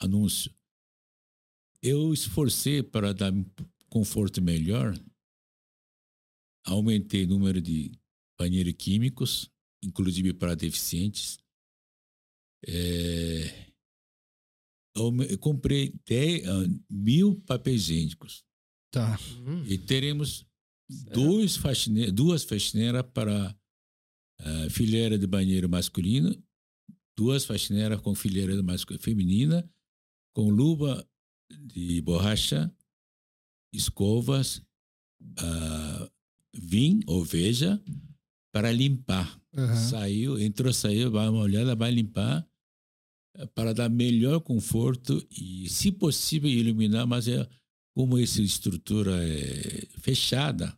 anúncio. 0.01 0.51
Eu 1.81 2.13
esforcei 2.13 2.81
para 2.81 3.13
dar 3.13 3.31
um 3.31 3.45
conforto 3.89 4.41
melhor, 4.41 4.93
aumentei 6.65 7.25
o 7.25 7.27
número 7.27 7.61
de 7.61 7.91
banheiros 8.39 8.73
químicos, 8.73 9.49
inclusive 9.83 10.33
para 10.33 10.55
deficientes. 10.55 11.39
É, 12.67 13.67
eu 14.95 15.37
comprei 15.39 15.93
10, 16.05 16.47
ah, 16.47 16.51
mil 16.89 17.39
papéis 17.41 17.83
higiênicos. 17.89 18.43
Tá. 18.91 19.19
Uhum. 19.45 19.63
E 19.65 19.77
teremos 19.77 20.45
dois 21.13 21.55
faxine- 21.55 22.11
duas 22.11 22.43
faxineiras 22.43 23.03
para 23.13 23.55
a 24.39 24.69
fileira 24.69 25.17
de 25.17 25.27
banheiro 25.27 25.69
masculino, 25.69 26.35
duas 27.15 27.45
faxineiras 27.45 27.99
com 28.01 28.15
fileira 28.15 28.53
feminina, 28.99 29.69
com 30.33 30.49
luva 30.49 31.07
de 31.49 32.01
borracha, 32.01 32.71
escovas, 33.73 34.61
ah, 35.37 36.11
vinho 36.53 37.01
ou 37.07 37.23
veja 37.23 37.81
para 38.51 38.71
limpar. 38.71 39.39
Aham. 39.55 39.75
Saiu, 39.75 40.39
entrou, 40.39 40.73
saiu, 40.73 41.11
vai 41.11 41.27
uma 41.29 41.41
olhada, 41.41 41.75
vai 41.75 41.91
limpar 41.91 42.47
eh, 43.35 43.45
para 43.47 43.73
dar 43.73 43.89
melhor 43.89 44.39
conforto 44.39 45.25
e, 45.31 45.69
se 45.69 45.91
possível, 45.91 46.49
iluminar, 46.49 47.05
mas 47.05 47.27
é 47.27 47.47
como 47.95 48.17
essa 48.17 48.41
estrutura 48.41 49.11
é 49.27 49.87
fechada, 49.99 50.77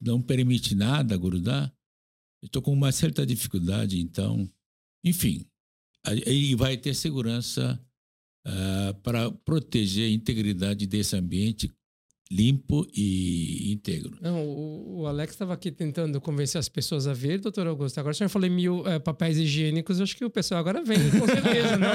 não 0.00 0.20
permite 0.22 0.74
nada 0.74 1.16
grudar, 1.16 1.74
eu 2.42 2.46
estou 2.46 2.62
com 2.62 2.72
uma 2.72 2.92
certa 2.92 3.26
dificuldade, 3.26 4.00
então, 4.00 4.50
enfim, 5.04 5.46
aí 6.04 6.54
vai 6.54 6.76
ter 6.76 6.94
segurança 6.94 7.78
ah, 8.46 8.94
para 9.02 9.30
proteger 9.30 10.08
a 10.08 10.12
integridade 10.12 10.86
desse 10.86 11.16
ambiente 11.16 11.70
limpo 12.32 12.86
e 12.92 13.70
íntegro. 13.72 14.16
Não, 14.20 14.44
o, 14.44 15.00
o 15.00 15.06
Alex 15.06 15.34
estava 15.34 15.52
aqui 15.54 15.70
tentando 15.70 16.20
convencer 16.20 16.58
as 16.58 16.68
pessoas 16.68 17.06
a 17.06 17.12
ver, 17.12 17.38
doutor 17.38 17.66
Augusto. 17.66 17.98
Agora, 17.98 18.14
se 18.14 18.24
eu 18.24 18.30
falei 18.30 18.48
mil 18.50 18.84
eh, 18.86 18.98
papéis 18.98 19.36
higiênicos, 19.36 20.00
acho 20.00 20.16
que 20.16 20.24
o 20.24 20.30
pessoal 20.30 20.58
agora 20.60 20.82
vem, 20.82 20.98
com 21.10 21.26
certeza, 21.26 21.76
não? 21.76 21.90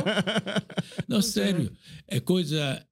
Não, 1.08 1.22
sério, 1.22 1.72
é 2.08 2.20
coisa. 2.20 2.86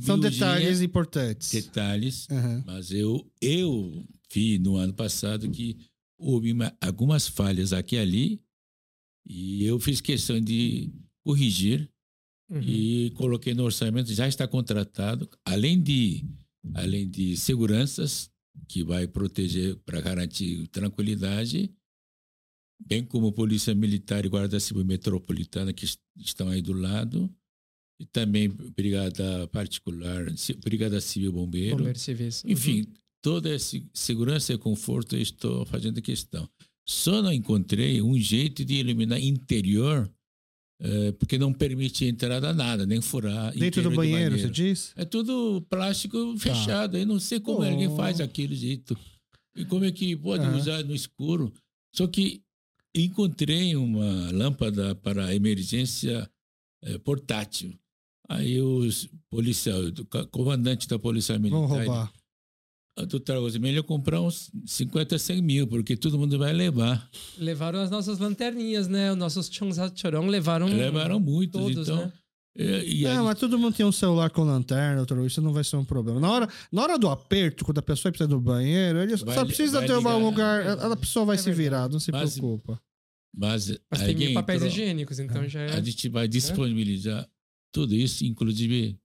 São 0.00 0.18
detalhes 0.18 0.80
importantes. 0.80 1.50
Detalhes, 1.52 2.26
Aham. 2.30 2.64
mas 2.66 2.90
eu, 2.90 3.24
eu 3.40 4.04
vi 4.32 4.58
no 4.58 4.76
ano 4.76 4.92
passado 4.94 5.48
que 5.50 5.76
houve 6.18 6.52
uma- 6.52 6.76
algumas 6.80 7.28
falhas 7.28 7.72
aqui 7.72 7.94
e 7.96 7.98
ali 7.98 8.42
e 9.26 9.64
eu 9.64 9.78
fiz 9.78 10.00
questão 10.00 10.40
de 10.40 10.90
corrigir 11.22 11.88
Uhum. 12.50 12.60
e 12.60 13.10
coloquei 13.16 13.54
no 13.54 13.64
orçamento, 13.64 14.12
já 14.12 14.28
está 14.28 14.46
contratado, 14.46 15.28
além 15.44 15.80
de, 15.82 16.24
além 16.74 17.08
de 17.08 17.36
seguranças, 17.38 18.30
que 18.68 18.84
vai 18.84 19.06
proteger 19.08 19.76
para 19.84 20.00
garantir 20.00 20.66
tranquilidade, 20.68 21.72
bem 22.86 23.02
como 23.04 23.32
Polícia 23.32 23.74
Militar 23.74 24.24
e 24.24 24.28
Guarda 24.28 24.60
Civil 24.60 24.84
Metropolitana, 24.84 25.72
que 25.72 25.84
est- 25.86 26.00
estão 26.18 26.48
aí 26.48 26.60
do 26.60 26.72
lado, 26.72 27.28
e 27.98 28.04
também 28.04 28.48
Brigada 28.48 29.48
Particular, 29.48 30.26
Brigada 30.62 31.00
Civil 31.00 31.32
Bombeiro. 31.32 31.76
Bombeiro 31.78 31.98
civis. 31.98 32.44
Uhum. 32.44 32.50
Enfim, 32.50 32.86
toda 33.22 33.48
essa 33.54 33.80
segurança 33.92 34.52
e 34.52 34.58
conforto 34.58 35.16
eu 35.16 35.22
estou 35.22 35.64
fazendo 35.64 36.02
questão. 36.02 36.48
Só 36.86 37.22
não 37.22 37.32
encontrei 37.32 38.02
um 38.02 38.18
jeito 38.18 38.64
de 38.64 38.74
eliminar 38.74 39.18
interior, 39.20 40.12
eh, 40.84 41.12
porque 41.12 41.38
não 41.38 41.50
permite 41.52 42.04
entrada 42.04 42.52
nada, 42.52 42.84
nem 42.84 43.00
furar. 43.00 43.52
Dentro 43.56 43.82
do 43.82 43.90
banheiro, 43.90 44.38
você 44.38 44.50
diz? 44.50 44.92
É 44.96 45.04
tudo 45.04 45.62
plástico 45.70 46.36
fechado. 46.38 46.96
Eu 46.98 47.06
não 47.06 47.18
sei 47.18 47.40
como 47.40 47.60
Oh. 47.60 47.64
alguém 47.64 47.96
faz 47.96 48.20
aquele 48.20 48.54
jeito. 48.54 48.94
E 49.56 49.64
como 49.64 49.84
é 49.84 49.90
que 49.90 50.14
pode 50.16 50.44
Aham. 50.44 50.56
usar 50.58 50.84
no 50.84 50.94
escuro. 50.94 51.52
Só 51.96 52.06
que 52.06 52.42
encontrei 52.94 53.74
uma 53.76 54.30
lâmpada 54.30 54.94
para 54.96 55.34
emergência 55.34 56.28
eh, 56.82 56.98
portátil. 56.98 57.72
Aí 58.28 58.60
os 58.60 59.08
policial, 59.30 59.80
o 59.82 60.26
comandante 60.28 60.86
da 60.88 60.98
polícia 60.98 61.38
militar, 61.38 62.12
Vão 62.96 63.04
ele, 63.04 63.04
roubar. 63.04 63.04
"Ah, 63.04 63.04
doutor, 63.06 63.40
você 63.40 63.58
melhor 63.58 63.82
comprar 63.82 64.20
uns 64.20 64.50
50, 64.66 65.18
100 65.18 65.42
mil, 65.42 65.66
porque 65.66 65.96
todo 65.96 66.18
mundo 66.18 66.38
vai 66.38 66.52
levar. 66.52 67.08
Levaram 67.38 67.80
as 67.80 67.90
nossas 67.90 68.18
lanterninhas, 68.18 68.88
né? 68.88 69.10
Os 69.12 69.18
nossos 69.18 69.48
Chongzachorong 69.52 70.28
levaram. 70.28 70.66
Levaram 70.66 71.18
muitos, 71.20 71.60
todos, 71.60 71.88
então. 71.88 72.06
né? 72.06 72.12
E, 72.56 73.04
É, 73.04 73.10
aí- 73.10 73.18
mas 73.24 73.36
todo 73.40 73.58
mundo 73.58 73.74
tem 73.74 73.84
um 73.84 73.90
celular 73.90 74.30
com 74.30 74.44
lanterna, 74.44 74.98
doutor, 75.04 75.26
isso 75.26 75.42
não 75.42 75.52
vai 75.52 75.64
ser 75.64 75.74
um 75.76 75.84
problema. 75.84 76.20
Na 76.20 76.30
hora, 76.30 76.48
na 76.70 76.82
hora 76.82 76.96
do 76.96 77.08
aperto, 77.08 77.64
quando 77.64 77.78
a 77.78 77.82
pessoa 77.82 78.12
precisa 78.12 78.28
do 78.28 78.40
banheiro, 78.40 79.00
ele 79.00 79.16
Vai 79.16 79.34
só 79.34 79.44
precisa 79.44 79.80
ter 79.84 79.92
um 79.92 79.98
ligar. 79.98 80.16
lugar. 80.16 80.66
A, 80.78 80.92
a 80.92 80.96
pessoa 80.96 81.24
vai 81.26 81.34
É 81.34 81.38
se 81.38 81.50
virar, 81.52 81.88
não 81.88 81.98
se 81.98 82.12
Mas- 82.12 82.34
preocupa. 82.38 82.80
mas 83.36 83.76
Mas 83.90 84.02
tem 84.02 84.14
mil 84.14 84.34
papéis 84.34 84.60
pro- 84.60 84.68
higiênicos, 84.68 85.18
então 85.18 85.48
já 85.48 85.62
é. 85.62 85.72
A 85.76 85.80
gente 85.82 86.08
vai 86.08 86.28
disponibilizar 86.28 87.28
tudo 87.72 87.92
isso, 87.92 88.24
inclusive 88.24 88.96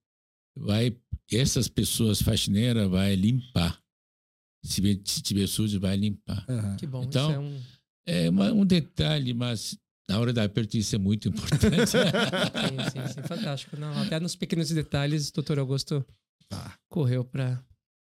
vai 0.55 0.95
essas 1.37 1.67
pessoas 1.67 2.21
faxineiras 2.21 2.89
vai 2.89 3.15
limpar. 3.15 3.79
Se, 4.63 4.81
tiver 5.21 5.47
sujo, 5.47 5.79
vai 5.79 5.95
limpar. 5.95 6.45
Aham. 6.49 6.75
Que 6.75 6.85
bom. 6.87 7.03
Então, 7.03 7.29
isso 7.31 7.35
é 7.35 7.39
um. 7.39 7.61
É 8.05 8.29
uma- 8.29 8.51
um 8.51 8.65
detalhe, 8.65 9.33
mas 9.33 9.77
na 10.09 10.19
hora 10.19 10.33
da 10.33 10.43
aperto 10.43 10.75
isso 10.77 10.95
é 10.95 10.99
muito 10.99 11.29
importante. 11.29 11.91
Sim, 11.91 11.97
sim, 12.91 13.13
sim, 13.13 13.21
fantástico. 13.27 13.77
Não, 13.77 14.01
até 14.01 14.19
nos 14.19 14.35
pequenos 14.35 14.69
detalhes, 14.69 15.29
o 15.29 15.33
doutor 15.33 15.59
Augusto 15.59 16.03
Tá. 16.49 16.73
correu 16.89 17.23
para. 17.23 17.63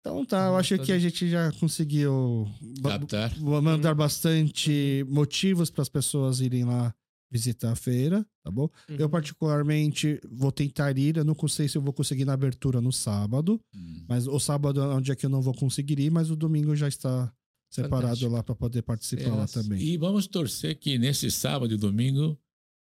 Então 0.00 0.24
tá, 0.24 0.46
eu 0.46 0.56
acho 0.56 0.78
que 0.78 0.90
a 0.90 0.98
gente 0.98 1.28
já 1.30 1.52
conseguiu 1.60 2.48
Captar. 2.82 3.38
mandar 3.38 3.94
bastante 3.94 5.04
motivos 5.08 5.70
para 5.70 5.82
as 5.82 5.88
pessoas 5.88 6.40
irem 6.40 6.64
lá 6.64 6.92
visitar 7.32 7.72
a 7.72 7.74
feira, 7.74 8.24
tá 8.44 8.50
bom? 8.50 8.68
Uhum. 8.90 8.96
Eu, 8.98 9.08
particularmente, 9.08 10.20
vou 10.30 10.52
tentar 10.52 10.96
ir. 10.98 11.16
Eu 11.16 11.24
não 11.24 11.34
sei 11.48 11.66
se 11.66 11.78
eu 11.78 11.82
vou 11.82 11.92
conseguir 11.92 12.26
na 12.26 12.34
abertura 12.34 12.78
no 12.80 12.92
sábado, 12.92 13.58
Hum. 13.74 14.04
mas 14.06 14.26
o 14.28 14.38
sábado 14.38 14.80
é 14.80 14.94
um 14.94 15.00
dia 15.00 15.16
que 15.16 15.24
eu 15.24 15.30
não 15.30 15.40
vou 15.40 15.54
conseguir 15.54 15.98
ir, 15.98 16.10
mas 16.10 16.30
o 16.30 16.36
domingo 16.36 16.76
já 16.76 16.86
está 16.88 17.32
separado 17.70 18.02
Fantástico. 18.02 18.30
lá 18.32 18.42
para 18.42 18.54
poder 18.54 18.82
participar 18.82 19.34
lá 19.34 19.46
também. 19.48 19.80
E 19.80 19.96
vamos 19.96 20.26
torcer 20.26 20.78
que 20.78 20.98
nesse 20.98 21.30
sábado 21.30 21.72
e 21.72 21.76
domingo 21.78 22.38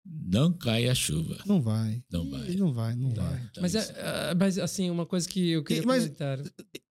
não 0.04 0.52
cai 0.52 0.86
a 0.90 0.94
chuva. 0.94 1.38
Não 1.46 1.62
vai. 1.62 2.04
Não 2.12 2.28
vai. 2.30 2.54
Não 2.56 2.72
vai, 2.74 2.94
não 2.94 3.08
vai. 3.14 3.42
Então, 3.50 3.62
Mas, 3.62 3.74
é, 3.74 3.80
ah, 3.98 4.34
mas, 4.38 4.58
assim, 4.58 4.90
uma 4.90 5.06
coisa 5.06 5.26
que 5.26 5.48
eu 5.52 5.64
queria 5.64 5.82
E- 5.82 5.86
mas- 5.86 6.02
comentar. 6.04 6.38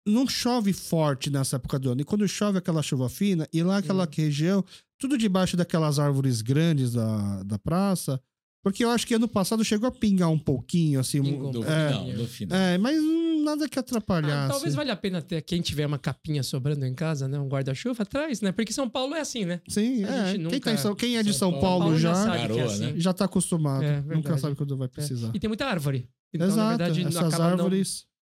Não 0.07 0.27
chove 0.27 0.73
forte 0.73 1.31
nessa 1.31 1.57
época 1.57 1.79
do 1.79 1.91
ano. 1.91 2.01
E 2.01 2.05
quando 2.05 2.27
chove 2.27 2.59
aquela 2.59 2.83
chuva 2.83 3.09
fina, 3.09 3.47
e 3.53 3.63
lá 3.63 3.79
aquela 3.79 4.05
Hum. 4.05 4.09
região, 4.11 4.65
tudo 4.99 5.17
debaixo 5.19 5.57
daquelas 5.57 5.99
árvores 5.99 6.41
grandes 6.43 6.93
da, 6.93 7.43
da 7.43 7.59
praça. 7.59 8.21
Porque 8.63 8.85
eu 8.85 8.91
acho 8.91 9.07
que 9.07 9.15
ano 9.15 9.27
passado 9.29 9.65
chegou 9.65 9.89
a 9.89 9.91
pingar 9.93 10.29
um 10.31 10.39
pouquinho, 10.39 11.01
assim. 11.01 11.19
um- 11.21 11.25
Pingou. 11.25 11.53
no 11.53 11.65
é, 11.65 11.89
final, 11.89 12.07
no 12.09 12.27
final. 12.27 12.59
é, 12.59 12.77
mas 12.79 12.97
nada 13.43 13.67
que 13.67 13.79
Ah, 13.79 13.81
atrapalhasse. 13.81 14.51
talvez 14.53 14.75
valha 14.75 14.93
a 14.93 14.97
pena 14.97 15.23
ter 15.23 15.41
quem 15.41 15.63
tiver 15.63 15.87
uma 15.87 15.99
capinha 15.99 16.43
sobrando 16.43 16.85
em 16.85 16.93
casa, 16.95 17.27
né? 17.27 17.39
Um 17.39 17.49
guarda-chuva 17.49 18.03
atrás, 18.03 18.43
né? 18.43 18.53
Porque 18.53 18.71
São 18.71 18.87
Paulo 18.89 19.15
é 19.15 19.21
assim, 19.21 19.47
né? 19.47 19.63
Sim, 19.67 20.05
A 20.05 20.09
é. 20.29 20.33
gente 20.33 20.49
Quem, 20.51 20.61
tá 20.61 20.71
nunca- 20.73 20.83
São- 20.83 20.95
quem 20.95 21.17
é 21.17 21.23
de 21.23 21.33
São 21.33 21.53
São 21.53 21.61
Paulo 21.61 21.85
Paulo, 21.85 21.99
já 21.99 22.13
já, 22.13 22.35
é 22.37 22.39
Garoa, 22.49 22.65
assim. 22.65 22.81
né? 22.87 22.93
já 22.97 23.13
tá 23.15 23.25
acostumado. 23.25 23.83
É, 23.83 24.03
Nunca 24.03 24.37
sabe 24.37 24.55
quando 24.57 24.77
vai 24.77 24.89
precisar. 24.89 25.31
E 25.35 25.41
tem 25.41 25.49
muita 25.49 25.65
árvore. 25.65 26.07
Então, 26.35 26.47
Exato. 26.47 26.61
na 26.61 26.77
verdade, 26.77 27.01
Essas 27.07 27.17
acaba 27.35 27.57
não- 27.57 27.65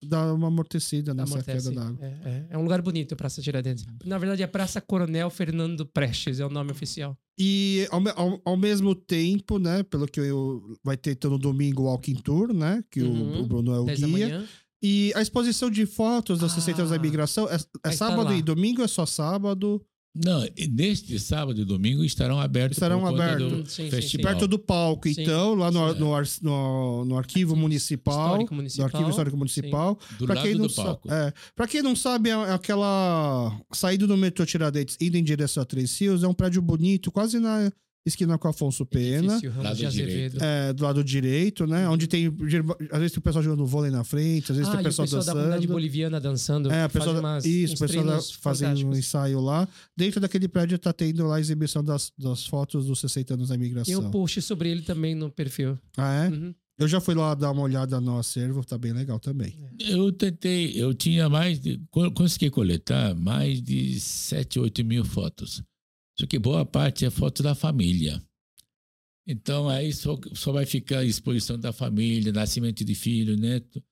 dão 0.03 0.35
uma 0.35 0.47
amortecida 0.47 1.13
nessa 1.13 1.34
amortece. 1.34 1.69
queda 1.69 1.81
d'água. 1.84 1.97
É, 2.05 2.07
é, 2.30 2.45
é 2.51 2.57
um 2.57 2.63
lugar 2.63 2.81
bonito, 2.81 3.15
Praça 3.15 3.41
Tiradentes. 3.41 3.85
Na 4.05 4.17
verdade, 4.17 4.43
é 4.43 4.47
Praça 4.47 4.80
Coronel 4.81 5.30
Fernando 5.30 5.85
Prestes, 5.85 6.39
é 6.39 6.45
o 6.45 6.49
nome 6.49 6.72
oficial. 6.72 7.17
E 7.38 7.88
ao, 7.91 8.01
ao- 8.15 8.41
ao 8.45 8.57
mesmo 8.57 8.93
tempo, 8.95 9.57
né, 9.59 9.84
pelo 9.84 10.07
que 10.07 10.19
eu 10.19 10.77
vai 10.84 10.95
ter 10.95 11.11
então, 11.11 11.31
no 11.31 11.38
domingo 11.39 11.84
o 11.84 11.85
Walking 11.85 12.15
Tour, 12.15 12.53
né, 12.53 12.84
que 12.89 13.01
o- 13.01 13.09
Uhum. 13.11 13.41
o, 13.41 13.45
Bruno 13.47 13.73
é 13.73 13.80
o 13.80 13.84
10 13.85 13.99
da 13.99 14.07
guia. 14.07 14.45
E 14.81 15.11
a 15.15 15.22
exposição 15.22 15.69
de 15.72 15.85
fotos 15.85 16.39
das 16.39 16.51
Ah, 16.51 16.55
60 16.55 16.81
anos 16.81 16.91
da 16.91 16.97
imigração 16.97 17.47
é, 17.49 17.57
é 17.84 17.91
sábado 17.91 18.30
lá. 18.30 18.35
e 18.35 18.41
domingo, 18.41 18.84
é 18.84 18.88
só 18.88 19.05
sábado, 19.05 19.81
Não, 20.15 20.47
e 20.55 20.67
neste 20.67 21.19
sábado 21.19 21.59
e 21.59 21.65
domingo 21.65 22.03
estarão 22.03 22.39
abertos. 22.39 22.77
Estarão 22.77 23.05
abertos. 23.05 23.51
do 23.51 23.57
Sim, 23.57 23.63
sim, 23.65 23.83
sim. 23.83 23.89
festival. 23.89 24.31
perto 24.31 24.47
do 24.47 24.57
palco, 24.57 25.09
Sim. 25.09 25.21
então, 25.23 25.55
lá 25.55 25.69
no, 25.69 25.93
Sim. 25.93 25.99
no, 25.99 26.15
ar- 26.15 26.25
no- 26.41 27.05
no 27.05 27.17
arquivo 27.17 27.55
municipal. 27.55 28.27
Histórico 28.27 28.51
No 28.51 28.57
Municipal. 28.57 28.85
arquivo 28.85 29.09
histórico 29.09 29.37
municipal. 29.37 29.99
do 30.17 30.25
Pra 30.25 30.35
lado 30.35 30.45
quem, 30.47 30.55
não 30.55 30.67
do 30.67 30.73
palco. 30.73 31.11
é, 31.11 31.33
pra 31.55 31.67
quem 31.67 31.81
não 31.81 31.95
sabe, 31.95 32.29
é 32.29 32.33
aquela 32.53 33.59
saída 33.73 34.07
do 34.07 34.15
metrô 34.15 34.45
Tiradentes 34.45 34.95
indo 35.01 35.17
em 35.17 35.23
direção 35.23 35.61
a 35.63 35.65
Três 35.65 35.99
Rios, 35.99 36.23
é 36.23 36.27
um 36.27 36.33
prédio 36.33 36.61
bonito, 36.61 37.11
quase 37.11 37.37
na 37.39 37.71
esquina 38.06 38.38
com 38.38 38.48
Afonso 38.48 38.86
Pena. 38.86 39.34
Edifício 39.38 39.61
Lado 39.61 39.76
de. 39.77 39.86
Azevedo. 39.86 40.38
É, 40.44 40.73
do 40.73 40.84
lado 40.84 41.03
direito, 41.03 41.65
né? 41.65 41.88
Onde 41.90 42.07
tem. 42.07 42.27
Às 42.27 42.99
vezes 42.99 43.11
tem 43.11 43.19
o 43.19 43.22
pessoal 43.22 43.44
jogando 43.44 43.65
vôlei 43.65 43.91
na 43.91 44.03
frente, 44.03 44.52
às 44.52 44.57
vezes 44.57 44.69
Ah, 44.72 44.77
tem 44.77 44.82
o 44.82 44.84
pessoal, 44.84 45.07
da 45.23 45.32
comunidade 45.34 45.68
boliviana 45.68 46.19
dançando. 46.19 46.72
É, 46.72 46.84
a 46.84 46.90
faz 46.90 47.03
pessoa, 47.06 47.19
umas, 47.19 47.45
isso, 47.45 47.76
o 47.76 47.80
pessoal 47.80 48.22
fazendo 48.41 48.88
um 48.88 48.94
ensaio 48.95 49.40
lá. 49.40 49.68
Dentro 49.98 50.19
daquele 50.19 50.48
prédio 50.48 50.77
tá 50.77 50.94
tendo 50.94 51.26
lá 51.26 51.38
a 51.38 51.40
exibição 51.40 51.84
das, 51.84 52.11
das 52.18 52.45
fotos 52.45 52.86
dos 52.86 52.99
60 52.99 53.34
anos 53.34 53.49
da 53.49 53.56
Tem 53.56 53.61
um 53.64 53.65
imigração. 53.65 54.11
post 54.11 54.41
sobre 54.41 54.69
ele 54.69 54.82
também 54.82 55.15
no 55.15 55.30
perfil. 55.32 55.77
Ah, 55.98 56.26
é? 56.26 56.30
Uhum. 56.30 56.53
Eu 56.77 56.90
já 56.90 56.99
fui 56.99 57.15
lá 57.15 57.34
dar 57.34 57.52
uma 57.52 57.61
olhada 57.61 58.02
no 58.02 58.19
acervo, 58.19 58.61
tá 58.65 58.77
bem 58.77 58.91
legal 58.91 59.18
também. 59.18 59.56
Eu 59.80 60.11
tentei, 60.11 60.73
eu 60.76 60.94
tinha 60.94 61.30
mais 61.30 61.57
de, 61.57 61.80
co- 61.90 62.11
consegui 62.11 62.49
coletar 62.49 63.15
mais 63.15 63.61
de 63.64 63.98
7, 63.98 64.60
8 64.60 64.84
mil 64.84 65.06
fotos. 65.06 65.64
Só 66.17 66.25
que 66.25 66.39
boa 66.39 66.65
parte 66.65 67.05
é 67.05 67.09
foto 67.09 67.43
da 67.43 67.53
família. 67.55 68.21
Então 69.27 69.67
aí 69.67 69.91
só, 69.91 70.19
só 70.33 70.51
vai 70.51 70.65
ficar 70.65 70.99
a 70.99 71.05
exposição 71.05 71.59
da 71.59 71.73
família, 71.73 72.31
nascimento 72.31 72.85
de 72.85 72.95
filho, 72.95 73.35
neto. 73.35 73.83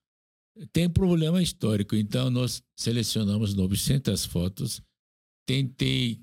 Tem 0.72 0.88
problema 0.88 1.42
histórico, 1.42 1.96
então 1.96 2.30
nós 2.30 2.62
selecionamos 2.76 3.54
900 3.54 4.24
fotos. 4.24 4.80
Tentei 5.46 6.20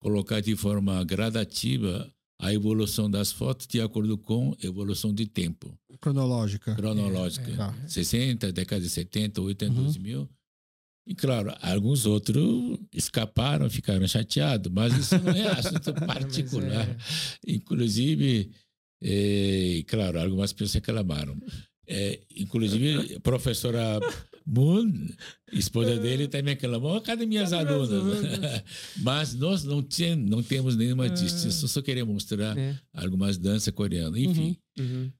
colocar 0.00 0.40
de 0.40 0.56
forma 0.56 1.02
gradativa 1.04 2.12
a 2.40 2.52
evolução 2.52 3.08
das 3.10 3.30
fotos 3.30 3.66
de 3.66 3.80
acordo 3.80 4.16
com 4.18 4.56
evolução 4.62 5.12
de 5.14 5.26
tempo 5.26 5.78
Cronológica. 6.00 6.74
cronológica. 6.74 7.50
É, 7.50 7.54
é. 7.54 7.56
Tá. 7.56 7.88
60, 7.88 8.50
década 8.52 8.80
de 8.82 8.88
70, 8.88 9.40
80, 9.42 9.72
Uhum. 9.74 9.82
2000. 9.84 10.28
E 11.06 11.14
claro, 11.14 11.52
alguns 11.60 12.06
outros 12.06 12.78
escaparam, 12.92 13.68
ficaram 13.70 14.06
chateados, 14.06 14.70
mas 14.72 14.96
isso 14.96 15.18
não 15.18 15.32
é 15.32 15.48
assunto 15.48 15.92
particular. 16.06 16.88
é- 16.88 16.96
Inclusive, 17.46 18.50
eh, 19.02 19.82
claro, 19.86 20.20
algumas 20.20 20.52
pessoas 20.52 20.74
reclamaram. 20.74 21.36
Eh, 21.88 22.20
inclusive, 22.36 23.16
a 23.16 23.20
professora 23.20 23.98
Moon, 24.46 25.08
esposa 25.52 25.96
dele, 25.98 26.28
também 26.28 26.54
reclamou, 26.54 27.00
cadê 27.00 27.26
minhas 27.26 27.50
Cadê 27.50 27.72
alunas? 27.72 28.00
Mas 29.02 29.34
nós 29.34 29.64
não, 29.64 29.82
tinha, 29.82 30.14
não 30.16 30.42
temos 30.42 30.76
nenhuma 30.76 31.04
Ah. 31.06 31.08
distinção, 31.08 31.68
só 31.68 31.82
queria 31.82 32.04
mostrar 32.04 32.56
é. 32.56 32.78
algumas 32.92 33.36
danças 33.38 33.72
coreanas. 33.74 34.18
Enfim, 34.20 34.56
Uhum. 34.78 35.10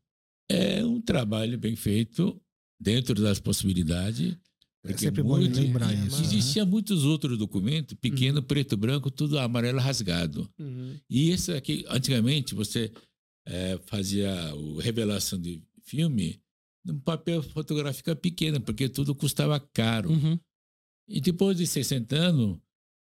é 0.50 0.84
um 0.84 1.00
trabalho 1.00 1.58
bem 1.58 1.74
feito 1.76 2.40
dentro 2.80 3.20
das 3.20 3.38
possibilidades. 3.40 4.36
É 4.82 4.88
Porque 4.88 5.04
sempre 5.04 5.22
bom 5.22 5.36
lembrar 5.36 5.92
é, 5.92 6.06
isso. 6.06 6.16
né? 6.18 6.22
Existia 6.26 6.64
muitos 6.64 7.04
outros 7.04 7.36
documentos, 7.36 7.94
pequeno, 8.00 8.42
preto, 8.42 8.76
branco, 8.76 9.10
tudo 9.10 9.38
amarelo 9.38 9.78
rasgado. 9.78 10.48
Uhum. 10.58 10.96
E 11.08 11.28
esse 11.30 11.52
aqui, 11.52 11.84
antigamente, 11.88 12.54
você 12.54 12.90
eh, 13.46 13.78
fazia 13.86 14.32
a 14.32 14.82
revelação 14.82 15.38
de 15.38 15.62
filme 15.84 16.40
num 16.82 16.98
papel 16.98 17.42
fotográfico 17.42 18.14
pequeno, 18.16 18.58
porque 18.58 18.88
tudo 18.88 19.14
custava 19.14 19.60
caro. 19.60 20.10
Uhum. 20.12 20.38
E 21.06 21.20
depois 21.20 21.58
de 21.58 21.66
60 21.66 22.16
anos, 22.16 22.56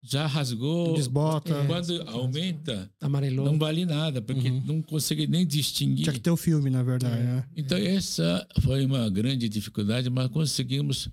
já 0.02 0.26
rasgou. 0.26 0.94
Desbota. 0.94 1.52
É. 1.52 1.66
Quando 1.66 2.00
aumenta, 2.08 2.90
Amarelou. 3.00 3.44
não 3.44 3.58
vale 3.58 3.84
nada, 3.84 4.22
porque 4.22 4.48
Uhum. 4.48 4.62
não 4.64 4.80
consegue 4.82 5.26
nem 5.26 5.44
distinguir. 5.46 6.04
Tinha 6.04 6.12
que 6.14 6.20
ter 6.20 6.30
o 6.30 6.36
filme, 6.38 6.70
na 6.70 6.82
verdade, 6.82 7.20
É. 7.20 7.24
né? 7.24 7.44
Então, 7.54 7.76
essa 7.76 8.46
foi 8.62 8.86
uma 8.86 9.10
grande 9.10 9.46
dificuldade, 9.48 10.08
mas 10.08 10.28
conseguimos, 10.30 11.10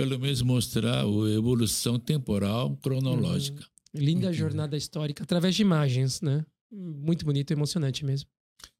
pelo 0.00 0.18
menos, 0.18 0.42
mostrar 0.42 1.04
a 1.04 1.30
evolução 1.34 1.98
temporal 1.98 2.76
cronológica. 2.78 3.64
Linda 3.94 4.26
Entendi. 4.26 4.38
jornada 4.38 4.76
histórica 4.76 5.22
através 5.22 5.54
de 5.54 5.62
imagens, 5.62 6.20
né? 6.20 6.44
Muito 6.70 7.24
bonito 7.24 7.50
e 7.50 7.54
emocionante 7.54 8.04
mesmo. 8.04 8.28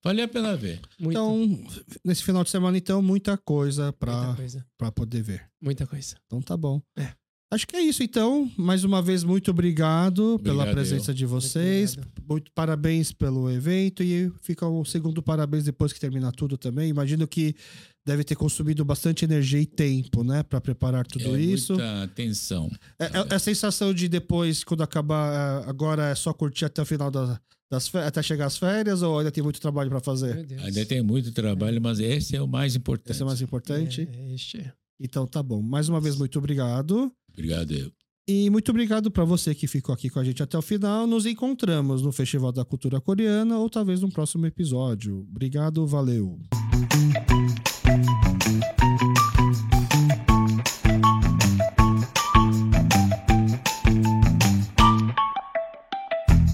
Vale 0.02 0.22
a 0.22 0.28
pena 0.28 0.56
ver. 0.56 0.80
Muito, 0.98 1.12
Então, 1.12 1.66
nesse 2.04 2.22
final 2.22 2.44
de 2.44 2.50
semana, 2.50 2.76
então, 2.76 3.00
muita 3.00 3.36
coisa 3.38 3.92
pra 3.92 4.92
poder 4.94 5.22
ver. 5.22 5.48
Muita 5.60 5.86
coisa. 5.86 6.16
Então 6.26 6.40
tá 6.42 6.56
bom. 6.56 6.82
É. 6.96 7.12
Acho 7.50 7.66
que 7.66 7.76
é 7.76 7.80
isso, 7.80 8.02
então. 8.02 8.50
Mais 8.58 8.84
uma 8.84 9.00
vez, 9.00 9.24
muito 9.24 9.50
obrigado, 9.50 10.38
pela 10.42 10.56
Obrigado, 10.64 10.74
presença 10.74 11.14
de 11.14 11.24
vocês. 11.24 11.92
Obrigado. 11.94 12.12
Muito 12.28 12.52
parabéns 12.52 13.10
pelo 13.10 13.50
evento. 13.50 14.02
E 14.02 14.30
fica 14.42 14.66
o 14.66 14.84
segundo 14.84 15.22
parabéns 15.22 15.64
depois 15.64 15.92
que 15.92 15.98
terminar 15.98 16.32
tudo 16.32 16.58
também. 16.58 16.90
Imagino 16.90 17.26
que 17.26 17.54
deve 18.06 18.22
ter 18.22 18.36
consumido 18.36 18.84
bastante 18.84 19.24
energia 19.24 19.60
e 19.60 19.66
tempo, 19.66 20.22
né? 20.22 20.42
Pra 20.42 20.60
preparar 20.60 21.06
tudo 21.06 21.34
é 21.36 21.40
isso. 21.40 21.72
muita 21.72 22.02
atenção. 22.02 22.70
É, 22.98 23.04
é- 23.06 23.26
é 23.30 23.34
a 23.34 23.38
sensação 23.38 23.94
de 23.94 24.08
depois, 24.08 24.62
quando 24.62 24.82
acabar, 24.82 25.64
é, 25.64 25.70
agora 25.70 26.08
é 26.10 26.14
só 26.14 26.34
curtir 26.34 26.66
até 26.66 26.82
o 26.82 26.86
final 26.86 27.10
da- 27.10 27.40
das 27.70 27.88
férias, 27.88 28.08
até 28.08 28.22
chegar 28.22 28.46
às 28.46 28.56
férias, 28.58 29.00
ou 29.02 29.18
ainda 29.18 29.30
tem 29.30 29.42
muito 29.42 29.58
trabalho 29.60 29.88
pra 29.90 30.00
fazer? 30.00 30.46
Ainda 30.64 30.84
tem 30.86 31.02
muito 31.02 31.32
trabalho, 31.32 31.80
mas 31.80 31.98
esse 31.98 32.34
é 32.36 32.42
o 32.42 32.48
mais 32.48 32.76
importante. 32.76 33.10
Esse 33.12 33.22
é 33.22 33.26
mais 33.26 33.40
importante. 33.42 34.08
É, 34.10 34.16
é 34.30 34.34
este. 34.34 34.70
Então 35.00 35.26
tá 35.26 35.42
bom. 35.42 35.62
Mais 35.62 35.88
uma 35.88 36.00
vez, 36.00 36.16
muito 36.16 36.38
obrigado. 36.38 37.12
Obrigado, 37.39 37.73
eu. 37.73 37.93
E 38.28 38.51
muito 38.51 38.70
obrigado 38.70 39.10
para 39.10 39.24
você 39.24 39.55
que 39.55 39.69
ficou 39.69 39.94
aqui 39.94 40.10
com 40.10 40.19
a 40.19 40.24
gente 40.24 40.43
até 40.43 40.59
o 40.59 40.60
final. 40.60 41.06
Nos 41.06 41.24
encontramos 41.24 42.02
no 42.02 42.12
Festival 42.12 42.52
da 42.52 42.65
Cultura 42.65 43.01
Coreana 43.01 43.59
ou 43.59 43.70
talvez 43.70 44.02
no 44.02 44.10
próximo 44.10 44.44
episódio. 44.44 45.27
Obrigado, 45.31 45.86
valeu. 45.86 46.39